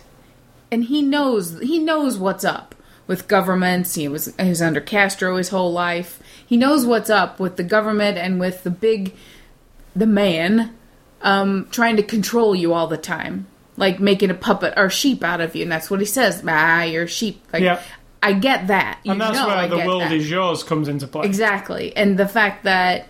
And 0.70 0.84
he 0.84 1.02
knows 1.02 1.58
he 1.60 1.78
knows 1.78 2.18
what's 2.18 2.44
up 2.44 2.74
with 3.06 3.28
governments. 3.28 3.94
He 3.94 4.08
was 4.08 4.34
he 4.38 4.48
was 4.48 4.62
under 4.62 4.80
Castro 4.80 5.36
his 5.36 5.50
whole 5.50 5.72
life. 5.72 6.20
He 6.44 6.56
knows 6.56 6.84
what's 6.84 7.10
up 7.10 7.38
with 7.38 7.56
the 7.56 7.64
government 7.64 8.18
and 8.18 8.40
with 8.40 8.62
the 8.64 8.70
big 8.70 9.14
the 9.94 10.06
man 10.06 10.76
um, 11.22 11.68
trying 11.70 11.96
to 11.96 12.02
control 12.02 12.54
you 12.54 12.72
all 12.72 12.86
the 12.86 12.98
time, 12.98 13.46
like 13.76 13.98
making 14.00 14.30
a 14.30 14.34
puppet 14.34 14.74
or 14.76 14.90
sheep 14.90 15.24
out 15.24 15.40
of 15.40 15.56
you, 15.56 15.62
and 15.62 15.72
that's 15.72 15.90
what 15.90 16.00
he 16.00 16.06
says. 16.06 16.42
Ah, 16.46 16.82
you're 16.82 17.04
a 17.04 17.08
sheep. 17.08 17.42
Like, 17.52 17.62
Yeah. 17.62 17.82
I 18.22 18.32
get 18.32 18.68
that. 18.68 18.98
You 19.04 19.12
and 19.12 19.20
that's 19.20 19.38
where 19.38 19.68
the 19.68 19.86
world 19.86 20.02
that. 20.02 20.12
is 20.12 20.28
yours 20.28 20.64
comes 20.64 20.88
into 20.88 21.06
play. 21.06 21.26
exactly, 21.26 21.96
and 21.96 22.18
the 22.18 22.26
fact 22.26 22.64
that 22.64 23.08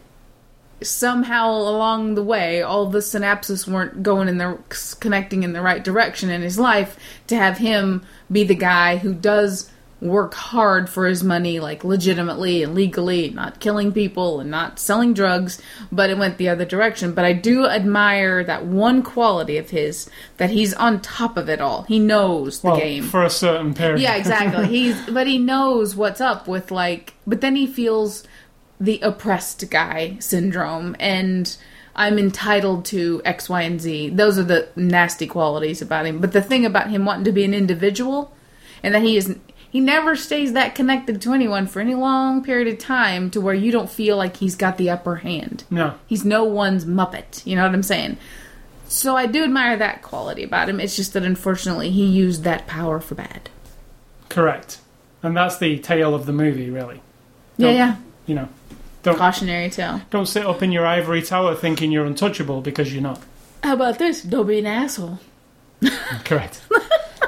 somehow 0.82 1.50
along 1.50 2.14
the 2.14 2.22
way 2.22 2.62
all 2.62 2.86
the 2.86 2.98
synapses 2.98 3.66
weren't 3.66 4.02
going 4.02 4.28
in 4.28 4.38
the 4.38 4.58
connecting 5.00 5.42
in 5.42 5.52
the 5.52 5.62
right 5.62 5.82
direction 5.82 6.28
in 6.28 6.42
his 6.42 6.58
life 6.58 6.98
to 7.26 7.36
have 7.36 7.58
him 7.58 8.04
be 8.30 8.44
the 8.44 8.54
guy 8.54 8.98
who 8.98 9.14
does 9.14 9.70
work 10.00 10.34
hard 10.34 10.90
for 10.90 11.06
his 11.06 11.24
money 11.24 11.58
like 11.58 11.82
legitimately 11.82 12.62
and 12.62 12.74
legally 12.74 13.30
not 13.30 13.58
killing 13.60 13.90
people 13.90 14.40
and 14.40 14.50
not 14.50 14.78
selling 14.78 15.14
drugs 15.14 15.60
but 15.90 16.10
it 16.10 16.18
went 16.18 16.36
the 16.36 16.50
other 16.50 16.66
direction 16.66 17.14
but 17.14 17.24
i 17.24 17.32
do 17.32 17.66
admire 17.66 18.44
that 18.44 18.66
one 18.66 19.02
quality 19.02 19.56
of 19.56 19.70
his 19.70 20.10
that 20.36 20.50
he's 20.50 20.74
on 20.74 21.00
top 21.00 21.38
of 21.38 21.48
it 21.48 21.62
all 21.62 21.82
he 21.84 21.98
knows 21.98 22.60
the 22.60 22.68
well, 22.68 22.78
game 22.78 23.04
for 23.04 23.22
a 23.22 23.30
certain 23.30 23.72
period. 23.72 24.00
yeah, 24.00 24.16
exactly. 24.16 24.66
He's 24.76 25.00
but 25.10 25.26
he 25.26 25.38
knows 25.38 25.96
what's 25.96 26.20
up 26.20 26.46
with 26.46 26.70
like 26.70 27.14
but 27.26 27.40
then 27.40 27.56
he 27.56 27.66
feels 27.66 28.24
the 28.80 29.00
oppressed 29.00 29.68
guy 29.70 30.16
syndrome 30.20 30.94
and 31.00 31.56
I'm 31.94 32.18
entitled 32.18 32.84
to 32.86 33.22
X, 33.24 33.48
Y, 33.48 33.62
and 33.62 33.80
Z. 33.80 34.10
Those 34.10 34.38
are 34.38 34.42
the 34.42 34.68
nasty 34.76 35.26
qualities 35.26 35.80
about 35.80 36.04
him. 36.04 36.20
But 36.20 36.32
the 36.32 36.42
thing 36.42 36.66
about 36.66 36.90
him 36.90 37.06
wanting 37.06 37.24
to 37.24 37.32
be 37.32 37.44
an 37.44 37.54
individual 37.54 38.36
and 38.82 38.94
that 38.94 39.02
he 39.02 39.16
is 39.16 39.36
he 39.70 39.80
never 39.80 40.14
stays 40.14 40.52
that 40.52 40.74
connected 40.74 41.20
to 41.22 41.32
anyone 41.32 41.66
for 41.66 41.80
any 41.80 41.94
long 41.94 42.42
period 42.44 42.68
of 42.68 42.78
time 42.78 43.30
to 43.30 43.40
where 43.40 43.54
you 43.54 43.72
don't 43.72 43.90
feel 43.90 44.16
like 44.16 44.36
he's 44.36 44.56
got 44.56 44.76
the 44.78 44.88
upper 44.90 45.16
hand. 45.16 45.64
no. 45.70 45.94
He's 46.06 46.24
no 46.24 46.44
one's 46.44 46.84
muppet. 46.84 47.44
You 47.46 47.56
know 47.56 47.62
what 47.62 47.74
I'm 47.74 47.82
saying? 47.82 48.16
So 48.88 49.16
I 49.16 49.26
do 49.26 49.42
admire 49.42 49.76
that 49.76 50.02
quality 50.02 50.42
about 50.44 50.68
him. 50.68 50.80
It's 50.80 50.96
just 50.96 51.12
that 51.14 51.24
unfortunately 51.24 51.90
he 51.90 52.04
used 52.06 52.44
that 52.44 52.66
power 52.66 53.00
for 53.00 53.14
bad. 53.16 53.50
Correct. 54.28 54.78
And 55.22 55.36
that's 55.36 55.58
the 55.58 55.78
tale 55.78 56.14
of 56.14 56.26
the 56.26 56.32
movie, 56.32 56.70
really. 56.70 57.00
Yeah, 57.56 57.66
Don't- 57.68 57.76
yeah. 57.76 57.96
You 58.26 58.34
know, 58.36 58.48
don't 59.06 59.18
Cautionary 59.18 59.70
tale. 59.70 60.00
don't 60.10 60.26
sit 60.26 60.44
up 60.46 60.62
in 60.62 60.72
your 60.72 60.86
ivory 60.86 61.22
tower 61.22 61.54
thinking 61.54 61.90
you're 61.92 62.04
untouchable 62.06 62.60
because 62.60 62.92
you're 62.92 63.02
not. 63.02 63.20
How 63.62 63.74
about 63.74 63.98
this? 63.98 64.22
Don't 64.22 64.46
be 64.46 64.58
an 64.58 64.66
asshole. 64.66 65.18
Correct. 66.24 66.62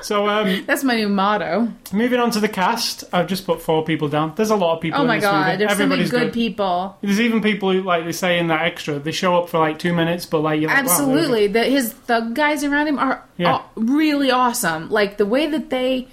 so, 0.03 0.27
um, 0.29 0.65
That's 0.67 0.85
my 0.85 0.97
new 0.97 1.09
motto. 1.09 1.69
moving 1.93 2.19
on 2.21 2.31
to 2.33 2.41
the 2.41 2.49
cast, 2.49 3.05
I've 3.13 3.27
just 3.27 3.45
put 3.47 3.61
four 3.61 3.85
people 3.85 4.09
down. 4.09 4.33
There's 4.37 4.51
a 4.51 4.57
lot 4.57 4.77
of 4.77 4.81
people. 4.81 4.99
Oh 5.01 5.03
in 5.03 5.09
my 5.09 5.17
this 5.17 5.25
god, 5.25 5.47
movie. 5.47 5.57
there's 5.59 5.71
so 5.73 5.87
many 5.87 6.03
Everybody's 6.03 6.11
good, 6.11 6.33
people. 6.33 6.97
There's 7.03 7.21
even 7.21 7.43
people 7.43 7.73
who, 7.73 7.83
like 7.83 8.05
they 8.05 8.13
say 8.13 8.39
in 8.39 8.47
that 8.49 8.63
extra, 8.63 8.99
they 8.99 9.13
show 9.13 9.37
up 9.37 9.49
for 9.49 9.59
like 9.59 9.79
two 9.79 9.93
minutes, 9.95 10.27
but 10.27 10.41
like 10.41 10.61
you're 10.61 10.71
like, 10.71 10.79
wow. 10.85 10.91
Absolutely. 10.91 11.47
The, 11.49 11.65
his 11.65 11.93
thug 11.93 12.35
guys 12.35 12.65
around 12.65 12.87
him 12.89 12.99
are 12.99 13.23
Yeah. 13.37 13.63
really 13.77 14.31
awesome. 14.31 14.89
Like 14.91 15.17
the 15.19 15.27
way 15.27 15.47
that 15.47 15.71
they 15.71 16.09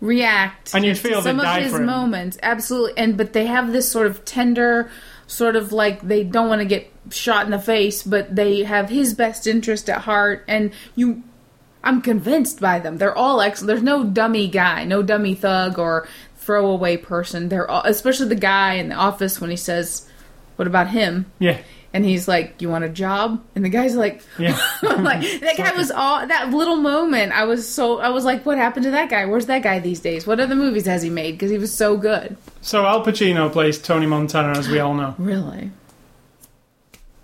react 0.00 0.74
And 0.74 0.84
you 0.84 0.94
to 0.94 1.00
feel 1.00 1.22
some 1.22 1.40
of 1.40 1.56
his 1.56 1.72
moments. 1.72 2.38
Absolutely. 2.42 2.98
And 2.98 3.16
but 3.16 3.32
they 3.32 3.46
have 3.46 3.72
this 3.72 3.90
sort 3.90 4.06
of 4.06 4.24
tender 4.24 4.90
sort 5.26 5.56
of 5.56 5.72
like 5.72 6.02
they 6.02 6.22
don't 6.24 6.48
want 6.48 6.60
to 6.60 6.66
get 6.66 6.90
shot 7.10 7.44
in 7.44 7.50
the 7.50 7.58
face, 7.58 8.02
but 8.02 8.34
they 8.34 8.64
have 8.64 8.90
his 8.90 9.14
best 9.14 9.46
interest 9.46 9.88
at 9.88 10.02
heart 10.02 10.44
and 10.48 10.72
you 10.94 11.22
I'm 11.82 12.00
convinced 12.00 12.60
by 12.60 12.78
them. 12.78 12.96
They're 12.96 13.16
all 13.16 13.40
excellent. 13.40 13.68
There's 13.68 13.82
no 13.82 14.04
dummy 14.04 14.48
guy, 14.48 14.84
no 14.84 15.02
dummy 15.02 15.34
thug 15.34 15.78
or 15.78 16.08
throwaway 16.36 16.96
person. 16.96 17.48
They're 17.50 17.70
all, 17.70 17.82
especially 17.84 18.28
the 18.28 18.34
guy 18.36 18.74
in 18.74 18.88
the 18.88 18.94
office 18.94 19.40
when 19.40 19.50
he 19.50 19.56
says, 19.56 20.08
"What 20.56 20.66
about 20.66 20.88
him?" 20.88 21.26
Yeah, 21.38 21.58
And 21.94 22.04
he's 22.04 22.26
like, 22.28 22.60
"You 22.60 22.68
want 22.68 22.84
a 22.84 22.88
job?" 22.88 23.40
And 23.54 23.64
the 23.64 23.68
guy's 23.70 23.94
like, 23.94 24.20
yeah. 24.36 24.60
like 24.82 25.22
that 25.40 25.54
guy 25.56 25.72
was 25.72 25.90
all 25.90 26.26
that 26.26 26.50
little 26.50 26.76
moment. 26.76 27.32
I 27.32 27.44
was 27.44 27.66
so 27.66 28.00
I 28.00 28.08
was 28.10 28.24
like, 28.24 28.44
"What 28.44 28.58
happened 28.58 28.84
to 28.84 28.90
that 28.90 29.08
guy? 29.08 29.24
Where's 29.26 29.46
that 29.46 29.62
guy 29.62 29.78
these 29.78 30.00
days? 30.00 30.26
What 30.26 30.40
other 30.40 30.56
movies 30.56 30.86
has 30.86 31.02
he 31.02 31.08
made? 31.08 31.32
Because 31.32 31.50
he 31.52 31.58
was 31.58 31.72
so 31.72 31.96
good." 31.96 32.36
so 32.60 32.84
Al 32.84 33.04
Pacino 33.04 33.50
plays 33.50 33.78
Tony 33.78 34.06
Montana, 34.06 34.58
as 34.58 34.68
we 34.68 34.80
all 34.80 34.92
know. 34.94 35.14
Really 35.18 35.70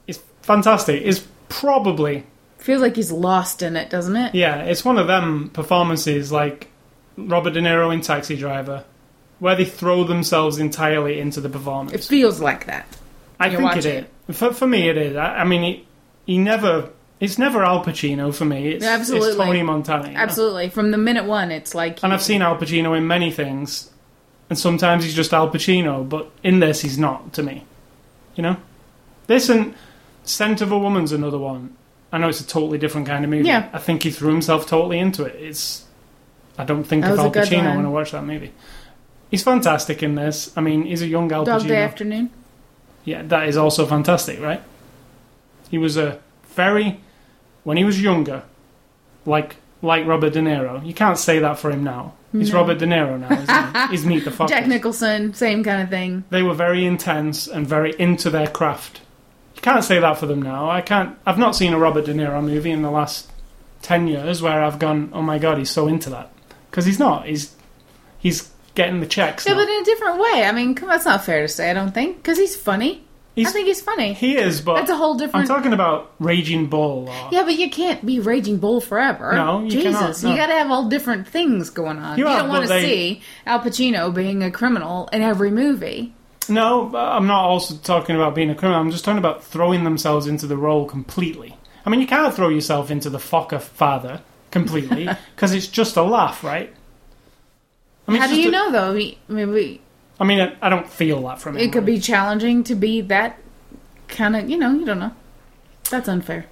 It's 0.06 0.20
fantastic. 0.42 1.02
It's 1.04 1.26
probably 1.48 2.24
feels 2.58 2.80
like 2.80 2.94
he's 2.94 3.10
lost 3.10 3.62
in 3.62 3.76
it, 3.76 3.90
doesn't 3.90 4.14
it? 4.16 4.34
yeah. 4.34 4.62
It's 4.62 4.84
one 4.84 4.98
of 4.98 5.06
them 5.08 5.50
performances 5.52 6.30
like 6.30 6.68
Robert 7.16 7.54
De 7.54 7.60
Niro 7.60 7.92
in 7.92 8.02
Taxi 8.02 8.36
Driver, 8.36 8.84
where 9.40 9.56
they 9.56 9.64
throw 9.64 10.04
themselves 10.04 10.58
entirely 10.58 11.18
into 11.18 11.40
the 11.40 11.48
performance. 11.48 11.92
It 11.92 12.04
feels 12.08 12.40
like 12.40 12.66
that. 12.66 12.86
I 13.40 13.46
You're 13.48 13.60
think 13.60 13.72
it 13.72 13.76
watching 13.76 14.04
is. 14.04 14.10
For, 14.32 14.52
for 14.52 14.66
me, 14.66 14.88
it 14.88 14.96
is. 14.96 15.16
I, 15.16 15.38
I 15.38 15.44
mean, 15.44 15.62
he, 15.62 15.86
he 16.26 16.38
never. 16.38 16.90
It's 17.20 17.36
never 17.38 17.62
Al 17.62 17.84
Pacino 17.84 18.34
for 18.34 18.46
me. 18.46 18.68
It's, 18.72 18.84
Absolutely. 18.84 19.28
it's 19.28 19.36
Tony 19.36 19.62
Montana. 19.62 20.08
you 20.08 20.14
know? 20.14 20.20
Absolutely. 20.20 20.70
From 20.70 20.90
the 20.90 20.96
minute 20.96 21.26
one, 21.26 21.50
it's 21.50 21.74
like 21.74 22.02
And 22.02 22.14
I've 22.14 22.22
seen 22.22 22.40
Al 22.40 22.56
Pacino 22.56 22.96
in 22.96 23.06
many 23.06 23.30
things, 23.30 23.90
and 24.48 24.58
sometimes 24.58 25.04
he's 25.04 25.14
just 25.14 25.34
Al 25.34 25.50
Pacino, 25.50 26.08
but 26.08 26.30
in 26.42 26.60
this, 26.60 26.80
he's 26.80 26.98
not 26.98 27.34
to 27.34 27.42
me. 27.42 27.64
You 28.36 28.42
know, 28.44 28.56
this 29.26 29.50
and 29.50 29.74
Scent 30.24 30.62
of 30.62 30.72
a 30.72 30.78
Woman's 30.78 31.12
another 31.12 31.36
one. 31.38 31.76
I 32.10 32.16
know 32.18 32.28
it's 32.28 32.40
a 32.40 32.46
totally 32.46 32.78
different 32.78 33.06
kind 33.06 33.22
of 33.24 33.30
movie. 33.30 33.46
Yeah. 33.46 33.68
I 33.72 33.78
think 33.78 34.02
he 34.02 34.10
threw 34.10 34.30
himself 34.32 34.66
totally 34.66 34.98
into 34.98 35.24
it. 35.24 35.36
It's. 35.36 35.84
I 36.58 36.64
don't 36.64 36.84
think 36.84 37.02
That 37.02 37.12
of 37.12 37.18
was 37.18 37.20
a 37.20 37.24
Al 37.24 37.30
good 37.30 37.44
Pacino 37.48 37.66
one. 37.68 37.76
when 37.76 37.86
I 37.86 37.88
watch 37.90 38.12
that 38.12 38.24
movie. 38.24 38.52
He's 39.30 39.42
fantastic 39.42 40.02
in 40.02 40.14
this. 40.14 40.56
I 40.56 40.60
mean, 40.62 40.84
he's 40.84 41.02
a 41.02 41.06
young 41.06 41.30
Al 41.32 41.44
Dog 41.44 41.62
Pacino. 41.62 41.68
Day 41.68 41.82
Afternoon. 41.82 42.30
Yeah, 43.04 43.22
that 43.22 43.48
is 43.48 43.56
also 43.56 43.86
fantastic, 43.86 44.40
right? 44.40 44.62
He 45.70 45.78
was 45.78 45.96
a 45.96 46.20
very 46.54 47.00
when 47.64 47.76
he 47.76 47.84
was 47.84 48.00
younger, 48.00 48.42
like 49.26 49.56
like 49.82 50.06
Robert 50.06 50.32
De 50.32 50.40
Niro. 50.40 50.84
You 50.84 50.92
can't 50.94 51.18
say 51.18 51.38
that 51.38 51.58
for 51.58 51.70
him 51.70 51.82
now. 51.84 52.14
He's 52.32 52.52
No. 52.52 52.60
Robert 52.60 52.78
De 52.78 52.86
Niro 52.86 53.18
now. 53.18 53.32
Isn't 53.32 53.76
he? 53.76 53.86
He's 53.90 54.06
Meet 54.06 54.24
the 54.24 54.30
Fockers. 54.30 54.50
Jack 54.50 54.66
Nicholson, 54.68 55.34
same 55.34 55.64
kind 55.64 55.82
of 55.82 55.88
thing. 55.88 56.22
They 56.30 56.42
were 56.42 56.54
very 56.54 56.84
intense 56.84 57.48
and 57.48 57.66
very 57.66 57.92
into 57.98 58.30
their 58.30 58.46
craft. 58.46 59.00
You 59.56 59.62
can't 59.62 59.82
say 59.84 59.98
that 59.98 60.16
for 60.18 60.26
them 60.26 60.40
now. 60.40 60.70
I 60.70 60.80
can't. 60.80 61.18
I've 61.26 61.38
not 61.38 61.56
seen 61.56 61.72
a 61.72 61.78
Robert 61.78 62.04
De 62.04 62.14
Niro 62.14 62.42
movie 62.42 62.70
in 62.70 62.82
the 62.82 62.90
last 62.90 63.30
ten 63.82 64.06
years 64.06 64.40
where 64.42 64.62
I've 64.62 64.78
gone, 64.78 65.10
"Oh 65.12 65.22
my 65.22 65.38
god, 65.38 65.58
he's 65.58 65.70
so 65.70 65.88
into 65.88 66.08
that," 66.10 66.30
because 66.70 66.84
he's 66.86 66.98
not. 67.00 67.26
He's 67.26 67.54
he's 68.18 68.50
getting 68.84 69.00
the 69.00 69.06
checks. 69.06 69.46
Yeah, 69.46 69.52
now. 69.54 69.60
but 69.60 69.68
in 69.68 69.82
a 69.82 69.84
different 69.84 70.18
way. 70.18 70.44
I 70.44 70.52
mean, 70.52 70.74
come 70.74 70.88
on, 70.88 70.94
that's 70.94 71.04
not 71.06 71.24
fair 71.24 71.42
to 71.42 71.48
say. 71.48 71.70
I 71.70 71.74
don't 71.74 71.92
think 71.92 72.16
because 72.16 72.38
he's 72.38 72.56
funny. 72.56 73.04
I 73.36 73.40
He's- 73.42 73.52
think 73.52 73.68
he's 73.68 73.80
funny. 73.80 74.12
he 74.12 74.36
is, 74.36 74.60
but 74.60 74.74
That's 74.74 74.90
a 74.90 74.96
whole 74.96 75.14
different. 75.14 75.48
I'm 75.48 75.56
talking 75.56 75.72
about 75.72 76.12
Raging 76.18 76.66
Bull. 76.66 77.08
Or, 77.08 77.28
yeah, 77.32 77.44
but 77.44 77.56
you 77.58 77.70
can't 77.70 78.04
be 78.04 78.18
Raging 78.20 78.58
Bull 78.58 78.80
forever. 78.80 79.32
No, 79.32 79.60
you 79.62 79.70
Jesus, 79.70 79.94
cannot, 79.94 80.22
no. 80.24 80.30
you 80.30 80.36
got 80.36 80.46
to 80.48 80.52
have 80.54 80.70
all 80.70 80.88
different 80.88 81.28
things 81.28 81.70
going 81.70 81.98
on. 81.98 82.18
You 82.18 82.24
You, 82.24 82.30
have, 82.30 82.40
don't 82.40 82.48
want 82.50 82.62
to 82.64 82.68
they- 82.68 82.82
see 82.82 83.22
Al 83.46 83.60
Pacino 83.60 84.12
being 84.12 84.42
a 84.42 84.50
criminal 84.50 85.08
in 85.12 85.22
every 85.22 85.50
movie. 85.52 86.12
No, 86.48 86.90
uh, 86.92 86.98
I'm 86.98 87.28
not 87.28 87.44
also 87.44 87.76
talking 87.76 88.16
about 88.16 88.34
being 88.34 88.50
a 88.50 88.54
criminal. 88.54 88.80
I'm 88.80 88.90
just 88.90 89.04
talking 89.04 89.18
about 89.18 89.44
throwing 89.44 89.84
themselves 89.84 90.26
into 90.26 90.46
the 90.48 90.56
role 90.56 90.84
completely. 90.86 91.56
I 91.86 91.90
mean, 91.90 92.00
you 92.00 92.08
can't 92.08 92.34
throw 92.34 92.48
yourself 92.48 92.90
into 92.90 93.08
the 93.10 93.18
Focker 93.18 93.60
father. 93.60 94.20
completely 94.50 95.08
because 95.36 95.54
it's 95.54 95.68
just 95.68 95.96
a 95.96 96.02
laugh, 96.02 96.42
right? 96.42 96.74
I 98.16 98.18
How 98.18 98.26
do 98.26 98.40
you 98.40 98.48
a- 98.48 98.52
know 98.52 98.72
though? 98.72 98.90
I 98.90 98.94
mean, 98.94 99.16
Maybe 99.28 99.80
I 100.18 100.24
mean, 100.24 100.40
I, 100.40 100.56
I 100.62 100.68
don't 100.68 100.88
feel 100.88 101.22
that 101.28 101.40
from 101.40 101.56
it. 101.56 101.62
it 101.62 101.72
could 101.72 101.86
be 101.86 101.98
challenging 101.98 102.62
to 102.64 102.74
be 102.74 103.00
that 103.02 103.38
kind 104.08 104.36
of. 104.36 104.48
You 104.50 104.58
know, 104.58 104.72
you 104.72 104.84
don't 104.84 104.98
know. 104.98 105.12
That's 105.90 106.08
unfair. 106.08 106.46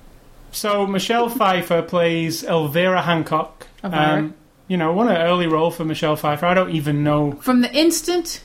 So 0.52 0.86
Michelle 0.86 1.28
Pfeiffer 1.38 1.82
plays 1.82 2.42
Elvira 2.44 3.02
Hancock. 3.02 3.66
Um, 3.82 4.34
you 4.66 4.76
know, 4.76 4.92
what 4.92 5.08
an 5.08 5.16
early 5.18 5.46
role 5.46 5.70
for 5.70 5.84
Michelle 5.84 6.16
Pfeiffer. 6.16 6.46
I 6.46 6.54
don't 6.54 6.70
even 6.70 7.04
know. 7.04 7.32
From 7.32 7.60
the 7.60 7.72
instant 7.74 8.42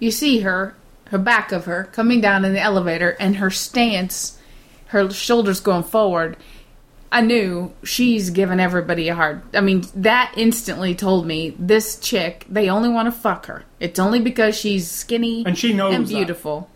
you 0.00 0.10
see 0.10 0.40
her, 0.40 0.74
her 1.06 1.18
back 1.18 1.52
of 1.52 1.64
her 1.66 1.84
coming 1.92 2.20
down 2.20 2.44
in 2.44 2.52
the 2.52 2.60
elevator, 2.60 3.16
and 3.20 3.36
her 3.36 3.50
stance, 3.50 4.38
her 4.86 5.10
shoulders 5.10 5.60
going 5.60 5.82
forward. 5.84 6.36
I 7.10 7.22
knew 7.22 7.72
she's 7.82 8.30
giving 8.30 8.60
everybody 8.60 9.08
a 9.08 9.14
hard. 9.14 9.42
I 9.54 9.60
mean, 9.62 9.84
that 9.94 10.34
instantly 10.36 10.94
told 10.94 11.26
me 11.26 11.56
this 11.58 11.98
chick. 11.98 12.44
They 12.48 12.68
only 12.68 12.88
want 12.90 13.06
to 13.06 13.12
fuck 13.12 13.46
her. 13.46 13.64
It's 13.80 13.98
only 13.98 14.20
because 14.20 14.56
she's 14.58 14.90
skinny 14.90 15.44
And 15.46 15.56
she 15.56 15.72
knows 15.72 15.94
and 15.94 16.04
that. 16.06 16.12
beautiful. 16.12 16.68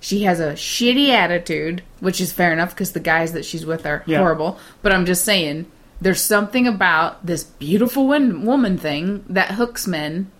She 0.00 0.22
has 0.24 0.40
a 0.40 0.54
shitty 0.54 1.10
attitude, 1.10 1.82
which 2.00 2.20
is 2.20 2.32
fair 2.32 2.52
enough 2.52 2.70
because 2.70 2.92
the 2.92 3.00
guys 3.00 3.32
that 3.34 3.44
she's 3.44 3.64
with 3.66 3.86
are 3.86 4.02
Yeah. 4.06 4.18
horrible. 4.18 4.58
But 4.82 4.92
I'm 4.92 5.06
just 5.06 5.24
saying, 5.24 5.66
there's 6.00 6.22
something 6.22 6.66
about 6.66 7.24
this 7.24 7.44
beautiful 7.44 8.06
woman 8.08 8.78
thing 8.78 9.24
that 9.28 9.52
hooks 9.52 9.86
men, 9.86 10.30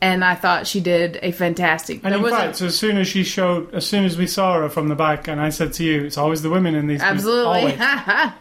and 0.00 0.24
I 0.24 0.34
thought 0.34 0.66
she 0.66 0.80
did 0.80 1.18
a 1.22 1.32
fantastic. 1.32 2.00
And 2.04 2.12
there 2.12 2.22
in 2.22 2.30
fact, 2.30 2.60
as 2.60 2.76
soon 2.78 2.98
as 2.98 3.08
she 3.08 3.24
showed, 3.24 3.72
as 3.74 3.86
soon 3.86 4.04
as 4.04 4.16
we 4.18 4.26
saw 4.26 4.60
her 4.60 4.68
from 4.68 4.88
the 4.88 4.94
back, 4.94 5.26
and 5.28 5.40
I 5.40 5.48
said 5.48 5.72
to 5.74 5.84
you, 5.84 6.04
it's 6.04 6.18
always 6.18 6.42
the 6.42 6.50
women 6.50 6.74
in 6.74 6.86
these. 6.86 7.00
absolutely. 7.02 7.76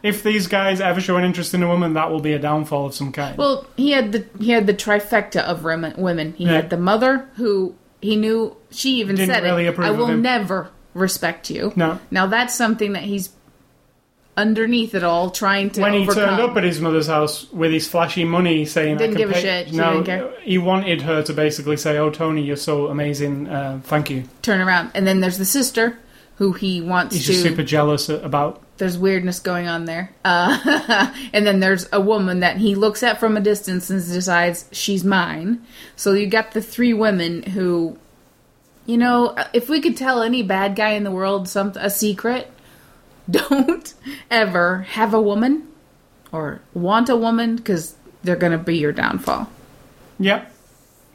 If 0.03 0.23
these 0.23 0.47
guys 0.47 0.81
ever 0.81 0.99
show 1.01 1.17
an 1.17 1.23
interest 1.23 1.53
in 1.53 1.63
a 1.63 1.67
woman, 1.67 1.93
that 1.93 2.11
will 2.11 2.19
be 2.19 2.33
a 2.33 2.39
downfall 2.39 2.87
of 2.87 2.93
some 2.93 3.11
kind. 3.11 3.37
well, 3.37 3.65
he 3.77 3.91
had 3.91 4.11
the 4.11 4.25
he 4.39 4.51
had 4.51 4.67
the 4.67 4.73
trifecta 4.73 5.41
of 5.41 5.63
women. 5.63 5.93
women. 5.97 6.33
He 6.37 6.45
Yeah. 6.45 6.53
had 6.53 6.69
the 6.69 6.77
mother 6.77 7.29
who 7.35 7.75
he 8.01 8.15
knew. 8.15 8.55
She 8.71 8.99
even 8.99 9.15
Didn't 9.15 9.33
said 9.33 9.43
really 9.43 9.65
it. 9.67 9.79
I 9.79 9.91
will 9.91 10.07
him." 10.07 10.21
never 10.21 10.69
respect 10.93 11.49
you. 11.49 11.71
no. 11.75 11.99
Now 12.11 12.27
that's 12.27 12.53
something 12.55 12.93
that 12.93 13.03
he's 13.03 13.29
underneath 14.37 14.93
it 14.95 15.03
all 15.03 15.31
trying 15.31 15.69
to 15.71 15.81
When 15.81 15.93
he 15.93 16.01
overcome. 16.01 16.23
turned 16.37 16.41
up 16.41 16.57
at 16.57 16.63
his 16.63 16.81
mother's 16.81 17.07
house 17.07 17.49
with 17.51 17.71
his 17.71 17.87
flashy 17.87 18.25
money, 18.25 18.65
saying, 18.65 18.97
Didn't 18.97 19.15
give 19.17 19.31
a 19.31 19.39
shit. 19.39 19.69
She 19.69 19.75
No, 19.75 20.31
he 20.41 20.57
wanted 20.57 21.01
her 21.03 21.23
to 21.23 21.33
basically 21.33 21.77
say, 21.77 21.97
"Oh, 21.97 22.09
Tony, 22.09 22.41
you're 22.43 22.55
so 22.57 22.87
amazing. 22.87 23.47
Uh, 23.47 23.79
thank 23.83 24.09
you." 24.09 24.23
turn 24.41 24.61
around. 24.61 24.91
And 24.93 25.07
then 25.07 25.19
there's 25.21 25.37
the 25.37 25.45
sister 25.45 25.97
who 26.37 26.51
he 26.51 26.81
wants 26.81 27.15
He's 27.15 27.25
to. 27.27 27.31
just 27.31 27.43
super 27.43 27.63
jealous 27.63 28.09
about. 28.09 28.61
There's 28.77 28.97
weirdness 28.97 29.39
going 29.39 29.69
on 29.69 29.85
there. 29.85 30.11
Uh, 30.25 31.07
and 31.33 31.47
then 31.47 31.61
there's 31.61 31.87
a 31.93 32.01
woman 32.01 32.41
that 32.41 32.57
he 32.57 32.75
looks 32.75 33.03
at 33.03 33.21
from 33.21 33.37
a 33.37 33.39
distance 33.41 33.89
and 33.89 34.05
decides 34.05 34.65
she's 34.73 35.05
mine. 35.05 35.65
So 35.95 36.11
you 36.11 36.27
got 36.27 36.51
the 36.51 36.61
three 36.61 36.93
women 36.93 37.41
who, 37.43 37.97
you 38.85 38.97
know, 38.97 39.33
if 39.53 39.69
we 39.69 39.79
could 39.79 39.95
tell 39.95 40.21
any 40.21 40.43
bad 40.43 40.75
guy 40.75 40.89
in 40.89 41.05
the 41.05 41.11
world 41.11 41.47
some 41.47 41.69
a 41.77 41.89
secret, 41.89 42.51
don't 43.29 43.93
ever 44.31 44.79
have 44.89 45.13
a 45.13 45.21
woman 45.21 45.67
or 46.31 46.61
want 46.73 47.09
a 47.09 47.15
woman 47.15 47.55
because 47.55 47.95
they're 48.23 48.35
gonna 48.35 48.57
be 48.57 48.77
your 48.77 48.91
downfall. 48.91 49.49
Yep. 50.19 50.51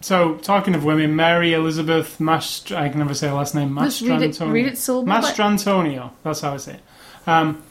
So, 0.02 0.36
talking 0.36 0.74
of 0.74 0.84
women, 0.84 1.14
Mary 1.14 1.52
Elizabeth 1.52 2.18
Mast 2.20 2.72
I 2.72 2.88
can 2.88 2.98
never 3.00 3.12
say 3.14 3.28
her 3.28 3.34
last 3.34 3.54
name. 3.54 3.76
Just 3.80 4.00
read 4.02 4.22
it. 4.22 4.30
Mastrantonio. 4.32 4.52
Read 4.52 4.66
it 4.66 4.78
syllable. 4.78 5.12
Mastrantonio. 5.12 6.11
That's 6.22 6.40
how 6.40 6.54
I 6.54 6.56
say 6.56 6.74
it. 6.74 6.80
Um, 7.26 7.62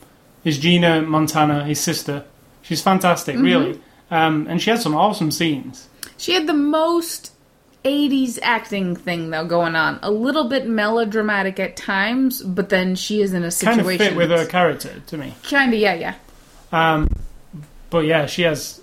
is 0.44 0.60
Gina 0.60 1.02
Montana, 1.02 1.66
his 1.66 1.80
sister. 1.80 2.24
She's 2.62 2.82
fantastic, 2.82 3.36
Mm-hmm. 3.36 3.44
really. 3.44 3.82
Um, 4.12 4.48
and 4.48 4.62
she 4.62 4.70
had 4.70 4.80
some 4.82 4.96
awesome 4.96 5.32
scenes. 5.32 5.88
She 6.18 6.34
had 6.34 6.46
the 6.48 6.54
most 6.54 7.32
80s 7.84 8.40
acting 8.42 8.96
thing 8.96 9.30
though 9.30 9.46
going 9.46 9.76
on. 9.76 10.00
A 10.02 10.12
little 10.12 10.50
bit 10.50 10.68
melodramatic 10.68 11.60
at 11.60 11.76
times, 11.78 12.42
but 12.42 12.70
then 12.70 12.96
she 12.96 13.22
is 13.22 13.34
in 13.34 13.42
a 13.44 13.46
Kind 13.46 13.54
situation. 13.54 14.02
of 14.02 14.08
fit 14.10 14.16
with 14.16 14.30
her 14.32 14.46
character 14.46 15.02
to 15.08 15.18
me. 15.18 15.36
Kind 15.44 15.74
of, 15.74 15.80
yeah, 15.80 15.94
yeah. 15.94 16.16
Um, 16.72 17.10
but 17.90 18.06
yeah, 18.06 18.26
she 18.26 18.44
has. 18.44 18.82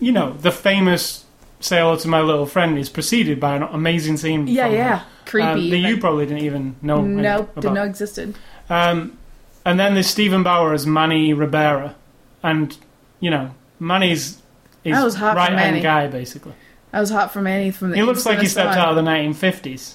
You 0.00 0.12
know, 0.12 0.32
the 0.34 0.52
famous 0.52 1.24
"Say 1.60 1.78
hello 1.78 1.96
to 1.96 2.08
my 2.08 2.20
little 2.20 2.46
friend" 2.46 2.78
is 2.78 2.88
preceded 2.88 3.40
by 3.40 3.56
an 3.56 3.62
amazing 3.62 4.16
scene. 4.16 4.46
Yeah, 4.46 4.64
from 4.64 4.70
her. 4.72 4.76
yeah. 4.76 5.02
Creepy. 5.26 5.46
Um, 5.48 5.70
that 5.70 5.76
you 5.76 5.98
probably 5.98 6.26
didn't 6.26 6.44
even 6.44 6.76
know. 6.82 7.02
nope, 7.02 7.54
didn't 7.56 7.74
know 7.74 7.84
existed. 7.84 8.34
Um, 8.70 9.18
and 9.64 9.78
then 9.78 9.94
there's 9.94 10.06
Steven 10.06 10.42
Bauer 10.42 10.72
as 10.72 10.86
Manny 10.86 11.34
Ribera, 11.34 11.94
and 12.42 12.76
you 13.20 13.30
know 13.30 13.54
Manny's 13.78 14.40
is 14.84 15.18
right 15.20 15.52
hand 15.52 15.82
guy 15.82 16.06
basically. 16.06 16.54
I 16.92 17.00
was 17.00 17.10
hot 17.10 17.32
for 17.32 17.42
Manny 17.42 17.70
from 17.70 17.90
the. 17.90 17.96
He 17.96 18.02
looks 18.02 18.24
like 18.24 18.38
he 18.40 18.46
stepped 18.46 18.76
out 18.76 18.90
of 18.90 18.96
the 18.96 19.10
1950s. 19.10 19.94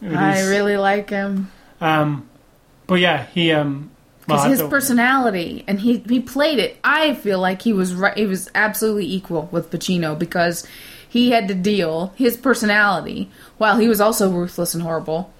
with 0.00 0.16
I 0.16 0.48
really 0.48 0.76
like 0.76 1.10
him 1.10 1.50
Um, 1.80 2.28
but 2.86 2.96
yeah, 2.96 3.26
he 3.26 3.52
um. 3.52 3.90
because 4.26 4.44
I 4.44 4.48
his 4.48 4.62
personality 4.62 5.64
and 5.66 5.80
he 5.80 5.98
he 5.98 6.20
played 6.20 6.58
it. 6.58 6.78
I 6.82 7.14
feel 7.14 7.38
like 7.38 7.62
he 7.62 7.72
was 7.72 7.94
right. 7.94 8.16
He 8.16 8.26
was 8.26 8.50
absolutely 8.54 9.12
equal 9.12 9.48
with 9.52 9.70
Pacino 9.70 10.18
because 10.18 10.66
he 11.08 11.30
had 11.30 11.48
to 11.48 11.54
deal 11.54 12.12
his 12.16 12.36
personality 12.36 13.30
while 13.58 13.78
he 13.78 13.88
was 13.88 14.00
also 14.00 14.30
ruthless 14.30 14.74
and 14.74 14.82
horrible. 14.82 15.32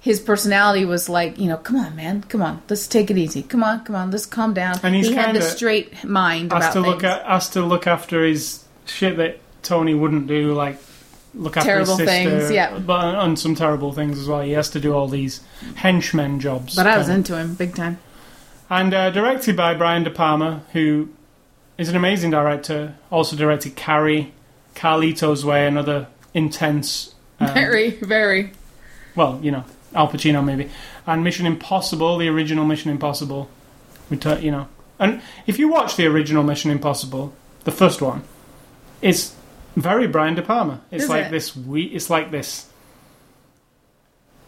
His 0.00 0.20
personality 0.20 0.84
was 0.84 1.08
like, 1.08 1.38
you 1.38 1.48
know, 1.48 1.56
come 1.56 1.76
on, 1.76 1.96
man, 1.96 2.24
come 2.24 2.42
on, 2.42 2.60
let's 2.68 2.86
take 2.86 3.10
it 3.10 3.16
easy. 3.16 3.42
Come 3.42 3.62
on, 3.62 3.84
come 3.84 3.96
on, 3.96 4.10
let's 4.10 4.26
calm 4.26 4.52
down. 4.52 4.78
And 4.82 4.94
he's 4.94 5.08
he 5.08 5.14
had 5.14 5.34
the 5.34 5.40
straight 5.40 6.04
mind 6.04 6.52
has 6.52 6.62
about 6.62 6.72
to 6.74 6.82
things. 6.82 6.94
look 6.94 7.04
at 7.04 7.24
has 7.24 7.48
to 7.50 7.62
look 7.62 7.86
after 7.86 8.22
his 8.22 8.64
shit 8.84 9.16
that 9.16 9.38
Tony 9.64 9.94
wouldn't 9.94 10.26
do, 10.26 10.52
like 10.54 10.78
look 11.34 11.56
after 11.56 11.68
Terrible 11.68 11.96
his 11.96 12.08
sister, 12.08 12.30
things, 12.38 12.50
yeah. 12.50 12.78
but 12.78 13.14
and 13.16 13.38
some 13.38 13.54
terrible 13.54 13.92
things 13.92 14.18
as 14.18 14.28
well. 14.28 14.42
He 14.42 14.52
has 14.52 14.70
to 14.70 14.80
do 14.80 14.92
all 14.94 15.08
these 15.08 15.40
henchmen 15.76 16.38
jobs. 16.40 16.76
but 16.76 16.86
I 16.86 16.96
was 16.98 17.08
into 17.08 17.36
him 17.36 17.54
big 17.54 17.74
time. 17.74 17.98
and 18.70 18.94
uh, 18.94 19.10
directed 19.10 19.56
by 19.56 19.74
Brian 19.74 20.04
De 20.04 20.10
Palma, 20.10 20.62
who 20.72 21.08
is 21.76 21.88
an 21.88 21.96
amazing 21.96 22.30
director. 22.30 22.94
Also 23.10 23.34
directed 23.36 23.74
Carrie, 23.74 24.32
Carlito's 24.76 25.44
Way, 25.44 25.66
another 25.66 26.06
intense. 26.34 27.14
um, 27.40 27.52
Very, 27.52 27.90
very. 27.90 28.52
well, 29.16 29.40
you 29.42 29.50
know, 29.50 29.64
Al 29.94 30.08
Pacino 30.08 30.44
maybe, 30.44 30.70
and 31.06 31.24
Mission 31.24 31.46
Impossible, 31.46 32.16
the 32.18 32.28
original 32.28 32.64
Mission 32.64 32.90
Impossible. 32.92 33.48
We 34.10 34.16
t- 34.18 34.38
you 34.40 34.50
know, 34.52 34.68
and 35.00 35.20
if 35.48 35.58
you 35.58 35.66
watch 35.68 35.96
the 35.96 36.06
original 36.06 36.44
Mission 36.44 36.70
Impossible, 36.70 37.32
the 37.64 37.72
first 37.72 38.00
one, 38.00 38.22
it's 39.02 39.33
very 39.76 40.06
Brian 40.06 40.34
De 40.34 40.42
Palma. 40.42 40.80
It's 40.90 41.04
Is 41.04 41.10
like 41.10 41.26
it? 41.26 41.30
this. 41.30 41.56
We. 41.56 41.82
It's 41.84 42.10
like 42.10 42.30
this. 42.30 42.66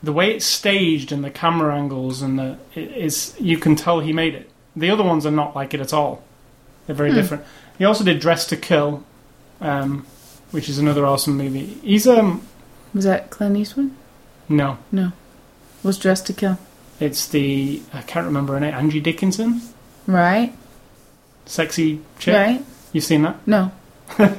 The 0.03 0.13
way 0.13 0.35
it's 0.35 0.45
staged 0.47 1.11
and 1.11 1.25
the 1.25 1.31
camera 1.31 1.75
angles 1.77 2.23
and 2.23 2.39
the 2.39 2.59
it 2.75 2.91
is 2.93 3.35
you 3.41 3.57
can 3.59 3.75
tell 3.77 4.01
he 4.01 4.13
made 4.13 4.35
it. 4.35 4.51
The 4.77 4.91
other 4.91 5.03
ones 5.03 5.25
are 5.27 5.31
not 5.33 5.57
like 5.57 5.73
it 5.75 5.81
at 5.81 5.93
all. 5.93 6.23
They're 6.87 6.95
very 6.95 7.11
Hmm. 7.11 7.17
different. 7.17 7.45
He 7.79 7.85
also 7.85 8.05
did 8.05 8.21
Dressed 8.21 8.51
to 8.51 8.57
Kill, 8.57 9.03
um, 9.61 10.07
which 10.51 10.69
is 10.69 10.79
another 10.79 11.05
awesome 11.07 11.37
movie. 11.37 11.79
He's 11.83 12.07
um 12.07 12.43
Was 12.95 13.05
that 13.05 13.31
Clint 13.31 13.57
Eastwood? 13.57 13.91
no, 14.49 14.79
No. 14.93 15.13
Was 15.83 15.99
Dressed 15.99 16.27
to 16.27 16.33
Kill. 16.33 16.59
It's 17.01 17.27
the 17.27 17.83
I 17.93 18.03
can't 18.03 18.27
remember 18.27 18.53
her 18.55 18.61
name. 18.61 18.75
Angie 18.75 19.01
Dickinson, 19.01 19.61
Right? 20.07 20.53
sexy 21.47 22.01
chick. 22.19 22.35
Right? 22.35 22.65
You've 22.93 23.05
seen 23.05 23.23
that? 23.23 23.37
No. 23.47 23.73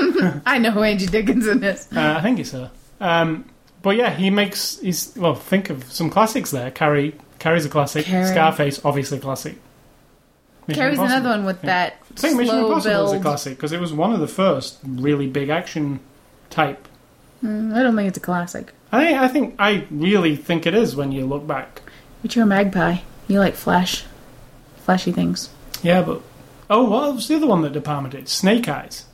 I 0.46 0.58
know 0.58 0.70
who 0.70 0.82
Angie 0.82 1.06
Dickinson 1.06 1.62
is. 1.64 1.88
Uh, 1.94 2.14
I 2.18 2.22
think 2.22 2.38
it's 2.38 2.52
her. 2.52 2.70
Um, 3.00 3.46
but 3.82 3.96
yeah, 3.96 4.14
he 4.14 4.30
makes. 4.30 4.78
He's 4.80 5.14
well. 5.16 5.34
Think 5.34 5.70
of 5.70 5.84
some 5.90 6.10
classics 6.10 6.50
there. 6.50 6.70
Carrie. 6.70 7.14
Carrie's 7.38 7.64
a 7.64 7.70
classic. 7.70 8.04
Carrie. 8.04 8.26
Scarface, 8.26 8.84
obviously 8.84 9.18
a 9.18 9.20
classic. 9.20 9.56
Mission 10.66 10.82
Carrie's 10.82 10.98
Impossible. 10.98 11.20
another 11.20 11.36
one 11.36 11.46
with 11.46 11.62
that 11.62 11.96
I 12.12 12.20
think 12.20 12.36
Mission 12.36 12.58
Impossible 12.58 13.06
is 13.06 13.12
a 13.12 13.20
classic 13.20 13.56
because 13.56 13.72
it 13.72 13.80
was 13.80 13.92
one 13.92 14.12
of 14.12 14.20
the 14.20 14.28
first 14.28 14.78
really 14.84 15.26
big 15.26 15.48
action 15.48 16.00
type. 16.50 16.86
Mm, 17.42 17.74
I 17.74 17.82
don't 17.82 17.96
think 17.96 18.08
it's 18.08 18.18
a 18.18 18.20
classic. 18.20 18.72
I 18.92 19.04
think. 19.04 19.18
I 19.18 19.28
think. 19.28 19.54
I 19.58 19.86
really 19.90 20.36
think 20.36 20.66
it 20.66 20.74
is 20.74 20.94
when 20.94 21.12
you 21.12 21.24
look 21.24 21.46
back. 21.46 21.82
But 22.22 22.36
you're 22.36 22.44
a 22.44 22.46
magpie. 22.46 22.98
You 23.28 23.38
like 23.38 23.54
flash, 23.54 24.04
flashy 24.76 25.12
things. 25.12 25.48
Yeah, 25.82 26.02
but 26.02 26.20
oh, 26.68 26.84
what 26.90 27.14
was 27.14 27.28
the 27.28 27.36
other 27.36 27.46
one 27.46 27.62
that 27.62 27.72
De 27.72 27.80
Palma 27.80 28.10
did? 28.10 28.28
Snake 28.28 28.68
Eyes. 28.68 29.06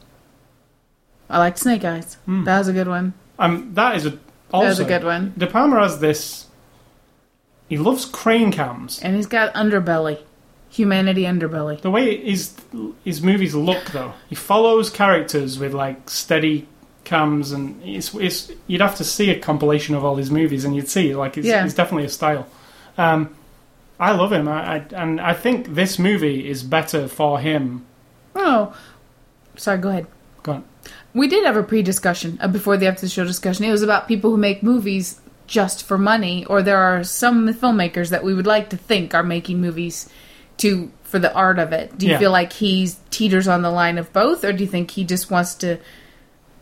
I 1.28 1.38
like 1.38 1.58
Snake 1.58 1.84
Eyes. 1.84 2.14
Hmm. 2.26 2.44
That 2.44 2.58
was 2.58 2.68
a 2.68 2.72
good 2.72 2.88
one. 2.88 3.14
Um, 3.38 3.72
that 3.74 3.96
is 3.96 4.06
a 4.06 4.18
also 4.52 4.64
that 4.64 4.68
was 4.70 4.80
a 4.80 4.84
good 4.84 5.04
one. 5.04 5.34
De 5.36 5.46
Palma 5.46 5.80
has 5.80 5.98
this. 6.00 6.46
He 7.68 7.76
loves 7.78 8.04
crane 8.04 8.52
cams. 8.52 9.00
And 9.02 9.16
he's 9.16 9.26
got 9.26 9.52
underbelly, 9.54 10.20
humanity 10.70 11.22
underbelly. 11.22 11.80
The 11.80 11.90
way 11.90 12.16
his 12.16 12.54
his 13.04 13.20
movies 13.22 13.54
look, 13.54 13.84
though, 13.86 14.12
he 14.28 14.34
follows 14.36 14.88
characters 14.90 15.58
with 15.58 15.74
like 15.74 16.08
steady 16.08 16.68
cams, 17.04 17.52
and 17.52 17.80
it's, 17.84 18.14
it's 18.14 18.52
you'd 18.66 18.80
have 18.80 18.96
to 18.96 19.04
see 19.04 19.30
a 19.30 19.38
compilation 19.38 19.94
of 19.94 20.04
all 20.04 20.16
his 20.16 20.30
movies, 20.30 20.64
and 20.64 20.74
you'd 20.76 20.88
see 20.88 21.14
like 21.14 21.36
it's, 21.36 21.46
Yeah. 21.46 21.64
it's 21.64 21.74
definitely 21.74 22.04
a 22.06 22.08
style. 22.08 22.46
Um, 22.96 23.34
I 23.98 24.12
love 24.12 24.32
him, 24.32 24.46
I, 24.48 24.76
I, 24.76 24.84
and 24.92 25.20
I 25.20 25.32
think 25.32 25.74
this 25.74 25.98
movie 25.98 26.48
is 26.48 26.62
better 26.62 27.08
for 27.08 27.40
him. 27.40 27.84
Oh, 28.34 28.76
sorry. 29.56 29.78
Go 29.78 29.88
ahead. 29.88 30.06
Go 30.42 30.52
on. 30.52 30.64
We 31.16 31.28
did 31.28 31.46
have 31.46 31.56
a 31.56 31.62
pre-discussion 31.62 32.38
uh, 32.42 32.48
before 32.48 32.76
the 32.76 32.86
after 32.86 33.00
the 33.00 33.08
show 33.08 33.24
discussion. 33.24 33.64
It 33.64 33.70
was 33.72 33.82
about 33.82 34.06
people 34.06 34.30
who 34.30 34.36
make 34.36 34.62
movies 34.62 35.18
just 35.46 35.84
for 35.84 35.96
money, 35.96 36.44
or 36.44 36.60
there 36.62 36.78
are 36.78 37.02
some 37.04 37.48
filmmakers 37.54 38.10
that 38.10 38.22
we 38.22 38.34
would 38.34 38.46
like 38.46 38.68
to 38.70 38.76
think 38.76 39.14
are 39.14 39.22
making 39.22 39.60
movies 39.60 40.08
to 40.58 40.90
for 41.04 41.18
the 41.18 41.32
art 41.32 41.58
of 41.58 41.72
it. 41.72 41.96
Do 41.96 42.06
you 42.06 42.12
Yeah. 42.12 42.18
feel 42.18 42.32
like 42.32 42.52
he's 42.52 42.96
teeters 43.10 43.48
on 43.48 43.62
the 43.62 43.70
line 43.70 43.96
of 43.96 44.12
both, 44.12 44.44
or 44.44 44.52
do 44.52 44.62
you 44.64 44.68
think 44.68 44.90
he 44.90 45.04
just 45.04 45.30
wants 45.30 45.54
to? 45.56 45.78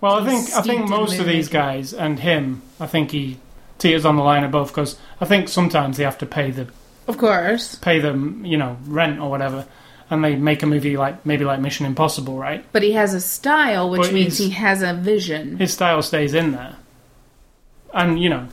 Well, 0.01 0.23
I 0.23 0.27
think 0.27 0.55
I 0.55 0.61
think 0.63 0.89
most 0.89 1.19
of 1.19 1.27
these 1.27 1.49
guys 1.49 1.93
and 1.93 2.21
him, 2.21 2.63
I 2.79 2.87
think 2.87 3.11
he 3.11 3.39
teeters 3.79 4.05
on 4.05 4.17
the 4.17 4.23
line 4.23 4.45
of 4.45 4.51
both 4.53 4.69
because 4.69 4.97
I 5.21 5.25
think 5.25 5.49
sometimes 5.49 5.97
they 5.97 6.05
have 6.05 6.19
to 6.19 6.27
pay 6.27 6.51
the 6.53 6.69
Of 7.09 7.19
course, 7.19 7.75
pay 7.77 7.99
them, 7.99 8.43
you 8.45 8.57
know, 8.57 8.77
rent 8.87 9.19
or 9.19 9.31
whatever, 9.31 9.67
and 10.11 10.23
they 10.25 10.37
make 10.37 10.63
a 10.63 10.67
movie 10.67 10.97
like 10.97 11.25
maybe 11.27 11.45
like 11.45 11.61
Mission 11.61 11.87
Impossible, 11.87 12.37
right? 12.39 12.65
but 12.73 12.83
he 12.83 12.93
has 12.93 13.15
a 13.15 13.21
style, 13.21 13.91
which 13.91 14.03
But 14.03 14.13
means 14.13 14.39
he 14.39 14.51
has 14.51 14.83
a 14.83 14.95
vision. 14.95 15.57
His 15.59 15.73
style 15.73 16.03
stays 16.03 16.35
in 16.35 16.53
there, 16.53 16.77
and 17.93 18.21
you 18.21 18.29
know, 18.29 18.49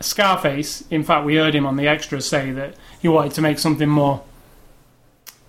Scarface. 0.00 0.84
In 0.90 1.02
fact, 1.02 1.26
we 1.26 1.36
heard 1.36 1.54
him 1.54 1.66
on 1.66 1.76
the 1.76 1.88
extras 1.88 2.26
say 2.26 2.52
that 2.52 2.74
he 3.00 3.08
wanted 3.08 3.32
to 3.32 3.40
make 3.42 3.58
something 3.58 3.88
more 3.88 4.22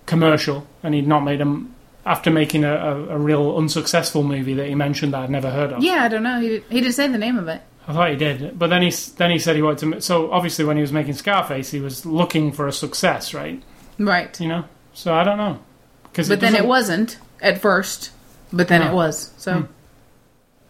commercial, 0.06 0.66
and 0.82 0.94
he'd 0.94 1.06
not 1.06 1.20
made 1.20 1.40
him 1.40 1.74
after 2.04 2.30
making 2.30 2.64
a, 2.64 2.74
a, 2.74 3.08
a 3.10 3.18
real 3.18 3.56
unsuccessful 3.56 4.22
movie 4.24 4.54
that 4.54 4.66
he 4.66 4.74
mentioned 4.74 5.12
that 5.12 5.20
I'd 5.22 5.30
never 5.30 5.50
heard 5.50 5.72
of. 5.72 5.82
Yeah, 5.82 6.02
I 6.02 6.08
don't 6.08 6.22
know. 6.22 6.40
He 6.40 6.48
did, 6.48 6.64
he 6.68 6.80
didn't 6.80 6.94
say 6.94 7.06
the 7.08 7.18
name 7.18 7.38
of 7.38 7.46
it. 7.46 7.60
I 7.86 7.92
thought 7.92 8.10
he 8.10 8.16
did, 8.16 8.58
but 8.58 8.68
then 8.68 8.82
he 8.82 8.90
then 9.16 9.30
he 9.30 9.38
said 9.38 9.56
he 9.56 9.62
wanted 9.62 9.92
to. 9.94 10.00
So 10.00 10.30
obviously, 10.32 10.64
when 10.64 10.76
he 10.76 10.80
was 10.82 10.92
making 10.92 11.14
Scarface, 11.14 11.70
he 11.70 11.80
was 11.80 12.04
looking 12.04 12.52
for 12.52 12.66
a 12.66 12.72
success, 12.72 13.32
right? 13.34 13.62
Right. 14.00 14.40
You 14.40 14.48
know. 14.48 14.64
So 14.94 15.14
I 15.14 15.22
don't 15.24 15.38
know, 15.38 15.58
because 16.04 16.28
But 16.28 16.40
then 16.40 16.56
it 16.56 16.66
wasn't 16.66 17.18
at 17.40 17.60
first. 17.60 18.10
But 18.52 18.66
then 18.66 18.80
No. 18.80 18.88
it 18.88 18.94
was. 18.94 19.30
So 19.36 19.52
Hmm. 19.52 19.64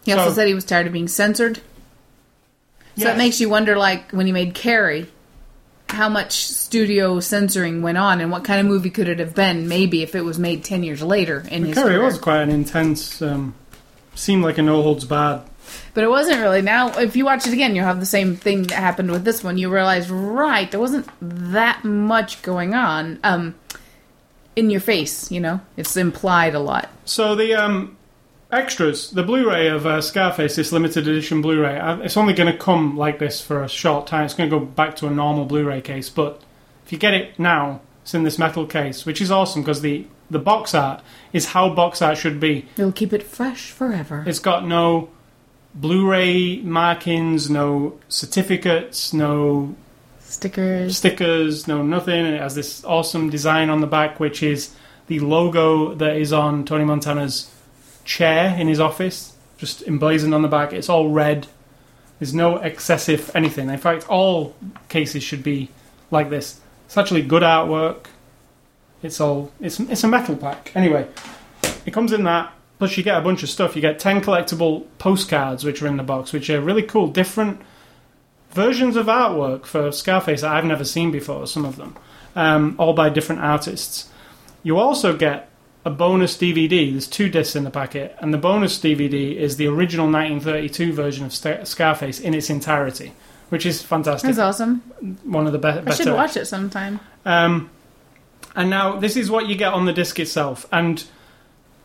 he 0.05 0.13
also 0.13 0.29
So- 0.29 0.35
said 0.35 0.47
he 0.47 0.53
was 0.53 0.65
tired 0.65 0.85
of 0.85 0.93
being 0.93 1.07
censored. 1.07 1.57
So 1.57 3.05
Yes. 3.05 3.15
it 3.15 3.17
makes 3.17 3.39
you 3.39 3.49
wonder, 3.49 3.75
like 3.77 4.11
when 4.11 4.25
he 4.27 4.31
made 4.31 4.53
Carrie, 4.53 5.07
how 5.89 6.07
much 6.09 6.45
studio 6.47 7.19
censoring 7.19 7.81
went 7.81 7.97
on, 7.97 8.21
and 8.21 8.31
what 8.31 8.43
kind 8.43 8.59
of 8.59 8.65
movie 8.67 8.89
could 8.89 9.07
it 9.09 9.19
have 9.19 9.33
been? 9.33 9.67
Maybe 9.67 10.03
if 10.03 10.13
it 10.13 10.23
was 10.23 10.37
made 10.37 10.63
ten 10.63 10.83
years 10.83 11.01
later 11.01 11.43
in 11.49 11.65
his 11.65 11.73
Carrie 11.75 11.95
career. 11.95 12.03
was 12.05 12.17
quite 12.17 12.41
an 12.41 12.49
intense. 12.51 13.21
Um, 13.21 13.53
seemed 14.13 14.43
like 14.43 14.57
a 14.57 14.61
no 14.61 14.81
holds 14.83 15.05
barred. 15.05 15.41
But 15.93 16.03
it 16.03 16.09
wasn't 16.09 16.39
really. 16.39 16.61
Now, 16.61 16.97
if 16.99 17.15
you 17.15 17.25
watch 17.25 17.47
it 17.47 17.53
again, 17.53 17.75
you'll 17.75 17.85
have 17.85 17.99
the 17.99 18.05
same 18.05 18.35
thing 18.35 18.63
that 18.63 18.75
happened 18.75 19.11
with 19.11 19.23
this 19.23 19.43
one. 19.43 19.57
You 19.57 19.69
realize, 19.69 20.09
right, 20.09 20.69
there 20.69 20.79
wasn't 20.79 21.07
that 21.21 21.83
much 21.83 22.41
going 22.41 22.73
on. 22.73 23.19
Um, 23.23 23.55
in 24.55 24.69
your 24.69 24.81
face, 24.81 25.31
you 25.31 25.39
know, 25.39 25.61
it's 25.77 25.95
implied 25.95 26.55
a 26.55 26.59
lot. 26.59 26.89
So 27.05 27.35
the 27.35 27.53
um, 27.53 27.97
extras, 28.51 29.11
the 29.11 29.23
Blu-ray 29.23 29.67
of 29.69 29.85
uh, 29.85 30.01
Scarface, 30.01 30.55
this 30.55 30.71
limited 30.71 31.07
edition 31.07 31.41
Blu-ray, 31.41 31.79
uh, 31.79 31.99
it's 31.99 32.17
only 32.17 32.33
going 32.33 32.51
to 32.51 32.57
come 32.57 32.97
like 32.97 33.19
this 33.19 33.41
for 33.41 33.63
a 33.63 33.69
short 33.69 34.07
time. 34.07 34.25
It's 34.25 34.33
going 34.33 34.49
to 34.49 34.59
go 34.59 34.63
back 34.65 34.95
to 34.97 35.07
a 35.07 35.09
normal 35.09 35.45
Blu-ray 35.45 35.81
case, 35.81 36.09
but 36.09 36.41
if 36.85 36.91
you 36.91 36.97
get 36.97 37.13
it 37.13 37.39
now, 37.39 37.81
it's 38.01 38.13
in 38.13 38.23
this 38.23 38.37
metal 38.37 38.65
case, 38.65 39.05
which 39.05 39.21
is 39.21 39.31
awesome 39.31 39.61
because 39.61 39.81
the 39.81 40.05
the 40.29 40.39
box 40.39 40.73
art 40.73 41.01
is 41.33 41.47
how 41.47 41.69
box 41.69 42.01
art 42.01 42.17
should 42.17 42.39
be. 42.39 42.65
It'll 42.77 42.93
keep 42.93 43.11
it 43.11 43.21
fresh 43.21 43.69
forever. 43.69 44.23
It's 44.25 44.39
got 44.39 44.65
no 44.65 45.09
Blu-ray 45.73 46.61
markings, 46.61 47.49
no 47.49 47.97
certificates, 48.09 49.13
no 49.13 49.75
Stickers. 50.19 50.97
stickers, 50.97 51.67
no 51.67 51.81
nothing. 51.83 52.25
And 52.25 52.35
it 52.35 52.41
has 52.41 52.55
this 52.55 52.83
awesome 52.83 53.29
design 53.29 53.69
on 53.69 53.81
the 53.81 53.87
back, 53.87 54.19
which 54.19 54.43
is 54.43 54.73
the 55.07 55.19
logo 55.19 55.93
that 55.95 56.15
is 56.17 56.33
on 56.33 56.65
Tony 56.65 56.85
Montana's 56.85 57.53
chair 58.03 58.55
in 58.57 58.67
his 58.67 58.79
office, 58.79 59.35
just 59.57 59.81
emblazoned 59.83 60.33
on 60.33 60.41
the 60.41 60.47
back. 60.47 60.73
It's 60.73 60.89
all 60.89 61.09
red. 61.09 61.47
There's 62.19 62.33
no 62.33 62.57
excessive 62.57 63.31
anything. 63.33 63.69
In 63.69 63.77
fact, 63.77 64.07
all 64.09 64.55
cases 64.89 65.23
should 65.23 65.43
be 65.43 65.69
like 66.11 66.29
this. 66.29 66.59
It's 66.85 66.97
actually 66.97 67.23
good 67.23 67.43
artwork. 67.43 68.05
It's 69.01 69.19
all 69.19 69.51
it's 69.59 69.79
it's 69.79 70.03
a 70.03 70.07
metal 70.07 70.35
pack. 70.35 70.71
Anyway, 70.75 71.07
it 71.85 71.91
comes 71.91 72.11
in 72.11 72.23
that. 72.25 72.53
Plus, 72.81 72.97
you 72.97 73.03
get 73.03 73.15
a 73.15 73.21
bunch 73.21 73.43
of 73.43 73.49
stuff. 73.49 73.75
You 73.75 73.81
get 73.83 73.99
ten 73.99 74.21
collectible 74.21 74.87
postcards, 74.97 75.63
which 75.63 75.83
are 75.83 75.87
in 75.87 75.97
the 75.97 76.03
box, 76.03 76.33
which 76.33 76.49
are 76.49 76.59
really 76.59 76.81
cool, 76.81 77.05
different 77.05 77.61
versions 78.49 78.95
of 78.95 79.05
artwork 79.05 79.67
for 79.67 79.91
Scarface 79.91 80.41
that 80.41 80.51
I've 80.51 80.65
never 80.65 80.83
seen 80.83 81.11
before. 81.11 81.45
Some 81.45 81.63
of 81.63 81.75
them, 81.75 81.95
um, 82.35 82.75
all 82.79 82.93
by 82.93 83.09
different 83.09 83.41
artists. 83.41 84.09
You 84.63 84.79
also 84.79 85.15
get 85.15 85.47
a 85.85 85.91
bonus 85.91 86.35
DVD. 86.35 86.89
There's 86.89 87.05
two 87.05 87.29
discs 87.29 87.55
in 87.55 87.65
the 87.65 87.69
packet, 87.69 88.15
and 88.17 88.33
the 88.33 88.39
bonus 88.39 88.79
DVD 88.79 89.35
is 89.35 89.57
the 89.57 89.67
original 89.67 90.07
1932 90.07 90.91
version 90.91 91.23
of 91.23 91.67
Scarface 91.67 92.19
in 92.19 92.33
its 92.33 92.49
entirety, 92.49 93.13
which 93.49 93.67
is 93.67 93.83
fantastic. 93.83 94.29
That's 94.29 94.39
awesome. 94.39 94.79
One 95.23 95.45
of 95.45 95.53
the 95.53 95.59
best. 95.59 95.87
I 95.87 95.93
should 95.93 96.15
watch 96.15 96.35
it 96.35 96.47
sometime. 96.47 96.99
Um, 97.25 97.69
and 98.55 98.71
now 98.71 98.97
this 98.97 99.17
is 99.17 99.29
what 99.29 99.47
you 99.47 99.53
get 99.53 99.71
on 99.71 99.85
the 99.85 99.93
disc 99.93 100.19
itself. 100.19 100.65
And 100.71 101.05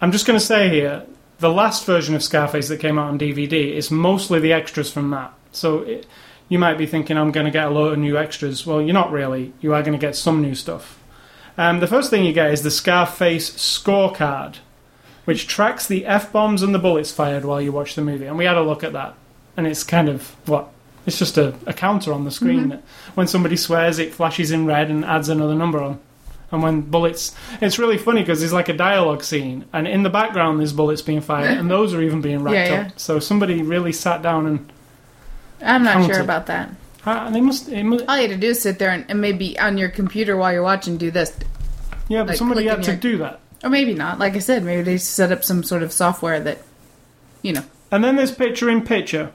I'm 0.00 0.12
just 0.12 0.26
going 0.26 0.38
to 0.38 0.44
say 0.44 0.68
here, 0.68 1.06
the 1.38 1.50
last 1.50 1.84
version 1.84 2.14
of 2.14 2.22
Scarface 2.22 2.68
that 2.68 2.80
came 2.80 2.98
out 2.98 3.08
on 3.08 3.18
DVD 3.18 3.72
is 3.72 3.90
mostly 3.90 4.40
the 4.40 4.52
extras 4.52 4.90
from 4.90 5.10
that. 5.10 5.32
So 5.52 5.80
it, 5.80 6.06
you 6.48 6.58
might 6.58 6.78
be 6.78 6.86
thinking 6.86 7.16
I'm 7.16 7.32
going 7.32 7.46
to 7.46 7.52
get 7.52 7.66
a 7.66 7.70
load 7.70 7.94
of 7.94 7.98
new 7.98 8.16
extras. 8.16 8.66
Well, 8.66 8.82
you're 8.82 8.94
not 8.94 9.10
really. 9.10 9.52
You 9.60 9.74
are 9.74 9.82
going 9.82 9.98
to 9.98 10.06
get 10.06 10.16
some 10.16 10.42
new 10.42 10.54
stuff. 10.54 11.02
Um, 11.58 11.80
the 11.80 11.86
first 11.86 12.10
thing 12.10 12.24
you 12.24 12.32
get 12.32 12.52
is 12.52 12.62
the 12.62 12.70
Scarface 12.70 13.50
scorecard, 13.50 14.56
which 15.24 15.46
tracks 15.46 15.86
the 15.86 16.04
f 16.04 16.30
bombs 16.30 16.62
and 16.62 16.74
the 16.74 16.78
bullets 16.78 17.10
fired 17.10 17.44
while 17.44 17.60
you 17.60 17.72
watch 17.72 17.94
the 17.94 18.02
movie. 18.02 18.26
And 18.26 18.36
we 18.36 18.44
had 18.44 18.58
a 18.58 18.62
look 18.62 18.84
at 18.84 18.92
that, 18.92 19.14
and 19.56 19.66
it's 19.66 19.82
kind 19.82 20.08
of 20.08 20.36
what 20.46 20.68
it's 21.06 21.18
just 21.18 21.38
a, 21.38 21.54
a 21.66 21.72
counter 21.72 22.12
on 22.12 22.24
the 22.24 22.30
screen. 22.30 22.82
When 23.14 23.26
somebody 23.26 23.56
swears, 23.56 23.98
it 23.98 24.12
flashes 24.12 24.50
in 24.50 24.66
red 24.66 24.90
and 24.90 25.04
adds 25.04 25.28
another 25.28 25.54
number 25.54 25.80
on. 25.80 26.00
And 26.52 26.62
when 26.62 26.80
bullets, 26.82 27.34
it's 27.60 27.78
really 27.78 27.98
funny 27.98 28.20
because 28.22 28.38
there's 28.40 28.52
like 28.52 28.68
a 28.68 28.72
dialogue 28.76 29.24
scene, 29.24 29.64
and 29.72 29.88
in 29.88 30.02
the 30.04 30.10
background 30.10 30.60
there's 30.60 30.72
bullets 30.72 31.02
being 31.02 31.20
fired, 31.20 31.58
and 31.58 31.68
those 31.70 31.92
are 31.92 32.00
even 32.02 32.20
being 32.20 32.42
racked 32.44 32.54
Yeah, 32.70 32.82
yeah. 32.82 32.86
up. 32.88 32.98
So 33.00 33.18
somebody 33.18 33.62
really 33.62 33.92
sat 33.92 34.22
down 34.22 34.46
and 34.46 34.72
I'm 35.60 35.82
not 35.82 35.94
Counted. 35.94 36.14
sure 36.14 36.22
about 36.22 36.46
that. 36.46 36.70
ah, 37.04 37.30
they 37.30 37.40
must, 37.40 37.68
it 37.68 37.82
mu 37.82 37.98
All 38.06 38.16
you 38.16 38.22
had 38.22 38.30
to 38.30 38.36
do 38.36 38.48
is 38.48 38.60
sit 38.62 38.78
there 38.78 38.90
and, 38.90 39.04
and 39.08 39.20
maybe 39.20 39.58
on 39.58 39.76
your 39.76 39.88
computer 39.88 40.36
while 40.36 40.52
you're 40.52 40.62
watching 40.62 40.98
do 40.98 41.10
this. 41.10 41.36
yeah, 42.08 42.20
but 42.22 42.28
like 42.28 42.36
somebody 42.38 42.66
had 42.66 42.82
to 42.84 42.92
your- 42.92 43.00
do 43.00 43.18
that. 43.18 43.40
Or 43.64 43.70
maybe 43.70 43.94
not. 43.94 44.18
Like 44.20 44.36
I 44.36 44.38
said, 44.40 44.62
maybe 44.62 44.82
they 44.82 44.98
set 44.98 45.32
up 45.32 45.42
some 45.42 45.62
sort 45.64 45.82
of 45.82 45.92
software 45.92 46.38
that, 46.40 46.58
you 47.42 47.54
know. 47.54 47.64
And 47.90 48.04
then 48.04 48.14
there's 48.16 48.30
picture 48.32 48.68
in 48.70 48.82
picture. 48.82 49.32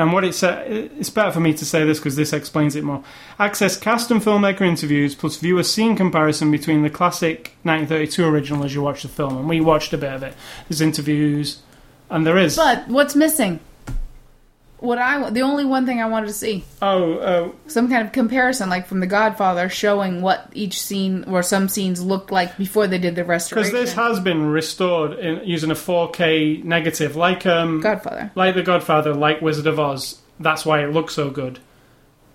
And 0.00 0.14
what 0.14 0.24
it 0.24 0.34
said, 0.34 0.72
it's 0.98 1.10
better 1.10 1.30
for 1.30 1.40
me 1.40 1.52
to 1.52 1.66
say 1.66 1.84
this 1.84 1.98
because 1.98 2.16
this 2.16 2.32
explains 2.32 2.74
it 2.74 2.84
more. 2.84 3.04
Access 3.38 3.76
cast 3.76 4.10
and 4.10 4.22
filmmaker 4.22 4.62
interviews 4.62 5.14
plus 5.14 5.36
view 5.36 5.58
a 5.58 5.64
scene 5.64 5.94
comparison 5.94 6.50
between 6.50 6.82
the 6.82 6.88
classic 6.88 7.54
1932 7.64 8.24
original 8.24 8.64
as 8.64 8.74
you 8.74 8.80
watch 8.80 9.02
the 9.02 9.08
film. 9.08 9.36
And 9.36 9.46
we 9.46 9.60
watched 9.60 9.92
a 9.92 9.98
bit 9.98 10.14
of 10.14 10.22
it. 10.22 10.32
There's 10.66 10.80
interviews, 10.80 11.60
and 12.08 12.26
there 12.26 12.38
is. 12.38 12.56
But 12.56 12.88
what's 12.88 13.14
missing? 13.14 13.60
What 14.80 14.98
I 14.98 15.28
the 15.30 15.42
only 15.42 15.64
one 15.64 15.84
thing 15.84 16.00
I 16.00 16.06
wanted 16.06 16.28
to 16.28 16.32
see 16.32 16.64
oh, 16.80 17.14
uh, 17.18 17.52
some 17.66 17.88
kind 17.88 18.06
of 18.06 18.12
comparison, 18.12 18.70
like 18.70 18.86
from 18.86 19.00
The 19.00 19.06
Godfather, 19.06 19.68
showing 19.68 20.22
what 20.22 20.48
each 20.54 20.80
scene 20.80 21.24
or 21.24 21.42
some 21.42 21.68
scenes 21.68 22.02
looked 22.02 22.30
like 22.30 22.56
before 22.56 22.86
they 22.86 22.98
did 22.98 23.14
the 23.14 23.24
restoration. 23.24 23.72
because 23.72 23.86
this 23.86 23.94
has 23.94 24.20
been 24.20 24.46
restored 24.46 25.18
in, 25.18 25.46
using 25.46 25.70
a 25.70 25.74
4K 25.74 26.64
negative, 26.64 27.14
like 27.14 27.44
um, 27.44 27.80
Godfather. 27.80 28.32
like 28.34 28.54
The 28.54 28.62
Godfather, 28.62 29.14
like 29.14 29.42
Wizard 29.42 29.66
of 29.66 29.78
Oz. 29.78 30.20
That's 30.38 30.64
why 30.64 30.82
it 30.82 30.88
looks 30.92 31.14
so 31.14 31.30
good. 31.30 31.58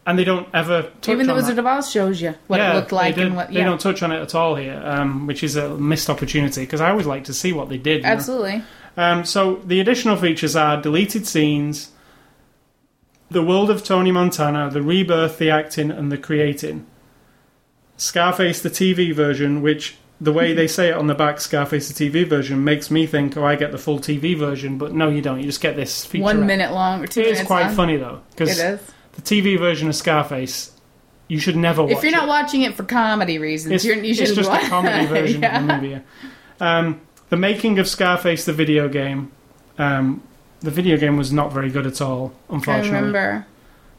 And 0.07 0.19
they 0.19 0.23
don't 0.23 0.47
ever 0.53 0.83
touch 1.01 1.09
Even 1.09 1.25
the 1.25 1.33
on 1.33 1.39
that. 1.39 1.43
Wizard 1.45 1.57
of 1.57 1.65
Oz 1.65 1.91
shows 1.91 2.21
you 2.21 2.35
what 2.45 2.57
yeah, 2.57 2.73
it 2.73 2.75
looked 2.75 2.91
like 2.91 3.17
and 3.17 3.35
what. 3.35 3.51
they 3.51 3.63
don't 3.63 3.81
touch 3.81 4.03
on 4.03 4.11
it 4.11 4.21
at 4.21 4.35
all 4.35 4.55
here, 4.55 4.79
um, 4.85 5.25
which 5.25 5.43
is 5.43 5.55
a 5.55 5.75
missed 5.77 6.11
opportunity 6.11 6.61
because 6.61 6.79
I 6.79 6.91
always 6.91 7.07
like 7.07 7.23
to 7.23 7.33
see 7.33 7.53
what 7.53 7.69
they 7.69 7.79
did. 7.79 7.97
you 7.97 8.03
know. 8.03 8.09
absolutely. 8.09 8.63
Um, 8.97 9.25
so 9.25 9.55
the 9.65 9.79
additional 9.79 10.15
features 10.15 10.55
are 10.55 10.79
deleted 10.79 11.25
scenes, 11.25 11.89
the 13.35 13.43
world 13.43 13.69
of 13.69 13.83
Tony 13.83 14.13
Montana, 14.13 14.69
the 14.71 14.81
rebirth, 14.81 15.39
the 15.39 15.49
acting, 15.49 15.91
and 15.91 16.09
the 16.09 16.17
creating. 16.17 16.85
Scarface, 17.97 18.61
the 18.61 18.69
TV 18.69 19.13
version, 19.13 19.61
which 19.61 19.97
the 20.21 20.31
way 20.31 20.53
they 20.53 20.67
say 20.67 20.87
it 20.87 20.93
on 20.95 21.07
the 21.07 21.13
back, 21.13 21.41
Scarface, 21.41 21.89
the 21.89 22.09
TV 22.09 22.25
version, 22.25 22.63
makes 22.63 22.89
me 22.89 23.05
think, 23.05 23.35
oh, 23.35 23.43
I 23.45 23.57
get 23.57 23.73
the 23.73 23.77
full 23.77 23.99
TV 23.99 24.37
version, 24.39 24.77
but 24.77 24.93
no, 24.93 25.09
you 25.09 25.21
don't. 25.21 25.39
You 25.39 25.47
just 25.47 25.59
get 25.59 25.75
this 25.75 26.05
feature. 26.05 26.23
One 26.23 26.47
minute 26.47 26.71
long 26.71 27.03
or 27.03 27.07
two 27.07 27.19
It 27.19 27.27
is 27.27 27.43
quite 27.43 27.67
long. 27.67 27.75
funny 27.75 27.97
though, 27.97 28.21
because 28.29 28.57
is. 28.57 28.79
the 29.11 29.21
TV 29.21 29.59
version 29.59 29.89
of 29.89 29.97
Scarface, 29.97 30.71
you 31.27 31.37
should 31.37 31.57
never 31.57 31.83
watch 31.83 31.91
it. 31.91 31.97
If 31.97 32.03
you're 32.03 32.13
not 32.13 32.23
it. 32.23 32.29
watching 32.29 32.61
it 32.61 32.73
for 32.75 32.83
comedy 32.83 33.37
reasons, 33.37 33.73
It's, 33.73 33.83
you're, 33.83 33.97
you 33.97 34.11
it's 34.11 34.19
shouldn't 34.19 34.37
just 34.37 34.49
watch 34.49 34.63
a 34.63 34.69
comedy 34.69 35.05
version 35.17 35.41
yeah. 35.41 35.59
of 35.59 35.67
the 35.67 35.73
movie. 35.73 36.01
Um, 36.61 37.01
the 37.27 37.35
making 37.37 37.79
of 37.79 37.87
Scarface, 37.89 38.45
the 38.45 38.53
video 38.53 38.87
game. 38.87 39.33
Um, 39.77 40.23
the 40.61 40.71
video 40.71 40.97
game 40.97 41.17
was 41.17 41.31
not 41.31 41.53
very 41.53 41.69
good 41.69 41.85
at 41.85 42.01
all, 42.01 42.33
Unfortunately, 42.49 42.89
I 42.89 43.01
remember. 43.01 43.47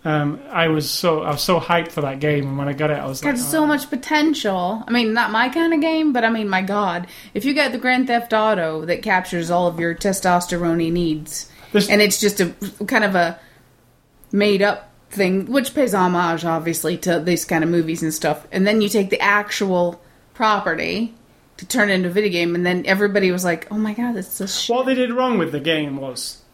Um, 0.04 0.40
I 0.50 0.68
was 0.68 0.88
so 0.88 1.22
I 1.22 1.30
was 1.30 1.42
so 1.42 1.58
hyped 1.58 1.90
for 1.90 2.02
that 2.02 2.20
game, 2.20 2.46
and 2.46 2.56
when 2.56 2.68
I 2.68 2.74
got 2.74 2.90
it, 2.90 2.98
I 2.98 3.06
was 3.06 3.20
Got 3.20 3.30
like, 3.30 3.38
so 3.38 3.64
oh. 3.64 3.66
much 3.66 3.90
potential. 3.90 4.84
I 4.86 4.92
mean, 4.92 5.12
not 5.12 5.32
my 5.32 5.48
kind 5.48 5.74
of 5.74 5.80
game, 5.80 6.12
but 6.12 6.24
I 6.24 6.30
mean, 6.30 6.48
my 6.48 6.62
God, 6.62 7.08
if 7.34 7.44
you 7.44 7.54
get 7.54 7.72
the 7.72 7.78
Grand 7.78 8.06
Theft 8.06 8.32
Auto 8.32 8.84
that 8.84 9.02
captures 9.02 9.50
all 9.50 9.66
of 9.66 9.80
your 9.80 9.96
testosterone 9.96 10.92
needs, 10.92 11.50
This- 11.72 11.88
and 11.88 12.00
it's 12.00 12.20
just 12.20 12.40
a 12.40 12.54
kind 12.86 13.02
of 13.02 13.16
a 13.16 13.38
made 14.30 14.62
up 14.62 14.92
thing, 15.10 15.46
which 15.50 15.74
pays 15.74 15.92
homage, 15.92 16.44
obviously, 16.44 16.96
to 16.98 17.18
these 17.18 17.44
kind 17.44 17.64
of 17.64 17.70
movies 17.70 18.00
and 18.02 18.14
stuff, 18.14 18.46
and 18.52 18.64
then 18.64 18.80
you 18.80 18.88
take 18.88 19.10
the 19.10 19.20
actual 19.20 20.00
property 20.34 21.14
to 21.56 21.66
turn 21.66 21.90
it 21.90 21.94
into 21.94 22.10
a 22.10 22.12
video 22.12 22.30
game, 22.30 22.54
and 22.54 22.64
then 22.64 22.84
everybody 22.86 23.32
was 23.32 23.44
like, 23.44 23.66
"Oh 23.72 23.78
my 23.78 23.92
God, 23.92 24.14
that's 24.14 24.40
a 24.40 24.46
shit." 24.46 24.72
What 24.76 24.86
they 24.86 24.94
did 24.94 25.12
wrong 25.12 25.36
with 25.36 25.50
the 25.50 25.58
game 25.58 25.96
was 25.96 26.42
it 26.42 26.45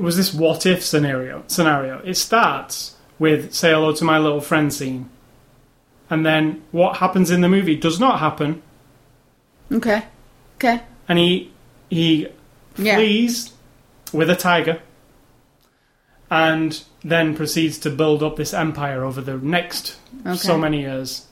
was 0.00 0.16
this 0.16 0.32
what 0.32 0.66
if 0.66 0.82
scenario 0.82 1.44
scenario. 1.46 1.98
It 2.04 2.14
starts 2.14 2.96
with 3.18 3.52
say 3.52 3.72
hello 3.72 3.92
to 3.92 4.04
my 4.04 4.18
little 4.18 4.40
friend 4.40 4.72
scene. 4.72 5.10
And 6.10 6.26
then 6.26 6.62
what 6.72 6.98
happens 6.98 7.30
in 7.30 7.40
the 7.40 7.48
movie 7.48 7.76
does 7.76 7.98
not 7.98 8.20
happen. 8.20 8.62
Okay, 9.70 10.04
okay, 10.56 10.82
and 11.08 11.18
he 11.18 11.50
he 11.88 12.28
yeah, 12.76 12.96
flees 12.96 13.52
with 14.12 14.28
a 14.28 14.36
tiger 14.36 14.80
and 16.32 16.82
then 17.04 17.36
proceeds 17.36 17.78
to 17.78 17.90
build 17.90 18.22
up 18.22 18.36
this 18.36 18.54
empire 18.54 19.04
over 19.04 19.20
the 19.20 19.36
next 19.36 19.98
okay, 20.26 20.34
so 20.34 20.56
many 20.56 20.80
years. 20.80 21.26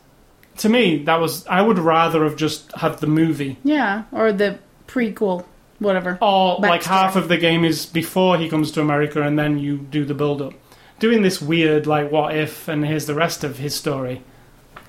To 0.58 0.68
me, 0.68 1.02
that 1.04 1.18
was 1.18 1.46
I 1.46 1.62
would 1.62 1.78
rather 1.78 2.24
have 2.24 2.36
just 2.36 2.70
had 2.72 2.98
the 2.98 3.06
movie. 3.06 3.56
Yeah, 3.64 4.04
or 4.12 4.30
the 4.30 4.58
prequel, 4.86 5.46
whatever. 5.80 6.16
Or 6.22 6.58
like 6.60 6.84
half 6.84 7.16
of 7.16 7.26
the 7.28 7.36
game 7.36 7.64
is 7.64 7.84
before 7.86 8.38
he 8.38 8.48
comes 8.48 8.70
to 8.72 8.80
America, 8.80 9.20
and 9.22 9.36
then 9.38 9.58
you 9.58 9.76
do 9.78 10.04
the 10.04 10.14
build 10.14 10.40
up. 10.40 10.52
Doing 11.00 11.22
this 11.22 11.42
weird 11.42 11.86
like 11.86 12.12
what 12.12 12.36
if, 12.36 12.68
and 12.68 12.84
here's 12.86 13.06
the 13.06 13.14
rest 13.14 13.42
of 13.42 13.58
his 13.58 13.74
story. 13.74 14.22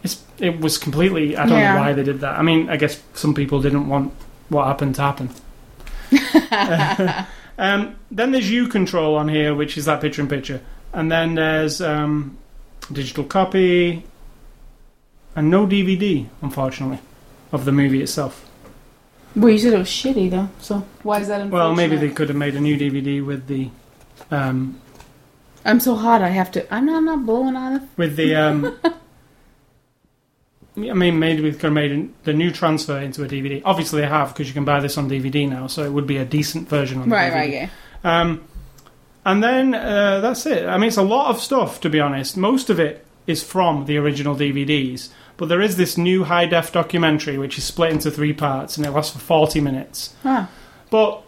It's 0.04 0.22
it 0.38 0.60
was 0.60 0.78
completely. 0.78 1.36
I 1.38 1.46
don't 1.48 1.58
Yeah. 1.58 1.74
know 1.76 1.80
why 1.82 1.94
they 1.94 2.04
did 2.04 2.20
that. 2.20 2.38
I 2.38 2.42
mean, 2.44 2.70
I 2.70 2.78
guess 2.78 3.02
some 3.14 3.34
people 3.34 3.62
didn't 3.62 3.88
want 3.88 4.14
what 4.50 4.68
happened 4.68 4.96
to 4.96 5.02
happen. 5.02 5.30
um, 7.58 7.96
then 8.12 8.32
there's 8.32 8.50
U 8.52 8.68
control 8.68 9.16
on 9.16 9.30
here, 9.30 9.56
which 9.56 9.78
is 9.78 9.86
that 9.86 10.02
picture 10.02 10.22
in 10.22 10.28
picture, 10.28 10.62
and 10.94 11.12
then 11.12 11.36
there's 11.36 11.82
um, 11.82 12.38
digital 12.92 13.24
copy, 13.24 14.04
and 15.36 15.50
no 15.50 15.66
DVD, 15.66 16.28
unfortunately, 16.42 17.00
of 17.54 17.64
the 17.66 17.72
movie 17.72 18.02
itself. 18.02 18.46
Well, 19.36 19.50
you 19.50 19.58
said 19.60 19.74
it 19.74 19.78
was 19.78 19.88
shitty 19.88 20.30
though, 20.30 20.50
so 20.60 20.86
why 21.04 21.20
is 21.22 21.28
that? 21.30 21.42
Important? 21.42 21.54
Well, 21.54 21.76
maybe 21.76 21.96
they 21.96 22.10
could 22.10 22.28
have 22.30 22.38
made 22.38 22.56
a 22.56 22.60
new 22.60 22.78
DVD 22.78 23.26
with 23.26 23.48
the 23.48 23.70
um, 24.30 24.80
I'm 25.64 25.80
so 25.80 25.96
hot. 25.96 26.22
I 26.22 26.30
have 26.30 26.52
to. 26.52 26.74
I'm 26.74 26.86
not. 26.86 26.98
I'm 26.98 27.06
not 27.06 27.26
blowing 27.26 27.56
on 27.56 27.76
it. 27.78 27.82
with 27.98 28.16
the. 28.16 28.36
Um, 28.36 28.78
I 30.78 30.94
mean, 30.94 31.20
maybe 31.20 31.42
we 31.44 31.52
could 31.52 31.64
have 31.64 31.74
made 31.74 31.92
an- 31.92 32.14
the 32.24 32.34
new 32.34 32.50
transfer 32.52 32.98
into 32.98 33.24
a 33.24 33.28
DVD. 33.28 33.62
Obviously, 33.66 34.02
they 34.02 34.08
have 34.08 34.30
because 34.34 34.48
you 34.48 34.54
can 34.54 34.64
buy 34.66 34.80
this 34.80 34.98
on 34.98 35.10
DVD 35.10 35.48
now, 35.50 35.68
so 35.68 35.84
it 35.84 35.92
would 35.92 36.08
be 36.08 36.18
a 36.18 36.26
decent 36.26 36.70
version 36.70 37.02
on 37.02 37.10
the 37.10 37.16
Right, 37.16 37.32
DVD. 37.32 37.36
right, 37.36 37.52
yeah. 37.52 37.70
Um, 38.04 38.44
and 39.26 39.44
then 39.44 39.74
uh, 39.76 40.22
that's 40.22 40.46
it. 40.46 40.66
I 40.66 40.78
mean, 40.78 40.88
it's 40.88 40.98
a 40.98 41.02
lot 41.04 41.30
of 41.30 41.40
stuff 41.42 41.82
to 41.82 41.90
be 41.90 42.00
honest. 42.00 42.38
Most 42.38 42.70
of 42.70 42.80
it 42.80 43.06
is 43.28 43.44
from 43.44 43.86
the 43.86 43.98
original 43.98 44.36
DVDs, 44.36 45.10
but 45.38 45.50
there 45.50 45.62
is 45.62 45.78
this 45.78 45.98
new 45.98 46.24
high 46.24 46.46
def 46.46 46.72
documentary 46.72 47.38
which 47.38 47.58
is 47.58 47.64
split 47.64 47.92
into 47.92 48.12
three 48.12 48.34
parts 48.34 48.78
and 48.78 48.86
it 48.86 48.92
lasts 48.92 49.14
for 49.14 49.20
forty 49.20 49.60
minutes. 49.62 50.14
Huh. 50.24 50.46
But 50.90 51.24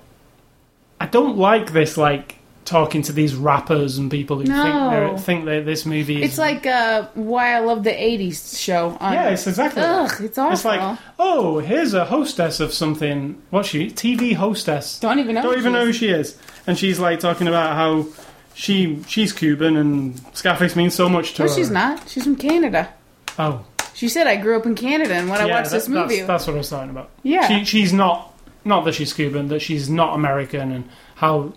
I 1.00 1.06
don't 1.08 1.38
like 1.38 1.74
this, 1.74 1.98
like 1.98 2.38
talking 2.66 3.02
to 3.02 3.12
these 3.12 3.36
rappers 3.36 3.98
and 3.98 4.10
people 4.10 4.38
who 4.38 4.46
No. 4.46 5.10
think 5.18 5.20
think 5.26 5.46
that 5.46 5.66
this 5.66 5.86
movie 5.86 6.22
is. 6.24 6.30
It's 6.30 6.38
like 6.38 6.66
uh, 6.66 7.08
why 7.14 7.54
I 7.56 7.60
love 7.60 7.84
the 7.84 7.90
'80s 7.92 8.58
show. 8.58 8.96
On 9.02 9.14
yeah, 9.14 9.30
it's 9.30 9.46
exactly. 9.48 9.82
Ugh, 9.84 10.12
it's 10.22 10.38
awful. 10.38 10.54
It's 10.54 10.64
like, 10.66 10.98
oh, 11.20 11.60
here's 11.60 11.94
a 11.94 12.06
hostess 12.06 12.60
of 12.62 12.72
something. 12.74 13.42
What's 13.50 13.68
she? 13.70 13.88
TV 13.88 14.34
hostess. 14.34 15.00
don't 15.00 15.20
even 15.20 15.36
know. 15.36 15.42
Don't 15.44 15.54
who 15.54 15.60
even 15.60 15.72
she 15.72 15.74
know 15.74 15.84
who 15.84 15.90
is. 15.90 15.96
she 15.98 16.10
is. 16.10 16.38
And 16.66 16.78
she's 16.78 17.00
like 17.00 17.20
talking 17.20 17.48
about 17.50 17.76
how 17.76 18.06
she 18.54 19.04
she's 19.08 19.34
Cuban 19.34 19.76
and 19.76 20.22
Scarface 20.34 20.76
means 20.76 20.94
so 20.94 21.10
much 21.10 21.34
to 21.34 21.44
No, 21.44 21.50
her. 21.50 21.54
No, 21.54 21.58
she's 21.58 21.70
not. 21.72 22.08
She's 22.10 22.24
from 22.24 22.38
Canada. 22.38 22.94
Oh, 23.38 23.66
She 24.04 24.10
said 24.10 24.28
I 24.28 24.36
grew 24.36 24.58
up 24.58 24.66
in 24.66 24.76
Canada, 24.76 25.14
and 25.14 25.30
when 25.30 25.40
I 25.40 25.46
yeah, 25.46 25.56
watched 25.62 25.72
this 25.72 25.88
movie, 25.88 26.18
That's, 26.18 26.28
that's 26.28 26.48
what 26.48 26.56
I 26.56 26.58
was 26.58 26.70
talking 26.70 26.90
about. 26.90 27.10
yeah, 27.24 27.48
She, 27.48 27.64
she's 27.64 27.94
not 27.94 28.34
not 28.66 28.84
that 28.84 28.96
she's 28.96 29.14
Cuban, 29.14 29.48
that 29.48 29.62
she's 29.62 29.90
not 29.90 30.14
American, 30.14 30.74
and 30.74 30.90
how 31.16 31.54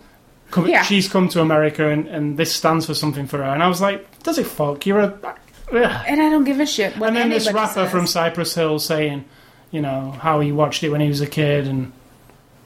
come, 0.49 0.65
Yeah. 0.65 0.81
she's 0.83 1.09
come 1.09 1.27
to 1.27 1.41
America, 1.41 1.89
and, 1.89 2.07
and 2.07 2.37
this 2.37 2.53
stands 2.55 2.85
for 2.85 2.93
something 2.93 3.27
for 3.27 3.39
her. 3.39 3.43
And 3.43 3.61
I 3.61 3.67
was 3.67 3.81
like, 3.81 4.23
does 4.23 4.37
it 4.37 4.47
fuck? 4.47 4.85
You're 4.85 5.01
a. 5.01 5.35
Ugh. 5.73 6.03
and 6.07 6.21
I 6.21 6.29
don't 6.29 6.45
give 6.45 6.61
a 6.61 6.65
shit. 6.65 6.97
What 6.97 7.07
and 7.09 7.17
then 7.17 7.29
this 7.29 7.47
anybody 7.47 7.65
rapper 7.65 7.73
says. 7.81 7.91
from 7.91 8.07
Cypress 8.07 8.55
Hill 8.55 8.79
saying, 8.79 9.25
you 9.71 9.81
know, 9.81 10.11
how 10.11 10.39
he 10.39 10.53
watched 10.53 10.85
it 10.85 10.89
when 10.89 11.01
he 11.01 11.09
was 11.09 11.19
a 11.19 11.27
kid, 11.27 11.67
and 11.67 11.91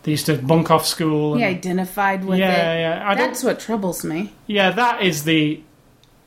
they 0.03 0.11
used 0.11 0.27
to 0.27 0.37
bunk 0.37 0.69
off 0.69 0.85
school. 0.85 1.37
he 1.37 1.43
identified 1.43 2.23
with 2.23 2.37
yeah, 2.37 2.73
it. 2.73 2.81
yeah. 2.81 3.03
I 3.09 3.15
don't 3.15 3.29
That's 3.29 3.43
what 3.43 3.59
troubles 3.59 4.03
me. 4.03 4.31
Yeah, 4.45 4.69
that 4.69 5.01
is 5.01 5.23
the. 5.23 5.59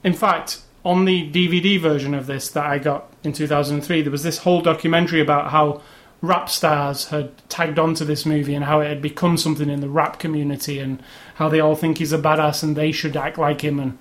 In 0.03 0.13
fact, 0.13 0.59
on 0.85 1.05
the 1.05 1.31
DVD 1.31 1.81
version 1.81 2.15
of 2.15 2.27
this 2.27 2.49
that 2.51 2.67
I 2.67 2.79
got 2.79 3.11
in 3.23 3.33
2003, 3.33 4.03
there 4.03 4.11
was 4.13 4.23
this 4.23 4.39
whole 4.39 4.61
documentary 4.61 5.21
about 5.21 5.51
how 5.51 5.83
rap 6.21 6.49
stars 6.49 7.09
had 7.09 7.33
tagged 7.49 7.79
onto 7.79 8.05
this 8.05 8.25
movie 8.25 8.55
and 8.55 8.65
how 8.65 8.81
it 8.81 8.89
had 8.89 9.03
become 9.03 9.37
something 9.37 9.69
in 9.69 9.81
the 9.81 9.89
rap 9.89 10.19
community 10.19 10.79
and 10.79 11.03
how 11.37 11.49
they 11.49 11.61
all 11.61 11.75
think 11.75 11.99
he's 11.99 12.13
a 12.13 12.19
badass 12.19 12.63
and 12.63 12.77
they 12.77 12.93
should 12.93 13.17
act 13.17 13.39
like 13.39 13.63
him. 13.63 13.79
And 13.79 13.99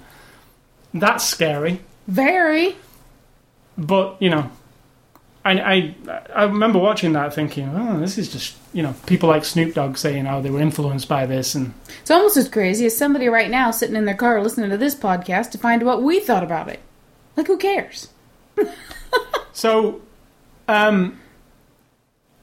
that's 0.94 1.24
scary. 1.24 1.82
Very. 2.08 2.76
But, 3.78 4.22
you 4.22 4.30
know. 4.30 4.52
I, 5.46 5.52
I 5.60 5.96
I 6.34 6.44
remember 6.46 6.80
watching 6.80 7.14
that 7.14 7.34
thinking, 7.34 7.70
oh, 7.76 8.00
this 8.00 8.18
is 8.18 8.32
just 8.32 8.56
you 8.72 8.82
know 8.82 8.96
people 9.06 9.28
like 9.30 9.44
Snoop 9.44 9.74
Dogg 9.74 9.98
saying 9.98 10.26
how 10.26 10.40
they 10.42 10.50
were 10.50 10.62
influenced 10.62 11.08
by 11.10 11.26
this, 11.26 11.54
and 11.56 11.74
It's 12.02 12.12
almost 12.12 12.38
as 12.38 12.48
crazy 12.48 12.86
as 12.86 12.96
somebody 12.98 13.28
right 13.28 13.50
now 13.50 13.72
sitting 13.72 13.96
in 13.96 14.06
their 14.06 14.16
car 14.16 14.42
listening 14.42 14.70
to 14.70 14.78
this 14.78 14.96
podcast 14.96 15.52
to 15.52 15.58
find 15.58 15.84
what 15.84 16.02
we 16.02 16.20
thought 16.20 16.44
about 16.44 16.70
it. 16.70 16.80
Like, 17.36 17.48
who 17.48 17.58
cares? 17.58 18.10
So, 19.56 20.02
um, 20.68 21.20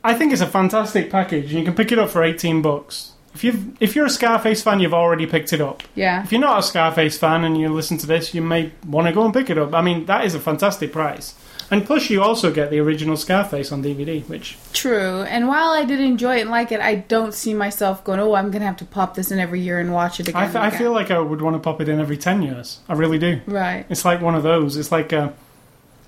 I 0.05 0.15
think 0.15 0.33
it's 0.33 0.41
a 0.41 0.47
fantastic 0.47 1.11
package, 1.11 1.47
and 1.47 1.59
you 1.59 1.65
can 1.65 1.75
pick 1.75 1.91
it 1.91 1.99
up 1.99 2.11
for 2.11 2.23
eighteen 2.23 2.63
bucks. 2.63 3.13
If 3.35 3.45
you 3.45 3.75
if 3.81 3.97
you're 3.97 4.07
a 4.07 4.11
Scarface 4.11 4.63
fan, 4.63 4.81
you've 4.81 4.95
already 4.95 5.27
picked 5.27 5.53
it 5.53 5.61
up. 5.61 5.83
Yeah. 5.95 6.23
If 6.23 6.31
you're 6.33 6.41
not 6.41 6.61
a 6.61 6.63
Scarface 6.63 7.19
fan 7.19 7.45
and 7.45 7.59
you 7.59 7.69
listen 7.69 7.99
to 7.99 8.07
this, 8.07 8.33
you 8.35 8.43
may 8.43 8.73
want 8.87 9.07
to 9.09 9.13
go 9.13 9.25
and 9.25 9.35
pick 9.35 9.51
it 9.51 9.59
up. 9.59 9.75
I 9.75 9.83
mean, 9.83 10.07
that 10.07 10.25
is 10.25 10.35
a 10.35 10.41
fantastic 10.41 10.93
price, 10.93 11.35
and 11.71 11.87
plus 11.87 12.11
you 12.11 12.23
also 12.23 12.53
get 12.53 12.71
the 12.71 12.79
original 12.81 13.17
Scarface 13.17 13.71
on 13.71 13.83
DVD, 13.83 14.27
which 14.29 14.57
True. 14.73 15.23
And 15.23 15.47
while 15.49 15.71
I 15.71 15.85
did 15.85 16.01
enjoy 16.01 16.39
it 16.39 16.43
and 16.43 16.51
like 16.51 16.73
it, 16.73 16.81
I 16.81 16.97
don't 16.97 17.33
see 17.33 17.55
myself 17.55 18.03
going, 18.05 18.19
oh, 18.21 18.35
I'm 18.35 18.51
going 18.51 18.61
to 18.61 18.67
have 18.67 18.77
to 18.79 18.85
pop 18.85 19.15
this 19.15 19.31
in 19.31 19.39
every 19.39 19.61
year 19.61 19.79
and 19.79 19.93
watch 19.93 20.19
it 20.21 20.29
again. 20.29 20.43
I, 20.43 20.47
and 20.47 20.57
f- 20.57 20.75
I 20.75 20.77
feel 20.77 20.93
like 20.93 21.11
I 21.11 21.19
would 21.19 21.41
want 21.41 21.55
to 21.55 21.61
pop 21.61 21.81
it 21.81 21.89
in 21.89 22.01
every 22.01 22.17
ten 22.17 22.43
years. 22.43 22.81
I 22.89 22.95
really 22.95 23.19
do. 23.19 23.41
Right. 23.47 23.87
It's 23.89 24.05
like 24.05 24.21
one 24.21 24.35
of 24.35 24.43
those. 24.43 24.77
It's 24.77 24.91
like 24.91 25.13
uh, 25.13 25.31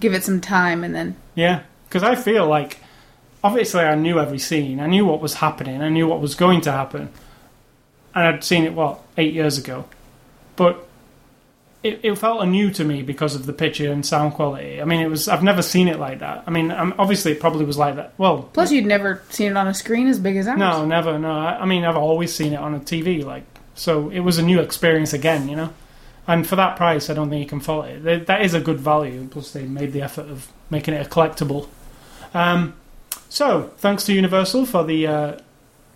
Give 0.01 0.15
it 0.15 0.25
some 0.25 0.41
time 0.41 0.83
and 0.83 0.95
then. 0.95 1.15
Yeah, 1.37 1.63
because 1.89 2.03
I 2.03 2.17
feel 2.17 2.47
like 2.47 2.79
obviously 3.45 3.83
I 3.83 3.95
knew 3.95 4.19
every 4.19 4.39
scene, 4.39 4.81
I 4.81 4.87
knew 4.87 5.07
what 5.07 5.21
was 5.21 5.35
happening, 5.35 5.81
I 5.81 5.89
knew 5.89 6.09
what 6.09 6.21
was 6.21 6.35
going 6.35 6.61
to 6.63 6.73
happen, 6.73 7.09
and 8.15 8.27
I'd 8.27 8.45
seen 8.45 8.65
it 8.65 8.73
what 8.73 9.01
eight 9.17 9.33
years 9.33 9.59
ago, 9.59 9.85
but 10.57 10.89
it, 11.83 12.01
it 12.03 12.15
felt 12.19 12.43
anew 12.43 12.71
to 12.71 12.85
me 12.85 13.03
because 13.03 13.35
of 13.35 13.47
the 13.47 13.53
picture 13.53 13.91
and 13.91 14.05
sound 14.07 14.35
quality. 14.35 14.81
I 14.81 14.85
mean, 14.85 15.01
it 15.01 15.09
was 15.09 15.29
I've 15.29 15.43
never 15.43 15.63
seen 15.63 15.89
it 15.89 15.99
like 15.99 16.21
that. 16.21 16.45
I 16.47 16.51
mean, 16.51 16.71
um, 16.71 16.95
obviously 16.99 17.33
it 17.33 17.41
probably 17.41 17.65
was 17.65 17.77
like 17.79 17.97
that. 17.97 18.15
Well, 18.19 18.45
Plus, 18.53 18.71
you'd 18.73 18.87
never 18.87 19.23
seen 19.31 19.51
it 19.53 19.57
on 19.57 19.67
a 19.69 19.75
screen 19.75 20.07
as 20.09 20.19
big 20.19 20.37
as 20.37 20.47
ours. 20.49 20.59
no, 20.59 20.85
never. 20.85 21.19
No, 21.19 21.33
I, 21.33 21.59
I 21.61 21.65
mean 21.67 21.85
I've 21.85 21.97
always 21.97 22.35
seen 22.35 22.53
it 22.53 22.59
on 22.61 22.75
a 22.75 22.81
TV, 22.81 23.25
like 23.25 23.45
so 23.75 24.11
it 24.11 24.21
was 24.21 24.39
a 24.39 24.43
new 24.43 24.61
experience 24.61 25.13
again, 25.13 25.49
you 25.49 25.57
know. 25.57 25.73
And 26.27 26.47
for 26.47 26.55
that 26.57 26.77
price, 26.77 27.11
I 27.11 27.15
don't 27.15 27.31
think 27.31 27.43
you 27.43 27.49
can 27.49 27.59
fault 27.59 27.87
it. 27.87 28.03
Th- 28.05 28.27
That 28.27 28.43
is 28.43 28.55
a 28.55 28.61
good 28.61 28.79
value. 28.79 29.27
Plus, 29.29 29.51
they 29.53 29.65
made 29.65 29.93
the 29.93 30.03
effort 30.03 30.29
of 30.29 30.53
making 30.71 30.95
it 30.95 31.05
a 31.05 31.09
collectible. 31.11 31.67
Um, 32.33 32.75
so, 33.29 33.73
thanks 33.79 34.05
to 34.05 34.13
Universal 34.13 34.67
for 34.67 34.85
the 34.85 35.07
uh, 35.09 35.39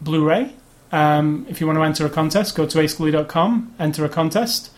Blu-ray. 0.00 0.52
Um, 0.90 1.46
if 1.48 1.60
you 1.60 1.66
want 1.68 1.78
to 1.78 1.82
enter 1.84 2.06
a 2.06 2.10
contest, 2.10 2.56
go 2.56 2.66
to 2.66 2.78
aceglee.com, 2.78 3.74
enter 3.78 4.04
a 4.04 4.08
contest. 4.08 4.70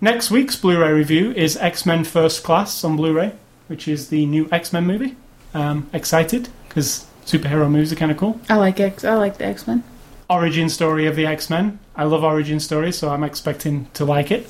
Next 0.00 0.30
week's 0.30 0.54
Blu-ray 0.54 0.92
review 0.92 1.32
is 1.32 1.56
X-Men 1.56 2.04
First 2.04 2.44
Class 2.44 2.84
on 2.84 2.94
Blu-ray, 2.94 3.32
which 3.66 3.88
is 3.88 4.10
the 4.10 4.26
new 4.26 4.48
X-Men 4.52 4.86
movie. 4.86 5.16
Um, 5.52 5.90
excited 5.92 6.48
because 6.68 7.04
superhero 7.26 7.68
movies 7.68 7.92
are 7.92 7.96
kind 7.96 8.12
of 8.12 8.16
cool. 8.16 8.40
I 8.48 8.54
like 8.58 8.78
X. 8.78 9.02
I 9.02 9.14
like 9.14 9.38
the 9.38 9.46
X 9.46 9.66
Men. 9.66 9.82
Origin 10.30 10.68
story 10.68 11.06
of 11.06 11.16
the 11.16 11.26
X-Men. 11.26 11.80
I 11.96 12.04
love 12.04 12.22
origin 12.22 12.60
stories, 12.60 12.96
so 12.96 13.10
I'm 13.10 13.24
expecting 13.24 13.86
to 13.94 14.04
like 14.04 14.30
it. 14.30 14.48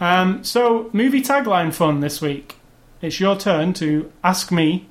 Um, 0.00 0.44
so, 0.44 0.90
movie 0.92 1.22
tagline 1.22 1.74
fun 1.74 1.98
this 1.98 2.20
week. 2.20 2.54
It's 3.02 3.18
your 3.18 3.36
turn 3.36 3.72
to 3.74 4.12
ask 4.22 4.52
me 4.52 4.86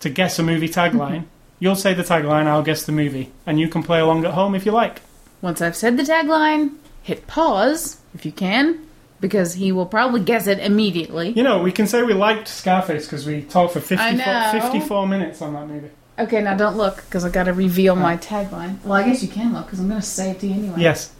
to 0.00 0.08
guess 0.08 0.38
a 0.38 0.42
movie 0.42 0.68
tagline. 0.68 1.24
You'll 1.58 1.76
say 1.76 1.92
the 1.92 2.02
tagline, 2.02 2.46
I'll 2.46 2.62
guess 2.62 2.86
the 2.86 2.92
movie, 2.92 3.32
and 3.44 3.60
you 3.60 3.68
can 3.68 3.82
play 3.82 4.00
along 4.00 4.24
at 4.24 4.32
home 4.32 4.54
if 4.54 4.64
you 4.64 4.72
like. 4.72 5.02
Once 5.42 5.60
I've 5.60 5.76
said 5.76 5.98
the 5.98 6.04
tagline, 6.04 6.76
hit 7.02 7.26
pause 7.26 7.98
if 8.14 8.24
you 8.24 8.32
can, 8.32 8.86
because 9.24 9.54
he 9.54 9.72
will 9.72 9.86
probably 9.86 10.20
guess 10.20 10.46
it 10.46 10.58
immediately. 10.58 11.30
You 11.30 11.42
know, 11.42 11.62
we 11.62 11.72
can 11.72 11.86
say 11.86 12.02
we 12.02 12.12
liked 12.12 12.46
Scarface 12.46 13.06
because 13.06 13.24
we 13.24 13.40
talked 13.40 13.72
for 13.72 13.80
54, 13.80 14.60
54 14.60 15.08
minutes 15.08 15.40
on 15.40 15.54
that 15.54 15.66
movie. 15.66 15.88
Okay, 16.18 16.42
now 16.42 16.54
don't 16.54 16.76
look 16.76 16.96
because 16.96 17.24
I 17.24 17.30
got 17.30 17.44
to 17.44 17.54
reveal 17.54 17.96
my 17.96 18.18
tagline. 18.18 18.84
Well, 18.84 18.92
I 18.92 19.02
guess 19.02 19.22
you 19.22 19.30
can 19.30 19.54
look 19.54 19.64
because 19.64 19.80
I'm 19.80 19.88
going 19.88 19.98
to 19.98 20.06
say 20.06 20.32
it 20.32 20.40
to 20.40 20.46
you 20.46 20.52
anyway. 20.52 20.74
Yes. 20.76 21.10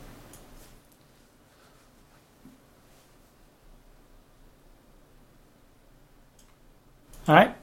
All 7.27 7.35
right. 7.35 7.57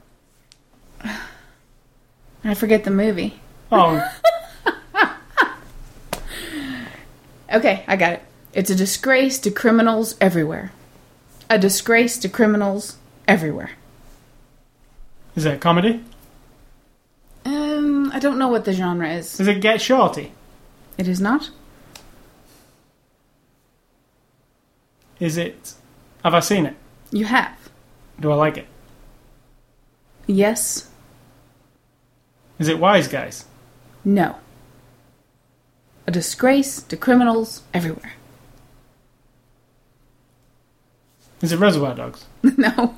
I 2.42 2.54
forget 2.54 2.82
the 2.82 2.90
movie. 2.90 3.38
Oh, 3.70 4.04
Okay, 7.52 7.84
I 7.86 7.94
got 7.94 8.14
it. 8.14 8.22
It's 8.52 8.70
a 8.70 8.74
disgrace 8.74 9.38
to 9.40 9.50
criminals 9.50 10.14
everywhere. 10.20 10.72
A 11.48 11.58
disgrace 11.58 12.18
to 12.18 12.28
criminals 12.28 12.96
everywhere. 13.26 13.70
is 15.36 15.44
that 15.44 15.60
comedy? 15.60 16.02
Um, 17.44 18.10
I 18.12 18.18
don't 18.18 18.38
know 18.38 18.48
what 18.48 18.64
the 18.64 18.72
genre 18.72 19.10
is. 19.10 19.36
Does 19.36 19.48
it 19.48 19.60
Get 19.60 19.80
Shorty? 19.80 20.32
It 20.98 21.08
is 21.08 21.20
not. 21.20 21.50
Is 25.18 25.36
it? 25.36 25.74
Have 26.24 26.34
I 26.34 26.40
seen 26.40 26.66
it? 26.66 26.74
You 27.10 27.24
have. 27.26 27.56
Do 28.20 28.30
I 28.30 28.34
like 28.34 28.56
it? 28.58 28.66
Yes. 30.26 30.88
Is 32.58 32.68
it 32.68 32.78
Wise 32.78 33.08
Guys? 33.08 33.46
No. 34.04 34.36
A 36.06 36.10
disgrace 36.10 36.82
to 36.82 36.96
criminals 36.96 37.62
everywhere. 37.72 38.14
Is 41.42 41.52
it 41.52 41.58
Reservoir 41.58 41.94
Dogs? 41.94 42.24
no. 42.56 42.94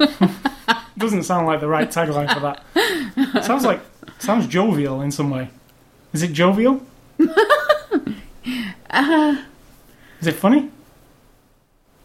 Doesn't 0.97 1.25
sound 1.25 1.47
like 1.47 1.61
the 1.61 1.69
right 1.69 1.89
tagline 1.91 2.33
for 2.33 2.41
that. 2.41 3.45
sounds 3.45 3.65
like 3.65 3.81
sounds 4.19 4.47
jovial 4.47 5.01
in 5.01 5.11
some 5.11 5.31
way. 5.31 5.49
Is 6.13 6.23
it 6.23 6.33
jovial? 6.33 6.81
uh, 8.91 9.37
Is 10.21 10.27
it 10.27 10.35
funny? 10.35 10.71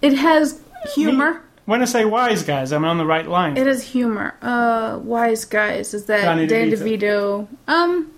it 0.01 0.13
has 0.13 0.61
humor. 0.95 1.41
When 1.65 1.81
I 1.81 1.85
say 1.85 2.05
Wise 2.05 2.41
Guys, 2.43 2.71
I'm 2.71 2.83
on 2.85 2.97
the 2.97 3.05
right 3.05 3.27
line. 3.27 3.55
It 3.57 3.67
has 3.67 3.83
humor. 3.83 4.33
Uh, 4.41 4.97
wise 5.03 5.45
guys. 5.45 5.93
Is 5.93 6.05
that 6.05 6.21
Danny 6.21 6.47
Dan 6.47 6.69
DeVito. 6.71 7.47
DeVito? 7.47 7.47
Um, 7.67 8.11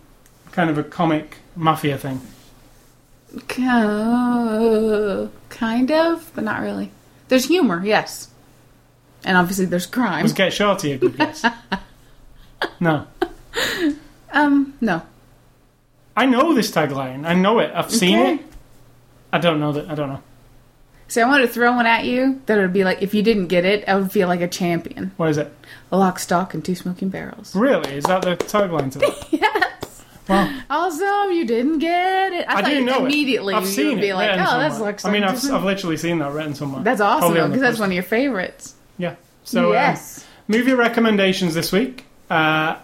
kind 0.54 0.70
of 0.70 0.78
a 0.78 0.84
comic 0.84 1.38
mafia 1.56 1.98
thing. 1.98 2.22
uh, 3.68 5.28
kind 5.50 5.92
of, 5.92 6.32
but 6.34 6.44
not 6.46 6.62
really. 6.62 6.92
There's 7.32 7.46
humor, 7.46 7.82
yes, 7.82 8.28
and 9.24 9.38
obviously 9.38 9.64
there's 9.64 9.86
crime. 9.86 10.24
Was 10.24 10.34
Get 10.34 10.52
Shorty 10.52 10.92
a 10.92 10.98
good 10.98 11.16
guess? 11.18 11.46
no. 12.82 13.08
Um, 14.34 14.74
no. 14.82 15.02
I 16.18 16.26
know 16.26 16.54
this 16.54 16.70
tagline. 16.72 17.26
I 17.26 17.34
know 17.34 17.60
it. 17.60 17.72
I've 17.74 17.90
seen 17.90 18.20
Okay. 18.20 18.34
it. 18.34 18.42
I 19.32 19.38
don't 19.38 19.62
know 19.62 19.72
that. 19.72 19.90
I 19.90 19.96
don't 19.96 20.10
know. 20.10 20.22
See, 21.08 21.22
I 21.22 21.26
wanted 21.26 21.48
to 21.48 21.54
throw 21.54 21.72
one 21.74 21.86
at 21.86 22.04
you 22.04 22.42
that 22.48 22.58
would 22.58 22.74
be 22.74 22.84
like, 22.84 23.02
if 23.02 23.14
you 23.14 23.24
didn't 23.24 23.48
get 23.48 23.64
it, 23.64 23.88
I 23.88 23.96
would 23.96 24.12
feel 24.12 24.28
like 24.28 24.42
a 24.42 24.48
champion. 24.50 25.14
What 25.16 25.30
is 25.30 25.38
it? 25.38 25.54
A 25.90 25.98
lock, 25.98 26.20
stock, 26.20 26.54
and 26.54 26.66
two 26.66 26.76
smoking 26.76 27.08
barrels. 27.08 27.56
Really? 27.56 27.94
Is 27.94 28.04
that 28.04 28.24
the 28.24 28.36
tagline 28.36 28.92
to 28.92 29.00
that? 29.00 29.28
yes. 29.32 30.01
Well, 30.28 30.62
Awesome, 30.70 31.32
you 31.32 31.46
didn't 31.46 31.80
get 31.80 32.34
it. 32.34 32.46
I, 32.48 32.54
I 32.54 32.62
thought 32.62 32.70
do 32.70 32.76
you 32.76 32.86
know 32.86 33.06
immediately 33.06 33.54
it. 33.54 33.58
I've 33.58 33.64
you 33.64 33.70
seen 33.70 33.88
would 33.90 33.98
it. 34.00 34.02
be 34.02 34.14
like, 34.14 34.30
oh, 34.30 34.34
written 34.34 34.44
that's 34.60 34.76
somewhere. 34.76 34.92
like 34.92 35.06
I 35.06 35.12
mean, 35.12 35.24
I've, 35.24 35.52
I've 35.52 35.64
literally 35.64 35.98
seen 35.98 36.20
that 36.20 36.32
written 36.32 36.56
somewhere. 36.56 36.84
That's 36.84 37.02
awesome 37.02 37.20
Probably 37.20 37.38
though, 37.40 37.44
on 37.46 37.50
the 37.52 37.56
because 37.58 37.70
that's 37.70 37.80
one 37.80 37.90
of 37.90 37.94
your 37.94 38.04
favorites. 38.04 38.76
Yeah. 38.98 39.16
So 39.44 39.68
um, 39.68 39.74
yes. 39.74 40.26
movie 40.48 40.74
recommendations 40.74 41.54
this 41.54 41.72
week. 41.72 42.06
Uh, 42.30 42.78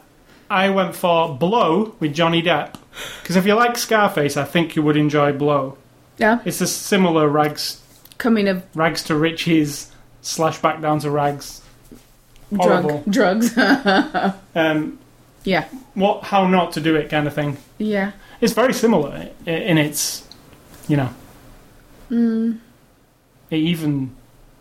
I 0.49 0.69
went 0.69 0.95
for 0.95 1.37
Blow 1.37 1.95
with 1.99 2.13
Johnny 2.13 2.41
Depp 2.41 2.75
because 3.21 3.35
if 3.35 3.45
you 3.45 3.53
like 3.53 3.77
Scarface, 3.77 4.37
I 4.37 4.43
think 4.45 4.75
you 4.75 4.81
would 4.81 4.97
enjoy 4.97 5.31
Blow. 5.33 5.77
yeah. 6.17 6.39
It's 6.45 6.61
a 6.61 6.67
similar 6.67 7.27
rags 7.27 7.81
Coming 8.17 8.47
of 8.47 8.63
rags 8.75 9.03
to 9.03 9.15
riches 9.15 9.91
slash 10.21 10.59
back 10.59 10.81
down 10.81 10.99
to 10.99 11.11
rags. 11.11 11.61
Horrible. 12.55 13.03
drug 13.09 13.41
drugs. 13.51 13.55
Um, 14.55 14.97
yeah. 15.47 15.65
what 15.95 16.23
how 16.23 16.45
not 16.47 16.73
to 16.73 16.81
do 16.81 16.95
it 16.95 17.09
kind 17.09 17.25
of 17.27 17.33
thing. 17.33 17.57
Yeah. 17.77 18.11
It's 18.41 18.53
very 18.53 18.73
similar 18.73 19.29
in 19.45 19.77
its, 19.77 20.27
you 20.87 20.97
know, 20.97 21.09
Mm, 22.11 22.59
it 23.49 23.57
even, 23.57 24.15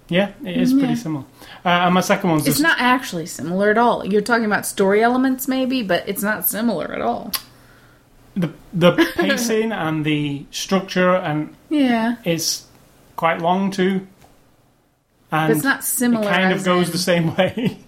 yeah, 0.09 0.33
it 0.45 0.57
is 0.57 0.73
pretty 0.73 0.97
similar. 0.97 1.25
Uh, 1.65 1.69
and 1.87 1.95
my 1.95 2.01
second 2.01 2.31
one's 2.31 2.47
it's 2.47 2.57
just 2.57 2.63
not 2.63 2.81
actually 2.81 3.27
similar 3.27 3.71
at 3.71 3.79
all. 3.79 4.05
You're 4.05 4.21
talking 4.23 4.47
about 4.47 4.67
story 4.67 5.03
elements, 5.03 5.47
maybe, 5.47 5.83
but 5.83 6.03
it's 6.09 6.23
not 6.25 6.47
similar 6.49 6.93
at 6.93 7.01
all. 7.01 7.31
the 8.35 8.51
the 8.73 8.93
pacing 9.17 9.71
and 9.85 10.05
the 10.05 10.45
structure, 10.51 11.15
and 11.15 11.55
Yeah. 11.71 12.17
it's 12.25 12.67
quite 13.15 13.41
long 13.41 13.71
too. 13.71 14.07
And 15.31 15.49
But 15.49 15.51
it's 15.51 15.65
not 15.65 15.85
similar. 15.85 16.29
it 16.29 16.35
kind 16.35 16.53
of 16.53 16.65
goes 16.65 16.87
in- 16.87 16.93
the 16.93 16.99
same 16.99 17.35
way. 17.37 17.79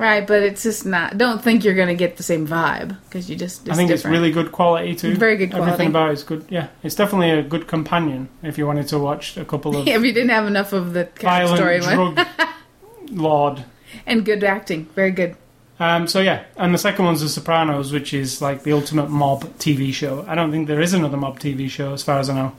Right, 0.00 0.26
but 0.26 0.42
it's 0.42 0.62
just 0.62 0.86
not. 0.86 1.18
Don't 1.18 1.42
think 1.42 1.64
you're 1.64 1.74
going 1.74 1.88
to 1.88 1.94
get 1.94 2.16
the 2.16 2.22
same 2.22 2.46
vibe 2.46 2.96
because 3.04 3.28
you 3.28 3.36
just. 3.36 3.62
It's 3.62 3.70
I 3.70 3.74
think 3.74 3.88
different. 3.88 4.14
it's 4.14 4.20
really 4.20 4.32
good 4.32 4.50
quality 4.52 4.94
too. 4.94 5.14
Very 5.14 5.36
good 5.36 5.50
quality. 5.50 5.72
Everything 5.72 5.88
about 5.88 6.10
it's 6.12 6.22
good. 6.22 6.44
Yeah, 6.48 6.68
it's 6.82 6.94
definitely 6.94 7.30
a 7.30 7.42
good 7.42 7.68
companion 7.68 8.28
if 8.42 8.58
you 8.58 8.66
wanted 8.66 8.88
to 8.88 8.98
watch 8.98 9.36
a 9.36 9.44
couple 9.44 9.76
of 9.76 9.86
if 9.88 10.02
you 10.02 10.12
didn't 10.12 10.30
have 10.30 10.46
enough 10.46 10.72
of 10.72 10.92
the 10.92 11.02
of 11.02 11.56
story 11.56 11.80
violent 11.80 12.16
drug 12.16 12.28
lord. 13.12 13.64
and 14.06 14.24
good 14.24 14.42
acting, 14.42 14.86
very 14.94 15.10
good. 15.10 15.36
Um, 15.78 16.06
so 16.06 16.20
yeah, 16.20 16.44
and 16.56 16.74
the 16.74 16.78
second 16.78 17.06
one's 17.06 17.22
The 17.22 17.28
Sopranos, 17.28 17.90
which 17.90 18.12
is 18.12 18.42
like 18.42 18.64
the 18.64 18.72
ultimate 18.72 19.08
mob 19.08 19.44
TV 19.58 19.94
show. 19.94 20.24
I 20.28 20.34
don't 20.34 20.50
think 20.50 20.68
there 20.68 20.80
is 20.80 20.92
another 20.92 21.16
mob 21.16 21.40
TV 21.40 21.70
show 21.70 21.94
as 21.94 22.02
far 22.02 22.18
as 22.18 22.28
I 22.28 22.34
know, 22.34 22.52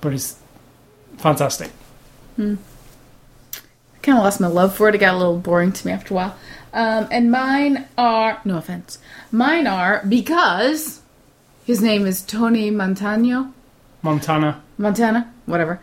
but 0.00 0.12
it's 0.12 0.38
fantastic. 1.18 1.70
Kind 4.02 4.18
of 4.18 4.24
lost 4.24 4.40
my 4.40 4.48
love 4.48 4.74
for 4.74 4.88
it. 4.88 4.94
It 4.94 4.98
got 4.98 5.14
a 5.14 5.18
little 5.18 5.38
boring 5.38 5.72
to 5.72 5.86
me 5.86 5.92
after 5.92 6.14
a 6.14 6.16
while. 6.16 6.36
Um, 6.72 7.08
and 7.10 7.30
mine 7.30 7.86
are 7.98 8.40
no 8.44 8.56
offense. 8.56 8.98
Mine 9.30 9.66
are 9.66 10.02
because 10.08 11.02
his 11.64 11.82
name 11.82 12.06
is 12.06 12.22
Tony 12.22 12.70
Montano. 12.70 13.52
Montana. 14.02 14.62
Montana, 14.78 15.32
whatever. 15.46 15.80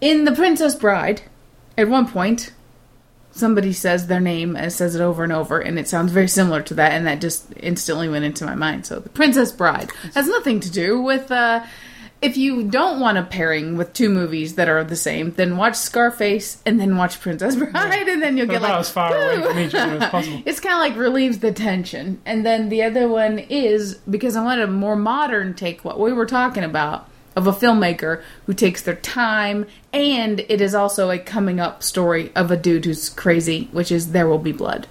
In 0.00 0.24
The 0.24 0.32
Princess 0.32 0.74
Bride, 0.74 1.22
at 1.76 1.88
one 1.88 2.08
point, 2.08 2.52
somebody 3.30 3.72
says 3.72 4.06
their 4.06 4.20
name 4.20 4.56
and 4.56 4.72
says 4.72 4.94
it 4.94 5.00
over 5.00 5.22
and 5.22 5.32
over, 5.32 5.60
and 5.60 5.78
it 5.78 5.88
sounds 5.88 6.10
very 6.10 6.28
similar 6.28 6.62
to 6.62 6.74
that, 6.74 6.92
and 6.92 7.06
that 7.06 7.20
just 7.20 7.52
instantly 7.56 8.08
went 8.08 8.24
into 8.24 8.44
my 8.44 8.54
mind. 8.54 8.86
So, 8.86 8.98
The 8.98 9.08
Princess 9.08 9.52
Bride 9.52 9.90
has 10.14 10.26
nothing 10.26 10.60
to 10.60 10.70
do 10.70 11.00
with. 11.00 11.30
Uh, 11.30 11.64
if 12.20 12.36
you 12.36 12.64
don't 12.64 12.98
want 12.98 13.16
a 13.18 13.22
pairing 13.22 13.76
with 13.76 13.92
two 13.92 14.08
movies 14.08 14.56
that 14.56 14.68
are 14.68 14.82
the 14.82 14.96
same, 14.96 15.32
then 15.32 15.56
watch 15.56 15.76
Scarface 15.76 16.60
and 16.66 16.80
then 16.80 16.96
watch 16.96 17.20
Princess 17.20 17.54
Bride, 17.56 18.08
and 18.08 18.20
then 18.20 18.36
you'll 18.36 18.46
But 18.46 18.54
get 18.54 18.62
like 18.62 18.74
as 18.74 18.90
far 18.90 19.14
away 19.14 19.40
from 19.40 19.58
each 19.58 19.74
other 19.74 20.02
as 20.02 20.10
possible. 20.10 20.42
It's 20.44 20.60
kind 20.60 20.74
of 20.74 20.80
like 20.80 20.96
relieves 20.96 21.38
the 21.38 21.52
tension. 21.52 22.20
And 22.26 22.44
then 22.44 22.70
the 22.70 22.82
other 22.82 23.08
one 23.08 23.38
is 23.38 23.96
because 24.10 24.34
I 24.34 24.42
want 24.42 24.60
a 24.60 24.66
more 24.66 24.96
modern 24.96 25.54
take, 25.54 25.84
what 25.84 26.00
we 26.00 26.12
were 26.12 26.26
talking 26.26 26.64
about, 26.64 27.08
of 27.36 27.46
a 27.46 27.52
filmmaker 27.52 28.22
who 28.46 28.52
takes 28.52 28.82
their 28.82 28.96
time, 28.96 29.64
and 29.92 30.40
it 30.40 30.60
is 30.60 30.74
also 30.74 31.10
a 31.10 31.20
coming 31.20 31.60
up 31.60 31.84
story 31.84 32.32
of 32.34 32.50
a 32.50 32.56
dude 32.56 32.84
who's 32.84 33.08
crazy, 33.08 33.68
which 33.70 33.92
is 33.92 34.10
There 34.10 34.28
Will 34.28 34.38
Be 34.38 34.50
Blood. 34.50 34.88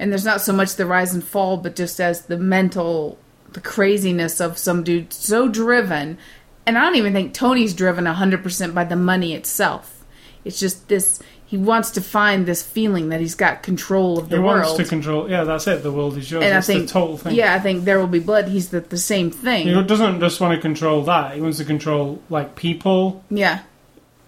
And 0.00 0.10
there's 0.10 0.24
not 0.24 0.40
so 0.40 0.52
much 0.52 0.74
the 0.74 0.84
rise 0.84 1.14
and 1.14 1.22
fall, 1.22 1.58
but 1.58 1.76
just 1.76 2.00
as 2.00 2.26
the 2.26 2.38
mental, 2.38 3.18
the 3.54 3.60
craziness 3.60 4.40
of 4.40 4.58
some 4.58 4.82
dude 4.82 5.12
so 5.12 5.48
driven. 5.48 6.18
And 6.66 6.78
I 6.78 6.82
don't 6.82 6.96
even 6.96 7.12
think 7.12 7.34
Tony's 7.34 7.74
driven 7.74 8.04
100% 8.04 8.74
by 8.74 8.84
the 8.84 8.96
money 8.96 9.34
itself. 9.34 10.04
It's 10.44 10.58
just 10.58 10.88
this, 10.88 11.20
he 11.46 11.56
wants 11.56 11.90
to 11.92 12.00
find 12.00 12.46
this 12.46 12.62
feeling 12.62 13.10
that 13.10 13.20
he's 13.20 13.34
got 13.34 13.62
control 13.62 14.18
of 14.18 14.28
the 14.28 14.40
world. 14.40 14.44
He 14.44 14.56
wants 14.56 14.68
world. 14.70 14.80
to 14.80 14.84
control. 14.86 15.30
Yeah, 15.30 15.44
that's 15.44 15.66
it. 15.66 15.82
The 15.82 15.92
world 15.92 16.16
is 16.16 16.30
yours. 16.30 16.44
and 16.44 16.54
I 16.54 16.60
think, 16.60 16.86
the 16.86 16.92
total 16.92 17.16
thing. 17.18 17.34
yeah, 17.34 17.54
I 17.54 17.60
think 17.60 17.84
There 17.84 17.98
Will 17.98 18.06
Be 18.06 18.20
Blood, 18.20 18.48
he's 18.48 18.70
the, 18.70 18.80
the 18.80 18.98
same 18.98 19.30
thing. 19.30 19.68
He 19.68 19.82
doesn't 19.82 20.20
just 20.20 20.40
want 20.40 20.54
to 20.54 20.60
control 20.60 21.02
that. 21.04 21.34
He 21.34 21.40
wants 21.40 21.58
to 21.58 21.64
control 21.64 22.22
like 22.30 22.56
people, 22.56 23.24
yeah. 23.30 23.62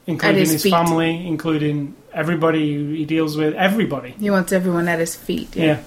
including 0.07 0.41
his 0.41 0.63
his, 0.63 0.71
family, 0.71 1.27
including 1.27 1.97
everybody 2.13 2.97
he 2.97 3.05
deals 3.05 3.37
with. 3.37 3.55
Everybody. 3.55 4.11
He 4.11 4.31
wants 4.31 4.53
everyone 4.53 4.89
at 4.89 4.99
his 4.99 5.17
feet. 5.17 5.57
Yeah. 5.57 5.83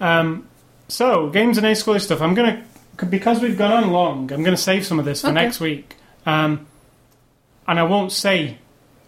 Um, 0.00 0.46
so 0.88 1.30
games 1.30 1.58
and 1.58 1.66
A 1.66 1.74
school 1.74 1.98
stuff. 1.98 2.20
I'm 2.20 2.34
gonna 2.34 2.64
because 3.10 3.40
we've 3.40 3.58
gone 3.58 3.72
on 3.84 3.90
long. 3.90 4.32
I'm 4.32 4.42
gonna 4.42 4.56
save 4.56 4.86
some 4.86 4.98
of 4.98 5.04
this 5.04 5.20
for 5.22 5.28
Okay. 5.28 5.34
next 5.34 5.60
week. 5.60 5.96
Um, 6.26 6.66
and 7.66 7.78
I 7.78 7.82
won't 7.82 8.12
say 8.12 8.58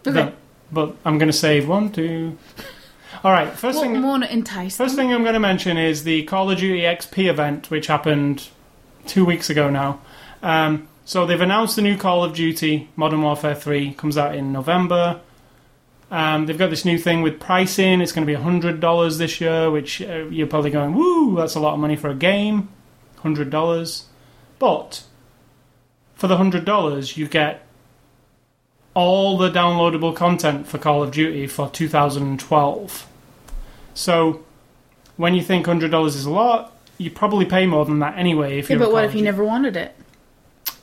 Okay. 0.05 0.13
that, 0.15 0.33
but 0.71 0.95
I'm 1.05 1.17
gonna 1.17 1.33
save 1.33 1.67
one, 1.67 1.91
two. 1.91 2.37
All 3.23 3.31
right. 3.31 3.49
First 3.51 3.79
Well, 3.81 3.91
thing. 3.93 4.21
to 4.21 4.31
entice 4.33 4.77
First 4.77 4.95
thing 4.95 5.11
I'm 5.11 5.23
going 5.23 5.33
to 5.33 5.39
mention 5.39 5.75
is 5.77 6.03
the 6.03 6.21
Call 6.23 6.51
of 6.51 6.59
Duty 6.59 6.81
XP 6.81 7.27
event, 7.27 7.71
which 7.71 7.87
happened 7.87 8.47
two 9.07 9.25
weeks 9.25 9.49
ago 9.49 9.69
now. 9.69 9.99
Um, 10.43 10.87
So 11.03 11.25
they've 11.25 11.39
announced 11.41 11.77
the 11.77 11.81
new 11.81 11.95
Call 11.97 12.23
of 12.23 12.33
Duty 12.35 12.89
Modern 12.97 13.21
Warfare 13.21 13.55
3 13.55 13.93
comes 13.93 14.17
out 14.17 14.35
in 14.35 14.51
November. 14.51 15.21
Um, 16.11 16.45
they've 16.45 16.57
got 16.57 16.69
this 16.69 16.83
new 16.85 16.97
thing 16.97 17.21
with 17.21 17.39
pricing. 17.39 18.01
It's 18.01 18.11
going 18.11 18.27
to 18.27 18.31
be 18.31 18.35
hundred 18.39 18.79
dollars 18.81 19.17
this 19.17 19.39
year, 19.41 19.71
which 19.71 20.01
uh, 20.01 20.25
you're 20.29 20.47
probably 20.47 20.69
going, 20.69 20.93
"Woo, 20.93 21.35
that's 21.37 21.55
a 21.55 21.59
lot 21.61 21.73
of 21.73 21.79
money 21.79 21.95
for 21.95 22.09
a 22.09 22.13
game." 22.15 22.67
Hundred 23.27 23.49
dollars, 23.49 24.05
but 24.57 25.03
for 26.15 26.27
the 26.27 26.37
hundred 26.37 26.63
dollars, 26.63 27.17
you 27.17 27.27
get 27.27 27.67
all 28.93 29.37
the 29.37 29.51
downloadable 29.51 30.15
content 30.15 30.65
for 30.65 30.77
Call 30.77 31.03
of 31.03 31.11
Duty 31.11 31.45
for 31.45 31.69
2012. 31.69 33.05
So 33.93 34.45
when 35.17 35.35
you 35.35 35.43
think 35.43 35.65
hundred 35.65 35.91
dollars 35.91 36.15
is 36.15 36.23
a 36.23 36.31
lot, 36.31 36.71
you 36.97 37.11
probably 37.11 37.43
pay 37.43 37.65
more 37.65 37.83
than 37.83 37.99
that 37.99 38.17
anyway. 38.17 38.59
If 38.59 38.69
Yeah, 38.69 38.77
but 38.77 38.93
what 38.93 39.03
if 39.03 39.13
you 39.13 39.23
never 39.23 39.43
wanted 39.43 39.75
it? 39.75 39.93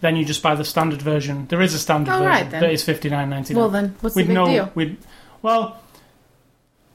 Then 0.02 0.16
you 0.16 0.26
just 0.26 0.42
buy 0.42 0.54
the 0.54 0.66
standard 0.66 1.00
version. 1.00 1.46
There 1.46 1.62
is 1.62 1.72
a 1.72 1.78
standard 1.78 2.12
version 2.12 2.26
right, 2.26 2.50
that 2.50 2.70
is 2.70 2.84
fifty 2.84 3.08
nine 3.08 3.30
ninety 3.30 3.54
nine. 3.54 3.60
Well, 3.62 3.70
then, 3.70 3.96
what's 4.02 4.14
With 4.14 4.26
the 4.26 4.34
big 4.34 4.34
no, 4.34 4.46
deal? 4.46 4.72
with 4.74 4.98
well, 5.40 5.80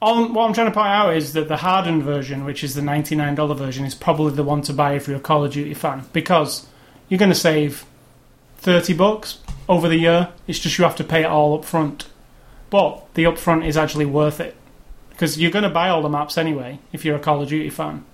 all, 0.02 0.32
what 0.32 0.46
I'm 0.46 0.54
trying 0.54 0.68
to 0.68 0.74
point 0.74 0.88
out 0.88 1.16
is 1.16 1.34
that 1.34 1.48
the 1.48 1.58
hardened 1.58 2.04
version, 2.04 2.46
which 2.46 2.64
is 2.64 2.76
the 2.76 2.82
ninety 2.82 3.16
nine 3.16 3.36
dollar 3.36 3.56
version, 3.56 3.86
is 3.86 3.96
probably 3.96 4.34
the 4.34 4.44
one 4.44 4.62
to 4.64 4.74
buy 4.74 4.94
if 4.94 5.08
you're 5.08 5.18
a 5.18 5.22
Call 5.22 5.44
of 5.44 5.52
Duty 5.52 5.74
fan 5.74 6.06
because 6.14 6.68
you're 7.10 7.18
going 7.18 7.32
to 7.32 7.36
save 7.36 7.86
thirty 8.58 8.94
bucks 8.94 9.40
over 9.68 9.88
the 9.88 9.98
year. 9.98 10.30
It's 10.48 10.60
just 10.60 10.78
you 10.78 10.86
have 10.86 10.96
to 10.98 11.04
pay 11.04 11.24
it 11.24 11.28
all 11.28 11.58
up 11.58 11.66
front, 11.66 12.08
but 12.70 13.14
the 13.14 13.26
upfront 13.26 13.68
is 13.68 13.78
actually 13.78 14.06
worth 14.06 14.40
it 14.40 14.56
because 15.10 15.40
you're 15.40 15.52
going 15.52 15.64
to 15.64 15.70
buy 15.70 15.90
all 15.90 16.02
the 16.02 16.10
maps 16.10 16.38
anyway 16.38 16.80
if 16.94 17.04
you're 17.04 17.18
a 17.18 17.20
Call 17.20 17.42
of 17.42 17.50
Duty 17.50 17.70
fan. 17.70 18.06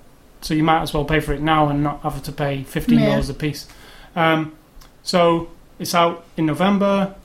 So 0.41 0.53
you 0.53 0.63
might 0.63 0.81
as 0.81 0.93
well 0.93 1.05
pay 1.05 1.19
for 1.19 1.33
it 1.33 1.41
now 1.41 1.69
and 1.69 1.83
not 1.83 2.01
have 2.01 2.21
to 2.23 2.31
pay 2.31 2.63
fifteen 2.63 2.99
dollars 3.01 3.29
a 3.29 3.33
piece. 3.33 3.67
Um, 4.15 4.55
so 5.03 5.49
it's 5.77 5.93
out 5.93 6.25
in 6.35 6.45
November. 6.45 7.15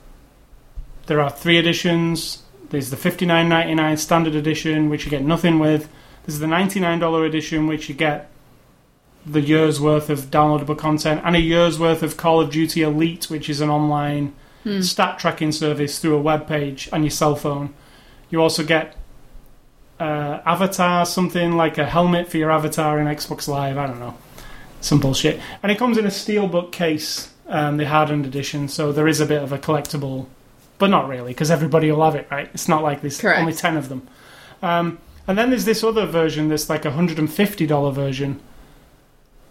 There 1.07 1.19
are 1.19 1.29
three 1.31 1.57
editions. 1.57 2.40
There's 2.71 2.89
the 2.89 2.97
$59.99 2.97 3.97
standard 3.99 4.33
edition, 4.35 4.89
which 4.89 5.05
you 5.05 5.11
get 5.11 5.23
nothing 5.23 5.59
with. 5.59 5.87
There's 6.25 6.39
the 6.39 6.47
ninety 6.47 6.79
nine 6.79 6.99
dollar 6.99 7.25
edition, 7.25 7.67
which 7.67 7.89
you 7.89 7.95
get 7.95 8.29
the 9.25 9.41
year's 9.41 9.79
worth 9.79 10.09
of 10.09 10.31
downloadable 10.31 10.77
content 10.77 11.21
and 11.23 11.35
a 11.35 11.39
year's 11.39 11.77
worth 11.79 12.01
of 12.03 12.17
Call 12.17 12.41
of 12.41 12.49
Duty 12.51 12.81
Elite, 12.81 13.29
which 13.29 13.49
is 13.49 13.61
an 13.61 13.69
online 13.69 14.33
Hmm. 14.63 14.81
stat 14.81 15.17
tracking 15.17 15.51
service 15.51 15.97
through 15.97 16.15
a 16.15 16.21
web 16.21 16.47
page 16.47 16.87
and 16.93 17.03
your 17.03 17.09
cell 17.11 17.35
phone. 17.35 17.73
You 18.29 18.41
also 18.41 18.63
get 18.63 18.95
uh, 19.99 20.39
avatar, 20.45 21.05
something 21.05 21.55
like 21.57 21.77
a 21.79 21.85
helmet 21.85 22.29
for 22.29 22.37
your 22.37 22.51
avatar 22.51 22.99
in 22.99 23.07
Xbox 23.07 23.47
Live. 23.47 23.77
I 23.77 23.87
don't 23.87 23.99
know, 23.99 24.15
some 24.79 24.99
bullshit. 24.99 25.39
And 25.63 25.71
it 25.71 25.77
comes 25.79 25.97
in 25.97 26.05
a 26.05 26.09
steelbook 26.09 26.71
case, 26.71 27.31
um, 27.47 27.77
the 27.77 27.85
hardened 27.87 28.25
edition. 28.27 28.67
So 28.67 28.91
there 28.91 29.07
is 29.07 29.19
a 29.19 29.25
bit 29.25 29.41
of 29.41 29.51
a 29.51 29.57
collectible, 29.57 30.27
but 30.81 30.89
not 30.89 31.07
really, 31.07 31.31
because 31.31 31.49
everybody 31.51 31.89
will 31.91 32.03
have 32.03 32.15
it, 32.15 32.27
right? 32.29 32.49
It's 32.53 32.67
not 32.67 32.83
like 32.83 32.99
there's 33.01 33.21
Correct. 33.21 33.39
only 33.39 33.53
ten 33.53 33.77
of 33.77 33.87
them. 33.87 34.05
Um, 34.61 34.97
and 35.27 35.37
then 35.37 35.49
there's 35.51 35.65
this 35.65 35.83
other 35.83 36.05
version, 36.05 36.49
this 36.49 36.69
like 36.69 36.83
a 36.83 36.91
hundred 36.91 37.19
and 37.19 37.31
fifty 37.31 37.65
dollar 37.65 37.91
version. 37.91 38.41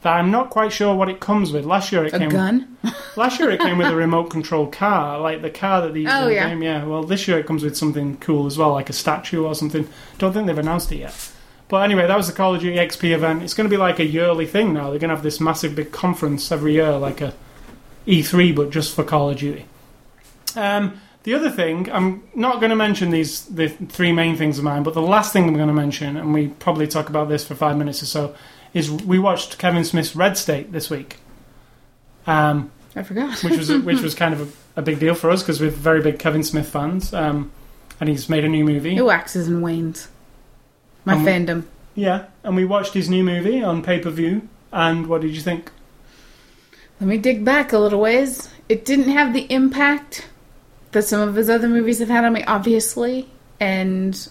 That 0.03 0.15
I'm 0.15 0.31
not 0.31 0.49
quite 0.51 0.73
sure 0.73 0.95
what 0.95 1.09
it 1.11 1.21
comes 1.21 1.53
with. 1.53 1.65
Last 1.67 1.93
year 1.93 2.05
it 2.07 2.13
A 2.15 2.19
came. 2.19 2.31
gun? 2.31 2.77
Last 3.17 3.39
year 3.39 3.51
it 3.51 3.61
came 3.61 3.77
with 3.79 3.87
a 3.89 3.95
remote 3.95 4.31
control 4.31 4.67
car, 4.67 5.21
like 5.21 5.43
the 5.43 5.51
car 5.51 5.83
that 5.83 5.93
they 5.95 6.01
use 6.01 6.11
Oh, 6.13 6.23
in 6.23 6.29
the 6.29 6.35
yeah. 6.35 6.49
game. 6.49 6.63
Yeah. 6.63 6.85
Well, 6.85 7.05
this 7.05 7.29
year 7.29 7.39
it 7.39 7.47
comes 7.47 7.63
with 7.63 7.77
something 7.77 8.17
cool 8.17 8.47
as 8.47 8.57
well, 8.59 8.73
like 8.73 8.89
a 8.91 8.95
statue 8.95 9.45
or 9.45 9.55
something. 9.55 9.87
Don't 10.19 10.33
think 10.33 10.47
they've 10.47 10.57
announced 10.59 10.91
it 10.91 10.97
yet. 10.99 11.33
But 11.69 11.85
anyway, 11.85 12.07
that 12.09 12.17
was 12.17 12.27
the 12.27 12.33
Call 12.33 12.55
of 12.57 12.61
Duty 12.63 12.79
XP 12.79 13.13
event. 13.15 13.43
It's 13.45 13.55
going 13.55 13.69
to 13.69 13.71
be 13.71 13.77
like 13.77 13.99
a 14.01 14.05
yearly 14.07 14.47
thing 14.47 14.73
now. 14.73 14.89
They're 14.91 14.99
going 14.99 15.11
to 15.11 15.15
have 15.15 15.23
this 15.23 15.39
massive 15.39 15.77
big 15.77 15.93
conference 15.93 16.51
every 16.51 16.73
year, 16.73 16.97
like 16.97 17.21
a 17.21 17.33
E3, 18.09 18.57
but 18.57 18.71
just 18.71 18.93
for 18.97 19.05
Call 19.05 19.31
of 19.31 19.37
Duty. 19.39 19.67
Um, 20.57 20.99
the 21.23 21.35
other 21.35 21.51
thing, 21.51 21.91
I'm 21.93 22.23
not 22.35 22.61
going 22.61 22.71
to 22.71 22.77
mention 22.77 23.11
these 23.11 23.45
the 23.47 23.69
three 23.69 24.13
main 24.13 24.37
things 24.37 24.59
of 24.59 24.65
mine, 24.65 24.83
but 24.83 24.95
the 24.95 25.03
last 25.03 25.33
thing 25.33 25.47
I'm 25.49 25.55
going 25.55 25.69
to 25.69 25.75
mention, 25.75 26.17
and 26.17 26.33
we 26.33 26.49
probably 26.49 26.87
talk 26.87 27.09
about 27.09 27.29
this 27.29 27.45
for 27.47 27.55
five 27.55 27.77
minutes 27.77 28.03
or 28.03 28.07
so, 28.07 28.35
is 28.73 28.91
we 28.91 29.19
watched 29.19 29.59
Kevin 29.59 29.85
Smith's 29.85 30.15
Red 30.17 30.37
State 30.39 30.73
this 30.73 30.89
week. 30.91 31.17
Um, 32.27 32.71
I 32.97 33.03
forgot. 33.03 33.43
which 33.43 33.57
was 33.57 33.71
which 33.85 34.01
was 34.01 34.15
kind 34.15 34.35
of 34.35 34.55
a, 34.77 34.81
a 34.81 34.83
big 34.83 34.99
deal 34.99 35.15
for 35.15 35.31
us 35.31 35.43
because 35.43 35.61
we're 35.61 35.71
very 35.71 36.01
big 36.03 36.19
Kevin 36.19 36.43
Smith 36.43 36.69
fans. 36.69 37.13
Um, 37.13 37.51
and 38.01 38.09
he's 38.09 38.29
made 38.31 38.45
a 38.45 38.49
new 38.49 38.65
movie. 38.65 38.97
It 38.97 39.05
waxes 39.05 39.47
and 39.47 39.63
wanes. 39.63 40.09
My 41.05 41.15
Um, 41.15 41.27
fandom. 41.27 41.65
Yeah, 41.95 42.27
and 42.43 42.57
we 42.57 42.65
watched 42.65 42.95
his 42.95 43.11
new 43.11 43.23
movie 43.23 43.63
on 43.63 43.83
pay 43.83 43.99
per 43.99 44.11
view. 44.11 44.49
And 44.73 45.07
what 45.07 45.21
did 45.21 45.33
you 45.35 45.41
think? 45.43 45.71
Let 47.01 47.09
me 47.09 47.19
dig 47.19 47.45
back 47.45 47.73
a 47.73 47.79
little 47.79 48.01
ways. 48.01 48.49
It 48.69 48.85
didn't 48.85 49.09
have 49.11 49.35
the 49.35 49.51
impact 49.53 50.29
that 50.93 51.03
some 51.05 51.27
of 51.29 51.35
his 51.35 51.49
other 51.49 51.69
movies 51.69 51.99
have 52.01 52.09
had 52.09 52.25
on 52.25 52.33
me, 52.33 52.43
obviously. 52.45 53.29
And 53.61 54.29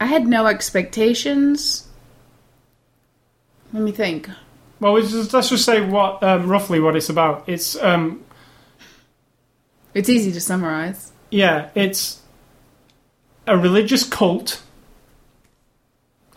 I 0.00 0.06
had 0.06 0.26
no 0.26 0.46
expectations. 0.46 1.86
Let 3.72 3.82
me 3.82 3.92
think. 3.92 4.28
Well, 4.80 4.94
let's 4.94 5.10
just, 5.10 5.32
let's 5.34 5.48
just 5.50 5.64
say 5.64 5.80
what 5.84 6.22
um, 6.22 6.48
roughly 6.48 6.80
what 6.80 6.96
it's 6.96 7.08
about. 7.08 7.48
It's 7.48 7.76
um, 7.82 8.24
It's 9.94 10.08
easy 10.08 10.32
to 10.32 10.40
summarize. 10.40 11.12
yeah, 11.30 11.70
it's 11.74 12.22
a 13.46 13.56
religious 13.58 14.04
cult, 14.04 14.62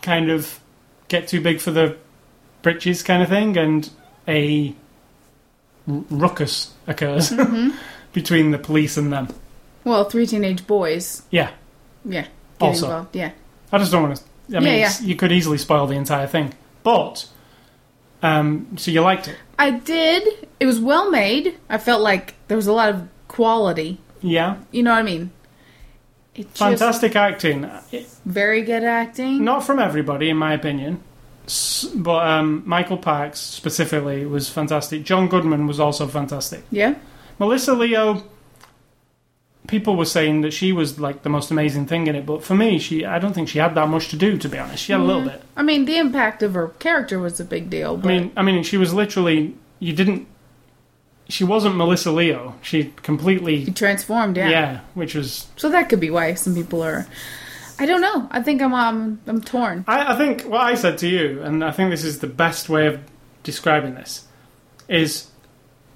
kind 0.02 0.30
of 0.30 0.58
get 1.08 1.28
too 1.28 1.40
big 1.40 1.60
for 1.60 1.70
the 1.70 1.96
britches 2.62 3.02
kind 3.02 3.22
of 3.22 3.28
thing, 3.28 3.56
and 3.56 3.88
a 4.26 4.74
r- 5.88 6.04
ruckus 6.10 6.72
occurs 6.86 7.32
between 8.12 8.50
the 8.50 8.58
police 8.58 8.96
and 8.96 9.12
them. 9.12 9.28
Well, 9.84 10.04
three 10.04 10.26
teenage 10.26 10.66
boys. 10.66 11.22
Yeah. 11.30 11.50
Yeah. 12.04 12.22
Get 12.22 12.30
Also. 12.60 12.86
involved. 12.86 13.16
Yeah. 13.16 13.32
I 13.72 13.78
just 13.78 13.90
don't 13.92 14.02
want 14.02 14.16
to. 14.16 14.56
I 14.56 14.60
mean, 14.60 14.74
Yeah, 14.74 14.92
yeah. 15.00 15.06
you 15.06 15.16
could 15.16 15.32
easily 15.32 15.58
spoil 15.58 15.86
the 15.86 15.94
entire 15.96 16.26
thing. 16.26 16.52
But, 16.82 17.26
um, 18.22 18.68
so 18.76 18.90
you 18.90 19.00
liked 19.00 19.28
it? 19.28 19.36
I 19.58 19.70
did. 19.70 20.48
It 20.60 20.66
was 20.66 20.80
well 20.80 21.10
made. 21.10 21.58
I 21.68 21.78
felt 21.78 22.02
like 22.02 22.34
there 22.48 22.56
was 22.56 22.66
a 22.66 22.72
lot 22.72 22.90
of 22.90 23.08
quality. 23.28 23.98
Yeah. 24.20 24.56
You 24.70 24.82
know 24.82 24.90
what 24.92 24.98
I 24.98 25.02
mean? 25.02 25.30
It 26.34 26.46
just- 26.54 26.58
Fantastic 26.58 27.16
acting. 27.16 27.68
Very 28.24 28.62
good 28.62 28.84
acting. 28.84 29.44
not 29.44 29.64
from 29.64 29.78
everybody, 29.78 30.30
in 30.30 30.36
my 30.36 30.52
opinion. 30.54 31.00
S- 31.46 31.86
But 31.94 32.26
um, 32.26 32.62
Michael 32.66 32.96
Parks 32.98 33.40
specifically 33.40 34.24
was 34.26 34.48
fantastic. 34.48 35.02
John 35.04 35.28
Goodman 35.28 35.66
was 35.66 35.80
also 35.80 36.06
fantastic. 36.06 36.62
Yeah. 36.70 36.94
Melissa 37.42 37.74
Leo, 37.74 38.22
people 39.66 39.96
were 39.96 40.04
saying 40.04 40.42
that 40.42 40.52
she 40.52 40.72
was 40.72 41.00
like 41.00 41.24
the 41.24 41.28
most 41.28 41.50
amazing 41.50 41.86
thing 41.86 42.06
in 42.06 42.14
it, 42.14 42.24
but 42.24 42.44
for 42.44 42.54
me, 42.54 42.78
she 42.78 43.04
I 43.04 43.18
don't 43.18 43.32
think 43.32 43.48
she 43.48 43.58
had 43.58 43.74
that 43.74 43.88
much 43.88 44.10
to 44.10 44.16
do. 44.16 44.38
To 44.38 44.48
be 44.48 44.58
honest, 44.58 44.84
she 44.84 44.92
had 44.92 45.00
a 45.00 45.04
little 45.04 45.24
bit. 45.24 45.42
I 45.56 45.62
mean, 45.64 45.84
the 45.84 45.98
impact 45.98 46.44
of 46.44 46.54
her 46.54 46.68
character 46.68 47.18
was 47.18 47.40
a 47.40 47.44
big 47.44 47.68
deal. 47.68 48.00
I 48.00 48.06
mean, 48.06 48.32
I 48.36 48.42
mean, 48.42 48.62
she 48.62 48.76
was 48.76 48.94
literally 48.94 49.56
you 49.80 49.92
didn't. 49.92 50.28
She 51.28 51.42
wasn't 51.42 51.74
Melissa 51.74 52.12
Leo. 52.12 52.54
She 52.62 52.92
completely 53.02 53.64
he 53.64 53.72
transformed. 53.72 54.36
Yeah. 54.36 54.48
yeah, 54.48 54.80
which 54.94 55.16
was 55.16 55.48
So 55.56 55.68
that 55.70 55.88
could 55.88 55.98
be 55.98 56.10
why 56.10 56.34
some 56.34 56.54
people 56.54 56.80
are. 56.80 57.08
I 57.80 57.86
don't 57.86 58.02
know. 58.02 58.28
I 58.30 58.40
think 58.40 58.62
I'm 58.62 58.72
um, 58.72 59.20
I'm 59.26 59.40
torn. 59.40 59.84
I, 59.88 60.14
I 60.14 60.16
think 60.16 60.42
what 60.42 60.60
I 60.60 60.74
said 60.74 60.96
to 60.98 61.08
you, 61.08 61.42
and 61.42 61.64
I 61.64 61.72
think 61.72 61.90
this 61.90 62.04
is 62.04 62.20
the 62.20 62.28
best 62.28 62.68
way 62.68 62.86
of 62.86 63.00
describing 63.42 63.96
this, 63.96 64.28
is 64.86 65.26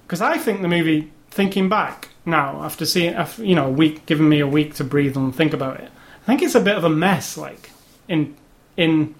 because 0.03 0.19
I 0.19 0.37
think 0.37 0.61
the 0.61 0.67
movie, 0.67 1.13
thinking 1.29 1.69
back 1.69 2.09
now 2.25 2.63
after 2.63 2.85
seeing, 2.85 3.15
you 3.37 3.55
know, 3.55 3.67
a 3.67 3.71
week, 3.71 4.05
giving 4.05 4.29
me 4.29 4.39
a 4.39 4.47
week 4.47 4.75
to 4.75 4.83
breathe 4.83 5.15
and 5.15 5.35
think 5.35 5.53
about 5.53 5.79
it, 5.79 5.91
I 6.23 6.25
think 6.25 6.41
it's 6.41 6.55
a 6.55 6.61
bit 6.61 6.75
of 6.75 6.83
a 6.83 6.89
mess. 6.89 7.37
Like 7.37 7.69
in 8.07 8.35
in, 8.75 9.15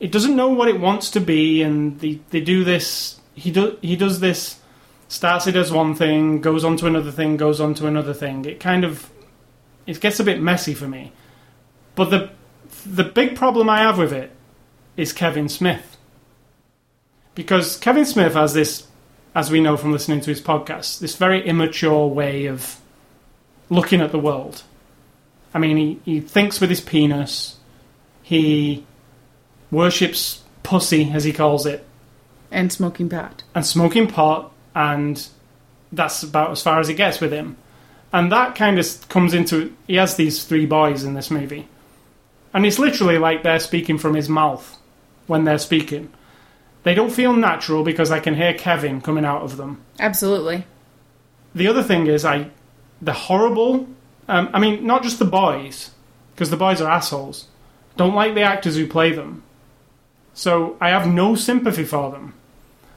it 0.00 0.12
doesn't 0.12 0.36
know 0.36 0.48
what 0.48 0.68
it 0.68 0.80
wants 0.80 1.10
to 1.12 1.20
be, 1.20 1.62
and 1.62 2.00
they 2.00 2.20
they 2.30 2.40
do 2.40 2.64
this. 2.64 3.20
He 3.34 3.50
do 3.50 3.78
he 3.80 3.96
does 3.96 4.20
this. 4.20 4.60
Starts 5.06 5.46
it 5.46 5.54
as 5.54 5.70
one 5.70 5.94
thing, 5.94 6.40
goes 6.40 6.64
on 6.64 6.76
to 6.78 6.86
another 6.86 7.12
thing, 7.12 7.36
goes 7.36 7.60
on 7.60 7.74
to 7.74 7.86
another 7.86 8.14
thing. 8.14 8.44
It 8.44 8.58
kind 8.58 8.84
of 8.84 9.10
it 9.86 10.00
gets 10.00 10.18
a 10.18 10.24
bit 10.24 10.40
messy 10.40 10.74
for 10.74 10.88
me. 10.88 11.12
But 11.94 12.10
the 12.10 12.30
the 12.86 13.04
big 13.04 13.36
problem 13.36 13.68
I 13.68 13.78
have 13.78 13.98
with 13.98 14.12
it 14.12 14.32
is 14.96 15.12
Kevin 15.12 15.48
Smith. 15.48 15.96
Because 17.34 17.76
Kevin 17.76 18.04
Smith 18.04 18.34
has 18.34 18.54
this, 18.54 18.86
as 19.34 19.50
we 19.50 19.60
know 19.60 19.76
from 19.76 19.92
listening 19.92 20.20
to 20.20 20.30
his 20.30 20.40
podcast, 20.40 21.00
this 21.00 21.16
very 21.16 21.44
immature 21.46 22.06
way 22.06 22.46
of 22.46 22.76
looking 23.68 24.00
at 24.00 24.12
the 24.12 24.18
world. 24.18 24.62
I 25.52 25.58
mean, 25.58 25.76
he, 25.76 26.00
he 26.04 26.20
thinks 26.20 26.60
with 26.60 26.70
his 26.70 26.80
penis, 26.80 27.56
he 28.22 28.84
worships 29.70 30.42
pussy, 30.62 31.10
as 31.12 31.24
he 31.24 31.32
calls 31.32 31.66
it, 31.66 31.84
And 32.50 32.72
smoking 32.72 33.08
pot. 33.08 33.42
and 33.54 33.66
smoking 33.66 34.06
pot, 34.06 34.52
and 34.74 35.26
that's 35.92 36.22
about 36.22 36.50
as 36.52 36.62
far 36.62 36.80
as 36.80 36.88
it 36.88 36.94
gets 36.94 37.20
with 37.20 37.32
him. 37.32 37.56
And 38.12 38.30
that 38.30 38.54
kind 38.54 38.78
of 38.78 39.08
comes 39.08 39.34
into 39.34 39.74
he 39.88 39.96
has 39.96 40.14
these 40.16 40.44
three 40.44 40.66
boys 40.66 41.02
in 41.02 41.14
this 41.14 41.30
movie, 41.30 41.66
and 42.52 42.64
it's 42.64 42.78
literally 42.78 43.18
like 43.18 43.42
they're 43.42 43.58
speaking 43.58 43.98
from 43.98 44.14
his 44.14 44.28
mouth 44.28 44.78
when 45.26 45.44
they're 45.44 45.58
speaking. 45.58 46.12
They 46.84 46.94
don't 46.94 47.10
feel 47.10 47.32
natural 47.32 47.82
because 47.82 48.10
I 48.10 48.20
can 48.20 48.34
hear 48.34 48.54
Kevin 48.54 49.00
coming 49.00 49.24
out 49.24 49.42
of 49.42 49.56
them. 49.56 49.82
Absolutely. 49.98 50.66
The 51.54 51.66
other 51.66 51.82
thing 51.82 52.06
is, 52.06 52.24
I 52.24 52.50
the 53.02 53.12
horrible. 53.12 53.88
Um, 54.28 54.48
I 54.52 54.58
mean, 54.58 54.86
not 54.86 55.02
just 55.02 55.18
the 55.18 55.24
boys, 55.24 55.90
because 56.34 56.50
the 56.50 56.56
boys 56.56 56.80
are 56.80 56.90
assholes. 56.90 57.48
Don't 57.96 58.14
like 58.14 58.34
the 58.34 58.42
actors 58.42 58.76
who 58.76 58.86
play 58.86 59.12
them. 59.12 59.42
So 60.32 60.76
I 60.80 60.88
have 60.90 61.06
no 61.06 61.34
sympathy 61.34 61.84
for 61.84 62.10
them. 62.10 62.34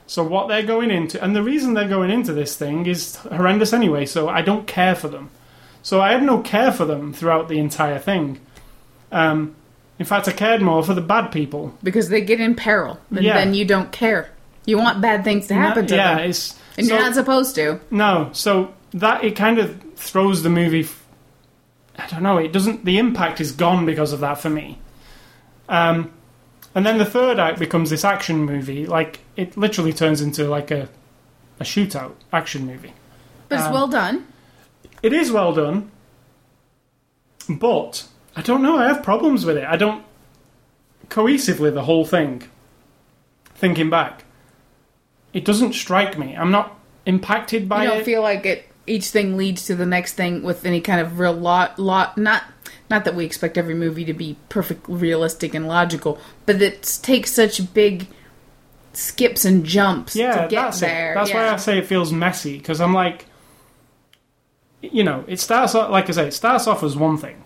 So 0.08 0.24
what 0.24 0.48
they're 0.48 0.64
going 0.64 0.90
into, 0.90 1.22
and 1.22 1.36
the 1.36 1.44
reason 1.44 1.74
they're 1.74 1.88
going 1.88 2.10
into 2.10 2.34
this 2.34 2.56
thing 2.56 2.86
is 2.86 3.18
horrendous 3.18 3.74
anyway. 3.74 4.06
So 4.06 4.30
I 4.30 4.42
don't 4.42 4.66
care 4.66 4.96
for 4.96 5.10
them. 5.10 5.30
So 5.84 6.02
I 6.02 6.14
had 6.14 6.24
no 6.24 6.40
care 6.40 6.72
for 6.72 6.86
them 6.86 7.14
throughout 7.14 7.50
the 7.50 7.60
entire 7.60 8.00
thing. 8.00 8.40
Um, 9.12 9.56
in 10.00 10.06
fact, 10.06 10.28
I 10.28 10.32
cared 10.32 10.62
more 10.62 10.84
for 10.84 10.94
the 10.94 11.02
bad 11.02 11.32
people. 11.32 11.74
Because 11.84 12.10
they 12.10 12.22
get 12.22 12.40
in 12.40 12.56
peril, 12.56 13.00
and 13.10 13.24
Yeah. 13.24 13.34
then 13.36 13.54
you 13.54 13.66
don't 13.66 13.92
care. 13.92 14.30
You 14.66 14.78
want 14.78 15.02
bad 15.02 15.24
things 15.24 15.48
to 15.48 15.54
happen 15.56 15.88
to 15.88 15.96
yeah, 15.96 16.10
them, 16.10 16.20
Yeah, 16.20 16.26
it's 16.26 16.56
and 16.78 16.86
so- 16.88 16.94
you're 16.94 17.04
not 17.04 17.14
supposed 17.14 17.56
to. 17.56 17.80
No, 17.90 18.30
so 18.34 18.74
that 18.94 19.24
it 19.24 19.36
kind 19.36 19.58
of 19.60 19.82
throws 19.96 20.44
the 20.44 20.50
movie. 20.50 20.82
F- 20.82 21.04
I 21.98 22.06
don't 22.08 22.22
know. 22.24 22.38
It 22.38 22.52
doesn't. 22.54 22.86
The 22.86 22.98
impact 23.00 23.42
is 23.42 23.52
gone 23.52 23.86
because 23.86 24.14
of 24.14 24.20
that 24.20 24.40
for 24.40 24.50
me. 24.50 24.78
Um, 25.70 26.12
and 26.76 26.86
then 26.86 26.98
the 27.00 27.06
third 27.06 27.40
act 27.40 27.58
becomes 27.60 27.90
this 27.90 28.06
action 28.06 28.44
movie. 28.46 28.86
Like 28.86 29.22
it 29.36 29.58
literally 29.58 29.94
turns 29.94 30.22
into 30.22 30.48
like 30.48 30.70
a 30.70 30.90
a 31.60 31.64
shootout 31.64 32.12
action 32.32 32.68
movie. 32.68 32.94
But 33.50 33.56
it's 33.60 33.68
Um, 33.68 33.74
well 33.74 33.88
done. 33.88 34.28
It 35.02 35.12
is 35.14 35.32
well 35.32 35.54
done, 35.54 35.90
but 37.50 38.06
I 38.38 38.42
don't 38.42 38.62
know. 38.62 38.78
I 38.78 38.88
have 38.88 39.02
problems 39.02 39.46
with 39.46 39.58
it. 39.58 39.66
I 39.66 39.78
don't 39.78 40.06
cohesively 41.10 41.74
the 41.74 41.84
whole 41.84 42.06
thing. 42.06 42.44
Thinking 43.56 43.90
back, 43.90 44.24
it 45.34 45.44
doesn't 45.44 45.74
strike 45.74 46.20
me. 46.20 46.36
I'm 46.36 46.52
not 46.52 46.80
impacted 47.08 47.68
by 47.68 47.82
it. 47.82 47.84
You 47.86 47.90
don't 47.90 48.02
it. 48.02 48.06
feel 48.06 48.22
like 48.22 48.46
it. 48.46 48.68
Each 48.86 49.08
thing 49.08 49.36
leads 49.36 49.66
to 49.66 49.76
the 49.76 49.88
next 49.88 50.14
thing 50.14 50.44
with 50.44 50.64
any 50.66 50.80
kind 50.80 51.02
of 51.02 51.18
real 51.18 51.34
lot. 51.34 51.80
Lot 51.80 52.20
not 52.20 52.44
not 52.92 53.06
that 53.06 53.16
we 53.16 53.26
expect 53.26 53.58
every 53.58 53.74
movie 53.74 54.06
to 54.06 54.14
be 54.14 54.38
perfect, 54.50 54.86
realistic, 54.88 55.56
and 55.56 55.68
logical, 55.68 56.20
but 56.46 56.62
it 56.62 57.00
takes 57.02 57.34
such 57.34 57.74
big 57.74 58.08
skips 58.94 59.46
and 59.46 59.66
jumps 59.66 60.16
yeah, 60.16 60.44
to 60.44 60.48
get 60.48 60.62
that's 60.62 60.80
there. 60.80 61.14
it. 61.14 61.16
That's 61.16 61.34
why. 61.34 61.50
I 61.50 61.56
say 61.58 61.80
it 61.80 61.88
feels 61.88 62.14
messy 62.14 62.60
because 62.60 62.80
I'm 62.80 62.94
like, 62.94 63.26
you 64.82 65.04
know, 65.04 65.26
it 65.28 65.40
starts 65.40 65.74
off 65.74 65.90
like 65.90 66.10
I 66.10 66.12
say, 66.12 66.28
it 66.28 66.34
starts 66.34 66.68
off 66.68 66.84
as 66.84 66.96
one 66.96 67.18
thing, 67.18 67.44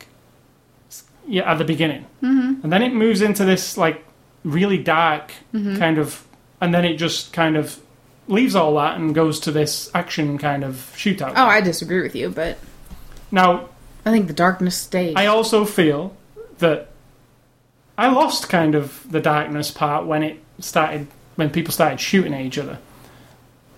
yeah, 1.28 1.52
at 1.52 1.58
the 1.58 1.66
beginning, 1.66 2.06
mm-hmm. 2.22 2.62
and 2.64 2.72
then 2.72 2.82
it 2.82 2.94
moves 2.94 3.22
into 3.22 3.46
this 3.46 3.78
like 3.78 4.04
really 4.44 4.78
dark 4.78 5.32
Mm-hmm. 5.54 5.78
kind 5.78 5.98
of, 5.98 6.26
and 6.60 6.74
then 6.74 6.86
it 6.86 6.96
just 6.96 7.34
kind 7.34 7.56
of 7.58 7.80
leaves 8.28 8.56
all 8.56 8.76
that 8.76 8.98
and 8.98 9.14
goes 9.14 9.40
to 9.42 9.52
this 9.52 9.90
action 9.94 10.38
kind 10.38 10.64
of 10.64 10.92
shootout. 10.96 11.34
Oh, 11.36 11.46
I 11.46 11.62
disagree 11.62 12.02
with 12.02 12.16
you, 12.16 12.30
but 12.30 12.58
Now, 13.32 13.70
I 14.06 14.12
think 14.12 14.28
the 14.28 14.34
darkness 14.34 14.76
stays. 14.78 15.14
I 15.16 15.26
also 15.28 15.66
feel 15.66 16.16
that 16.60 16.90
I 17.98 18.10
lost 18.12 18.50
kind 18.50 18.74
of 18.76 19.06
the 19.12 19.20
darkness 19.20 19.72
part 19.72 20.06
when 20.06 20.24
it 20.24 20.40
started 20.60 21.08
when 21.36 21.50
people 21.50 21.72
started 21.72 22.00
shooting 22.00 22.34
at 22.34 22.42
each 22.42 22.58
other. 22.58 22.80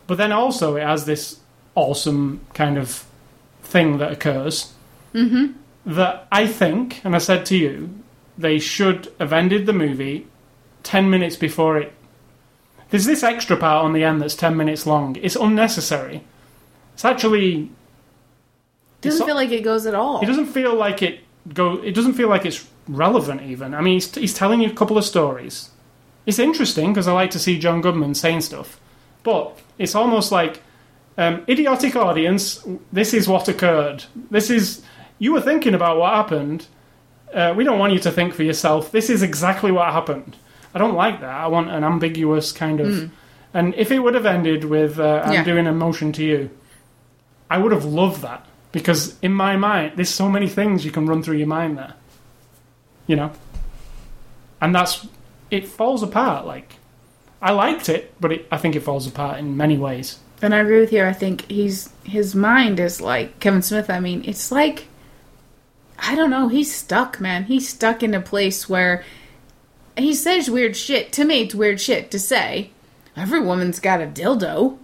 But 0.07 0.17
then 0.17 0.31
also 0.31 0.75
it 0.75 0.83
has 0.83 1.05
this 1.05 1.39
awesome 1.75 2.41
kind 2.53 2.77
of 2.77 3.05
thing 3.63 3.97
that 3.97 4.11
occurs 4.11 4.73
that 5.85 6.27
I 6.31 6.47
think, 6.47 7.03
and 7.03 7.15
I 7.15 7.19
said 7.19 7.45
to 7.47 7.57
you, 7.57 7.89
they 8.37 8.59
should 8.59 9.13
have 9.19 9.33
ended 9.33 9.65
the 9.65 9.73
movie 9.73 10.27
ten 10.81 11.09
minutes 11.09 11.35
before 11.35 11.77
it. 11.77 11.93
There's 12.89 13.05
this 13.05 13.23
extra 13.23 13.57
part 13.57 13.83
on 13.85 13.93
the 13.93 14.03
end 14.03 14.21
that's 14.21 14.35
ten 14.35 14.55
minutes 14.57 14.85
long. 14.85 15.15
It's 15.21 15.35
unnecessary. 15.35 16.23
It's 16.93 17.05
actually 17.05 17.69
doesn't 19.01 19.21
it's- 19.21 19.25
feel 19.27 19.35
like 19.35 19.51
it 19.51 19.63
goes 19.63 19.85
at 19.85 19.95
all. 19.95 20.21
it 20.21 20.25
doesn't 20.25 20.47
feel 20.47 20.75
like 20.75 21.01
it 21.01 21.19
go. 21.53 21.81
It 21.83 21.93
doesn't 21.93 22.13
feel 22.13 22.29
like 22.29 22.45
it's 22.45 22.65
relevant 22.87 23.41
even. 23.41 23.73
I 23.73 23.81
mean, 23.81 23.95
he's, 23.95 24.13
he's 24.15 24.33
telling 24.33 24.61
you 24.61 24.69
a 24.69 24.73
couple 24.73 24.97
of 24.97 25.05
stories. 25.05 25.69
It's 26.25 26.39
interesting 26.39 26.93
because 26.93 27.07
I 27.07 27.13
like 27.13 27.31
to 27.31 27.39
see 27.39 27.59
John 27.59 27.81
Goodman 27.81 28.15
saying 28.15 28.41
stuff, 28.41 28.79
but 29.23 29.59
it's 29.77 29.95
almost 29.95 30.31
like 30.31 30.61
um, 31.17 31.43
idiotic 31.49 31.95
audience. 31.97 32.65
This 32.93 33.13
is 33.13 33.27
what 33.27 33.47
occurred. 33.49 34.05
This 34.31 34.49
is 34.49 34.81
you 35.19 35.33
were 35.33 35.41
thinking 35.41 35.73
about 35.73 35.97
what 35.97 36.13
happened. 36.13 36.67
Uh, 37.33 37.53
we 37.55 37.63
don't 37.63 37.79
want 37.79 37.93
you 37.93 37.99
to 37.99 38.11
think 38.11 38.33
for 38.33 38.43
yourself. 38.43 38.91
This 38.91 39.09
is 39.09 39.23
exactly 39.23 39.71
what 39.71 39.91
happened. 39.91 40.35
I 40.75 40.79
don't 40.79 40.95
like 40.95 41.19
that. 41.21 41.29
I 41.29 41.47
want 41.47 41.69
an 41.69 41.83
ambiguous 41.83 42.51
kind 42.51 42.79
of. 42.79 43.11
And 43.53 43.73
if 43.75 43.91
it 43.91 43.99
would 43.99 44.15
have 44.15 44.25
ended 44.25 44.63
with 44.65 44.99
uh, 44.99 45.21
"I'm 45.25 45.33
Yeah. 45.33 45.43
doing 45.43 45.67
a 45.67 45.71
motion 45.73 46.11
to 46.13 46.23
you," 46.23 46.49
I 47.49 47.57
would 47.59 47.71
have 47.71 47.85
loved 47.85 48.21
that 48.21 48.45
because 48.71 49.15
in 49.21 49.33
my 49.33 49.55
mind, 49.57 49.93
there's 49.95 50.09
so 50.09 50.27
many 50.29 50.47
things 50.47 50.83
you 50.85 50.91
can 50.91 51.05
run 51.05 51.21
through 51.23 51.37
your 51.37 51.47
mind 51.47 51.77
there. 51.77 51.93
You 53.07 53.15
know, 53.17 53.31
and 54.61 54.73
that's 54.73 55.07
it 55.51 55.67
falls 55.67 56.01
apart. 56.03 56.45
Like 56.47 56.75
I 57.41 57.51
liked 57.51 57.89
it, 57.89 58.13
but 58.19 58.31
it, 58.31 58.47
I 58.51 58.57
think 58.57 58.75
it 58.75 58.79
falls 58.81 59.05
apart 59.07 59.37
in 59.39 59.55
many 59.57 59.77
ways. 59.77 60.19
And 60.41 60.53
I 60.53 60.59
agree 60.59 60.79
with 60.79 60.91
you. 60.91 61.03
I 61.05 61.13
think 61.13 61.49
he's 61.49 61.89
his 62.03 62.33
mind 62.35 62.79
is 62.79 62.99
like 63.01 63.39
Kevin 63.39 63.61
Smith. 63.61 63.89
I 63.89 63.99
mean, 63.99 64.23
it's 64.25 64.51
like 64.51 64.87
I 66.03 66.15
don't 66.15 66.29
know. 66.29 66.49
He's 66.49 66.73
stuck, 66.73 67.21
man. 67.21 67.45
He's 67.45 67.67
stuck 67.67 68.03
in 68.03 68.13
a 68.13 68.19
place 68.19 68.67
where 68.67 69.03
he 69.97 70.13
says 70.13 70.49
weird 70.49 70.75
shit. 70.75 71.13
To 71.13 71.23
me, 71.23 71.43
it's 71.43 71.55
weird 71.55 71.79
shit 71.79 72.11
to 72.11 72.19
say. 72.19 72.71
Every 73.15 73.39
woman's 73.39 73.79
got 73.79 74.01
a 74.01 74.05
dildo. 74.05 74.77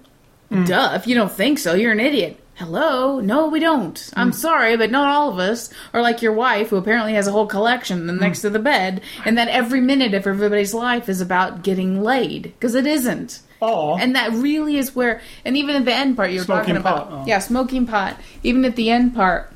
Hmm. 0.50 0.64
Duh. 0.64 0.94
If 0.96 1.08
you 1.08 1.16
don't 1.16 1.32
think 1.32 1.60
so, 1.60 1.74
you're 1.74 1.92
an 1.92 2.00
idiot. 2.00 2.40
Hello? 2.56 3.20
No, 3.20 3.48
we 3.48 3.60
don't. 3.60 4.10
I'm 4.16 4.28
hmm. 4.28 4.34
sorry, 4.34 4.78
but 4.78 4.92
not 4.92 5.10
all 5.10 5.30
of 5.30 5.40
us 5.40 5.70
are 5.94 6.02
like 6.02 6.22
your 6.22 6.34
wife, 6.34 6.70
who 6.70 6.78
apparently 6.78 7.14
has 7.14 7.28
a 7.28 7.32
whole 7.32 7.48
collection 7.48 8.08
hmm. 8.08 8.18
next 8.18 8.42
to 8.42 8.50
the 8.50 8.60
bed, 8.60 9.02
and 9.26 9.38
that 9.38 9.50
every 9.50 9.82
minute 9.82 10.14
of 10.14 10.26
everybody's 10.26 10.74
life 10.74 11.10
is 11.10 11.20
about 11.20 11.64
getting 11.64 12.02
laid. 12.02 12.44
Because 12.44 12.76
it 12.76 12.88
isn't. 12.88 13.42
Or 13.62 14.00
And 14.00 14.16
that 14.16 14.32
really 14.32 14.78
is 14.78 14.96
where, 14.96 15.20
and 15.44 15.58
even 15.58 15.76
at 15.76 15.84
the 15.84 15.94
end 15.94 16.16
part 16.16 16.32
you're 16.32 16.46
Smoking 16.46 16.76
talking 16.76 16.78
about, 16.78 17.10
pot, 17.10 17.22
oh. 17.24 17.26
yeah, 17.28 17.40
smoking 17.40 17.86
pot. 17.86 18.18
Even 18.42 18.64
at 18.64 18.78
the 18.78 18.90
end 18.90 19.14
part 19.14 19.52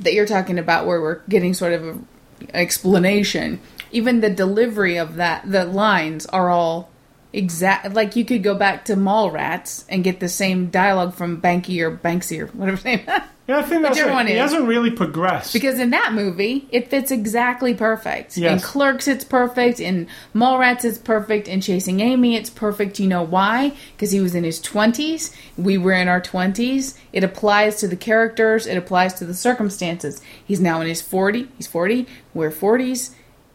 that 0.00 0.12
you're 0.12 0.26
talking 0.26 0.58
about, 0.58 0.86
where 0.86 1.00
we're 1.00 1.20
getting 1.28 1.54
sort 1.54 1.72
of 1.72 1.86
an 1.86 2.06
explanation, 2.52 3.60
even 3.92 4.20
the 4.20 4.30
delivery 4.30 4.96
of 4.96 5.16
that, 5.16 5.50
the 5.50 5.64
lines 5.64 6.26
are 6.26 6.50
all 6.50 6.90
exact. 7.32 7.92
Like 7.94 8.16
you 8.16 8.24
could 8.24 8.42
go 8.42 8.54
back 8.54 8.84
to 8.86 8.94
Mallrats 8.94 9.84
and 9.88 10.04
get 10.04 10.20
the 10.20 10.28
same 10.28 10.68
dialogue 10.70 11.14
from 11.14 11.40
Banky 11.40 11.80
or 11.80 11.96
Banksy 11.96 12.40
or 12.40 12.46
whatever 12.56 12.82
name. 12.84 13.02
yeah, 13.46 13.58
I 13.58 13.62
think 13.62 13.82
that's 13.82 13.96
Whichever 13.96 14.12
one 14.12 14.26
He 14.26 14.34
hasn't 14.34 14.66
really 14.66 14.90
progressed. 14.90 15.52
Because 15.52 15.78
in 15.78 15.90
that 15.90 16.12
movie, 16.14 16.66
it 16.70 16.88
fits 16.88 17.10
exactly 17.10 17.74
perfect. 17.74 18.36
Yes. 18.36 18.52
In 18.52 18.66
Clerks, 18.66 19.06
it's 19.06 19.24
perfect. 19.24 19.78
In 19.80 20.08
Mallrats, 20.34 20.84
it's 20.84 20.98
perfect. 20.98 21.46
In 21.48 21.60
Chasing 21.60 22.00
Amy, 22.00 22.36
it's 22.36 22.50
perfect. 22.50 22.98
You 22.98 23.06
know 23.08 23.22
why? 23.22 23.72
Because 23.92 24.10
he 24.10 24.20
was 24.20 24.34
in 24.34 24.44
his 24.44 24.60
20s. 24.60 25.34
We 25.56 25.78
were 25.78 25.92
in 25.92 26.08
our 26.08 26.20
20s. 26.20 26.98
It 27.12 27.22
applies 27.24 27.76
to 27.76 27.88
the 27.88 27.96
characters, 27.96 28.66
it 28.66 28.76
applies 28.76 29.14
to 29.14 29.24
the 29.24 29.34
circumstances. 29.34 30.20
He's 30.44 30.60
now 30.60 30.80
in 30.80 30.88
his 30.88 31.02
40. 31.02 31.48
He's 31.56 31.66
40. 31.66 32.06
We're 32.34 32.50
40s. 32.50 33.14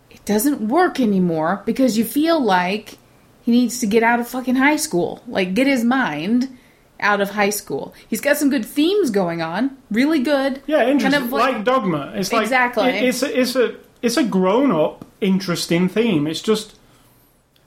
It 0.10 0.24
doesn't 0.26 0.68
work 0.68 1.00
anymore 1.00 1.64
because 1.66 1.98
you 1.98 2.06
feel 2.06 2.40
like 2.40 2.98
he 3.44 3.52
needs 3.52 3.80
to 3.80 3.88
get 3.88 4.04
out 4.04 4.20
of 4.20 4.28
fucking 4.28 4.56
high 4.56 4.76
school. 4.78 5.22
Like, 5.28 5.54
get 5.54 5.68
his 5.68 5.84
mind 5.84 6.58
out 7.00 7.20
of 7.22 7.32
high 7.32 7.50
school. 7.50 7.94
He's 8.08 8.22
got 8.22 8.38
some 8.38 8.50
good 8.52 8.66
themes 8.66 9.10
going 9.10 9.42
on. 9.42 9.76
Really 9.90 10.20
good. 10.20 10.62
yeah, 10.68 10.88
interesting. 10.88 11.12
Kind 11.20 11.24
of 11.26 11.32
like, 11.32 11.54
like- 11.56 11.64
Dogma. 11.66 12.14
It's 12.16 12.32
like 12.32 12.44
Exactly. 12.44 12.90
it- 12.90 13.04
it's 13.06 13.24
a, 13.24 13.40
it's 13.40 13.56
a 13.56 13.76
it's 14.02 14.18
a 14.18 14.24
grown 14.24 14.72
up 14.72 15.06
interesting 15.22 15.88
theme. 15.90 16.26
It's 16.28 16.42
just 16.42 16.76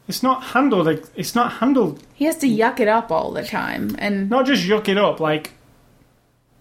it's 0.07 0.23
not 0.23 0.43
handled. 0.43 0.87
It's 1.17 1.35
not 1.35 1.55
handled 1.55 2.03
He 2.15 2.25
has 2.27 2.37
to 2.39 2.47
yuck 2.49 2.79
it 2.81 2.89
up 2.89 3.11
all 3.11 3.33
the 3.33 3.43
time, 3.45 3.95
and 3.99 4.29
not 4.31 4.47
just 4.47 4.65
yuck 4.65 4.89
it 4.89 4.99
up 4.99 5.19
like 5.21 5.53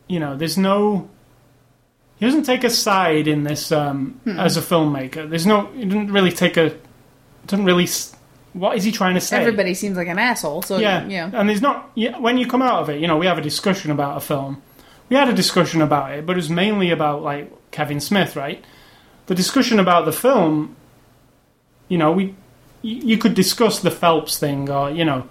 you 0.08 0.20
know 0.20 0.36
there's 0.36 0.58
no 0.58 1.10
he 2.18 2.26
doesn't 2.26 2.44
take 2.44 2.64
a 2.64 2.70
side 2.70 3.28
in 3.28 3.44
this 3.44 3.72
um, 3.72 4.20
Hmm. 4.24 4.40
as 4.40 4.58
a 4.58 4.62
filmmaker 4.62 5.28
there's 5.30 5.46
no 5.48 5.68
he 5.74 5.86
didn't 5.86 6.12
really 6.12 6.32
take 6.32 6.58
a 6.58 6.76
doesn't 7.48 7.66
really 7.66 7.88
what 8.54 8.78
is 8.78 8.84
he 8.84 8.92
trying 8.92 9.16
to 9.16 9.22
say 9.22 9.38
everybody 9.38 9.74
seems 9.74 9.98
like 9.98 10.08
an 10.08 10.20
asshole. 10.20 10.62
So 10.62 10.78
yeah 10.78 11.06
yeah, 11.08 11.30
and 11.34 11.50
there's 11.50 11.62
not 11.62 11.92
yeah, 11.96 12.18
when 12.18 12.38
you 12.38 12.48
come 12.48 12.62
out 12.62 12.82
of 12.82 12.90
it 12.90 13.00
you 13.00 13.08
know 13.08 13.18
we 13.18 13.26
have 13.26 13.38
a 13.38 13.42
discussion 13.42 13.92
about 13.92 14.18
a 14.18 14.20
film 14.20 14.62
we 15.10 15.16
had 15.16 15.30
a 15.30 15.34
discussion 15.34 15.82
about 15.82 16.12
it 16.14 16.26
but 16.26 16.34
it 16.34 16.38
was 16.38 16.50
mainly 16.50 16.92
about 16.92 17.22
like 17.22 17.52
kevin 17.72 18.00
smith 18.00 18.36
right 18.36 18.64
the 19.26 19.36
discussion 19.36 19.80
about 19.80 20.06
the 20.06 20.12
film 20.12 20.76
you 21.88 21.98
know 21.98 22.12
we 22.12 22.36
you 22.82 23.18
could 23.18 23.34
discuss 23.34 23.80
the 23.80 23.92
phelps 23.92 24.38
thing 24.38 24.70
or 24.70 24.92
you 24.92 25.06
know 25.06 25.28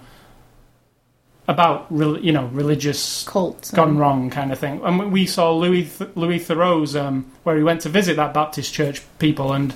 about 1.47 1.87
you 1.91 2.31
know 2.31 2.45
religious 2.47 3.25
cults 3.27 3.71
gone 3.71 3.97
wrong 3.97 4.29
kind 4.29 4.51
of 4.51 4.59
thing. 4.59 4.81
And 4.83 5.11
we 5.11 5.25
saw 5.25 5.53
Louis 5.53 5.85
Th- 5.85 6.09
Louis 6.15 6.39
Theroux's 6.39 6.95
um, 6.95 7.31
where 7.43 7.57
he 7.57 7.63
went 7.63 7.81
to 7.81 7.89
visit 7.89 8.15
that 8.15 8.33
Baptist 8.33 8.73
church 8.73 9.01
people, 9.19 9.51
and 9.51 9.73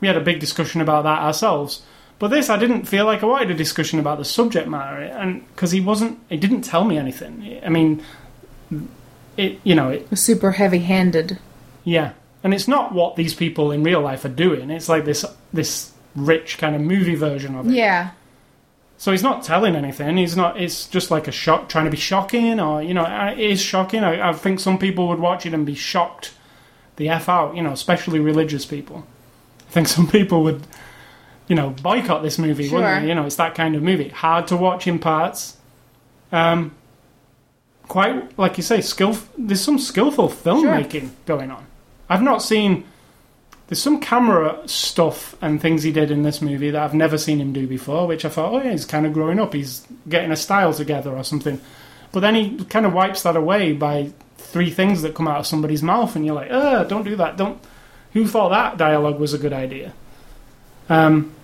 we 0.00 0.08
had 0.08 0.16
a 0.16 0.20
big 0.20 0.40
discussion 0.40 0.80
about 0.80 1.04
that 1.04 1.20
ourselves. 1.20 1.82
But 2.18 2.28
this, 2.28 2.48
I 2.48 2.56
didn't 2.58 2.84
feel 2.86 3.04
like 3.04 3.22
I 3.22 3.26
wanted 3.26 3.50
a 3.50 3.54
discussion 3.54 3.98
about 3.98 4.18
the 4.18 4.24
subject 4.24 4.68
matter, 4.68 5.02
and 5.02 5.46
because 5.48 5.70
he 5.72 5.80
wasn't, 5.80 6.18
he 6.30 6.36
didn't 6.38 6.62
tell 6.62 6.84
me 6.84 6.96
anything. 6.96 7.60
I 7.64 7.68
mean, 7.68 8.02
it, 9.36 9.60
you 9.64 9.74
know, 9.74 9.90
it, 9.90 10.16
Super 10.18 10.52
heavy 10.52 10.78
handed. 10.78 11.38
yeah, 11.84 12.12
and 12.42 12.54
it's 12.54 12.68
not 12.68 12.92
what 12.92 13.16
these 13.16 13.34
people 13.34 13.70
in 13.70 13.82
real 13.82 14.00
life 14.00 14.24
are 14.24 14.30
doing. 14.30 14.70
It's 14.70 14.88
like 14.88 15.04
this, 15.04 15.24
this 15.52 15.92
rich 16.14 16.56
kind 16.58 16.74
of 16.74 16.80
movie 16.80 17.14
version 17.16 17.54
of 17.54 17.66
it. 17.66 17.72
Yeah. 17.74 18.10
So 18.98 19.10
he's 19.12 19.22
not 19.22 19.42
telling 19.42 19.76
anything. 19.76 20.16
He's 20.16 20.36
not. 20.38 20.58
It's 20.58 20.88
just 20.88 21.10
like 21.10 21.28
a 21.28 21.32
shock, 21.32 21.68
trying 21.68 21.84
to 21.84 21.90
be 21.90 21.98
shocking, 21.98 22.58
or 22.58 22.82
you 22.82 22.94
know, 22.94 23.04
it 23.04 23.38
is 23.38 23.60
shocking. 23.60 24.02
I, 24.02 24.30
I 24.30 24.32
think 24.32 24.58
some 24.58 24.78
people 24.78 25.08
would 25.08 25.18
watch 25.18 25.44
it 25.44 25.52
and 25.52 25.66
be 25.66 25.74
shocked, 25.74 26.32
the 26.96 27.10
f 27.10 27.28
out. 27.28 27.54
You 27.56 27.62
know, 27.62 27.72
especially 27.72 28.20
religious 28.20 28.64
people. 28.64 29.06
I 29.68 29.72
think 29.72 29.88
some 29.88 30.08
people 30.08 30.42
would, 30.44 30.62
you 31.48 31.56
know, 31.56 31.70
boycott 31.70 32.22
this 32.22 32.38
movie. 32.38 32.64
Wouldn't 32.70 32.88
Sure. 32.90 33.00
they? 33.00 33.08
You 33.08 33.14
know, 33.14 33.24
it's 33.26 33.36
that 33.36 33.54
kind 33.54 33.74
of 33.76 33.82
movie. 33.82 34.08
Hard 34.08 34.46
to 34.48 34.56
watch 34.56 34.86
in 34.86 34.98
parts. 34.98 35.56
Um, 36.32 36.72
quite 37.88 38.36
like 38.38 38.56
you 38.56 38.62
say, 38.62 38.80
skill. 38.80 39.16
There's 39.38 39.60
some 39.60 39.78
skillful 39.78 40.28
filmmaking 40.28 41.10
going 41.26 41.50
on. 41.50 41.66
I've 42.08 42.22
not 42.22 42.42
seen. 42.42 42.84
There's 43.68 43.82
some 43.82 44.00
camera 44.00 44.60
stuff 44.66 45.34
and 45.42 45.60
things 45.60 45.82
he 45.82 45.90
did 45.90 46.12
in 46.12 46.22
this 46.22 46.40
movie 46.40 46.70
that 46.70 46.80
I've 46.80 46.94
never 46.94 47.18
seen 47.18 47.40
him 47.40 47.52
do 47.52 47.66
before, 47.66 48.06
which 48.06 48.24
I 48.24 48.28
thought, 48.28 48.52
oh 48.52 48.62
yeah, 48.62 48.70
he's 48.70 48.84
kind 48.84 49.04
of 49.06 49.12
growing 49.12 49.40
up. 49.40 49.52
He's 49.54 49.84
getting 50.08 50.30
a 50.30 50.36
style 50.36 50.72
together 50.72 51.10
or 51.16 51.24
something. 51.24 51.60
But 52.12 52.20
then 52.20 52.36
he 52.36 52.64
kind 52.66 52.86
of 52.86 52.92
wipes 52.92 53.22
that 53.24 53.34
away 53.36 53.72
by 53.72 54.12
three 54.38 54.70
things 54.70 55.02
that 55.02 55.16
come 55.16 55.26
out 55.26 55.40
of 55.40 55.46
somebody's 55.48 55.82
mouth, 55.82 56.14
and 56.14 56.24
you're 56.24 56.36
like, 56.36 56.50
uh, 56.50 56.84
don't 56.84 57.02
do 57.04 57.16
that. 57.16 57.36
Don't. 57.36 57.58
Who 58.12 58.26
thought 58.28 58.50
that 58.50 58.78
dialogue 58.78 59.18
was 59.18 59.34
a 59.34 59.38
good 59.38 59.52
idea? 59.52 59.92
Um, 60.88 61.34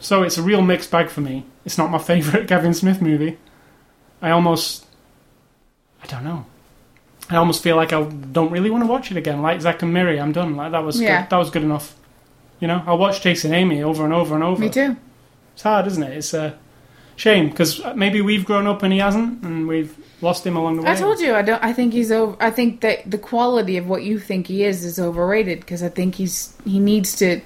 so 0.00 0.22
it's 0.22 0.38
a 0.38 0.42
real 0.42 0.62
mixed 0.62 0.90
bag 0.90 1.08
for 1.10 1.20
me. 1.20 1.44
It's 1.64 1.78
not 1.78 1.90
my 1.90 1.98
favorite 1.98 2.48
Kevin 2.52 2.74
Smith 2.74 3.00
movie. 3.02 3.38
I 4.22 4.30
almost, 4.30 4.84
I 6.02 6.06
don't 6.06 6.24
know. 6.24 6.46
I 7.28 7.36
almost 7.36 7.62
feel 7.62 7.76
like 7.76 7.92
I 7.92 8.02
don't 8.02 8.50
really 8.50 8.70
want 8.70 8.82
to 8.84 8.88
watch 8.90 9.10
it 9.10 9.16
again. 9.16 9.40
Like 9.40 9.60
Zack 9.60 9.82
and 9.82 9.92
Miri, 9.94 10.20
I'm 10.20 10.32
done. 10.32 10.56
Like 10.56 10.72
that 10.72 10.82
was 10.84 11.00
Yeah. 11.00 11.22
good. 11.22 11.30
that 11.30 11.36
was 11.36 11.50
good 11.50 11.62
enough. 11.62 11.94
You 12.58 12.68
know, 12.68 12.82
I'll 12.86 12.98
watch 12.98 13.20
Chasing 13.22 13.52
Amy 13.54 13.82
over 13.82 14.04
and 14.04 14.12
over 14.12 14.34
and 14.34 14.42
over. 14.44 14.60
Me 14.60 14.68
too. 14.68 14.96
It's 15.54 15.62
hard, 15.62 15.86
isn't 15.86 16.02
it? 16.02 16.16
It's 16.16 16.34
a 16.34 16.58
shame 17.16 17.48
because 17.50 17.80
maybe 17.94 18.20
we've 18.20 18.44
grown 18.44 18.66
up 18.66 18.82
and 18.82 18.92
he 18.92 18.98
hasn't, 18.98 19.42
and 19.42 19.68
we've 19.68 19.96
lost 20.22 20.44
him 20.46 20.56
along 20.56 20.76
the 20.76 20.82
way. 20.82 20.90
I 20.90 20.94
told 20.96 21.20
you 21.20 21.34
I 21.34 21.42
don't. 21.42 21.62
I 21.62 21.72
think 21.72 21.92
he's 21.92 22.10
over. 22.10 22.36
I 22.40 22.50
think 22.50 22.80
that 22.80 23.08
the 23.10 23.18
quality 23.18 23.76
of 23.76 23.86
what 23.86 24.02
you 24.02 24.18
think 24.18 24.48
he 24.48 24.64
is 24.64 24.84
is 24.84 24.98
overrated 24.98 25.60
because 25.60 25.82
I 25.82 25.88
think 25.88 26.16
he's 26.16 26.54
he 26.64 26.78
needs 26.80 27.14
to 27.16 27.40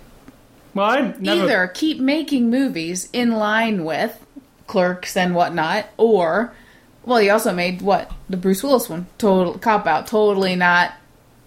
Well, 0.75 0.91
I 0.91 1.15
never. 1.19 1.43
either 1.45 1.67
keep 1.69 2.01
making 2.01 2.51
movies 2.51 3.09
in 3.13 3.33
line 3.33 3.85
with 3.85 4.25
Clerks 4.67 5.17
and 5.17 5.35
whatnot, 5.35 5.87
or 5.97 6.53
well, 7.05 7.19
he 7.19 7.31
also 7.31 7.53
made 7.53 7.83
what 7.83 8.11
the 8.29 8.37
Bruce 8.37 8.63
Willis 8.63 8.89
one, 8.89 9.07
total 9.19 9.59
cop 9.59 9.87
out, 9.87 10.07
totally 10.07 10.57
not 10.57 10.93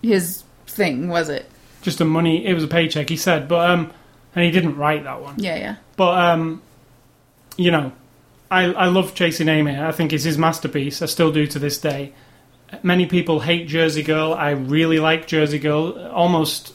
his 0.01 0.43
thing, 0.67 1.09
was 1.09 1.29
it? 1.29 1.49
just 1.87 2.01
a 2.01 2.05
money. 2.05 2.45
It 2.45 2.53
was 2.53 2.65
a 2.65 2.67
paycheck. 2.67 3.07
He 3.07 3.15
said, 3.15 3.47
but 3.47 3.69
um, 3.69 3.91
and 4.35 4.43
he 4.43 4.51
didn't 4.51 4.75
write 4.75 5.05
that 5.05 5.21
one. 5.21 5.35
Yeah, 5.37 5.55
yeah. 5.55 5.75
But 5.95 6.19
um, 6.19 6.61
you 7.55 7.71
know, 7.71 7.93
I 8.51 8.65
I 8.65 8.87
love 8.87 9.15
Chasing 9.15 9.47
Amy. 9.47 9.77
I 9.79 9.93
think 9.93 10.11
it's 10.11 10.25
his 10.25 10.37
masterpiece. 10.37 11.01
I 11.01 11.05
still 11.05 11.31
do 11.31 11.47
to 11.47 11.59
this 11.59 11.77
day. 11.77 12.13
Many 12.83 13.05
people 13.05 13.39
hate 13.39 13.69
Jersey 13.69 14.03
Girl. 14.03 14.33
I 14.33 14.49
really 14.49 14.99
like 14.99 15.27
Jersey 15.27 15.59
Girl 15.59 15.97
almost 16.09 16.73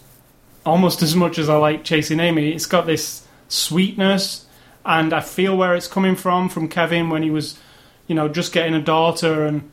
almost 0.64 1.02
as 1.02 1.14
much 1.16 1.38
as 1.38 1.48
I 1.48 1.56
like 1.56 1.84
Chasing 1.84 2.20
Amy. 2.20 2.52
It's 2.52 2.66
got 2.66 2.86
this 2.86 3.26
sweetness, 3.48 4.46
and 4.84 5.12
I 5.12 5.20
feel 5.20 5.56
where 5.56 5.74
it's 5.74 5.88
coming 5.88 6.16
from 6.16 6.48
from 6.48 6.68
Kevin 6.68 7.10
when 7.10 7.22
he 7.22 7.30
was, 7.30 7.58
you 8.06 8.14
know, 8.14 8.28
just 8.28 8.52
getting 8.52 8.74
a 8.74 8.80
daughter 8.82 9.44
and 9.46 9.70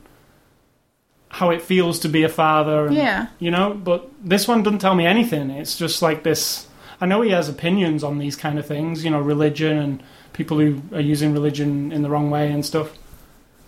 how 1.30 1.52
it 1.52 1.62
feels 1.62 2.00
to 2.00 2.10
be 2.10 2.24
a 2.24 2.30
father. 2.30 2.88
And, 2.88 2.96
Yeah. 2.96 3.28
you 3.38 3.52
know. 3.52 3.74
But 3.74 4.10
this 4.24 4.48
one 4.48 4.64
doesn't 4.64 4.80
tell 4.80 4.96
me 4.96 5.06
anything. 5.06 5.52
It's 5.52 5.78
just 5.78 6.02
like 6.02 6.24
this. 6.24 6.68
I 7.00 7.06
know 7.06 7.22
he 7.22 7.30
has 7.32 7.48
opinions 7.48 8.04
on 8.04 8.18
these 8.18 8.36
kind 8.36 8.58
of 8.60 8.66
things, 8.66 9.06
you 9.06 9.12
know, 9.12 9.20
religion 9.20 9.78
and 9.78 10.04
people 10.34 10.58
who 10.60 10.82
are 10.94 11.00
using 11.00 11.32
religion 11.34 11.92
in 11.92 12.02
the 12.02 12.10
wrong 12.10 12.30
way 12.32 12.52
and 12.52 12.66
stuff. 12.66 12.92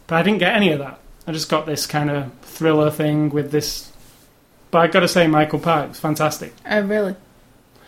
But 0.07 0.15
I 0.15 0.23
didn't 0.23 0.39
get 0.39 0.55
any 0.55 0.71
of 0.71 0.79
that. 0.79 0.99
I 1.27 1.31
just 1.31 1.49
got 1.49 1.65
this 1.65 1.85
kind 1.85 2.09
of 2.09 2.31
thriller 2.41 2.89
thing 2.89 3.29
with 3.29 3.51
this. 3.51 3.90
But 4.71 4.79
I've 4.79 4.91
got 4.91 5.01
to 5.01 5.07
say, 5.07 5.27
Michael 5.27 5.59
Park 5.59 5.89
was 5.89 5.99
fantastic. 5.99 6.53
I 6.65 6.77
really. 6.77 7.15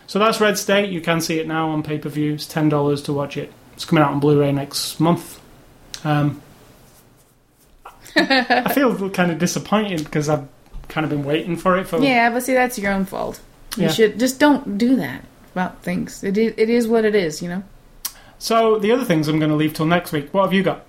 So 0.06 0.18
that's 0.18 0.38
Red 0.40 0.58
State. 0.58 0.90
You 0.90 1.00
can 1.00 1.20
see 1.22 1.38
it 1.40 1.46
now 1.48 1.70
on 1.70 1.82
pay 1.82 1.98
per 1.98 2.10
view. 2.10 2.34
It's 2.34 2.46
ten 2.46 2.68
dollars 2.68 3.02
to 3.02 3.12
watch 3.12 3.36
it. 3.38 3.52
It's 3.72 3.84
coming 3.84 4.04
out 4.04 4.12
on 4.12 4.20
Blu-ray 4.20 4.52
next 4.52 5.00
month. 5.00 5.40
Um, 6.04 6.42
I 8.16 8.72
feel 8.72 9.10
kind 9.10 9.30
of 9.32 9.38
disappointed 9.38 10.04
because 10.04 10.28
I've 10.28 10.46
kind 10.88 11.04
of 11.04 11.10
been 11.10 11.24
waiting 11.24 11.56
for 11.56 11.76
it 11.78 11.86
for 11.88 11.98
Yeah, 12.00 12.30
but 12.30 12.42
see, 12.42 12.54
that's 12.54 12.78
your 12.78 12.92
own 12.92 13.04
fault. 13.06 13.40
You 13.76 13.84
Yeah. 13.84 13.90
should 13.90 14.18
just 14.20 14.38
don't 14.38 14.78
do 14.78 14.96
that 14.96 15.24
about 15.54 15.82
things. 15.82 16.22
It 16.22 16.36
is, 16.38 16.54
it 16.56 16.70
is 16.70 16.86
what 16.86 17.04
it 17.04 17.14
is, 17.14 17.42
you 17.42 17.48
know. 17.48 17.62
So 18.38 18.78
the 18.78 18.92
other 18.92 19.04
things 19.04 19.26
I'm 19.26 19.38
going 19.38 19.50
to 19.50 19.56
leave 19.56 19.72
till 19.74 19.86
next 19.86 20.12
week. 20.12 20.32
What 20.32 20.42
have 20.44 20.52
you 20.52 20.62
got? 20.62 20.84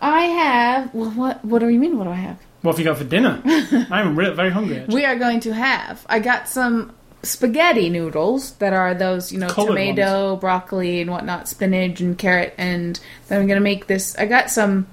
I 0.00 0.22
have. 0.22 0.94
Well, 0.94 1.10
what? 1.10 1.44
What 1.44 1.58
do 1.60 1.68
you 1.68 1.78
mean? 1.78 1.98
What 1.98 2.04
do 2.04 2.10
I 2.10 2.14
have? 2.16 2.38
What 2.62 2.72
have 2.72 2.78
you 2.78 2.84
got 2.84 2.98
for 2.98 3.04
dinner? 3.04 3.42
I'm 3.90 4.16
re- 4.16 4.34
very 4.34 4.50
hungry. 4.50 4.78
Actually. 4.78 4.94
We 4.94 5.04
are 5.04 5.16
going 5.16 5.40
to 5.40 5.52
have. 5.54 6.06
I 6.08 6.20
got 6.20 6.48
some 6.48 6.94
spaghetti 7.22 7.88
noodles 7.88 8.52
that 8.54 8.72
are 8.72 8.94
those, 8.94 9.32
you 9.32 9.38
know, 9.38 9.48
Colored 9.48 9.68
tomato, 9.68 10.36
broccoli, 10.36 11.00
and 11.00 11.10
whatnot, 11.10 11.48
spinach 11.48 12.00
and 12.00 12.16
carrot, 12.16 12.54
and 12.58 12.98
then 13.28 13.40
I'm 13.40 13.46
gonna 13.46 13.60
make 13.60 13.86
this. 13.86 14.16
I 14.16 14.26
got 14.26 14.50
some. 14.50 14.86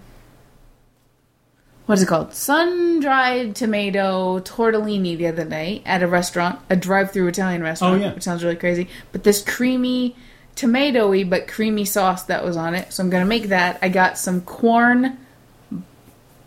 What 1.86 1.98
is 1.98 2.04
it 2.04 2.08
called? 2.08 2.34
Sun 2.36 3.00
dried 3.00 3.56
tomato 3.56 4.40
tortellini 4.40 5.18
the 5.18 5.28
other 5.28 5.46
night 5.46 5.82
at 5.86 6.04
a 6.04 6.08
restaurant, 6.08 6.60
a 6.70 6.76
drive-through 6.76 7.28
Italian 7.28 7.64
restaurant. 7.64 8.02
Oh, 8.02 8.06
yeah. 8.06 8.14
which 8.14 8.24
sounds 8.24 8.44
really 8.44 8.56
crazy. 8.56 8.90
But 9.12 9.24
this 9.24 9.44
creamy, 9.44 10.16
tomatoey 10.56 11.28
but 11.28 11.48
creamy 11.48 11.86
sauce 11.86 12.24
that 12.24 12.44
was 12.44 12.58
on 12.58 12.76
it, 12.76 12.94
so 12.94 13.04
I'm 13.04 13.10
gonna 13.10 13.26
make 13.26 13.50
that. 13.50 13.80
I 13.82 13.90
got 13.90 14.20
some 14.20 14.42
Quorn 14.42 15.18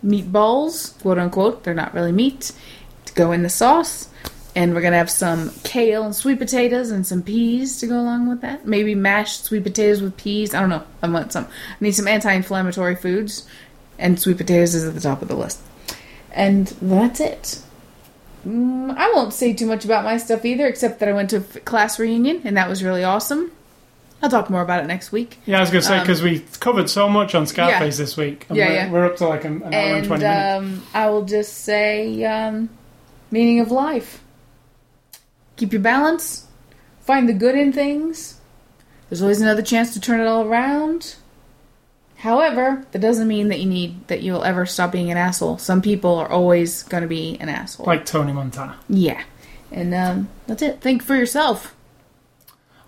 meatballs, 0.05 1.01
quote 1.03 1.19
unquote. 1.19 1.65
They're 1.65 1.75
not 1.75 1.95
really 1.95 2.13
meat 2.13 2.53
to 3.07 3.15
go 3.15 3.33
in 3.33 3.43
the 3.43 3.51
sauce. 3.51 4.09
And 4.55 4.75
we're 4.75 4.83
gonna 4.83 4.99
have 4.99 5.11
some 5.11 5.51
kale 5.65 6.03
and 6.05 6.15
sweet 6.15 6.39
potatoes 6.39 6.91
and 6.91 7.07
some 7.07 7.23
peas 7.23 7.81
to 7.81 7.87
go 7.87 7.99
along 7.99 8.29
with 8.29 8.43
that. 8.43 8.67
Maybe 8.67 8.95
mashed 8.95 9.45
sweet 9.45 9.63
potatoes 9.63 10.03
with 10.03 10.17
peas. 10.19 10.55
I 10.55 10.61
don't 10.61 10.69
know. 10.69 10.85
I 11.03 11.09
want 11.09 11.33
some. 11.33 11.45
I 11.45 11.77
need 11.81 11.93
some 11.93 12.07
anti-inflammatory 12.07 12.97
foods, 12.97 13.47
and 13.99 14.21
sweet 14.21 14.37
potatoes 14.37 14.75
is 14.75 14.85
at 14.85 14.95
the 14.95 15.01
top 15.01 15.23
of 15.23 15.29
the 15.29 15.37
list. 15.37 15.61
And 16.33 16.67
that's 16.83 17.21
it. 17.21 17.63
Mm, 18.47 18.97
I 18.97 19.11
won't 19.13 19.33
say 19.33 19.53
too 19.53 19.67
much 19.67 19.85
about 19.85 20.05
my 20.05 20.17
stuff 20.17 20.45
either, 20.45 20.67
except 20.67 21.01
that 21.01 21.09
I 21.09 21.13
went 21.13 21.31
to 21.31 21.37
a 21.37 21.61
class 21.61 21.99
reunion 21.99 22.43
and 22.45 22.57
that 22.57 22.69
was 22.69 22.83
really 22.83 23.05
awesome. 23.05 23.53
I'll 24.23 24.31
talk 24.31 24.49
more 24.51 24.63
about 24.63 24.85
it 24.85 24.87
next 24.87 25.11
week. 25.11 25.39
Yeah, 25.47 25.59
I 25.59 25.61
was 25.61 25.71
going 25.71 25.83
to 25.83 25.89
say 25.89 25.97
Um, 25.97 26.03
because 26.03 26.23
we 26.23 26.41
covered 26.61 26.89
so 26.89 27.09
much 27.09 27.35
on 27.35 27.47
Scarface 27.47 27.99
this 27.99 28.17
week. 28.17 28.47
Yeah, 28.51 28.69
we're, 28.69 28.75
yeah. 28.75 28.91
we're 28.91 29.05
up 29.07 29.17
to 29.17 29.27
like 29.27 29.45
an, 29.45 29.63
an 29.63 29.75
hour 29.75 29.81
and 29.81 29.97
and 29.99 30.07
twenty 30.07 30.25
minutes. 30.25 30.83
um, 30.83 30.87
I 30.95 31.09
will 31.11 31.25
just 31.25 31.59
say, 31.65 32.25
um, 32.25 32.71
meaning 33.31 33.59
of 33.61 33.71
life. 33.73 34.23
Keep 35.57 35.73
your 35.73 35.83
balance. 35.83 36.47
Find 37.01 37.29
the 37.29 37.33
good 37.35 37.57
in 37.57 37.73
things. 37.73 38.41
There's 39.09 39.21
always 39.23 39.41
another 39.41 39.63
chance 39.63 39.93
to 39.95 40.01
turn 40.01 40.21
it 40.21 40.27
all 40.27 40.45
around. 40.47 41.17
However, 42.19 42.87
that 42.93 43.01
doesn't 43.01 43.27
mean 43.27 43.49
that 43.49 43.59
you 43.59 43.69
need 43.69 44.07
that 44.07 44.23
you'll 44.23 44.45
ever 44.45 44.65
stop 44.65 44.93
being 44.93 45.11
an 45.11 45.17
asshole. 45.17 45.59
Some 45.59 45.83
people 45.83 46.15
are 46.17 46.29
always 46.29 46.85
going 46.85 47.03
to 47.03 47.09
be 47.09 47.37
an 47.41 47.49
asshole. 47.49 47.87
Like 47.87 48.07
Tony 48.07 48.33
Montana. 48.33 48.77
yeah, 48.89 49.25
and 49.73 49.93
um, 49.93 50.29
that's 50.47 50.63
it. 50.63 50.81
Think 50.81 51.03
for 51.03 51.17
yourself. 51.17 51.75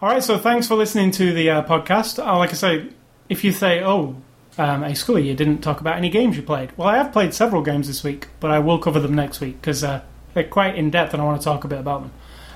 All 0.05 0.11
right, 0.11 0.23
so 0.23 0.37
thanks 0.37 0.67
for 0.67 0.75
listening 0.75 1.13
to 1.13 1.33
the 1.33 1.49
uh, 1.49 1.63
podcast. 1.63 2.23
Uh, 2.23 2.37
like 2.37 2.51
I 2.51 2.53
say, 2.53 2.89
if 3.31 3.43
you 3.43 3.53
say, 3.53 3.83
"Oh, 3.83 4.17
um, 4.59 4.95
Scully, 4.95 5.27
you 5.27 5.35
didn't 5.35 5.63
talk 5.63 5.81
about 5.81 5.97
any 5.97 6.11
games 6.11 6.37
you 6.37 6.43
played," 6.43 6.77
well, 6.77 6.89
I 6.89 6.99
have 6.99 7.11
played 7.11 7.33
several 7.33 7.63
games 7.63 7.87
this 7.87 8.05
week, 8.05 8.29
but 8.39 8.51
I 8.51 8.59
will 8.59 8.79
cover 8.79 9.01
them 9.01 9.15
next 9.15 9.41
week 9.41 9.59
because 9.63 9.83
uh, 9.83 10.03
they're 10.35 10.45
quite 10.45 10.77
in 10.77 10.91
depth, 10.91 11.15
and 11.15 11.23
I 11.23 11.25
want 11.25 11.41
to 11.41 11.45
talk 11.47 11.65
a 11.65 11.69
bit 11.69 11.79
about 11.79 12.03
them. 12.03 12.13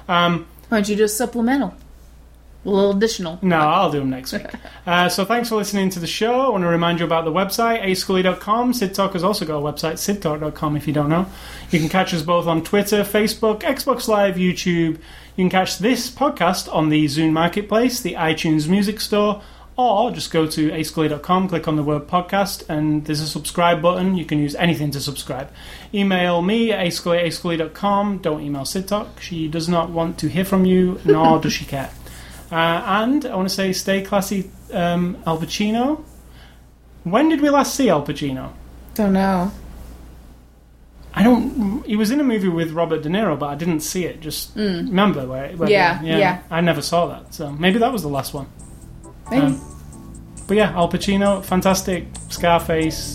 Um, 0.08 0.46
don't 0.68 0.86
you 0.90 0.94
just 0.94 1.16
supplemental, 1.16 1.74
a 2.68 2.74
little 2.74 2.90
additional? 2.92 3.38
No, 3.42 3.58
I'll 3.58 3.90
do 3.90 3.98
them 4.00 4.10
next 4.10 4.32
week. 4.32 4.46
Uh, 4.86 5.06
so 5.06 5.22
thanks 5.22 5.50
for 5.50 5.56
listening 5.56 5.90
to 5.90 6.00
the 6.00 6.06
show. 6.06 6.40
I 6.40 6.48
want 6.48 6.64
to 6.64 6.68
remind 6.68 6.98
you 6.98 7.04
about 7.04 7.26
the 7.26 7.30
website, 7.30 7.82
ascully.com. 7.84 8.72
Sid 8.72 8.94
Talk 8.94 9.12
has 9.12 9.22
also 9.22 9.44
got 9.44 9.58
a 9.58 9.60
website, 9.60 9.94
sidtalk.com, 9.98 10.76
if 10.76 10.86
you 10.86 10.94
don't 10.94 11.10
know. 11.10 11.26
You 11.70 11.78
can 11.78 11.90
catch 11.90 12.14
us 12.14 12.22
both 12.22 12.46
on 12.46 12.64
Twitter, 12.64 13.02
Facebook, 13.02 13.60
Xbox 13.60 14.08
Live, 14.08 14.36
YouTube. 14.36 14.96
You 15.36 15.44
can 15.44 15.50
catch 15.50 15.76
this 15.76 16.10
podcast 16.10 16.72
on 16.74 16.88
the 16.88 17.04
Zune 17.04 17.32
Marketplace, 17.32 18.00
the 18.00 18.14
iTunes 18.14 18.66
Music 18.66 18.98
Store, 18.98 19.42
or 19.78 20.10
just 20.10 20.32
go 20.32 20.44
to 20.44 20.70
ascully.com, 20.70 21.48
click 21.48 21.68
on 21.68 21.76
the 21.76 21.84
word 21.84 22.08
podcast, 22.08 22.68
and 22.68 23.04
there's 23.04 23.20
a 23.20 23.28
subscribe 23.28 23.80
button. 23.80 24.16
You 24.16 24.24
can 24.24 24.40
use 24.40 24.56
anything 24.56 24.90
to 24.90 25.00
subscribe. 25.00 25.52
Email 25.94 26.42
me 26.42 26.72
at 26.72 26.84
ascully 26.84 27.24
ascully.com. 27.24 28.18
Don't 28.18 28.40
email 28.40 28.64
Sid 28.64 28.88
Talk. 28.88 29.20
She 29.20 29.46
does 29.46 29.68
not 29.68 29.90
want 29.90 30.18
to 30.18 30.28
hear 30.28 30.44
from 30.44 30.64
you, 30.64 31.00
nor 31.04 31.38
does 31.40 31.52
she 31.52 31.64
care. 31.64 31.90
Uh, 32.50 32.54
and 32.54 33.26
I 33.26 33.36
want 33.36 33.48
to 33.48 33.54
say, 33.54 33.72
stay 33.72 34.02
classy, 34.02 34.50
um, 34.72 35.22
Al 35.26 35.38
Pacino. 35.38 36.02
When 37.04 37.28
did 37.28 37.40
we 37.40 37.50
last 37.50 37.74
see 37.74 37.90
Al 37.90 38.04
Pacino? 38.04 38.52
Don't 38.94 39.12
know. 39.12 39.50
I 41.14 41.22
don't. 41.22 41.84
He 41.84 41.96
was 41.96 42.10
in 42.10 42.20
a 42.20 42.24
movie 42.24 42.48
with 42.48 42.72
Robert 42.72 43.02
De 43.02 43.08
Niro, 43.08 43.38
but 43.38 43.46
I 43.46 43.54
didn't 43.54 43.80
see 43.80 44.04
it. 44.04 44.20
Just 44.20 44.54
remember 44.54 45.26
where? 45.26 45.50
where 45.56 45.68
Mm. 45.68 45.72
Yeah, 45.72 46.02
yeah. 46.02 46.42
I 46.50 46.60
never 46.60 46.82
saw 46.82 47.06
that, 47.06 47.34
so 47.34 47.50
maybe 47.50 47.78
that 47.78 47.92
was 47.92 48.02
the 48.02 48.08
last 48.08 48.34
one. 48.34 48.46
Maybe. 49.30 49.46
Um, 49.46 49.60
But 50.46 50.56
yeah, 50.56 50.72
Al 50.72 50.88
Pacino, 50.88 51.44
fantastic. 51.44 52.06
Scarface. 52.28 53.14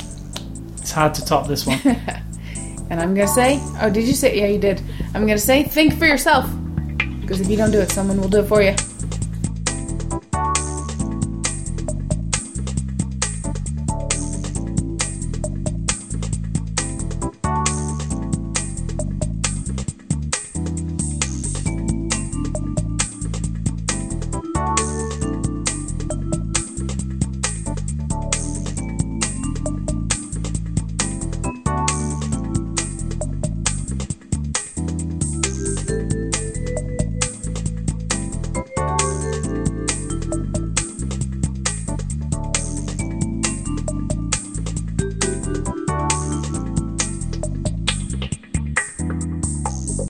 It's 0.77 0.91
hard 0.91 1.13
to 1.15 1.25
top 1.25 1.47
this 1.47 1.65
one. 1.65 1.79
and 2.89 2.99
I'm 2.99 3.13
gonna 3.15 3.27
say, 3.27 3.59
oh, 3.81 3.89
did 3.89 4.05
you 4.05 4.13
say? 4.13 4.37
Yeah, 4.37 4.47
you 4.47 4.59
did. 4.59 4.81
I'm 5.13 5.25
gonna 5.25 5.37
say, 5.37 5.63
think 5.63 5.97
for 5.97 6.05
yourself. 6.05 6.45
Because 7.21 7.39
if 7.39 7.47
you 7.49 7.55
don't 7.57 7.71
do 7.71 7.79
it, 7.79 7.89
someone 7.89 8.19
will 8.19 8.29
do 8.29 8.39
it 8.41 8.47
for 8.47 8.61
you. 8.61 8.75